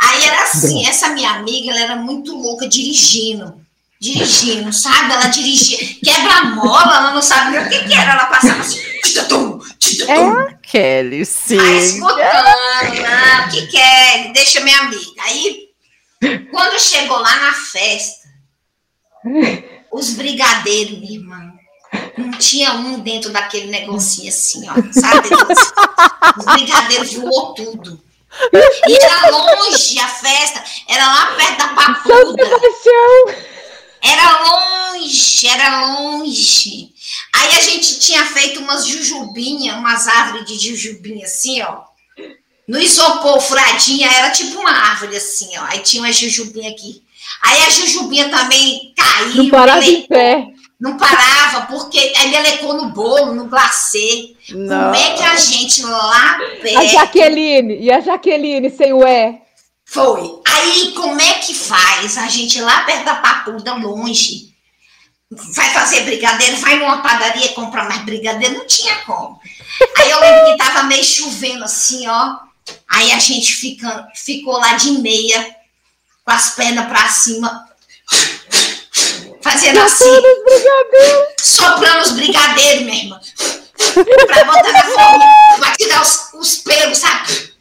Aí 0.00 0.24
era 0.24 0.42
assim, 0.42 0.86
essa 0.86 1.08
minha 1.10 1.30
amiga, 1.30 1.70
ela 1.70 1.80
era 1.80 1.96
muito 1.96 2.36
louca 2.36 2.68
dirigindo. 2.68 3.60
Dirigindo, 4.02 4.72
sabe? 4.72 5.12
Ela 5.12 5.28
dirigia, 5.28 5.78
quebra-mola, 6.04 6.96
ela 6.96 7.10
não 7.12 7.22
sabe 7.22 7.52
nem 7.52 7.60
o 7.64 7.68
que, 7.68 7.84
que 7.84 7.94
era. 7.94 8.14
Ela 8.14 8.24
passava 8.24 8.60
assim, 8.60 8.80
titatum, 9.00 9.60
titatum. 9.78 10.12
É 10.12 10.50
a 10.50 10.54
Kelly, 10.54 11.24
sim. 11.24 11.56
Aí 11.56 11.86
escutando, 11.86 12.16
não, 12.16 13.46
o 13.46 13.48
que 13.48 13.66
quer? 13.68 14.32
Deixa 14.32 14.60
minha 14.62 14.76
amiga. 14.80 15.22
Aí, 15.24 15.68
quando 16.50 16.80
chegou 16.80 17.16
lá 17.16 17.36
na 17.36 17.52
festa, 17.52 18.28
os 19.92 20.14
brigadeiros, 20.14 20.98
minha 20.98 21.20
irmã, 21.20 21.52
não 22.18 22.32
tinha 22.32 22.72
um 22.72 22.98
dentro 22.98 23.30
daquele 23.30 23.70
negocinho 23.70 24.30
assim, 24.30 24.68
ó, 24.68 24.74
sabe? 25.00 25.28
Os 26.38 26.44
brigadeiros 26.44 27.14
voou 27.14 27.54
tudo. 27.54 28.02
E 28.88 28.96
era 28.96 29.30
longe 29.30 30.00
a 30.00 30.08
festa, 30.08 30.64
era 30.88 31.06
lá 31.06 31.36
perto 31.36 31.58
da 31.58 31.68
papuda. 31.68 32.44
Era 34.02 34.42
longe, 34.42 35.46
era 35.46 35.86
longe. 35.86 36.90
Aí 37.34 37.56
a 37.56 37.60
gente 37.60 38.00
tinha 38.00 38.24
feito 38.26 38.60
umas 38.60 38.86
jujubinhas, 38.86 39.76
umas 39.76 40.08
árvores 40.08 40.46
de 40.46 40.58
jujubinha 40.58 41.24
assim, 41.24 41.62
ó. 41.62 41.82
No 42.66 42.78
isopor, 42.78 43.40
furadinha, 43.40 44.08
era 44.08 44.30
tipo 44.30 44.58
uma 44.58 44.70
árvore 44.70 45.16
assim, 45.16 45.50
ó. 45.56 45.64
Aí 45.64 45.80
tinha 45.80 46.02
uma 46.02 46.12
jujubinha 46.12 46.70
aqui. 46.70 47.02
Aí 47.42 47.62
a 47.62 47.70
jujubinha 47.70 48.28
também 48.28 48.92
caiu. 48.96 49.34
Não 49.36 49.50
parava 49.50 49.80
melecou. 49.80 50.04
em 50.04 50.06
pé. 50.06 50.46
Não 50.80 50.96
parava, 50.96 51.66
porque 51.66 52.12
aí 52.16 52.30
melecou 52.30 52.74
no 52.74 52.88
bolo, 52.88 53.34
no 53.34 53.46
glacê. 53.46 54.34
Não. 54.50 54.92
Como 54.92 54.94
é 54.96 55.16
que 55.16 55.22
a 55.22 55.36
gente 55.36 55.82
lá 55.82 56.34
A 56.34 56.60
perto 56.60 56.88
Jaqueline. 56.88 57.78
E 57.80 57.92
a 57.92 58.00
Jaqueline 58.00 58.68
sem 58.68 58.92
o 58.92 59.06
E. 59.06 59.40
foi? 59.92 60.40
Aí 60.46 60.92
como 60.92 61.20
é 61.20 61.34
que 61.34 61.54
faz? 61.54 62.16
A 62.16 62.26
gente 62.26 62.58
lá 62.62 62.82
perto 62.84 63.04
da 63.04 63.16
papuda, 63.16 63.74
longe. 63.74 64.50
Vai 65.30 65.70
fazer 65.74 66.00
brigadeiro, 66.02 66.56
vai 66.56 66.78
numa 66.78 67.02
padaria 67.02 67.52
comprar 67.52 67.84
mais 67.84 68.02
brigadeiro, 68.02 68.54
não 68.54 68.66
tinha 68.66 68.96
como. 69.04 69.38
Aí 69.98 70.10
eu 70.10 70.18
lembro 70.18 70.46
que 70.46 70.56
tava 70.56 70.84
meio 70.84 71.04
chovendo 71.04 71.64
assim, 71.64 72.06
ó. 72.08 72.38
Aí 72.88 73.12
a 73.12 73.18
gente 73.18 73.54
fica, 73.54 74.08
ficou 74.14 74.58
lá 74.58 74.74
de 74.74 74.92
meia, 74.92 75.56
com 76.24 76.32
as 76.32 76.54
pernas 76.54 76.86
pra 76.86 77.08
cima, 77.08 77.68
fazendo 79.42 79.80
assim, 79.80 80.22
soprando 81.38 82.02
os 82.02 82.12
brigadeiros, 82.12 82.84
minha 82.84 83.02
irmã. 83.02 83.20
Pra 83.76 84.44
botar 84.44 84.72
na 84.72 84.82
forma, 84.84 85.24
pra 85.58 85.76
tirar 85.76 86.02
os, 86.02 86.28
os 86.34 86.58
pelos, 86.58 86.98
sabe? 86.98 87.52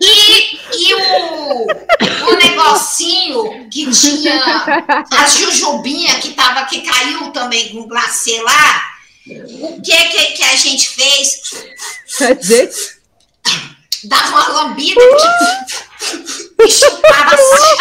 E, 0.00 0.58
e 0.74 0.94
o, 0.94 1.66
o 2.28 2.36
negocinho 2.36 3.68
que 3.68 3.90
tinha 3.90 5.04
a 5.10 5.26
jujubinha 5.26 6.18
que, 6.20 6.32
tava, 6.32 6.64
que 6.66 6.80
caiu 6.82 7.30
também 7.32 7.70
com 7.70 7.88
glacê 7.88 8.40
lá, 8.42 8.82
o 9.26 9.80
que, 9.82 10.08
que 10.08 10.32
que 10.32 10.44
a 10.44 10.56
gente 10.56 10.88
fez? 10.90 11.40
Dava 14.04 14.28
uma 14.28 14.48
lambida. 14.48 15.00
E 16.60 16.68
chupava 16.70 17.34
assim. 17.34 17.76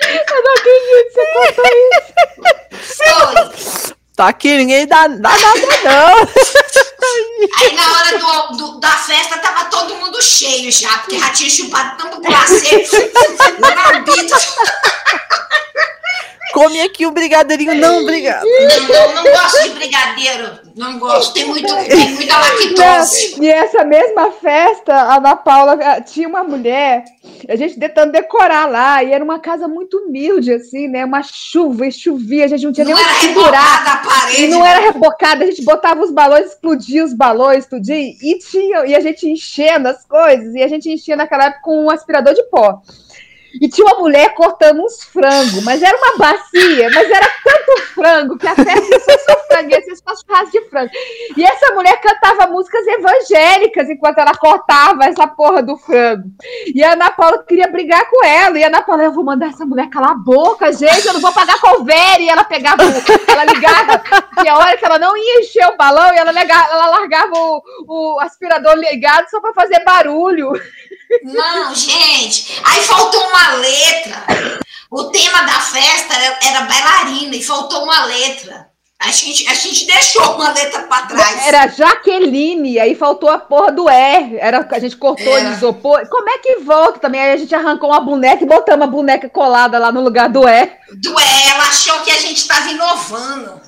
Eu 0.00 0.42
não 0.42 0.52
acredito 0.54 1.04
que 1.04 1.12
você 1.12 1.24
contou 1.32 1.66
isso. 1.92 2.94
Foi. 2.96 3.88
Tá 4.16 4.28
aqui, 4.28 4.56
ninguém 4.56 4.86
dá, 4.86 5.06
dá 5.06 5.30
nada, 5.30 5.78
não. 5.84 6.28
Aí 7.60 7.72
na 7.74 7.92
hora 7.92 8.18
do, 8.18 8.56
do- 8.56 8.80
da 8.80 8.90
festa 8.90 9.38
tava 9.38 9.66
todo 9.66 9.94
mundo 9.94 10.20
cheio 10.20 10.72
já, 10.72 10.88
porque 10.98 11.18
já 11.18 11.30
tinha 11.30 11.48
chupado 11.50 11.96
tanto 11.96 12.20
glacê 12.20 12.84
no 13.60 13.68
rabito. 13.68 14.34
Come 16.52 16.80
aqui 16.80 17.06
o 17.06 17.10
brigadeirinho. 17.12 17.74
Não, 17.76 18.02
obrigado. 18.02 18.44
Não, 18.44 18.88
não, 18.88 19.14
não 19.14 19.32
gosto 19.32 19.62
de 19.62 19.68
brigadeiro. 19.70 20.58
Não 20.78 20.96
gosto. 20.96 21.34
Tem, 21.34 21.44
muito, 21.44 21.66
tem 21.66 22.14
muita 22.14 22.38
lactose. 22.38 23.42
E 23.42 23.48
essa 23.48 23.84
mesma 23.84 24.30
festa, 24.30 24.94
a 24.94 25.16
Ana 25.16 25.34
Paula 25.34 25.72
ah, 25.72 26.00
tinha 26.00 26.28
uma 26.28 26.44
mulher, 26.44 27.04
a 27.48 27.56
gente 27.56 27.76
tentando 27.80 28.12
decorar 28.12 28.70
lá, 28.70 29.02
e 29.02 29.12
era 29.12 29.24
uma 29.24 29.40
casa 29.40 29.66
muito 29.66 29.98
humilde, 29.98 30.52
assim, 30.52 30.86
né? 30.86 31.04
Uma 31.04 31.20
chuva, 31.20 31.84
e 31.84 31.90
chovia, 31.90 32.44
a 32.44 32.48
gente 32.48 32.64
não 32.64 32.72
tinha 32.72 32.86
Não 32.86 32.94
nem 32.94 33.04
era 33.04 33.14
segurar. 33.14 33.60
rebocada 33.60 33.90
a 33.90 33.96
parede. 33.96 34.46
Não 34.46 34.64
era 34.64 34.80
rebocada, 34.80 35.44
a 35.44 35.46
gente 35.48 35.64
botava 35.64 36.00
os 36.00 36.12
balões, 36.12 36.46
explodia 36.46 37.04
os 37.04 37.12
balões, 37.12 37.64
explodia, 37.64 37.96
e 37.96 38.38
tinha, 38.38 38.86
e 38.86 38.94
a 38.94 39.00
gente 39.00 39.28
enchendo 39.28 39.88
as 39.88 40.06
coisas, 40.06 40.54
e 40.54 40.62
a 40.62 40.68
gente 40.68 40.88
enchia 40.88 41.16
naquela 41.16 41.46
época 41.46 41.62
com 41.64 41.86
um 41.86 41.90
aspirador 41.90 42.34
de 42.34 42.44
pó. 42.44 42.80
E 43.60 43.68
tinha 43.68 43.86
uma 43.86 43.98
mulher 43.98 44.34
cortando 44.34 44.82
uns 44.82 45.02
frangos, 45.04 45.62
mas 45.64 45.82
era 45.82 45.96
uma 45.96 46.16
bacia, 46.16 46.90
mas 46.94 47.10
era 47.10 47.26
tanto 47.44 47.82
frango 47.94 48.38
que 48.38 48.46
a 48.46 48.54
festa 48.54 48.94
ia 48.94 49.00
ser 49.00 49.18
só 49.18 49.36
frango, 49.46 49.70
ia 49.70 49.82
ser 49.82 49.96
só 49.96 50.14
de 50.44 50.60
frango. 50.68 50.90
E 51.36 51.44
essa 51.44 51.74
mulher 51.74 52.00
cantava 52.00 52.50
músicas 52.50 52.86
evangélicas 52.86 53.88
enquanto 53.88 54.18
ela 54.18 54.34
cortava 54.34 55.04
essa 55.04 55.26
porra 55.26 55.62
do 55.62 55.76
frango. 55.76 56.24
E 56.74 56.82
a 56.82 56.92
Ana 56.92 57.10
Paula 57.10 57.44
queria 57.44 57.68
brigar 57.68 58.08
com 58.08 58.24
ela. 58.24 58.58
E 58.58 58.64
a 58.64 58.68
Ana 58.68 58.82
Paula, 58.82 59.04
eu 59.04 59.12
vou 59.12 59.24
mandar 59.24 59.48
essa 59.48 59.66
mulher 59.66 59.88
calar 59.88 60.12
a 60.12 60.14
boca, 60.14 60.72
gente, 60.72 61.06
eu 61.06 61.14
não 61.14 61.20
vou 61.20 61.32
pagar 61.32 61.60
couvere. 61.60 62.24
E 62.24 62.28
ela 62.28 62.44
pegava, 62.44 62.82
ela 62.82 63.44
ligava, 63.44 64.02
e 64.44 64.48
a 64.48 64.56
hora 64.56 64.76
que 64.76 64.84
ela 64.84 64.98
não 64.98 65.16
ia 65.16 65.40
encher 65.40 65.66
o 65.66 65.76
balão, 65.76 66.12
e 66.14 66.18
ela, 66.18 66.30
ela 66.30 66.86
largava 66.90 67.32
o, 67.34 67.62
o 67.86 68.20
aspirador 68.20 68.74
ligado 68.76 69.28
só 69.28 69.40
para 69.40 69.54
fazer 69.54 69.82
barulho. 69.84 70.52
Não, 71.22 71.74
gente. 71.74 72.60
Aí 72.64 72.82
faltou 72.82 73.20
uma 73.28 73.52
letra. 73.54 74.58
O 74.90 75.04
tema 75.04 75.42
da 75.42 75.60
festa 75.60 76.14
era, 76.14 76.38
era 76.42 76.60
bailarina 76.62 77.36
e 77.36 77.42
faltou 77.42 77.84
uma 77.84 78.04
letra. 78.06 78.68
A 79.00 79.12
gente, 79.12 79.48
a 79.48 79.54
gente 79.54 79.86
deixou 79.86 80.34
uma 80.34 80.50
letra 80.50 80.82
para 80.82 81.06
trás. 81.06 81.46
Era 81.46 81.68
Jaqueline, 81.68 82.80
aí 82.80 82.96
faltou 82.96 83.28
a 83.30 83.38
porra 83.38 83.70
do 83.70 83.88
R. 83.88 84.36
Era, 84.38 84.66
a 84.68 84.78
gente 84.80 84.96
cortou 84.96 85.38
Era. 85.38 85.50
isopor. 85.50 86.04
Como 86.08 86.28
é 86.28 86.38
que 86.38 86.56
volta 86.56 86.98
também? 86.98 87.20
Aí 87.20 87.32
a 87.32 87.36
gente 87.36 87.54
arrancou 87.54 87.90
uma 87.90 88.00
boneca 88.00 88.42
e 88.42 88.46
botamos 88.46 88.88
a 88.88 88.90
boneca 88.90 89.28
colada 89.28 89.78
lá 89.78 89.92
no 89.92 90.02
lugar 90.02 90.28
do 90.28 90.48
R. 90.48 90.72
Do 90.94 91.20
é, 91.20 91.48
ela 91.48 91.62
achou 91.62 92.00
que 92.00 92.10
a 92.10 92.20
gente 92.20 92.38
estava 92.38 92.68
inovando. 92.70 93.60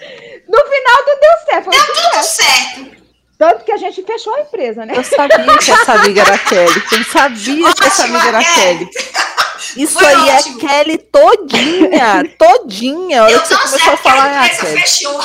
No 0.49 0.59
final 0.59 0.97
tudo 1.05 1.20
deu 1.20 1.30
certo. 1.49 1.70
Deu 1.70 1.86
tudo 1.86 1.95
tudo 1.95 2.24
certo. 2.24 2.24
certo. 2.24 2.99
Tanto 3.41 3.64
que 3.64 3.72
a 3.72 3.78
gente 3.78 4.03
fechou 4.03 4.34
a 4.34 4.41
empresa, 4.43 4.84
né? 4.84 4.93
Eu 4.95 5.03
sabia 5.03 5.57
que 5.57 5.70
essa 5.70 5.95
amiga 5.95 6.20
era 6.20 6.34
a 6.34 6.38
Kelly. 6.38 6.82
Eu 6.93 7.05
sabia 7.05 7.72
que 7.72 7.84
essa 7.86 8.05
amiga 8.05 8.28
era 8.28 8.38
a 8.38 8.45
Kelly. 8.45 8.86
Kelly. 8.86 8.91
Isso 9.78 9.99
Foi 9.99 10.07
aí 10.07 10.30
ótimo. 10.36 10.59
é 10.59 10.61
Kelly 10.61 10.99
todinha. 10.99 12.22
Todinha. 12.36 13.22
A 13.22 13.24
hora 13.24 13.32
Deu 13.32 13.41
que 13.41 13.49
você 13.49 13.57
começou 13.57 13.93
a 13.95 13.97
falar, 13.97 14.26
a 14.26 14.45
ah, 14.45 14.49
Kelly. 14.51 14.80
fechou. 14.82 15.20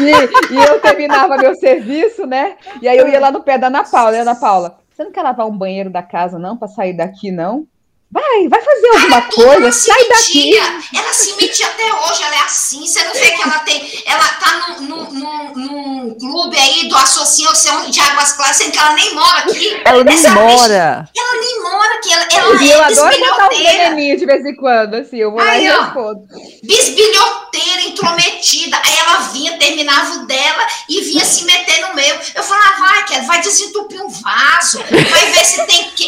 E, 0.00 0.54
e 0.54 0.56
eu 0.56 0.80
terminava 0.80 1.36
meu 1.36 1.54
serviço, 1.56 2.26
né? 2.26 2.56
E 2.80 2.88
aí 2.88 2.96
eu 2.96 3.06
ia 3.06 3.20
lá 3.20 3.30
no 3.30 3.42
pé 3.42 3.58
da 3.58 3.66
Ana 3.66 3.84
Paula. 3.84 4.16
E 4.16 4.18
a 4.18 4.22
Ana 4.22 4.34
Paula, 4.34 4.78
você 4.90 5.04
não 5.04 5.12
quer 5.12 5.20
lavar 5.22 5.46
um 5.46 5.58
banheiro 5.58 5.90
da 5.90 6.02
casa, 6.02 6.38
não? 6.38 6.56
Pra 6.56 6.66
sair 6.66 6.94
daqui, 6.94 7.30
não? 7.30 7.66
Vai, 8.08 8.48
vai 8.48 8.62
fazer 8.62 8.88
alguma 8.88 9.22
coisa, 9.22 9.72
sai 9.72 10.08
daqui. 10.08 10.56
Ela 10.56 11.12
se 11.12 11.34
metia 11.34 11.66
até 11.66 11.92
hoje, 11.92 12.22
ela 12.22 12.34
é 12.36 12.38
assim. 12.38 12.86
Você 12.86 13.02
não 13.04 13.12
vê 13.12 13.30
que 13.32 13.42
ela 13.42 13.58
tem. 13.58 14.02
Ela 14.06 14.24
tá 14.28 14.76
num, 14.78 14.80
num, 15.10 15.54
num, 15.54 16.14
clube 16.18 16.56
aí 16.56 16.88
do 16.88 16.96
Associação 16.96 17.90
de 17.90 18.00
Águas 18.00 18.32
Claras, 18.32 18.56
sendo 18.56 18.70
que 18.72 18.78
ela 18.78 18.92
nem 18.94 19.12
mora 19.12 19.38
aqui. 19.40 19.82
Ela 19.84 20.04
nem 20.04 20.14
Essa 20.14 20.30
bicha- 20.30 20.40
mora. 20.40 21.08
Ela 21.14 21.40
nem 21.40 21.62
mora 21.62 21.94
aqui. 21.96 22.12
Ela, 22.12 22.26
ela 22.30 22.62
E 22.62 22.70
eu 22.70 22.78
é 22.80 22.84
adoro 22.84 23.18
botar 23.18 23.48
bisbilhoteira. 23.48 23.72
veneninhos 23.90 24.20
de 24.20 24.26
vez 24.26 24.46
em 24.46 24.54
quando, 24.56 24.94
assim, 24.94 25.16
eu 25.16 25.30
vou 25.32 25.40
lá 25.40 25.58
e 25.58 25.66
Aí, 25.66 25.70
ó. 25.76 25.82
respondo. 25.82 26.20
Bisbilhoteira, 26.62 27.82
intrometida. 27.88 28.80
Aí 28.84 28.96
ela 28.98 29.18
vinha, 29.32 29.58
terminava 29.58 30.14
o 30.20 30.26
dela 30.26 30.66
e 30.88 31.00
vinha 31.02 31.24
se 31.24 31.44
meter 31.44 31.80
no 31.88 31.94
meu. 31.94 32.16
Eu 32.34 32.42
falava, 32.42 32.76
vai, 32.80 33.04
Kelly, 33.04 33.26
vai 33.26 33.40
desentupir 33.40 34.00
um 34.00 34.08
vaso, 34.08 34.78
vai 34.90 35.32
ver 35.32 35.44
se 35.44 35.66
tem 35.66 35.90
que- 35.90 36.05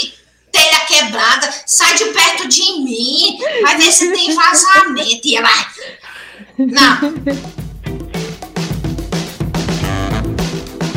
quebrada, 0.99 1.49
sai 1.67 1.95
de 1.95 2.05
perto 2.07 2.49
de 2.49 2.63
mim, 2.83 3.39
vai 3.63 3.77
ver 3.77 3.93
se 3.93 4.11
tem 4.11 4.35
vazamento. 4.35 5.21
E 5.25 5.37
ela. 5.37 5.49
Não, 6.59 7.15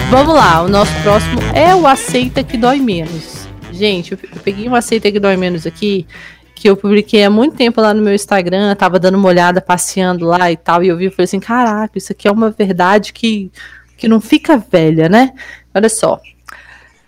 Vamos 0.10 0.36
lá, 0.36 0.64
o 0.64 0.68
nosso 0.68 0.92
próximo 1.04 1.40
é 1.56 1.74
o 1.74 1.88
Aceita 1.88 2.44
que 2.44 2.58
Dói 2.58 2.80
Menos. 2.80 3.48
Gente, 3.72 4.12
eu 4.12 4.18
peguei 4.44 4.68
um 4.68 4.76
Aceita 4.76 5.10
que 5.10 5.20
Dói 5.20 5.38
Menos 5.38 5.66
aqui, 5.66 6.06
que 6.54 6.70
eu 6.70 6.76
publiquei 6.76 7.24
há 7.24 7.30
muito 7.30 7.56
tempo 7.56 7.80
lá 7.80 7.94
no 7.94 8.02
meu 8.02 8.14
Instagram, 8.14 8.76
tava 8.76 9.00
dando 9.00 9.18
uma 9.18 9.30
olhada, 9.30 9.62
passeando 9.62 10.26
lá 10.26 10.52
e 10.52 10.58
tal, 10.58 10.84
e 10.84 10.90
eu 10.90 10.98
vi 10.98 11.06
e 11.06 11.10
falei 11.10 11.24
assim, 11.24 11.40
caraca, 11.40 11.98
isso 11.98 12.12
aqui 12.12 12.28
é 12.28 12.32
uma 12.32 12.50
verdade 12.50 13.14
que, 13.14 13.50
que 13.96 14.08
não 14.08 14.20
fica 14.20 14.58
velha, 14.58 15.08
né? 15.08 15.32
Olha 15.74 15.88
só. 15.88 16.20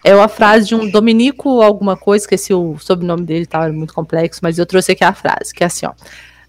É 0.03 0.13
uma 0.13 0.27
frase 0.27 0.67
de 0.67 0.75
um 0.75 0.89
Dominico 0.89 1.61
alguma 1.61 1.95
coisa, 1.95 2.23
esqueci 2.23 2.53
o 2.53 2.77
sobrenome 2.77 3.23
dele, 3.23 3.45
tá, 3.45 3.63
era 3.63 3.73
muito 3.73 3.93
complexo, 3.93 4.41
mas 4.43 4.59
eu 4.59 4.65
trouxe 4.65 4.91
aqui 4.91 5.03
a 5.03 5.13
frase, 5.13 5.53
que 5.53 5.63
é 5.63 5.67
assim, 5.67 5.85
ó. 5.85 5.93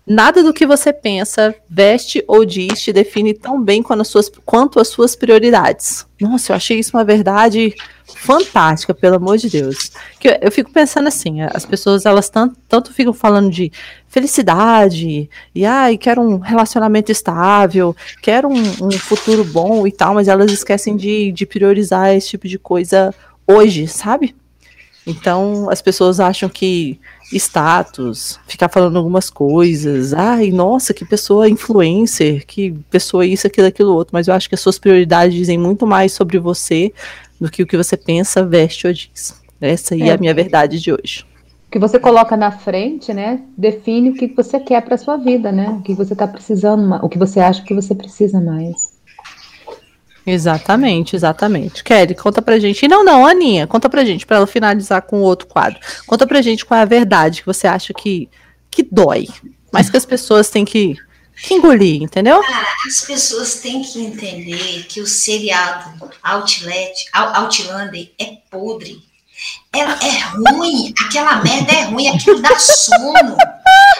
Nada 0.06 0.42
do 0.42 0.52
que 0.52 0.66
você 0.66 0.92
pensa, 0.92 1.54
veste 1.68 2.22
ou 2.28 2.44
diz 2.44 2.78
te 2.82 2.92
define 2.92 3.32
tão 3.32 3.62
bem 3.62 3.82
quanto 3.82 4.02
as 4.02 4.08
suas, 4.08 4.30
quanto 4.44 4.78
as 4.78 4.88
suas 4.88 5.16
prioridades. 5.16 6.06
Nossa, 6.20 6.52
eu 6.52 6.56
achei 6.56 6.78
isso 6.78 6.94
uma 6.94 7.04
verdade 7.04 7.74
fantástica, 8.04 8.92
pelo 8.92 9.16
amor 9.16 9.38
de 9.38 9.48
Deus. 9.48 9.92
Que 10.20 10.28
eu, 10.28 10.38
eu 10.42 10.52
fico 10.52 10.70
pensando 10.70 11.08
assim, 11.08 11.40
as 11.40 11.64
pessoas 11.64 12.04
elas 12.04 12.28
tanto, 12.28 12.54
tanto 12.68 12.92
ficam 12.92 13.14
falando 13.14 13.50
de 13.50 13.72
felicidade, 14.06 15.30
e 15.54 15.64
ai, 15.64 15.96
quero 15.96 16.20
um 16.20 16.38
relacionamento 16.38 17.10
estável, 17.10 17.96
quero 18.20 18.48
um, 18.48 18.62
um 18.82 18.90
futuro 18.90 19.42
bom 19.42 19.86
e 19.86 19.92
tal, 19.92 20.12
mas 20.12 20.28
elas 20.28 20.52
esquecem 20.52 20.98
de, 20.98 21.32
de 21.32 21.46
priorizar 21.46 22.14
esse 22.14 22.28
tipo 22.28 22.46
de 22.46 22.58
coisa 22.58 23.14
hoje, 23.46 23.86
sabe? 23.86 24.34
Então 25.06 25.68
as 25.70 25.82
pessoas 25.82 26.18
acham 26.18 26.48
que 26.48 26.98
status, 27.32 28.38
ficar 28.46 28.68
falando 28.68 28.96
algumas 28.96 29.28
coisas, 29.28 30.14
ai, 30.14 30.50
nossa, 30.50 30.94
que 30.94 31.04
pessoa 31.04 31.48
influencer, 31.48 32.46
que 32.46 32.72
pessoa 32.90 33.26
isso, 33.26 33.46
aquilo, 33.46 33.66
aquilo 33.66 33.92
outro, 33.94 34.12
mas 34.14 34.28
eu 34.28 34.34
acho 34.34 34.48
que 34.48 34.54
as 34.54 34.60
suas 34.60 34.78
prioridades 34.78 35.34
dizem 35.34 35.58
muito 35.58 35.86
mais 35.86 36.12
sobre 36.12 36.38
você 36.38 36.92
do 37.40 37.50
que 37.50 37.62
o 37.62 37.66
que 37.66 37.76
você 37.76 37.96
pensa, 37.96 38.44
veste 38.44 38.86
ou 38.86 38.92
diz. 38.92 39.42
Essa 39.60 39.94
aí 39.94 40.02
é, 40.02 40.08
É. 40.08 40.12
a 40.12 40.18
minha 40.18 40.34
verdade 40.34 40.80
de 40.80 40.92
hoje. 40.92 41.24
O 41.68 41.70
que 41.70 41.78
você 41.78 41.98
coloca 41.98 42.36
na 42.36 42.52
frente, 42.52 43.12
né, 43.12 43.42
define 43.58 44.10
o 44.10 44.14
que 44.14 44.28
você 44.28 44.60
quer 44.60 44.80
para 44.82 44.96
sua 44.96 45.16
vida, 45.16 45.50
né? 45.50 45.70
O 45.70 45.82
que 45.82 45.92
você 45.92 46.14
tá 46.14 46.26
precisando, 46.26 46.94
o 47.04 47.08
que 47.08 47.18
você 47.18 47.40
acha 47.40 47.62
que 47.62 47.74
você 47.74 47.94
precisa 47.94 48.40
mais. 48.40 48.93
Exatamente, 50.26 51.14
exatamente. 51.16 51.84
Kelly, 51.84 52.14
conta 52.14 52.40
pra 52.40 52.58
gente. 52.58 52.84
E 52.84 52.88
não, 52.88 53.04
não, 53.04 53.26
Aninha, 53.26 53.66
conta 53.66 53.88
pra 53.90 54.04
gente, 54.04 54.24
pra 54.26 54.38
ela 54.38 54.46
finalizar 54.46 55.02
com 55.02 55.20
outro 55.20 55.46
quadro. 55.46 55.78
Conta 56.06 56.26
pra 56.26 56.40
gente 56.42 56.64
qual 56.64 56.78
é 56.78 56.82
a 56.82 56.86
verdade 56.86 57.40
que 57.40 57.46
você 57.46 57.66
acha 57.66 57.92
que, 57.92 58.28
que 58.70 58.82
dói, 58.82 59.28
mas 59.72 59.90
que 59.90 59.96
as 59.96 60.06
pessoas 60.06 60.48
têm 60.48 60.64
que, 60.64 60.96
que 61.42 61.54
engolir, 61.54 62.02
entendeu? 62.02 62.40
as 62.86 63.00
pessoas 63.06 63.56
têm 63.56 63.82
que 63.82 64.00
entender 64.00 64.84
que 64.88 65.00
o 65.00 65.06
seriado 65.06 66.10
Outlet, 66.22 66.92
Out- 67.12 67.36
Outlander 67.36 68.10
é 68.18 68.38
podre. 68.50 69.02
É, 69.72 69.80
é 69.80 70.20
ruim, 70.36 70.94
aquela 71.04 71.36
merda 71.42 71.72
é 71.72 71.82
ruim, 71.84 72.08
aquilo 72.08 72.40
dá 72.40 72.56
sono. 72.58 73.36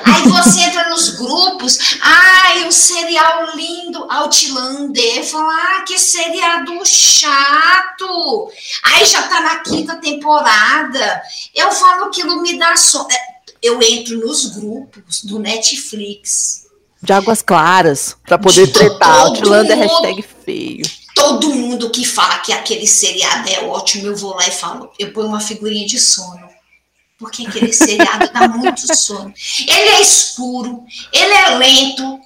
Aí 0.05 0.23
você 0.29 0.61
entra 0.61 0.89
nos 0.89 1.11
grupos, 1.17 1.99
ai, 2.01 2.65
um 2.65 2.71
serial 2.71 3.57
lindo, 3.57 4.07
Outlander. 4.11 5.25
Fala, 5.25 5.53
ah, 5.53 5.83
que 5.83 5.99
seriado 5.99 6.73
chato. 6.85 8.51
Aí 8.85 9.05
já 9.05 9.23
tá 9.23 9.41
na 9.41 9.59
quinta 9.61 9.97
temporada. 9.97 11.23
Eu 11.55 11.73
falo 11.73 12.05
aquilo 12.05 12.41
me 12.41 12.57
dá 12.59 12.77
sono. 12.77 13.09
É, 13.11 13.17
Eu 13.63 13.81
entro 13.83 14.19
nos 14.21 14.47
grupos 14.57 15.25
do 15.25 15.39
Netflix. 15.39 16.65
De 17.03 17.13
águas 17.13 17.43
claras, 17.43 18.17
pra 18.27 18.39
poder 18.39 18.67
De 18.67 18.73
tretar. 18.73 19.21
Outlander, 19.27 19.77
mundo. 19.77 19.89
hashtag 19.89 20.25
feio. 20.45 21.04
Todo 21.15 21.55
mundo 21.55 21.91
que 21.91 22.05
fala 22.05 22.39
que 22.39 22.53
aquele 22.53 22.87
seriado 22.87 23.49
é 23.49 23.61
ótimo, 23.61 24.07
eu 24.07 24.17
vou 24.17 24.35
lá 24.35 24.47
e 24.49 24.51
falo, 24.51 24.91
eu 24.99 25.13
ponho 25.13 25.29
uma 25.29 25.41
figurinha 25.41 25.87
de 25.87 25.99
sono. 25.99 26.49
Porque 27.19 27.47
aquele 27.47 27.73
seriado 27.73 28.31
dá 28.33 28.49
muito 28.49 28.81
sono. 28.97 29.33
Ele 29.61 29.89
é 29.91 30.03
escuro, 30.03 30.85
ele 31.13 31.33
é 31.33 31.49
lento. 31.57 32.21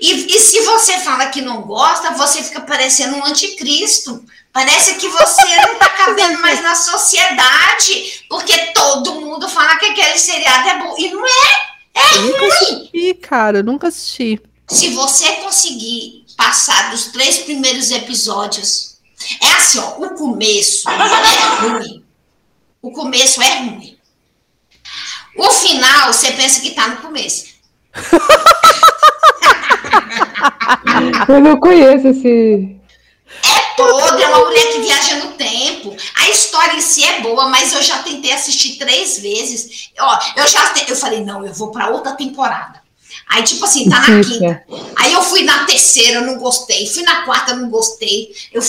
E, 0.00 0.12
e 0.36 0.40
se 0.40 0.60
você 0.62 0.98
fala 0.98 1.26
que 1.26 1.40
não 1.40 1.62
gosta, 1.62 2.10
você 2.12 2.42
fica 2.42 2.60
parecendo 2.60 3.16
um 3.16 3.24
anticristo. 3.24 4.22
Parece 4.52 4.94
que 4.96 5.08
você 5.08 5.56
não 5.58 5.74
está 5.74 5.88
cabendo 5.90 6.40
mais 6.40 6.62
na 6.62 6.74
sociedade, 6.74 8.24
porque 8.28 8.56
todo 8.72 9.20
mundo 9.20 9.48
fala 9.48 9.76
que 9.76 9.86
aquele 9.86 10.18
seriado 10.18 10.68
é 10.68 10.78
bom. 10.78 10.94
E 10.98 11.10
não 11.10 11.24
é. 11.24 11.66
É 11.94 12.18
Nunca 12.18 12.38
ruim. 12.40 12.48
assisti, 12.50 13.14
cara, 13.14 13.62
nunca 13.62 13.88
assisti. 13.88 14.40
Se 14.68 14.90
você 14.90 15.32
conseguir 15.36 16.25
passar 16.36 16.90
dos 16.90 17.06
três 17.06 17.38
primeiros 17.38 17.90
episódios, 17.90 18.98
é 19.40 19.52
assim, 19.52 19.78
ó, 19.78 19.96
o 19.98 20.10
começo 20.10 20.88
é 20.88 20.96
ruim. 21.60 22.04
O 22.82 22.92
começo 22.92 23.42
é 23.42 23.58
ruim. 23.58 23.98
O 25.36 25.50
final, 25.50 26.12
você 26.12 26.32
pensa 26.32 26.60
que 26.60 26.70
tá 26.70 26.88
no 26.88 26.96
começo. 26.98 27.46
Eu 31.28 31.40
não 31.40 31.58
conheço 31.58 32.08
esse. 32.08 32.76
Toda 33.76 34.22
é 34.22 34.28
uma 34.28 34.46
mulher 34.46 34.72
que 34.72 34.80
viaja 34.80 35.16
no 35.16 35.32
tempo. 35.32 35.94
A 36.14 36.30
história 36.30 36.76
em 36.76 36.80
si 36.80 37.04
é 37.04 37.20
boa, 37.20 37.48
mas 37.48 37.74
eu 37.74 37.82
já 37.82 38.02
tentei 38.02 38.32
assistir 38.32 38.76
três 38.76 39.18
vezes. 39.18 39.90
Ó, 39.98 40.18
eu 40.36 40.46
já 40.46 40.72
eu 40.88 40.96
falei, 40.96 41.22
não, 41.22 41.44
eu 41.44 41.52
vou 41.52 41.70
para 41.70 41.88
outra 41.88 42.12
temporada. 42.12 42.85
Aí, 43.28 43.42
tipo 43.42 43.64
assim, 43.64 43.88
tá 43.90 44.00
na 44.00 44.20
quinta. 44.22 44.62
Aí 44.96 45.12
eu 45.12 45.22
fui 45.22 45.42
na 45.42 45.64
terceira, 45.64 46.20
eu 46.20 46.26
não 46.26 46.38
gostei. 46.38 46.86
Fui 46.86 47.02
na 47.02 47.22
quarta, 47.24 47.52
eu 47.52 47.56
não 47.56 47.68
gostei. 47.70 48.28
Eu 48.52 48.62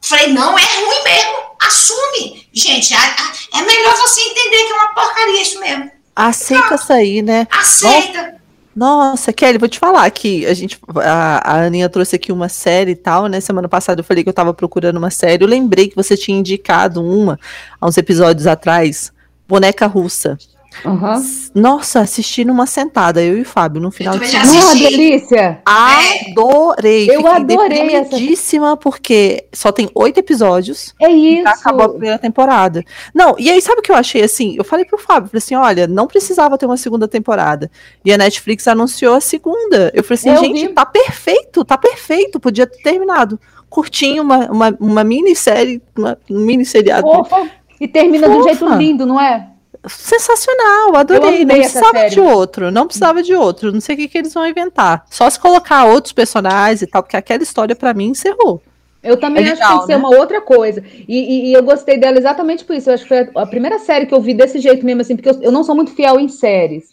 falei, 0.00 0.32
não, 0.32 0.58
é 0.58 0.62
ruim 0.62 1.04
mesmo. 1.04 1.36
Assume. 1.60 2.46
Gente, 2.52 2.94
a- 2.94 2.98
a- 2.98 3.58
é 3.58 3.62
melhor 3.62 3.94
você 3.96 4.20
entender 4.20 4.64
que 4.66 4.72
é 4.72 4.74
uma 4.74 4.94
porcaria 4.94 5.42
isso 5.42 5.60
mesmo. 5.60 5.90
Aceita 6.16 6.76
sair, 6.78 7.22
né? 7.22 7.46
Aceita. 7.50 8.40
Nossa, 8.74 9.32
Kelly, 9.32 9.58
vou 9.58 9.68
te 9.68 9.78
falar 9.78 10.08
que 10.10 10.46
a 10.46 10.54
gente, 10.54 10.78
a, 10.96 11.52
a 11.52 11.64
Aninha 11.66 11.88
trouxe 11.88 12.16
aqui 12.16 12.30
uma 12.32 12.48
série 12.48 12.92
e 12.92 12.96
tal, 12.96 13.26
né? 13.26 13.40
Semana 13.40 13.68
passada 13.68 14.00
eu 14.00 14.04
falei 14.04 14.22
que 14.22 14.28
eu 14.30 14.34
tava 14.34 14.54
procurando 14.54 14.96
uma 14.96 15.10
série. 15.10 15.44
Eu 15.44 15.48
lembrei 15.48 15.88
que 15.88 15.96
você 15.96 16.16
tinha 16.16 16.38
indicado 16.38 17.02
uma 17.04 17.38
há 17.80 17.86
uns 17.86 17.98
episódios 17.98 18.46
atrás, 18.46 19.12
Boneca 19.46 19.86
Russa. 19.86 20.38
Aham. 20.84 21.20
Nossa, 21.54 22.00
assisti 22.00 22.44
numa 22.44 22.64
sentada, 22.66 23.22
eu 23.22 23.36
e 23.36 23.42
o 23.42 23.44
Fábio, 23.44 23.80
no 23.82 23.90
final 23.90 24.16
de 24.18 24.26
semana. 24.28 24.70
Ah, 24.70 24.74
delícia! 24.74 25.62
Adorei! 25.64 27.10
Eu 27.10 27.16
Fiquei 27.22 27.30
adorei 27.32 27.94
essa- 27.94 28.76
porque 28.76 29.44
só 29.52 29.72
tem 29.72 29.88
oito 29.94 30.18
episódios. 30.18 30.94
É 31.00 31.06
Já 31.08 31.10
isso. 31.10 31.48
acabou 31.48 31.86
a 31.86 31.88
primeira 31.88 32.18
temporada. 32.18 32.84
Não, 33.14 33.34
e 33.38 33.50
aí 33.50 33.60
sabe 33.60 33.80
o 33.80 33.82
que 33.82 33.90
eu 33.90 33.96
achei 33.96 34.22
assim? 34.22 34.54
Eu 34.56 34.64
falei 34.64 34.84
pro 34.84 34.98
Fábio, 34.98 35.28
falei 35.28 35.38
assim, 35.38 35.54
olha, 35.54 35.86
não 35.86 36.06
precisava 36.06 36.56
ter 36.56 36.66
uma 36.66 36.76
segunda 36.76 37.08
temporada. 37.08 37.70
E 38.04 38.12
a 38.12 38.18
Netflix 38.18 38.66
anunciou 38.68 39.14
a 39.14 39.20
segunda. 39.20 39.90
Eu 39.94 40.02
falei 40.04 40.18
assim, 40.18 40.30
Eu 40.30 40.40
gente, 40.40 40.68
vi. 40.68 40.72
tá 40.72 40.86
perfeito, 40.86 41.64
tá 41.64 41.76
perfeito, 41.76 42.38
podia 42.40 42.66
ter 42.66 42.82
terminado. 42.82 43.40
Curtinho, 43.68 44.22
uma, 44.22 44.50
uma, 44.50 44.76
uma 44.80 45.04
minissérie, 45.04 45.80
uma 45.96 46.18
um 46.28 46.40
mini 46.40 46.64
seriado. 46.64 47.02
Fofa. 47.06 47.48
E 47.80 47.88
termina 47.88 48.28
de 48.28 48.34
um 48.34 48.38
Fofa. 48.42 48.48
jeito 48.50 48.74
lindo, 48.76 49.06
não 49.06 49.20
é? 49.20 49.48
Sensacional, 49.88 50.96
adorei. 50.96 51.44
Não 51.44 51.54
precisava 51.56 51.90
série. 51.92 52.10
de 52.14 52.20
outro, 52.20 52.70
não 52.70 52.86
precisava 52.86 53.22
de 53.22 53.34
outro. 53.34 53.72
Não 53.72 53.80
sei 53.80 53.94
o 53.94 53.98
que, 53.98 54.08
que 54.08 54.18
eles 54.18 54.34
vão 54.34 54.46
inventar. 54.46 55.04
Só 55.10 55.28
se 55.28 55.38
colocar 55.38 55.84
outros 55.86 56.12
personagens 56.12 56.82
e 56.82 56.86
tal, 56.86 57.02
porque 57.02 57.16
aquela 57.16 57.42
história 57.42 57.74
pra 57.74 57.94
mim 57.94 58.08
encerrou. 58.08 58.62
Eu 59.02 59.16
também 59.18 59.44
É 59.44 59.52
acho 59.52 59.54
legal, 59.54 59.68
que 59.68 59.72
tem 59.72 59.80
que 59.80 59.86
ser 59.86 59.98
né? 59.98 59.98
uma 59.98 60.16
outra 60.18 60.40
coisa. 60.42 60.84
E, 61.08 61.16
e- 61.16 61.50
e 61.50 61.52
eu 61.54 61.62
gostei 61.62 61.96
dela 61.98 62.18
exatamente 62.18 62.64
por 62.64 62.76
isso. 62.76 62.90
Eu 62.90 62.94
acho 62.94 63.04
que 63.04 63.08
foi 63.08 63.18
a, 63.20 63.42
a 63.42 63.46
primeira 63.46 63.78
série 63.78 64.04
que 64.06 64.12
eu 64.14 64.20
vi 64.20 64.34
desse 64.34 64.58
jeito 64.58 64.84
mesmo, 64.84 65.00
assim, 65.00 65.16
porque 65.16 65.30
eu, 65.30 65.42
eu 65.42 65.52
não 65.52 65.64
sou 65.64 65.74
muito 65.74 65.94
fiel 65.94 66.20
em 66.20 66.28
séries. 66.28 66.84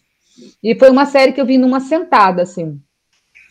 E 0.63 0.73
foi 0.75 0.89
uma 0.89 1.05
série 1.05 1.33
que 1.33 1.41
eu 1.41 1.45
vi 1.45 1.57
numa 1.57 1.79
sentada, 1.81 2.43
assim. 2.43 2.79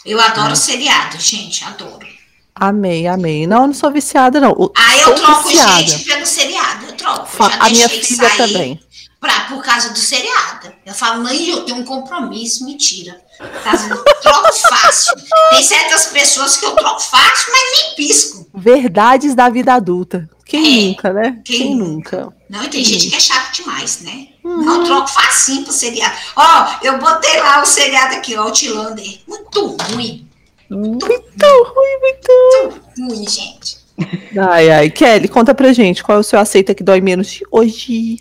Eu 0.06 0.18
adoro 0.20 0.56
seriado, 0.56 1.18
gente, 1.18 1.62
adoro. 1.64 2.06
Amei, 2.54 3.06
amei. 3.06 3.46
Não, 3.46 3.62
eu 3.62 3.66
não 3.66 3.74
sou 3.74 3.90
viciada, 3.90 4.40
não. 4.40 4.50
Eu 4.52 4.72
Aí 4.74 5.00
sou 5.00 5.12
eu 5.12 5.18
troco 5.22 5.48
viciada. 5.48 5.82
gente 5.82 6.04
pelo 6.06 6.24
seriado, 6.24 6.86
eu 6.86 6.92
troco. 6.92 7.26
Fa- 7.26 7.50
já 7.50 7.56
A 7.66 7.68
minha 7.68 7.88
filha 7.88 8.30
sair 8.30 8.36
também. 8.38 8.80
Pra, 9.26 9.40
por 9.48 9.60
causa 9.60 9.90
do 9.90 9.98
seriado. 9.98 10.72
Eu 10.86 10.94
falo, 10.94 11.24
mãe, 11.24 11.48
eu 11.48 11.64
tenho 11.64 11.78
um 11.78 11.84
compromisso, 11.84 12.64
mentira. 12.64 13.20
Troco 14.22 14.52
fácil. 14.68 15.14
Tem 15.50 15.64
certas 15.64 16.06
pessoas 16.06 16.56
que 16.56 16.64
eu 16.64 16.76
troco 16.76 17.00
fácil, 17.00 17.52
mas 17.52 17.62
nem 17.72 17.94
pisco. 17.96 18.46
Verdades 18.54 19.34
da 19.34 19.48
vida 19.48 19.74
adulta. 19.74 20.30
Quem 20.44 20.84
É, 20.84 20.88
nunca, 20.90 21.12
né? 21.12 21.40
quem 21.44 21.58
Quem, 21.58 21.74
nunca? 21.74 22.32
Não, 22.48 22.62
e 22.62 22.68
tem 22.68 22.84
gente 22.84 23.08
que 23.10 23.16
é 23.16 23.20
chato 23.20 23.52
demais, 23.52 24.00
né? 24.02 24.28
Uhum. 24.44 24.62
Não, 24.64 24.84
troco 24.84 25.08
facinho 25.08 25.64
pro 25.64 25.72
seriado. 25.72 26.16
Ó, 26.36 26.66
eu 26.82 26.98
botei 26.98 27.40
lá 27.40 27.60
o 27.60 27.66
seriado 27.66 28.14
aqui, 28.14 28.36
ó, 28.36 28.42
Outlander. 28.44 29.18
Muito 29.26 29.76
ruim. 29.90 30.28
Muito 30.70 31.04
ruim, 31.04 31.98
muito. 32.00 32.70
Muito 32.70 33.12
ruim, 33.12 33.28
gente. 33.28 33.78
Ai, 34.38 34.70
ai. 34.70 34.90
Kelly, 34.90 35.26
conta 35.26 35.52
pra 35.52 35.72
gente 35.72 36.04
qual 36.04 36.18
é 36.18 36.20
o 36.20 36.24
seu 36.24 36.38
aceita 36.38 36.74
que 36.76 36.84
dói 36.84 37.00
menos 37.00 37.28
de 37.28 37.44
hoje. 37.50 38.18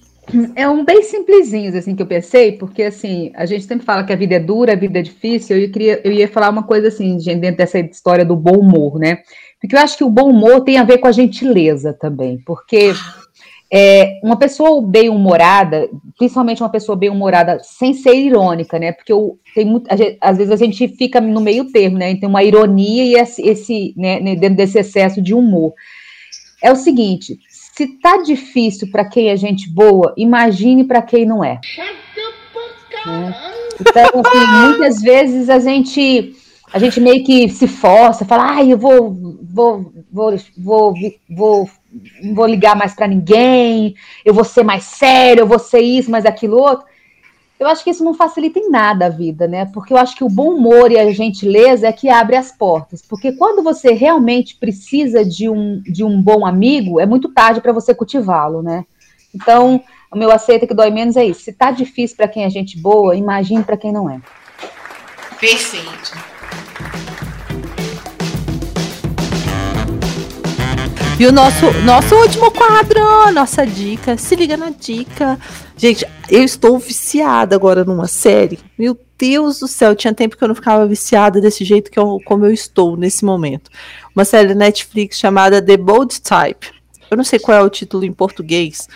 É 0.55 0.67
um 0.67 0.83
bem 0.83 1.03
simplesinho, 1.03 1.77
assim, 1.77 1.95
que 1.95 2.01
eu 2.01 2.07
pensei, 2.07 2.53
porque, 2.53 2.83
assim, 2.83 3.31
a 3.35 3.45
gente 3.45 3.65
sempre 3.65 3.85
fala 3.85 4.03
que 4.03 4.11
a 4.11 4.15
vida 4.15 4.35
é 4.35 4.39
dura, 4.39 4.73
a 4.73 4.75
vida 4.75 4.99
é 4.99 5.01
difícil, 5.01 5.57
eu, 5.57 5.71
queria, 5.71 6.01
eu 6.03 6.11
ia 6.11 6.27
falar 6.27 6.49
uma 6.49 6.63
coisa, 6.63 6.87
assim, 6.87 7.17
dentro 7.17 7.57
dessa 7.57 7.79
história 7.79 8.25
do 8.25 8.35
bom 8.35 8.57
humor, 8.57 8.97
né? 8.97 9.19
Porque 9.61 9.75
eu 9.75 9.79
acho 9.79 9.97
que 9.97 10.03
o 10.03 10.09
bom 10.09 10.29
humor 10.31 10.61
tem 10.61 10.77
a 10.77 10.83
ver 10.83 10.97
com 10.97 11.07
a 11.07 11.11
gentileza 11.11 11.93
também, 11.93 12.39
porque 12.45 12.91
é, 13.71 14.19
uma 14.23 14.37
pessoa 14.37 14.81
bem-humorada, 14.81 15.89
principalmente 16.17 16.61
uma 16.61 16.69
pessoa 16.69 16.95
bem-humorada, 16.95 17.59
sem 17.61 17.93
ser 17.93 18.15
irônica, 18.15 18.79
né? 18.79 18.91
Porque 18.93 19.13
eu, 19.13 19.37
tem 19.53 19.65
muito, 19.65 19.87
gente- 19.95 20.17
às 20.21 20.37
vezes 20.37 20.51
a 20.51 20.55
gente 20.55 20.87
fica 20.87 21.21
no 21.21 21.41
meio 21.41 21.71
termo, 21.71 21.97
né? 21.97 22.15
Tem 22.15 22.27
uma 22.27 22.43
ironia 22.43 23.03
e 23.03 23.15
esse, 23.15 23.41
esse 23.41 23.93
né, 23.95 24.19
né, 24.19 24.35
dentro 24.35 24.57
desse 24.57 24.79
excesso 24.79 25.21
de 25.21 25.33
humor. 25.33 25.73
É 26.63 26.71
o 26.71 26.75
seguinte, 26.75 27.37
se 27.75 27.87
tá 27.87 28.17
difícil 28.17 28.89
para 28.89 29.03
quem 29.03 29.29
é 29.29 29.35
gente 29.35 29.69
boa, 29.69 30.13
imagine 30.15 30.85
para 30.85 31.01
quem 31.01 31.25
não 31.25 31.43
é. 31.43 31.59
Né? 33.05 33.35
Então, 33.79 34.21
assim, 34.25 34.67
muitas 34.67 35.01
vezes 35.01 35.49
a 35.49 35.59
gente 35.59 36.35
a 36.71 36.79
gente 36.79 36.99
meio 36.99 37.23
que 37.23 37.47
se 37.49 37.67
força, 37.67 38.25
fala, 38.25 38.55
ai, 38.55 38.71
eu 38.71 38.77
vou 38.77 39.13
vou 39.43 39.93
vou 40.11 40.35
vou 40.57 40.93
vou 41.29 41.69
não 42.23 42.33
vou 42.33 42.47
ligar 42.47 42.75
mais 42.75 42.93
para 42.93 43.07
ninguém, 43.07 43.93
eu 44.23 44.33
vou 44.33 44.45
ser 44.45 44.63
mais 44.63 44.85
sério, 44.85 45.41
eu 45.41 45.47
vou 45.47 45.59
ser 45.59 45.81
isso, 45.81 46.09
mais 46.09 46.25
aquilo 46.25 46.57
outro. 46.57 46.85
Eu 47.57 47.67
acho 47.67 47.83
que 47.85 47.89
isso 47.89 48.03
não 48.03 48.13
facilita 48.13 48.59
em 48.59 48.69
nada 48.69 49.05
a 49.05 49.09
vida, 49.09 49.47
né? 49.47 49.65
Porque 49.65 49.93
eu 49.93 49.97
acho 49.97 50.15
que 50.15 50.25
o 50.25 50.29
bom 50.29 50.55
humor 50.55 50.91
e 50.91 50.99
a 50.99 51.09
gentileza 51.11 51.87
é 51.87 51.93
que 51.93 52.09
abre 52.09 52.35
as 52.35 52.51
portas. 52.51 53.01
Porque 53.01 53.31
quando 53.31 53.63
você 53.63 53.93
realmente 53.93 54.57
precisa 54.57 55.23
de 55.23 55.49
um, 55.49 55.81
de 55.81 56.03
um 56.03 56.21
bom 56.21 56.45
amigo, 56.45 56.99
é 56.99 57.05
muito 57.05 57.29
tarde 57.29 57.61
para 57.61 57.71
você 57.71 57.95
cultivá-lo, 57.95 58.61
né? 58.61 58.85
Então, 59.33 59.81
o 60.11 60.17
meu 60.17 60.31
aceita 60.31 60.67
que 60.67 60.73
dói 60.73 60.89
menos 60.89 61.15
é 61.15 61.23
isso. 61.23 61.43
Se 61.43 61.53
tá 61.53 61.71
difícil 61.71 62.17
para 62.17 62.27
quem 62.27 62.43
é 62.43 62.49
gente 62.49 62.77
boa, 62.77 63.15
imagine 63.15 63.63
para 63.63 63.77
quem 63.77 63.91
não 63.93 64.09
é. 64.09 64.19
Perfeito. 65.39 66.35
E 71.17 71.25
o 71.25 71.31
nosso, 71.31 71.71
nosso 71.85 72.13
último 72.15 72.51
quadro, 72.51 73.31
nossa 73.33 73.65
dica. 73.65 74.17
Se 74.17 74.35
liga 74.35 74.57
na 74.57 74.71
dica. 74.71 75.39
Gente, 75.77 76.05
eu 76.29 76.43
estou 76.43 76.79
viciada 76.79 77.55
agora 77.55 77.83
numa 77.83 78.07
série. 78.07 78.59
Meu 78.77 78.97
Deus 79.17 79.59
do 79.59 79.67
céu, 79.67 79.95
tinha 79.95 80.13
tempo 80.13 80.37
que 80.37 80.43
eu 80.43 80.47
não 80.47 80.55
ficava 80.55 80.85
viciada 80.85 81.41
desse 81.41 81.65
jeito 81.65 81.91
que 81.91 81.99
eu, 81.99 82.19
como 82.25 82.45
eu 82.45 82.51
estou 82.53 82.95
nesse 82.95 83.25
momento. 83.25 83.69
Uma 84.15 84.25
série 84.25 84.49
da 84.49 84.55
Netflix 84.55 85.17
chamada 85.17 85.61
The 85.61 85.77
Bold 85.77 86.21
Type. 86.21 86.71
Eu 87.09 87.17
não 87.17 87.23
sei 87.23 87.39
qual 87.39 87.57
é 87.57 87.61
o 87.61 87.69
título 87.69 88.05
em 88.05 88.13
português, 88.13 88.87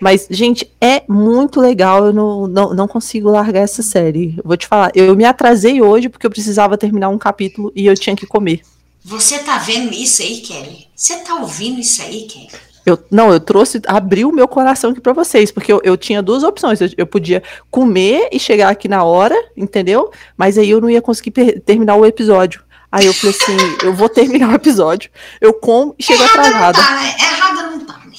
mas, 0.00 0.26
gente, 0.28 0.68
é 0.80 1.04
muito 1.08 1.60
legal. 1.60 2.06
Eu 2.06 2.12
não, 2.12 2.48
não, 2.48 2.74
não 2.74 2.88
consigo 2.88 3.30
largar 3.30 3.60
essa 3.60 3.82
série. 3.82 4.34
Eu 4.36 4.42
vou 4.44 4.56
te 4.56 4.66
falar, 4.66 4.90
eu 4.96 5.14
me 5.14 5.24
atrasei 5.24 5.80
hoje 5.80 6.08
porque 6.08 6.26
eu 6.26 6.30
precisava 6.30 6.76
terminar 6.76 7.08
um 7.08 7.18
capítulo 7.18 7.70
e 7.76 7.86
eu 7.86 7.94
tinha 7.94 8.16
que 8.16 8.26
comer. 8.26 8.62
Você 9.04 9.38
tá 9.38 9.58
vendo 9.58 9.92
isso 9.92 10.22
aí, 10.22 10.40
Kelly? 10.40 10.88
Você 10.94 11.18
tá 11.18 11.36
ouvindo 11.36 11.80
isso 11.80 12.02
aí, 12.02 12.22
Kelly? 12.22 12.71
Eu, 12.84 12.98
não, 13.10 13.32
eu 13.32 13.38
trouxe, 13.38 13.80
abri 13.86 14.24
o 14.24 14.32
meu 14.32 14.48
coração 14.48 14.90
aqui 14.90 15.00
pra 15.00 15.12
vocês, 15.12 15.52
porque 15.52 15.72
eu, 15.72 15.80
eu 15.84 15.96
tinha 15.96 16.20
duas 16.20 16.42
opções. 16.42 16.80
Eu, 16.80 16.88
eu 16.96 17.06
podia 17.06 17.42
comer 17.70 18.28
e 18.32 18.38
chegar 18.38 18.70
aqui 18.70 18.88
na 18.88 19.04
hora, 19.04 19.36
entendeu? 19.56 20.10
Mas 20.36 20.58
aí 20.58 20.70
eu 20.70 20.80
não 20.80 20.90
ia 20.90 21.00
conseguir 21.00 21.60
terminar 21.60 21.96
o 21.96 22.04
episódio. 22.04 22.62
Aí 22.90 23.06
eu 23.06 23.14
falei 23.14 23.36
assim: 23.40 23.56
eu 23.86 23.94
vou 23.94 24.08
terminar 24.08 24.50
o 24.50 24.54
episódio, 24.54 25.10
eu 25.40 25.54
como 25.54 25.94
e 25.98 26.02
chego 26.02 26.22
Errada 26.22 26.50
não 26.50 26.56
atrasada. 26.56 26.78
tá, 26.78 26.94
né? 26.96 27.14
Errada 27.18 27.62
não 27.70 27.80
tá, 27.80 27.98
né? 28.04 28.12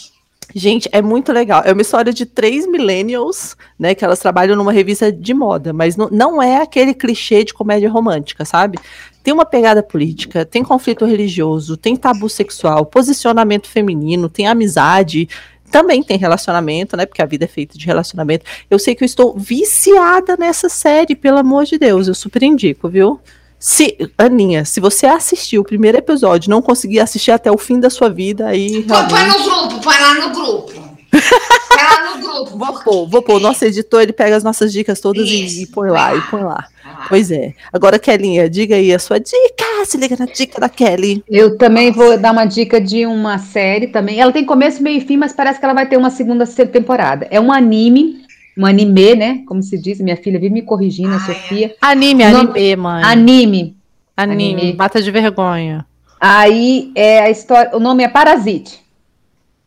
Gente, 0.55 0.87
é 0.91 1.01
muito 1.01 1.31
legal. 1.33 1.63
É 1.65 1.73
uma 1.73 1.81
história 1.81 2.13
de 2.13 2.25
três 2.25 2.67
millennials, 2.67 3.57
né? 3.77 3.95
Que 3.95 4.05
elas 4.05 4.19
trabalham 4.19 4.55
numa 4.55 4.71
revista 4.71 5.11
de 5.11 5.33
moda, 5.33 5.73
mas 5.73 5.97
não, 5.97 6.09
não 6.09 6.41
é 6.41 6.61
aquele 6.61 6.93
clichê 6.93 7.43
de 7.43 7.53
comédia 7.53 7.89
romântica, 7.89 8.45
sabe? 8.45 8.77
Tem 9.23 9.33
uma 9.33 9.45
pegada 9.45 9.81
política, 9.81 10.45
tem 10.45 10.63
conflito 10.63 11.05
religioso, 11.05 11.77
tem 11.77 11.95
tabu 11.95 12.27
sexual, 12.27 12.85
posicionamento 12.85 13.67
feminino, 13.67 14.27
tem 14.27 14.47
amizade, 14.47 15.29
também 15.71 16.03
tem 16.03 16.17
relacionamento, 16.17 16.97
né? 16.97 17.05
Porque 17.05 17.21
a 17.21 17.25
vida 17.25 17.45
é 17.45 17.47
feita 17.47 17.77
de 17.77 17.85
relacionamento. 17.85 18.45
Eu 18.69 18.77
sei 18.77 18.93
que 18.93 19.03
eu 19.03 19.05
estou 19.05 19.35
viciada 19.35 20.35
nessa 20.37 20.67
série, 20.69 21.15
pelo 21.15 21.37
amor 21.37 21.65
de 21.65 21.77
Deus, 21.77 22.07
eu 22.07 22.13
super 22.13 22.43
indico, 22.43 22.89
viu? 22.89 23.19
Se, 23.57 23.97
Aninha, 24.17 24.65
se 24.65 24.81
você 24.81 25.05
assistiu 25.05 25.61
o 25.61 25.65
primeiro 25.65 25.97
episódio 25.97 26.47
e 26.47 26.51
não 26.51 26.61
conseguir 26.61 26.99
assistir 26.99 27.31
até 27.31 27.49
o 27.49 27.57
fim 27.57 27.79
da 27.79 27.89
sua 27.89 28.09
vida, 28.09 28.47
aí. 28.47 28.83
Põe, 28.83 29.07
põe 29.07 29.19
realmente- 29.19 29.37
no 29.39 29.43
grupo, 29.43 29.81
põe 29.81 29.97
lá 29.99 30.13
no 30.15 30.29
grupo. 30.35 30.82
Lá 31.13 32.15
no 32.15 32.21
grupo. 32.21 32.57
Vou 32.57 32.79
pôr, 32.83 33.07
vou 33.09 33.21
pôr. 33.21 33.39
Nosso 33.39 33.65
editor, 33.65 34.01
ele 34.01 34.13
pega 34.13 34.35
as 34.35 34.43
nossas 34.43 34.71
dicas 34.71 34.99
todas 34.99 35.27
e, 35.27 35.45
Isso. 35.45 35.61
e 35.61 35.67
põe 35.67 35.89
lá, 35.89 36.15
e 36.15 36.21
põe 36.21 36.43
lá. 36.43 36.67
Ah, 36.85 37.05
Pois 37.09 37.31
é. 37.31 37.53
Agora, 37.71 37.99
Kelinha, 37.99 38.49
diga 38.49 38.75
aí 38.75 38.93
a 38.93 38.99
sua 38.99 39.19
dica. 39.19 39.63
Se 39.85 39.97
liga 39.97 40.15
na 40.17 40.25
dica 40.25 40.59
da 40.59 40.69
Kelly. 40.69 41.23
Eu 41.29 41.57
também 41.57 41.91
vou 41.91 42.17
dar 42.17 42.31
uma 42.31 42.45
dica 42.45 42.79
de 42.79 43.05
uma 43.05 43.37
série 43.37 43.87
também. 43.87 44.19
Ela 44.19 44.31
tem 44.31 44.45
começo, 44.45 44.81
meio 44.81 44.97
e 44.97 45.01
fim, 45.01 45.17
mas 45.17 45.33
parece 45.33 45.59
que 45.59 45.65
ela 45.65 45.73
vai 45.73 45.87
ter 45.87 45.97
uma 45.97 46.09
segunda 46.09 46.45
temporada. 46.47 47.27
É 47.29 47.39
um 47.39 47.51
anime, 47.51 48.21
um 48.57 48.65
anime, 48.65 49.15
né? 49.15 49.41
Como 49.47 49.61
se 49.61 49.77
diz, 49.77 49.99
minha 49.99 50.15
filha 50.15 50.39
vive 50.39 50.53
me 50.53 50.61
corrigindo, 50.61 51.09
a 51.13 51.17
Ah, 51.17 51.21
é. 51.21 51.25
Sofia. 51.25 51.75
Anime, 51.81 52.23
Nome- 52.29 52.49
anime, 52.51 52.75
mãe. 52.77 53.03
Anime. 53.03 53.77
Anime, 54.15 54.53
anime. 54.53 54.73
mata 54.77 55.01
de 55.01 55.11
vergonha. 55.11 55.85
Aí 56.21 56.91
é 56.95 57.19
a 57.21 57.29
história, 57.29 57.71
o 57.75 57.79
nome 57.79 58.03
é 58.03 58.07
Parasite. 58.07 58.79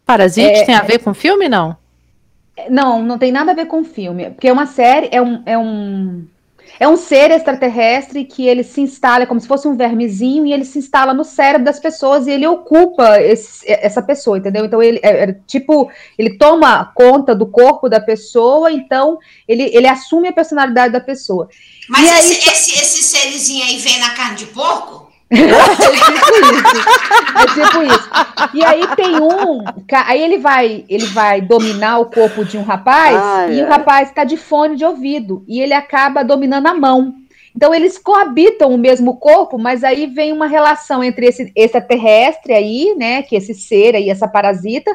Parasite 0.07 0.61
É, 0.61 0.65
tem 0.65 0.75
a 0.75 0.83
ver 0.83 1.01
com 1.01 1.13
filme, 1.13 1.49
não? 1.49 1.77
Não, 2.71 3.03
não 3.03 3.19
tem 3.19 3.31
nada 3.33 3.53
a 3.53 3.55
ver 3.55 3.67
com 3.67 3.85
filme, 3.85 4.31
porque 4.31 4.49
é 4.49 4.53
uma 4.53 4.67
série, 4.67 5.09
é 5.13 5.21
um, 5.21 5.43
é 5.45 5.59
um, 5.59 6.25
é 6.81 6.89
um 6.89 6.97
ser 6.97 7.31
extraterrestre 7.31 8.25
que 8.25 8.47
ele 8.47 8.63
se 8.63 8.81
instala, 8.81 9.25
é 9.25 9.27
como 9.27 9.39
se 9.41 9.47
fosse 9.47 9.69
um 9.69 9.77
vermezinho, 9.77 10.47
e 10.47 10.53
ele 10.55 10.65
se 10.65 10.79
instala 10.79 11.13
no 11.13 11.23
cérebro 11.23 11.65
das 11.67 11.79
pessoas 11.79 12.27
e 12.27 12.31
ele 12.31 12.47
ocupa 12.47 13.21
esse- 13.21 13.67
essa 13.69 14.01
pessoa, 14.01 14.39
entendeu? 14.39 14.65
Então 14.65 14.83
ele 14.83 14.99
é, 15.03 15.25
é 15.25 15.33
tipo, 15.47 15.91
ele 16.19 16.39
toma 16.39 16.85
conta 16.95 17.35
do 17.35 17.47
corpo 17.47 17.89
da 17.91 18.01
pessoa, 18.01 18.73
então 18.73 19.19
ele, 19.47 19.65
ele 19.65 19.87
assume 19.87 20.29
a 20.29 20.33
personalidade 20.33 20.93
da 20.95 21.01
pessoa. 21.01 21.49
Mas 21.91 22.05
E 22.05 22.09
aí, 22.09 22.19
esse, 22.21 22.49
esse, 22.49 22.71
esse 22.81 23.03
serizinho 23.03 23.65
aí 23.65 23.77
vem 23.77 23.99
na 24.01 24.11
carne 24.11 24.37
de 24.37 24.47
porco? 24.47 25.06
É 27.37 27.47
tipo 27.53 27.83
isso. 27.83 28.09
E 28.55 28.65
aí 28.65 28.87
tem 28.95 29.21
um, 29.21 29.65
aí 29.93 30.23
ele 30.23 30.39
vai, 30.39 30.85
ele 30.89 31.07
vai 31.07 31.41
dominar 31.41 31.99
o 31.99 32.07
corpo 32.07 32.45
de 32.45 32.57
um 32.57 32.63
rapaz 32.63 33.17
Ai, 33.17 33.55
e 33.55 33.63
o 33.63 33.69
rapaz 33.69 34.09
está 34.09 34.23
de 34.25 34.37
fone 34.37 34.77
de 34.77 34.85
ouvido 34.85 35.45
e 35.49 35.61
ele 35.61 35.75
acaba 35.75 36.23
dominando 36.23 36.67
a 36.69 36.75
mão. 36.75 37.15
Então 37.55 37.75
eles 37.75 37.99
coabitam 37.99 38.73
o 38.73 38.79
mesmo 38.79 39.17
corpo, 39.17 39.59
mas 39.59 39.83
aí 39.83 40.07
vem 40.07 40.33
uma 40.33 40.47
relação 40.47 41.03
entre 41.03 41.27
esse 41.27 41.51
extraterrestre 41.57 42.53
aí, 42.53 42.95
né, 42.97 43.23
que 43.23 43.35
esse 43.35 43.55
ser 43.55 43.97
aí, 43.97 44.11
essa 44.11 44.29
parasita, 44.29 44.95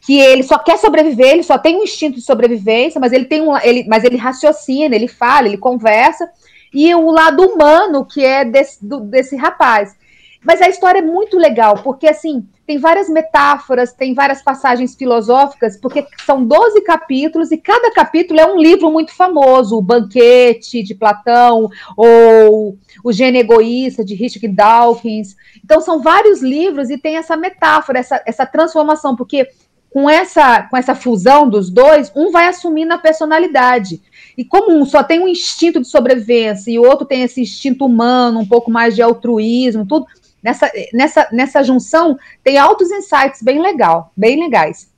que 0.00 0.18
ele 0.18 0.44
só 0.44 0.56
quer 0.56 0.78
sobreviver, 0.78 1.32
ele 1.32 1.42
só 1.42 1.58
tem 1.58 1.76
um 1.76 1.82
instinto 1.82 2.16
de 2.16 2.22
sobrevivência, 2.22 3.00
mas 3.00 3.12
ele 3.12 3.24
tem 3.24 3.42
um, 3.42 3.56
ele, 3.58 3.84
mas 3.88 4.04
ele 4.04 4.16
raciocina, 4.16 4.94
ele 4.94 5.08
fala, 5.08 5.48
ele 5.48 5.58
conversa, 5.58 6.30
e 6.72 6.94
o 6.94 7.10
lado 7.10 7.42
humano 7.42 8.04
que 8.04 8.24
é 8.24 8.44
desse, 8.44 8.84
do- 8.84 9.00
desse 9.00 9.36
rapaz. 9.36 9.96
Mas 10.42 10.62
a 10.62 10.68
história 10.68 11.00
é 11.00 11.02
muito 11.02 11.36
legal, 11.36 11.82
porque 11.82 12.06
assim, 12.08 12.48
tem 12.66 12.78
várias 12.78 13.10
metáforas, 13.10 13.92
tem 13.92 14.14
várias 14.14 14.42
passagens 14.42 14.94
filosóficas, 14.94 15.76
porque 15.76 16.06
são 16.24 16.42
12 16.42 16.80
capítulos 16.80 17.52
e 17.52 17.58
cada 17.58 17.92
capítulo 17.92 18.40
é 18.40 18.46
um 18.46 18.56
livro 18.58 18.90
muito 18.90 19.14
famoso, 19.14 19.76
o 19.76 19.82
Banquete 19.82 20.82
de 20.82 20.94
Platão 20.94 21.68
ou 21.94 22.78
o 23.04 23.12
Gênio 23.12 23.40
Egoísta 23.40 24.02
de 24.02 24.14
Richard 24.14 24.48
Dawkins. 24.48 25.36
Então 25.62 25.80
são 25.80 26.00
vários 26.00 26.40
livros 26.42 26.88
e 26.88 26.96
tem 26.96 27.16
essa 27.16 27.36
metáfora, 27.36 27.98
essa, 27.98 28.22
essa 28.24 28.46
transformação, 28.46 29.14
porque 29.14 29.46
com 29.90 30.08
essa, 30.08 30.62
com 30.62 30.76
essa 30.76 30.94
fusão 30.94 31.48
dos 31.48 31.68
dois, 31.68 32.10
um 32.14 32.30
vai 32.30 32.46
assumindo 32.46 32.94
a 32.94 32.98
personalidade. 32.98 34.00
E 34.40 34.44
como 34.46 34.74
um 34.74 34.86
só 34.86 35.02
tem 35.02 35.20
um 35.20 35.28
instinto 35.28 35.80
de 35.82 35.86
sobrevivência 35.86 36.70
e 36.70 36.78
o 36.78 36.82
outro 36.82 37.04
tem 37.04 37.20
esse 37.20 37.42
instinto 37.42 37.84
humano, 37.84 38.40
um 38.40 38.46
pouco 38.46 38.70
mais 38.70 38.94
de 38.94 39.02
altruísmo, 39.02 39.84
tudo, 39.84 40.06
nessa, 40.42 40.72
nessa, 40.94 41.28
nessa 41.30 41.62
junção 41.62 42.18
tem 42.42 42.56
altos 42.56 42.90
insights 42.90 43.42
bem 43.42 43.60
legal, 43.60 44.10
bem 44.16 44.40
legais. 44.42 44.88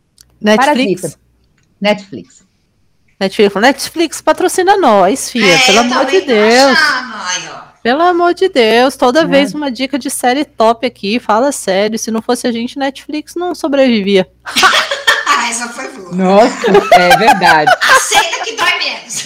Netflix? 0.41 1.01
Parasita. 1.01 1.21
Netflix. 1.81 2.45
Netflix, 3.19 3.55
Netflix 3.57 4.21
patrocina 4.23 4.77
nós, 4.77 5.29
filha. 5.29 5.53
É, 5.55 5.59
pelo 5.67 5.81
amor 5.81 6.07
de 6.07 6.21
Deus. 6.21 6.79
achando. 6.79 7.73
Pelo 7.83 8.03
amor 8.03 8.35
de 8.35 8.49
Deus. 8.49 8.97
Toda 8.97 9.23
É. 9.23 9.27
vez 9.27 9.55
uma 9.55 9.71
dica 9.71 9.99
de 9.99 10.09
série 10.09 10.45
top 10.45 10.87
aqui. 10.87 11.19
Fala 11.19 11.51
sério. 11.51 11.99
Se 11.99 12.13
não 12.13 12.23
fosse 12.23 12.47
a 12.47 12.53
gente, 12.53 12.79
Netflix 12.79 13.35
não 13.35 13.57
sobrevivia. 13.57 14.29
Essa 15.53 15.69
foi 15.69 15.87
boa. 15.89 16.13
Nossa, 16.13 16.67
é 16.95 17.17
verdade. 17.19 17.71
Aceita 17.85 18.43
que 18.43 18.57
dói 18.57 18.79
menos. 18.79 19.25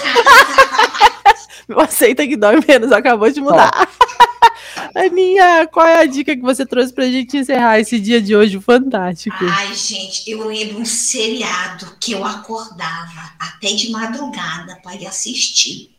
Meu 1.69 1.79
aceita 1.87 2.27
que 2.27 2.37
dói 2.37 2.59
menos, 2.67 2.91
acabou 2.91 3.31
de 3.31 3.41
mudar. 3.41 3.71
Aninha, 4.93 5.69
qual 5.73 5.87
é 5.87 6.01
a 6.01 6.05
dica 6.07 6.35
que 6.35 6.43
você 6.43 6.67
trouxe 6.67 6.93
pra 6.93 7.05
gente 7.05 7.37
encerrar 7.37 7.79
esse 7.79 8.01
dia 8.01 8.21
de 8.21 8.35
hoje 8.35 8.59
fantástico? 8.61 9.37
Ai, 9.41 9.73
gente, 9.73 10.29
eu 10.29 10.49
lembro 10.49 10.81
um 10.81 10.85
seriado 10.85 11.97
que 12.01 12.11
eu 12.11 12.25
acordava 12.25 13.33
até 13.39 13.69
de 13.69 13.91
madrugada 13.91 14.81
para 14.83 14.97
ir 14.97 15.07
assistir. 15.07 15.95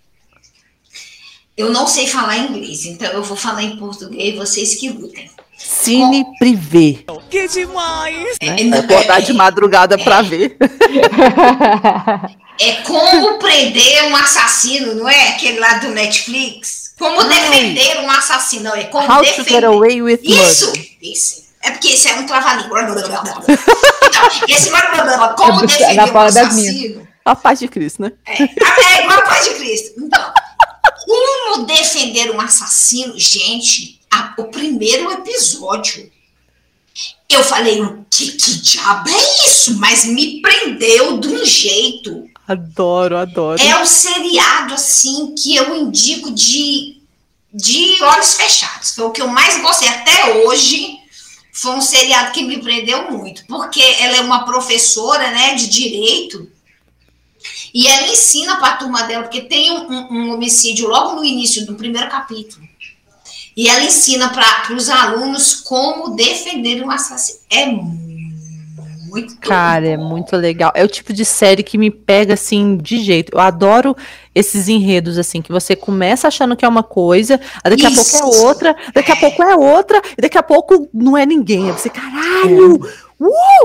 Eu 1.56 1.72
não 1.72 1.88
sei 1.88 2.06
falar 2.06 2.38
inglês, 2.38 2.86
então 2.86 3.10
eu 3.14 3.24
vou 3.24 3.38
falar 3.38 3.64
em 3.64 3.78
português, 3.78 4.36
vocês 4.36 4.76
que 4.76 4.90
lutem. 4.90 5.32
Cine 5.58 6.26
Privé. 6.40 7.00
Que 7.30 7.48
demais! 7.48 8.38
É, 8.40 8.64
Né? 8.64 8.80
Acordar 8.80 9.22
de 9.22 9.34
madrugada 9.34 9.98
pra 9.98 10.22
ver. 10.22 10.56
é 12.60 12.72
como 12.84 13.38
prender 13.40 14.06
um 14.06 14.16
assassino, 14.16 14.96
não 14.96 15.10
é? 15.10 15.30
Aquele 15.30 15.60
lá 15.60 15.76
do 15.80 15.90
Netflix. 15.90 16.94
Como 16.98 17.20
Ai. 17.22 17.28
defender 17.30 18.00
um 18.02 18.10
assassino, 18.10 18.64
não 18.66 18.76
é? 18.76 18.86
Como 18.86 19.08
How 19.12 19.20
to 19.20 19.24
defender. 19.26 19.50
get 19.54 19.64
away 19.64 20.02
with 20.02 20.20
Isso, 20.24 20.68
murder. 20.68 20.88
isso. 21.02 21.48
É 21.62 21.72
porque 21.72 21.90
esse 21.90 22.08
é 22.08 22.16
um 22.16 22.26
trava-língua. 22.26 22.80
Esse 24.48 24.70
como 24.72 24.78
É 24.80 25.62
do- 25.62 25.68
defender 25.68 26.12
um 26.14 26.18
assassino. 26.20 27.08
A 27.26 27.36
paz 27.36 27.60
de 27.60 27.68
Cristo, 27.68 28.02
né? 28.04 28.12
É, 28.26 28.44
é 28.44 29.04
igual 29.04 29.20
a 29.20 29.22
paz 29.24 29.44
de 29.44 29.56
Cristo. 29.56 29.94
Então, 30.00 30.34
como 31.06 31.66
defender 31.66 32.32
um 32.32 32.40
assassino? 32.40 33.14
Gente, 33.20 33.97
a- 34.12 34.34
o 34.38 34.46
primeiro 34.46 35.12
episódio, 35.12 36.12
eu 37.30 37.44
falei, 37.44 37.82
o 37.82 38.06
que, 38.10 38.32
que 38.32 38.54
diabo 38.62 39.10
é 39.10 39.48
isso? 39.48 39.78
Mas 39.78 40.06
me 40.06 40.42
prendeu 40.42 41.20
de 41.20 41.28
um 41.28 41.46
jeito. 41.46 42.28
Adoro, 42.48 43.18
adoro. 43.18 43.62
É 43.62 43.82
um 43.82 43.86
seriado, 43.86 44.74
assim, 44.74 45.36
que 45.36 45.56
eu 45.56 45.76
indico 45.76 46.32
de, 46.32 47.02
de 47.54 48.02
olhos 48.02 48.36
fechados. 48.36 48.96
Foi 48.96 49.06
o 49.06 49.12
que 49.12 49.22
eu 49.22 49.28
mais 49.28 49.62
gostei 49.62 49.90
até 49.90 50.38
hoje. 50.46 50.98
Foi 51.52 51.72
um 51.72 51.82
seriado 51.82 52.32
que 52.32 52.44
me 52.44 52.62
prendeu 52.62 53.12
muito. 53.12 53.46
Porque 53.48 53.82
ela 54.00 54.18
é 54.18 54.22
uma 54.22 54.46
professora, 54.46 55.30
né, 55.32 55.56
de 55.56 55.68
direito. 55.68 56.50
E 57.74 57.86
ela 57.88 58.08
ensina 58.08 58.58
para 58.58 58.70
a 58.74 58.78
turma 58.78 59.04
dela, 59.04 59.24
porque 59.24 59.42
tem 59.42 59.72
um, 59.72 59.92
um- 59.92 60.08
um 60.14 60.34
homicídio 60.34 60.88
logo 60.88 61.16
no 61.16 61.26
início 61.26 61.66
do 61.66 61.76
primeiro 61.76 62.10
capítulo. 62.10 62.66
E 63.58 63.68
ela 63.68 63.84
ensina 63.84 64.30
para 64.30 64.72
os 64.76 64.88
alunos 64.88 65.56
como 65.56 66.16
defender 66.16 66.84
um 66.84 66.92
assassino. 66.92 67.40
É 67.50 67.66
muito 69.08 69.38
Cara, 69.40 69.88
é 69.88 69.98
bom. 69.98 70.10
muito 70.10 70.36
legal. 70.36 70.72
É 70.76 70.84
o 70.84 70.88
tipo 70.88 71.12
de 71.12 71.26
série 71.26 71.64
que 71.64 71.78
me 71.78 71.90
pega 71.90 72.36
assim 72.36 72.78
de 72.78 73.02
jeito. 73.02 73.32
Eu 73.34 73.40
adoro 73.40 73.96
esses 74.36 74.68
enredos 74.68 75.18
assim 75.18 75.42
que 75.42 75.52
você 75.52 75.76
começa 75.76 76.28
achando 76.28 76.56
que 76.56 76.64
é 76.64 76.68
uma 76.68 76.84
coisa, 76.84 77.40
aí 77.64 77.72
daqui 77.72 77.88
a 77.88 77.90
pouco 77.90 78.02
Isso. 78.02 78.24
é 78.24 78.46
outra, 78.46 78.76
daqui 78.94 79.12
a 79.12 79.16
pouco 79.16 79.42
é 79.42 79.56
outra, 79.56 80.02
e 80.16 80.22
daqui 80.22 80.38
a 80.38 80.44
pouco 80.44 80.88
não 80.94 81.18
é 81.18 81.26
ninguém. 81.26 81.66
Aí 81.66 81.72
você, 81.72 81.90
caralho! 81.90 82.80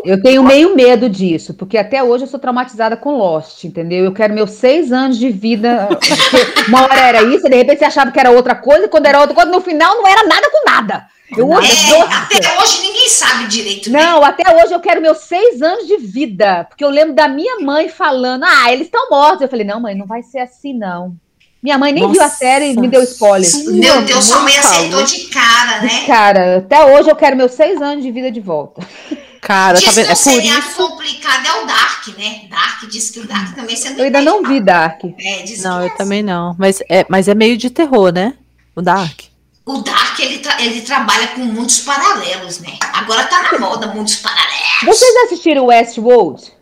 Eu 0.04 0.20
tenho 0.22 0.42
meio 0.42 0.74
medo 0.74 1.08
disso, 1.08 1.52
porque 1.54 1.76
até 1.76 2.02
hoje 2.02 2.24
eu 2.24 2.28
sou 2.28 2.40
traumatizada 2.40 2.96
com 2.96 3.16
Lost, 3.16 3.64
entendeu? 3.64 4.04
Eu 4.04 4.12
quero 4.12 4.32
meus 4.32 4.52
seis 4.52 4.90
anos 4.92 5.18
de 5.18 5.28
vida. 5.30 5.88
Uma 6.68 6.82
hora 6.84 6.98
era 7.00 7.22
isso, 7.22 7.48
de 7.48 7.54
repente 7.56 7.78
você 7.80 7.84
achava 7.84 8.10
que 8.10 8.18
era 8.18 8.30
outra 8.30 8.54
coisa, 8.54 8.86
e 8.86 8.88
quando 8.88 9.06
era 9.06 9.20
outra 9.20 9.34
coisa, 9.34 9.50
no 9.50 9.60
final 9.60 9.94
não 9.96 10.06
era 10.08 10.24
nada 10.26 10.50
com 10.50 10.64
nada. 10.70 11.06
Eu 11.36 11.50
É, 11.52 11.56
odeio. 11.56 12.02
até 12.04 12.60
hoje 12.60 12.82
ninguém 12.82 13.08
sabe 13.08 13.46
direito. 13.46 13.90
né? 13.90 14.02
Não, 14.02 14.22
até 14.22 14.42
hoje 14.54 14.72
eu 14.74 14.80
quero 14.80 15.00
meus 15.00 15.18
seis 15.18 15.62
anos 15.62 15.86
de 15.86 15.96
vida, 15.98 16.64
porque 16.68 16.84
eu 16.84 16.90
lembro 16.90 17.14
da 17.14 17.28
minha 17.28 17.60
mãe 17.60 17.88
falando: 17.88 18.44
ah, 18.44 18.70
eles 18.72 18.86
estão 18.86 19.08
mortos. 19.10 19.40
Eu 19.42 19.48
falei: 19.48 19.64
não, 19.66 19.80
mãe, 19.80 19.94
não 19.94 20.06
vai 20.06 20.22
ser 20.22 20.40
assim, 20.40 20.74
não. 20.74 21.14
Minha 21.62 21.78
mãe 21.78 21.92
nem 21.92 22.10
viu 22.10 22.20
a 22.20 22.24
Nossa. 22.24 22.36
série 22.36 22.72
e 22.72 22.76
me 22.78 22.88
deu 22.88 23.02
spoiler. 23.04 23.48
Meu 23.68 23.94
Não, 23.96 24.04
Deus, 24.04 24.24
sua 24.24 24.40
mãe 24.40 24.58
acertou 24.58 25.04
de 25.04 25.20
cara, 25.28 25.80
né? 25.80 26.02
Cara, 26.06 26.56
até 26.58 26.84
hoje 26.84 27.08
eu 27.08 27.14
quero 27.16 27.36
meus 27.36 27.52
seis 27.52 27.80
anos 27.80 28.02
de 28.02 28.10
vida 28.10 28.30
de 28.32 28.40
volta. 28.40 28.82
Cara, 29.43 29.74
Diz 29.77 29.85
tá 29.86 29.90
que 29.90 29.97
vendo? 29.97 30.09
um 30.09 30.12
É 30.12 30.14
por 30.14 30.59
isso. 30.60 30.77
complicado 30.89 31.47
é 31.47 31.62
o 31.62 31.66
Dark, 31.66 32.06
né? 32.16 32.43
Dark 32.48 32.89
diz 32.89 33.10
que 33.10 33.19
o 33.19 33.27
Dark 33.27 33.55
também 33.56 33.74
você 33.74 33.89
Eu 33.89 34.05
ainda 34.05 34.20
não 34.23 34.40
vi 34.44 34.60
Dark. 34.60 35.01
É, 35.19 35.43
diz 35.43 35.62
Não, 35.64 35.78
que 35.81 35.86
eu 35.86 35.86
é 35.89 35.97
também 35.97 36.23
não. 36.23 36.55
Mas 36.56 36.81
é, 36.89 37.05
mas 37.09 37.27
é 37.27 37.35
meio 37.35 37.56
de 37.56 37.69
terror, 37.69 38.12
né? 38.12 38.35
O 38.77 38.81
Dark. 38.81 39.23
O 39.66 39.78
Dark, 39.78 40.19
ele, 40.20 40.39
tra- 40.39 40.62
ele 40.62 40.81
trabalha 40.82 41.27
com 41.28 41.40
mundos 41.40 41.81
paralelos, 41.81 42.60
né? 42.60 42.70
Agora 42.94 43.24
tá 43.24 43.51
na 43.51 43.59
moda 43.59 43.89
mundos 43.89 44.14
paralelos. 44.16 44.85
Vocês 44.85 45.16
assistiram 45.24 45.66
Westworld? 45.66 46.52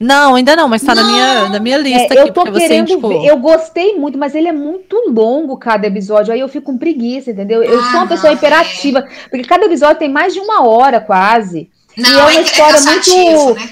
Não, 0.00 0.34
ainda 0.34 0.56
não, 0.56 0.68
mas 0.68 0.82
tá 0.82 0.94
na 0.94 1.04
minha, 1.04 1.48
na 1.50 1.60
minha 1.60 1.76
É, 1.76 1.80
lista 1.80 2.14
eu 2.14 2.22
aqui, 2.24 2.32
tô 2.32 2.42
porque 2.42 2.50
você 2.58 2.66
querendo 2.66 2.90
indicou. 2.90 3.20
ver. 3.22 3.28
Eu 3.28 3.36
gostei 3.36 3.96
muito, 3.96 4.18
mas 4.18 4.34
ele 4.34 4.48
é 4.48 4.52
muito 4.52 4.96
longo 5.08 5.56
cada 5.56 5.86
episódio. 5.86 6.32
Aí 6.34 6.40
eu 6.40 6.48
fico 6.48 6.72
com 6.72 6.78
preguiça, 6.78 7.30
entendeu? 7.30 7.62
Eu 7.62 7.80
sou 7.82 7.90
uma 7.92 8.02
Ah, 8.02 8.06
pessoa 8.08 8.30
não, 8.32 8.36
hiperativa, 8.38 9.02
porque 9.30 9.44
cada 9.44 9.64
episódio 9.66 9.98
tem 10.00 10.08
mais 10.10 10.34
de 10.34 10.40
uma 10.40 10.66
hora 10.66 11.00
quase. 11.00 11.70
Não, 11.96 12.10
E 12.10 12.12
é 12.14 12.22
uma 12.22 12.32
é, 12.32 12.42
história 12.42 12.70
é 12.70 12.74
cansativo, 12.74 13.44
muito- 13.44 13.60
né? 13.60 13.70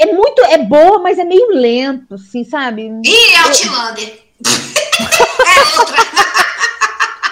É 0.00 0.06
muito, 0.12 0.42
é 0.44 0.58
boa, 0.58 0.98
mas 1.00 1.18
é 1.18 1.24
meio 1.24 1.48
lento, 1.52 2.14
assim, 2.14 2.44
sabe? 2.44 2.90
Ih, 3.04 3.36
Outlander. 3.44 4.18
é 5.46 5.78
outra. 5.80 5.96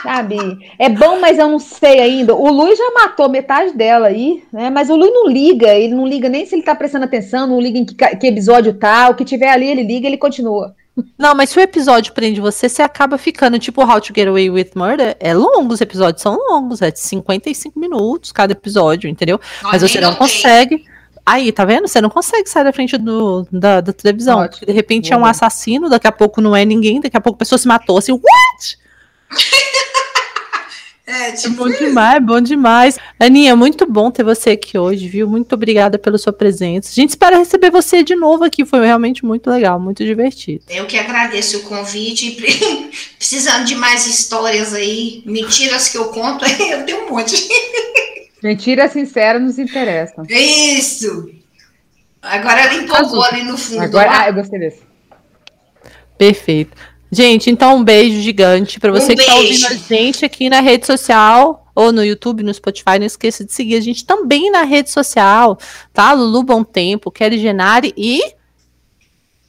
Sabe? 0.03 0.37
É 0.79 0.89
bom, 0.89 1.19
mas 1.19 1.37
eu 1.39 1.49
não 1.49 1.59
sei 1.59 2.01
ainda. 2.01 2.35
O 2.35 2.49
Luiz 2.51 2.79
já 2.79 2.91
matou 2.93 3.29
metade 3.29 3.73
dela 3.73 4.07
aí, 4.07 4.43
né? 4.53 4.71
Mas 4.71 4.89
o 4.89 4.95
Luiz 4.97 5.13
não 5.13 5.27
liga, 5.29 5.75
ele 5.75 5.95
não 5.95 6.07
liga 6.07 6.29
nem 6.29 6.47
se 6.47 6.55
ele 6.55 6.63
tá 6.63 6.75
prestando 6.77 7.05
atenção, 7.05 7.47
não 7.47 7.61
liga 7.61 7.79
em 7.79 7.85
que, 7.85 7.95
que 7.95 8.27
episódio 8.29 8.73
tá, 8.75 9.09
o 9.09 9.15
que 9.15 9.25
tiver 9.25 9.49
ali 9.51 9.67
ele 9.69 9.83
liga, 9.83 10.07
ele 10.07 10.17
continua. 10.17 10.75
Não, 11.19 11.35
mas 11.35 11.51
se 11.51 11.59
o 11.59 11.61
episódio 11.61 12.15
prende 12.15 12.41
você, 12.41 12.69
você 12.69 12.83
acaba 12.83 13.19
ficando, 13.19 13.59
tipo 13.59 13.83
How 13.83 14.01
to 14.01 14.13
Get 14.15 14.29
Away 14.29 14.49
with 14.49 14.71
Murder, 14.75 15.17
é 15.21 15.35
longo, 15.35 15.75
os 15.75 15.81
episódios 15.81 16.23
são 16.23 16.39
longos, 16.49 16.81
é 16.81 16.91
de 16.91 16.99
55 17.01 17.79
minutos 17.79 18.33
cada 18.33 18.53
episódio, 18.53 19.09
entendeu? 19.09 19.39
Mas 19.63 19.83
Olha, 19.83 19.93
você 19.93 20.01
não 20.01 20.15
consegue. 20.15 20.85
Aí, 21.25 21.53
tá 21.53 21.65
vendo? 21.65 21.89
Você 21.89 22.01
não 22.01 22.09
consegue 22.09 22.49
sair 22.49 22.65
da 22.65 22.73
frente 22.73 22.97
do, 22.97 23.47
da, 23.51 23.81
da 23.81 23.93
televisão. 23.93 24.39
Ótimo. 24.39 24.51
Porque 24.51 24.67
de 24.67 24.73
repente 24.73 25.13
é 25.13 25.17
um 25.17 25.27
assassino, 25.27 25.89
daqui 25.91 26.07
a 26.07 26.13
pouco 26.13 26.41
não 26.41 26.55
é 26.55 26.65
ninguém, 26.65 27.01
daqui 27.01 27.17
a 27.17 27.21
pouco 27.21 27.37
a 27.37 27.41
pessoa 27.41 27.59
se 27.59 27.67
matou. 27.67 27.99
Assim, 27.99 28.13
what? 28.13 28.79
É, 31.07 31.29
É 31.29 31.33
tipo, 31.33 31.55
bom 31.55 31.69
demais, 31.71 32.25
bom 32.25 32.41
demais. 32.41 32.99
Aninha, 33.21 33.55
muito 33.55 33.87
bom 33.87 34.11
ter 34.11 34.25
você 34.25 34.51
aqui 34.51 34.77
hoje, 34.77 35.07
viu? 35.09 35.29
Muito 35.29 35.53
obrigada 35.55 35.99
pela 35.99 36.19
sua 36.19 36.33
presença. 36.33 36.91
A 36.91 36.95
gente 36.95 37.11
espera 37.11 37.39
receber 37.39 37.71
você 37.71 38.03
de 38.03 38.17
novo 38.17 38.43
aqui. 38.43 38.65
Foi 38.65 38.85
realmente 38.85 39.25
muito 39.25 39.49
legal, 39.49 39.79
muito 39.79 40.05
divertido. 40.05 40.65
eu 40.69 40.85
que 40.87 40.99
agradeço 40.99 41.59
o 41.59 41.63
convite. 41.63 42.33
Pre- 42.37 42.91
Precisando 43.19 43.65
de 43.65 43.77
mais 43.77 44.07
histórias 44.07 44.75
aí, 44.75 45.23
mentiras 45.25 45.89
que 45.89 45.97
eu 45.97 46.07
conto, 46.07 46.45
aí 46.45 46.71
eu 46.73 46.85
tenho 46.85 47.07
um 47.07 47.11
monte. 47.11 47.49
Mentira 48.43 48.89
sincera 48.89 49.39
nos 49.39 49.59
interessa. 49.59 50.23
Isso! 50.29 51.31
Agora 52.21 52.63
ela 52.63 52.75
empolgou 52.75 53.23
ali 53.23 53.45
no 53.45 53.57
fundo. 53.57 53.81
Agora, 53.83 54.11
ah, 54.23 54.29
eu 54.29 54.35
gostei 54.35 54.59
desse. 54.59 54.83
Perfeito. 56.19 56.77
Gente, 57.17 57.49
então 57.49 57.77
um 57.77 57.83
beijo 57.83 58.21
gigante 58.21 58.79
para 58.79 58.93
você 58.93 59.15
Um 59.15 59.17
que 59.17 59.23
está 59.23 59.37
ouvindo 59.37 59.67
a 59.69 59.75
gente 59.75 60.23
aqui 60.23 60.51
na 60.51 60.61
rede 60.61 60.85
social 60.85 61.67
ou 61.75 61.91
no 61.91 62.05
YouTube, 62.05 62.43
no 62.43 62.53
Spotify. 62.53 62.99
Não 62.99 63.07
esqueça 63.07 63.43
de 63.43 63.55
seguir 63.55 63.77
a 63.77 63.81
gente 63.81 64.05
também 64.05 64.51
na 64.51 64.65
rede 64.65 64.91
social, 64.91 65.59
tá? 65.95 66.13
Lulu 66.13 66.43
Bom 66.43 66.63
Tempo, 66.63 67.11
Kelly 67.11 67.39
Genari 67.39 67.95
e 67.97 68.21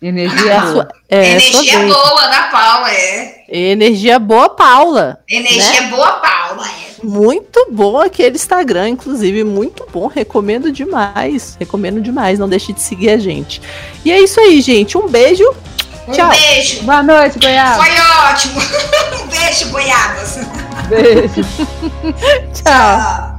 Energia 0.02 0.56
a 0.56 0.62
boa. 0.62 0.72
sua, 0.72 0.88
é, 1.10 1.32
Energia 1.32 1.80
boa 1.80 2.28
da 2.28 2.44
Paula, 2.44 2.92
é. 2.94 3.46
Energia 3.50 4.20
boa, 4.20 4.50
Paula. 4.50 5.20
Energia 5.28 5.82
boa, 5.90 6.12
Paula, 6.14 6.66
é. 6.70 7.06
Muito 7.06 7.68
bom 7.70 8.00
aquele 8.00 8.38
Instagram, 8.38 8.90
inclusive, 8.90 9.44
muito 9.44 9.86
bom. 9.92 10.08
Recomendo 10.08 10.72
demais. 10.72 11.58
Recomendo 11.60 12.00
demais. 12.00 12.40
Não 12.40 12.48
deixe 12.48 12.72
de 12.72 12.82
seguir 12.82 13.10
a 13.10 13.18
gente. 13.18 13.62
E 14.06 14.12
é 14.12 14.22
isso 14.22 14.40
aí, 14.40 14.62
gente. 14.62 14.98
Um 14.98 15.08
beijo. 15.08 15.44
Um 16.08 16.12
Tchau. 16.14 16.30
beijo. 16.30 16.84
Boa 16.84 17.04
noite, 17.04 17.38
Goiás. 17.40 17.76
Foi 17.78 18.32
ótimo. 18.32 18.62
um 19.24 19.28
beijo, 19.28 19.70
goiabas. 19.70 20.40
Beijo. 20.88 21.44
Tchau. 22.54 22.64
Tchau. 22.64 23.37